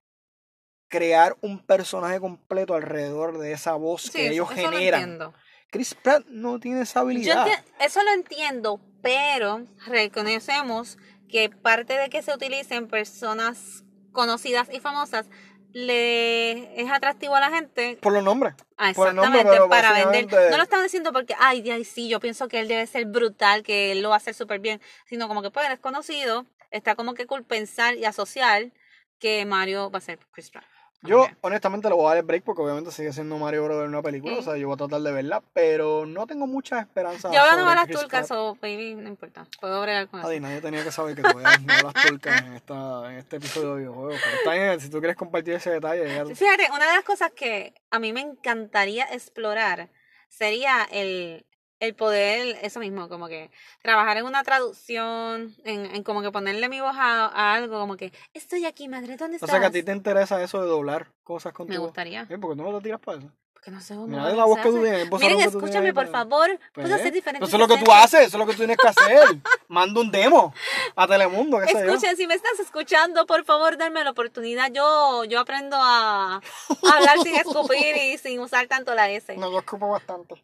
crear 0.95 1.35
un 1.41 1.59
personaje 1.59 2.19
completo 2.19 2.73
alrededor 2.73 3.37
de 3.37 3.51
esa 3.51 3.73
voz 3.73 4.03
sí, 4.03 4.11
que 4.11 4.27
ellos 4.29 4.49
eso 4.51 4.71
generan. 4.71 5.33
Chris 5.69 5.93
Pratt 5.93 6.25
no 6.27 6.59
tiene 6.59 6.81
esa 6.81 7.01
habilidad. 7.01 7.47
eso 7.79 8.01
lo 8.03 8.13
entiendo, 8.13 8.79
pero 9.01 9.65
reconocemos 9.87 10.97
que 11.27 11.49
parte 11.49 11.97
de 11.97 12.09
que 12.09 12.21
se 12.21 12.33
utilicen 12.33 12.87
personas 12.87 13.83
conocidas 14.13 14.69
y 14.71 14.79
famosas 14.79 15.27
le 15.73 16.81
es 16.81 16.89
atractivo 16.89 17.35
a 17.35 17.41
la 17.41 17.49
gente 17.49 17.97
Por 18.01 18.13
los 18.13 18.23
nombres. 18.23 18.53
Ah, 18.77 18.91
exactamente, 18.91 19.43
nombre, 19.43 19.67
para 19.67 19.91
vender. 19.91 20.49
No 20.49 20.55
lo 20.55 20.63
están 20.63 20.81
diciendo 20.81 21.11
porque, 21.11 21.35
ay, 21.37 21.69
ay, 21.69 21.83
sí, 21.83 22.07
yo 22.07 22.21
pienso 22.21 22.47
que 22.47 22.61
él 22.61 22.69
debe 22.69 22.87
ser 22.87 23.03
brutal, 23.05 23.61
que 23.63 23.91
él 23.91 24.01
lo 24.01 24.09
va 24.09 24.15
a 24.15 24.17
hacer 24.19 24.33
súper 24.33 24.59
bien, 24.59 24.81
sino 25.05 25.27
como 25.27 25.41
que 25.41 25.51
pues 25.51 25.65
él 25.65 25.73
es 25.73 25.79
conocido, 25.79 26.45
está 26.71 26.95
como 26.95 27.13
que 27.13 27.27
pensar 27.45 27.95
y 27.95 28.05
asociar 28.05 28.71
que 29.19 29.45
Mario 29.45 29.91
va 29.91 29.97
a 29.97 30.01
ser 30.01 30.19
Chris 30.31 30.49
Pratt. 30.51 30.74
Yo, 31.05 31.27
honestamente, 31.41 31.87
le 31.89 31.95
voy 31.95 32.05
a 32.05 32.09
dar 32.09 32.17
el 32.17 32.23
break 32.23 32.43
porque 32.43 32.61
obviamente 32.61 32.91
sigue 32.91 33.11
siendo 33.13 33.37
Mario 33.37 33.63
Bros. 33.65 33.83
en 33.83 33.89
una 33.89 34.01
película. 34.01 34.35
Mm. 34.35 34.39
O 34.39 34.41
sea, 34.41 34.57
yo 34.57 34.67
voy 34.67 34.73
a 34.75 34.77
tratar 34.77 35.01
de 35.01 35.11
verla, 35.11 35.41
pero 35.53 36.05
no 36.05 36.25
tengo 36.27 36.47
muchas 36.47 36.81
esperanzas. 36.81 37.31
Yo 37.33 37.39
ahora 37.39 37.55
no 37.57 37.65
veo 37.65 37.75
las 37.75 37.87
turcas, 37.87 38.31
o 38.31 38.55
baby, 38.61 38.95
no 38.95 39.07
importa, 39.09 39.47
puedo 39.59 39.81
bregar 39.81 40.07
con 40.07 40.19
eso. 40.19 40.29
Adi, 40.29 40.39
nadie 40.39 40.61
tenía 40.61 40.83
que 40.83 40.91
saber 40.91 41.15
que 41.15 41.21
tú 41.21 41.37
veas 41.37 41.61
no 41.61 41.73
las 41.73 41.93
turcas 42.07 42.41
en, 42.41 42.53
esta, 42.53 43.11
en 43.11 43.17
este 43.17 43.37
episodio 43.37 43.73
de 43.75 43.79
videojuegos. 43.81 44.19
Pero 44.23 44.37
está 44.37 44.53
bien, 44.53 44.79
si 44.79 44.89
tú 44.89 44.99
quieres 44.99 45.15
compartir 45.17 45.53
ese 45.55 45.71
detalle, 45.71 46.07
ya- 46.13 46.25
Fíjate, 46.35 46.67
una 46.71 46.87
de 46.87 46.95
las 46.95 47.03
cosas 47.03 47.31
que 47.35 47.73
a 47.91 47.99
mí 47.99 48.11
me 48.13 48.21
encantaría 48.21 49.05
explorar 49.11 49.89
sería 50.29 50.83
el, 50.91 51.45
el 51.79 51.95
poder, 51.95 52.57
eso 52.61 52.79
mismo, 52.79 53.09
como 53.09 53.27
que 53.27 53.51
trabajar 53.81 54.17
en 54.17 54.25
una 54.25 54.43
traducción, 54.43 55.53
en, 55.63 55.85
en 55.95 56.03
como 56.03 56.21
que 56.21 56.31
ponerle 56.31 56.69
mi 56.69 56.79
voz 56.81 56.95
a, 56.97 57.25
a 57.27 57.53
algo, 57.53 57.79
como 57.79 57.97
que 57.97 58.11
estoy 58.33 58.65
aquí, 58.65 58.87
madre, 58.87 59.17
¿dónde 59.17 59.35
O 59.35 59.39
estás? 59.39 59.51
sea, 59.51 59.59
que 59.59 59.65
a 59.65 59.71
ti 59.71 59.83
te 59.83 59.91
interesa 59.91 60.41
eso 60.41 60.61
de 60.61 60.67
doblar 60.67 61.11
cosas 61.23 61.53
con 61.53 61.67
Me 61.67 61.75
tu 61.75 61.81
voz. 61.81 61.89
gustaría, 61.89 62.25
¿Eh? 62.29 62.37
¿Por 62.37 62.55
qué 62.55 62.61
no 62.63 62.77
te 62.77 62.83
tiras 62.83 62.99
para 63.01 63.19
eso? 63.19 63.31
Porque 63.65 63.75
no 63.75 63.81
sé 63.81 63.95
cómo 63.95 64.05
Mira 64.05 64.29
se 64.29 64.35
la 64.35 64.45
voz 64.45 64.59
que 64.59 64.69
tú 64.69 64.79
tienes. 64.79 65.11
Miren, 65.11 65.37
que 65.39 65.43
escúchame, 65.45 65.91
por 65.91 66.07
favor, 66.07 66.47
Pues, 66.71 66.85
puedo 66.85 66.95
hacer 66.95 67.11
diferentes 67.11 67.47
Eso 67.47 67.57
es 67.57 67.67
lo 67.67 67.75
que 67.75 67.83
tú 67.83 67.91
haces, 67.91 68.27
eso 68.27 68.37
es 68.37 68.39
lo 68.39 68.45
que 68.45 68.51
tú 68.51 68.59
tienes 68.59 68.77
que 68.77 68.87
hacer. 68.87 69.23
Manda 69.67 70.01
un 70.01 70.11
demo 70.11 70.53
a 70.95 71.07
Telemundo, 71.07 71.59
qué. 71.59 71.71
Escuchen, 71.71 72.15
si 72.15 72.27
me 72.27 72.35
estás 72.35 72.59
escuchando, 72.59 73.25
por 73.25 73.43
favor, 73.43 73.75
darme 73.75 74.03
la 74.03 74.11
oportunidad. 74.11 74.71
Yo, 74.71 75.23
yo 75.23 75.39
aprendo 75.39 75.77
a, 75.79 76.35
hablar 76.35 77.19
sin 77.23 77.35
escupir 77.35 77.97
y 77.97 78.19
sin 78.19 78.39
usar 78.39 78.67
tanto 78.67 78.93
la 78.93 79.09
S. 79.09 79.35
No, 79.35 79.51
yo 79.51 79.57
escupo 79.57 79.89
bastante. 79.89 80.35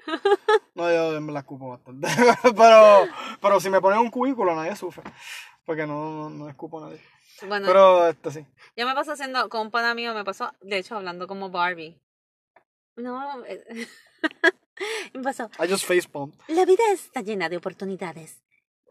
No, 0.73 0.91
yo 0.91 1.21
me 1.21 1.31
la 1.31 1.41
escupo 1.41 1.69
bastante. 1.69 2.07
pero, 2.57 3.07
pero 3.39 3.59
si 3.59 3.69
me 3.69 3.81
ponen 3.81 3.99
un 3.99 4.09
cubículo, 4.09 4.55
nadie 4.55 4.75
sufre. 4.75 5.03
Porque 5.63 5.85
no, 5.85 6.11
no, 6.11 6.29
no 6.31 6.49
escupo 6.49 6.79
a 6.79 6.87
nadie. 6.87 7.01
Bueno, 7.47 7.67
Pero, 7.67 8.07
este 8.07 8.31
sí. 8.31 8.45
Yo 8.75 8.87
me 8.87 8.95
paso 8.95 9.11
haciendo, 9.11 9.47
con 9.49 9.61
un 9.61 9.71
pana 9.71 9.93
mío 9.93 10.13
me 10.15 10.23
pasó, 10.23 10.53
de 10.61 10.79
hecho, 10.79 10.95
hablando 10.95 11.27
como 11.27 11.49
Barbie. 11.51 11.99
No, 12.95 13.45
eh, 13.45 13.87
me 15.13 15.21
pasó. 15.21 15.49
I 15.63 15.67
just. 15.69 15.89
La 16.47 16.65
vida 16.65 16.83
está 16.93 17.21
llena 17.21 17.49
de 17.49 17.57
oportunidades. 17.57 18.41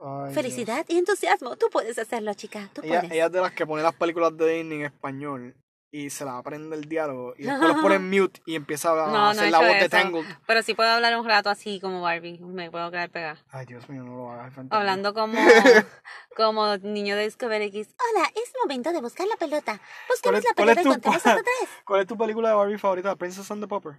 Ay, 0.00 0.32
Felicidad 0.32 0.86
y 0.88 0.98
entusiasmo. 0.98 1.56
Tú 1.56 1.68
puedes 1.70 1.98
hacerlo, 1.98 2.32
chica. 2.34 2.70
Tú 2.72 2.80
Dios. 2.80 2.92
Ella, 2.92 3.00
puedes. 3.00 3.14
ella 3.14 3.26
es 3.26 3.32
de 3.32 3.40
las 3.40 3.52
que 3.52 3.66
pone 3.66 3.82
las 3.82 3.94
películas 3.94 4.36
de 4.36 4.48
Disney 4.54 4.78
en 4.78 4.86
español 4.86 5.56
y 5.92 6.10
se 6.10 6.24
la 6.24 6.38
aprende 6.38 6.76
el 6.76 6.84
diálogo 6.84 7.34
y 7.36 7.44
después 7.44 7.68
los 7.68 7.80
pone 7.80 7.96
en 7.96 8.10
mute 8.10 8.40
y 8.46 8.54
empieza 8.54 8.92
a 8.92 9.06
No, 9.06 9.12
no 9.12 9.28
hacer 9.30 9.48
he 9.48 9.50
la 9.50 9.58
voz 9.58 9.68
de. 9.68 9.88
Tangled. 9.88 10.24
Pero 10.46 10.62
sí 10.62 10.74
puedo 10.74 10.88
hablar 10.90 11.18
un 11.18 11.26
rato 11.26 11.50
así 11.50 11.80
como 11.80 12.00
Barbie. 12.00 12.38
Me 12.40 12.70
puedo 12.70 12.90
quedar 12.90 13.10
pegada. 13.10 13.38
Ay, 13.50 13.66
Dios 13.66 13.88
mío, 13.88 14.02
no 14.04 14.16
lo 14.16 14.30
hagas. 14.30 14.52
Hablando 14.70 15.14
como, 15.14 15.38
como 16.36 16.76
niño 16.78 17.16
de 17.16 17.24
Discovery 17.24 17.64
X. 17.66 17.94
Hola, 17.98 18.30
es 18.34 18.52
momento 18.62 18.92
de 18.92 19.00
buscar 19.00 19.26
la 19.26 19.36
pelota. 19.36 19.78
¿Cuál 19.78 20.08
Busquemos 20.08 20.44
la 20.44 20.54
pelota 20.54 20.80
y 20.80 20.84
contemos 20.84 21.16
hasta 21.26 21.42
tres. 21.42 21.70
¿Cuál 21.84 22.00
es 22.02 22.06
tu 22.06 22.16
película 22.16 22.50
de 22.50 22.54
Barbie 22.54 22.78
favorita? 22.78 23.16
Princess 23.16 23.50
and 23.50 23.62
the 23.62 23.68
Popper. 23.68 23.98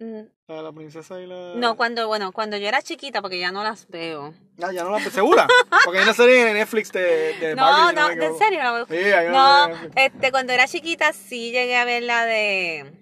Mm, 0.00 0.22
La 0.48 0.56
de 0.56 0.62
la 0.62 0.72
princesa 0.72 1.20
y 1.20 1.26
la... 1.26 1.52
No, 1.56 1.76
cuando, 1.76 2.06
bueno, 2.08 2.32
cuando 2.32 2.56
yo 2.56 2.66
era 2.66 2.80
chiquita, 2.80 3.20
porque 3.20 3.38
ya 3.38 3.52
no 3.52 3.62
las 3.62 3.86
veo. 3.88 4.32
Ah, 4.62 4.72
ya 4.72 4.82
no 4.82 4.90
la... 4.90 4.98
¿Segura? 5.00 5.46
Porque 5.84 5.98
hay 5.98 6.04
una 6.04 6.14
serie 6.14 6.48
en 6.48 6.54
Netflix 6.54 6.90
de, 6.90 7.34
de 7.38 7.54
No, 7.56 7.64
Barbie. 7.64 7.94
no, 8.00 8.08
me 8.16 8.24
¿en 8.26 8.38
serio? 8.38 8.62
No, 8.64 8.86
Sí, 8.86 8.94
hay 8.96 9.26
una 9.28 9.68
No, 9.68 9.74
este, 9.96 10.30
cuando 10.30 10.54
era 10.54 10.66
chiquita 10.66 11.12
sí 11.12 11.50
llegué 11.52 11.76
a 11.76 11.84
ver 11.84 12.02
la 12.02 12.24
de 12.24 12.96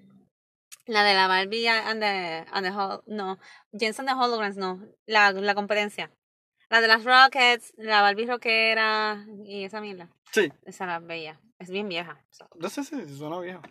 la 0.87 1.05
de 1.05 1.15
la 1.15 1.29
Barbie 1.29 1.69
and 1.69 2.01
the, 2.01 2.45
and 2.51 2.67
the 2.67 3.03
no, 3.07 3.39
Jensen 3.73 4.07
the 4.07 4.13
Holograms, 4.15 4.57
no, 4.57 4.81
la, 5.07 5.31
la 5.33 5.55
competencia. 5.55 6.11
La 6.71 6.81
de 6.81 6.89
las 6.89 7.05
Rockets, 7.05 7.73
la 7.77 8.03
Barbie 8.03 8.27
rockera 8.27 9.25
y 9.45 9.65
esa 9.65 9.81
mierda. 9.81 10.09
Sí. 10.33 10.53
Esa 10.67 10.85
la 10.87 10.99
veía. 10.99 11.41
Es 11.59 11.71
bien 11.71 11.89
vieja. 11.89 12.23
so. 12.31 12.49
No 12.57 12.69
sé 12.69 12.85
si 12.85 13.17
suena 13.17 13.39
viejo. 13.41 13.63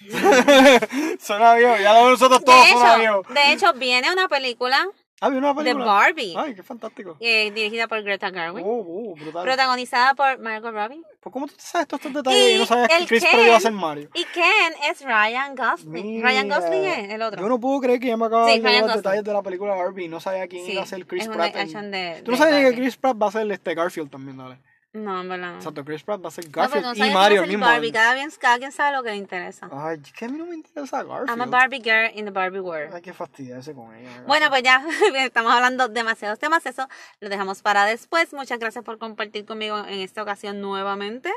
suena 1.20 1.54
viejo. 1.54 1.76
Ya 1.82 1.92
lo 1.94 2.04
de 2.06 2.10
nosotros 2.12 2.44
todos 2.44 2.64
De 2.66 2.72
suena 2.72 2.90
hecho, 2.92 2.98
viejo. 2.98 3.22
de 3.34 3.52
hecho, 3.52 3.72
viene 3.74 4.12
una 4.12 4.28
película 4.28 4.86
Ah, 5.22 5.28
una 5.28 5.48
de 5.52 5.54
película. 5.54 5.84
Barbie 5.84 6.34
Ay, 6.34 6.54
qué 6.54 6.62
fantástico. 6.62 7.14
eh, 7.20 7.50
dirigida 7.50 7.86
por 7.88 8.02
Greta 8.02 8.30
Gerwig, 8.30 8.64
Oh, 8.66 8.82
oh, 9.12 9.14
brutal. 9.16 9.42
protagonizada 9.44 10.14
por 10.14 10.38
Margot 10.38 10.72
Robbie. 10.72 11.02
¿Por 11.20 11.30
cómo 11.30 11.46
tú 11.46 11.52
sabes 11.58 11.86
todos 11.88 12.00
estos 12.06 12.14
detalles 12.24 12.52
y, 12.52 12.54
Y 12.54 12.58
no 12.58 12.64
sabías 12.64 12.88
que 12.88 13.06
Chris 13.06 13.22
Ken- 13.24 13.30
Pratt 13.32 13.46
iba 13.46 13.56
a 13.56 13.60
ser 13.60 13.72
Mario? 13.72 14.08
Y 14.14 14.24
Ken 14.24 14.72
es 14.90 15.02
Ryan 15.04 15.54
Gosling. 15.54 16.22
Ryan 16.22 16.46
Mira, 16.46 16.58
Gosling 16.58 16.84
es 16.86 17.10
el 17.12 17.20
otro. 17.20 17.42
Yo 17.42 17.48
no 17.50 17.60
puedo 17.60 17.80
creer 17.80 18.00
que 18.00 18.06
ya 18.06 18.16
me 18.16 18.24
acaba 18.24 18.46
Sí, 18.48 18.52
de 18.56 18.60
dar 18.62 18.72
Ryan 18.72 18.86
los 18.86 18.96
detalles 18.96 19.24
de 19.24 19.32
la 19.34 19.42
película 19.42 19.74
Barbie 19.74 20.04
y 20.06 20.08
no 20.08 20.20
sabía 20.20 20.48
quién 20.48 20.64
Sí, 20.64 20.72
iba 20.72 20.82
a 20.84 20.86
ser 20.86 21.06
Chris 21.06 21.28
Pratt. 21.28 21.54
en- 21.54 21.90
de, 21.90 22.22
Tú 22.24 22.30
no 22.30 22.38
de 22.38 22.42
sabes 22.42 22.54
ni 22.64 22.70
que. 22.70 22.76
Chris 22.76 22.96
Pratt 22.96 23.22
va 23.22 23.28
a 23.28 23.32
ser 23.32 23.52
este 23.52 23.74
Garfield 23.74 24.10
también, 24.10 24.38
dale. 24.38 24.56
No, 24.92 25.20
en 25.20 25.28
verdad 25.28 25.52
no. 25.52 25.56
Exacto, 25.56 25.84
Chris 25.84 26.02
Pratt 26.02 26.22
va 26.24 26.28
a 26.28 26.32
ser 26.32 26.48
Garfield 26.48 26.84
no 26.84 27.06
y 27.06 27.10
Mario 27.10 27.46
mismo 27.46 27.64
Barbie. 27.64 27.92
Cada, 27.92 28.14
bien, 28.14 28.30
cada 28.40 28.58
quien 28.58 28.72
sabe 28.72 28.96
lo 28.96 29.04
que 29.04 29.10
le 29.10 29.16
interesa. 29.16 29.68
Ay, 29.70 30.00
que 30.00 30.24
a 30.24 30.28
mí 30.28 30.36
no 30.36 30.46
me 30.46 30.54
interesa 30.56 31.04
Garfield. 31.04 31.30
I'm 31.30 31.40
a 31.42 31.46
Barbie 31.46 31.80
girl 31.80 32.10
in 32.12 32.24
the 32.24 32.32
Barbie 32.32 32.58
world. 32.58 32.92
Hay 32.92 33.00
que 33.00 33.12
fastidiarse 33.12 33.72
con 33.72 33.94
ella. 33.94 34.24
Bueno, 34.26 34.48
pues 34.50 34.64
ya 34.64 34.84
estamos 35.16 35.52
hablando 35.52 35.86
demasiados 35.86 36.40
temas. 36.40 36.66
Eso 36.66 36.88
lo 37.20 37.28
dejamos 37.28 37.62
para 37.62 37.84
después. 37.84 38.32
Muchas 38.32 38.58
gracias 38.58 38.84
por 38.84 38.98
compartir 38.98 39.46
conmigo 39.46 39.78
en 39.78 40.00
esta 40.00 40.22
ocasión 40.22 40.60
nuevamente. 40.60 41.32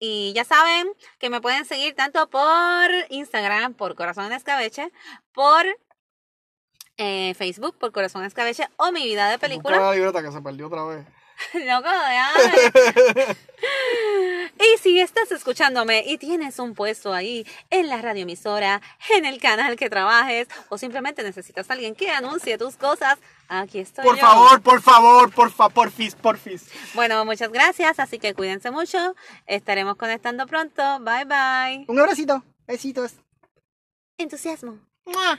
Y 0.00 0.32
ya 0.34 0.44
saben 0.44 0.88
que 1.18 1.30
me 1.30 1.40
pueden 1.40 1.64
seguir 1.64 1.94
tanto 1.94 2.28
por 2.28 2.90
Instagram, 3.10 3.74
por 3.74 3.94
Corazón 3.94 4.26
en 4.26 4.32
Escabeche, 4.32 4.92
por 5.32 5.64
eh, 6.96 7.32
Facebook, 7.34 7.78
por 7.78 7.92
Corazón 7.92 8.24
Escabeche, 8.24 8.68
o 8.76 8.90
Mi 8.90 9.04
Vida 9.04 9.30
de 9.30 9.38
Película. 9.38 9.78
la 9.78 9.92
libreta 9.92 10.22
que 10.22 10.32
se 10.32 10.40
perdió 10.42 10.66
otra 10.66 10.84
vez. 10.84 11.06
Loco, 11.54 11.88
ya. 11.88 12.30
Y 14.58 14.78
si 14.78 15.00
estás 15.00 15.30
escuchándome 15.32 16.02
y 16.06 16.18
tienes 16.18 16.58
un 16.58 16.74
puesto 16.74 17.12
ahí 17.12 17.46
en 17.70 17.88
la 17.88 18.00
radioemisora, 18.00 18.80
en 19.10 19.24
el 19.24 19.40
canal 19.40 19.76
que 19.76 19.90
trabajes, 19.90 20.48
o 20.68 20.78
simplemente 20.78 21.22
necesitas 21.22 21.68
a 21.68 21.74
alguien 21.74 21.94
que 21.94 22.10
anuncie 22.10 22.58
tus 22.58 22.76
cosas, 22.76 23.18
aquí 23.48 23.80
estoy 23.80 24.04
Por 24.04 24.16
yo. 24.16 24.20
favor, 24.20 24.62
por 24.62 24.82
favor, 24.82 25.32
por 25.32 25.50
favor, 25.50 25.72
porfis, 25.74 26.14
porfis. 26.14 26.70
Bueno, 26.94 27.24
muchas 27.24 27.50
gracias, 27.50 27.98
así 27.98 28.18
que 28.18 28.34
cuídense 28.34 28.70
mucho. 28.70 29.14
Estaremos 29.46 29.96
conectando 29.96 30.46
pronto. 30.46 30.82
Bye 31.00 31.24
bye. 31.24 31.84
Un 31.88 31.98
abracito. 32.00 32.42
Besitos. 32.66 33.14
Entusiasmo. 34.18 34.78
¡Mua! 35.04 35.38